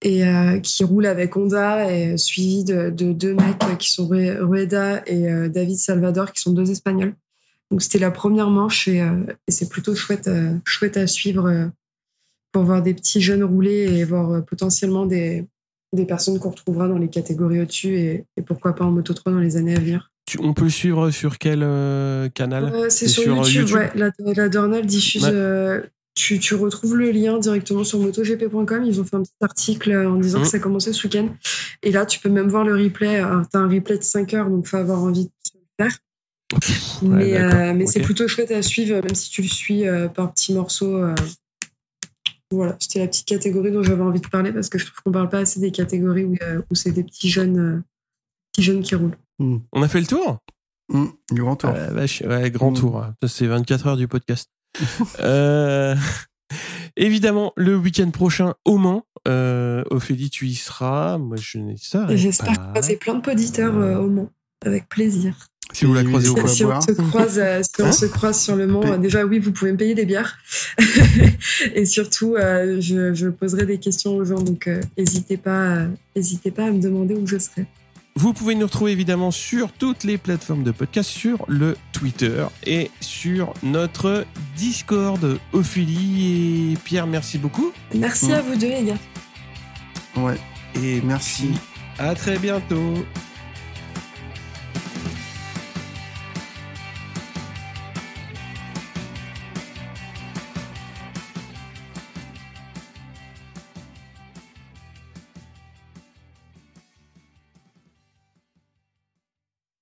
et 0.00 0.26
euh, 0.26 0.58
qui 0.60 0.84
roule 0.84 1.06
avec 1.06 1.36
Honda 1.36 1.92
et 1.92 2.16
suivi 2.16 2.64
de, 2.64 2.90
de 2.90 3.12
deux 3.12 3.34
mecs 3.34 3.78
qui 3.78 3.92
sont 3.92 4.06
Rue- 4.08 4.38
Rueda 4.40 5.02
et 5.06 5.30
euh, 5.30 5.48
David 5.48 5.78
Salvador 5.78 6.32
qui 6.32 6.42
sont 6.42 6.52
deux 6.52 6.70
Espagnols. 6.70 7.14
Donc 7.70 7.82
c'était 7.82 7.98
la 7.98 8.10
première 8.10 8.50
manche 8.50 8.86
et, 8.88 9.00
euh, 9.00 9.24
et 9.48 9.50
c'est 9.50 9.68
plutôt 9.68 9.94
chouette, 9.94 10.28
euh, 10.28 10.54
chouette 10.64 10.96
à 10.96 11.06
suivre 11.06 11.46
euh, 11.46 11.66
pour 12.52 12.64
voir 12.64 12.82
des 12.82 12.94
petits 12.94 13.20
jeunes 13.20 13.44
rouler 13.44 13.88
et 13.98 14.04
voir 14.04 14.30
euh, 14.30 14.40
potentiellement 14.42 15.06
des, 15.06 15.46
des 15.92 16.04
personnes 16.04 16.38
qu'on 16.38 16.50
retrouvera 16.50 16.86
dans 16.86 16.98
les 16.98 17.08
catégories 17.08 17.60
au-dessus 17.60 17.96
et, 17.96 18.26
et 18.36 18.42
pourquoi 18.42 18.74
pas 18.74 18.84
en 18.84 18.90
Moto 18.90 19.14
3 19.14 19.32
dans 19.32 19.38
les 19.38 19.56
années 19.56 19.74
à 19.74 19.80
venir. 19.80 20.11
Tu- 20.32 20.38
on 20.42 20.54
peut 20.54 20.64
le 20.64 20.70
suivre 20.70 21.10
sur 21.10 21.36
quel 21.36 21.60
euh, 21.62 22.28
canal? 22.30 22.72
Euh, 22.74 22.86
c'est 22.88 23.06
sur, 23.06 23.22
sur, 23.24 23.32
euh, 23.34 23.36
YouTube, 23.44 23.68
YouTube? 23.68 23.76
ouais. 23.76 23.90
La, 23.94 24.10
la 24.34 24.48
Dornal 24.48 24.86
diffuse. 24.86 25.24
Ouais. 25.24 25.30
euh, 25.30 25.82
tu, 26.14 26.38
tu 26.38 26.54
retrouves 26.54 26.96
le 26.96 27.10
lien 27.10 27.38
directement 27.38 27.84
sur 27.84 27.98
motogp.com. 27.98 28.84
Ils 28.84 28.98
ont 28.98 29.04
fait 29.04 29.16
un 29.16 29.22
petit 29.22 29.32
article 29.42 29.94
en 29.94 30.16
disant 30.16 30.38
Mhm. 30.38 30.44
que 30.44 30.50
ça 30.50 30.58
commençait 30.58 30.92
ce 30.94 31.06
week-end. 31.06 31.28
Et 31.82 31.90
là, 31.90 32.06
tu 32.06 32.18
peux 32.18 32.30
même 32.30 32.48
voir 32.48 32.64
le 32.64 32.74
replay. 32.82 33.16
Alors, 33.16 33.46
T'as 33.50 33.58
un 33.58 33.68
replay 33.68 33.98
de 33.98 34.02
5 34.02 34.32
heures, 34.32 34.48
donc 34.48 34.66
faut 34.66 34.78
avoir 34.78 35.02
envie 35.02 35.24
de 35.26 35.30
le 35.78 35.84
faire. 35.84 35.98
mais 37.02 37.74
mais 37.74 37.86
c'est 37.86 38.00
plutôt 38.00 38.26
chouette 38.28 38.52
à 38.52 38.62
suivre, 38.62 38.96
même 39.02 39.14
si 39.14 39.28
tu 39.30 39.42
le 39.42 39.48
suis 39.48 39.84
par 40.14 40.32
petits 40.32 40.54
morceaux. 40.54 40.98
Voilà, 42.50 42.76
c'était 42.80 42.98
la 43.00 43.06
petite 43.08 43.26
catégorie 43.26 43.70
dont 43.72 43.82
j'avais 43.82 44.02
envie 44.02 44.20
de 44.20 44.28
parler 44.28 44.52
parce 44.52 44.68
que 44.68 44.78
je 44.78 44.84
trouve 44.86 45.00
qu'on 45.02 45.12
parle 45.12 45.28
pas 45.30 45.38
assez 45.40 45.60
des 45.60 45.70
catégories 45.72 46.24
où, 46.24 46.34
où 46.70 46.74
c'est 46.74 46.90
des 46.92 47.02
petits 47.04 47.30
jeunes, 47.30 47.82
petits 48.52 48.62
jeunes 48.62 48.82
qui 48.82 48.94
roulent. 48.94 49.16
Hmm. 49.42 49.58
On 49.72 49.82
a 49.82 49.88
fait 49.88 50.00
le 50.00 50.06
tour? 50.06 50.38
Mmh, 50.88 51.06
Du 51.32 51.40
grand 51.40 51.56
tour. 51.56 51.70
ouais, 51.70 52.50
grand 52.50 52.70
mmh. 52.70 52.74
tour. 52.74 53.04
C'est 53.26 53.46
24 53.46 53.86
heures 53.88 53.96
du 53.96 54.06
podcast. 54.06 54.50
Évidemment, 56.96 57.52
le 57.56 57.76
week-end 57.76 58.10
prochain 58.10 58.54
au 58.64 58.78
Mans. 58.78 59.04
Ophélie, 59.26 60.30
tu 60.30 60.46
y 60.46 60.54
seras. 60.54 61.18
Moi, 61.18 61.36
je 61.40 61.58
n'ai 61.58 61.76
ça. 61.76 62.06
J'espère 62.14 62.70
croiser 62.70 62.96
plein 62.96 63.14
de 63.14 63.20
poditeurs 63.20 63.74
au 63.74 64.08
Mans. 64.08 64.30
Avec 64.64 64.88
plaisir. 64.88 65.34
Si 65.72 65.86
vous 65.86 65.94
la 65.94 66.04
croisez 66.04 66.28
au 66.28 66.46
Si 66.46 66.64
on, 66.64 66.80
se 66.80 66.92
croise, 66.92 67.38
euh, 67.38 67.62
si 67.62 67.80
on 67.80 67.86
hein 67.86 67.92
se 67.92 68.06
croise 68.06 68.38
sur 68.38 68.54
le 68.54 68.66
Mans, 68.66 68.98
déjà 68.98 69.24
oui, 69.24 69.38
vous 69.38 69.52
pouvez 69.52 69.72
me 69.72 69.76
payer 69.76 69.94
des 69.94 70.04
bières. 70.04 70.38
et 71.74 71.86
surtout, 71.86 72.36
euh, 72.36 72.80
je, 72.80 73.14
je, 73.14 73.28
poserai 73.28 73.64
des 73.64 73.78
questions 73.78 74.14
aux 74.14 74.24
gens, 74.24 74.40
donc 74.40 74.68
n'hésitez 74.98 75.38
pas, 75.38 75.86
n'hésitez 76.14 76.50
pas 76.50 76.66
à 76.66 76.70
me 76.70 76.80
demander 76.80 77.14
où 77.14 77.26
je 77.26 77.38
serai. 77.38 77.66
Vous 78.14 78.34
pouvez 78.34 78.54
nous 78.54 78.66
retrouver 78.66 78.92
évidemment 78.92 79.30
sur 79.30 79.72
toutes 79.72 80.04
les 80.04 80.18
plateformes 80.18 80.64
de 80.64 80.70
podcast, 80.70 81.08
sur 81.08 81.44
le 81.48 81.76
Twitter 81.92 82.46
et 82.66 82.90
sur 83.00 83.54
notre 83.62 84.26
Discord. 84.56 85.38
Ophélie 85.52 86.72
et 86.72 86.76
Pierre, 86.76 87.06
merci 87.06 87.38
beaucoup. 87.38 87.72
Merci 87.94 88.32
à 88.32 88.42
vous 88.42 88.54
deux, 88.56 88.68
les 88.68 88.84
gars. 88.84 88.98
Ouais. 90.16 90.36
Et 90.82 91.00
merci. 91.02 91.52
À 91.98 92.14
très 92.14 92.38
bientôt. 92.38 92.94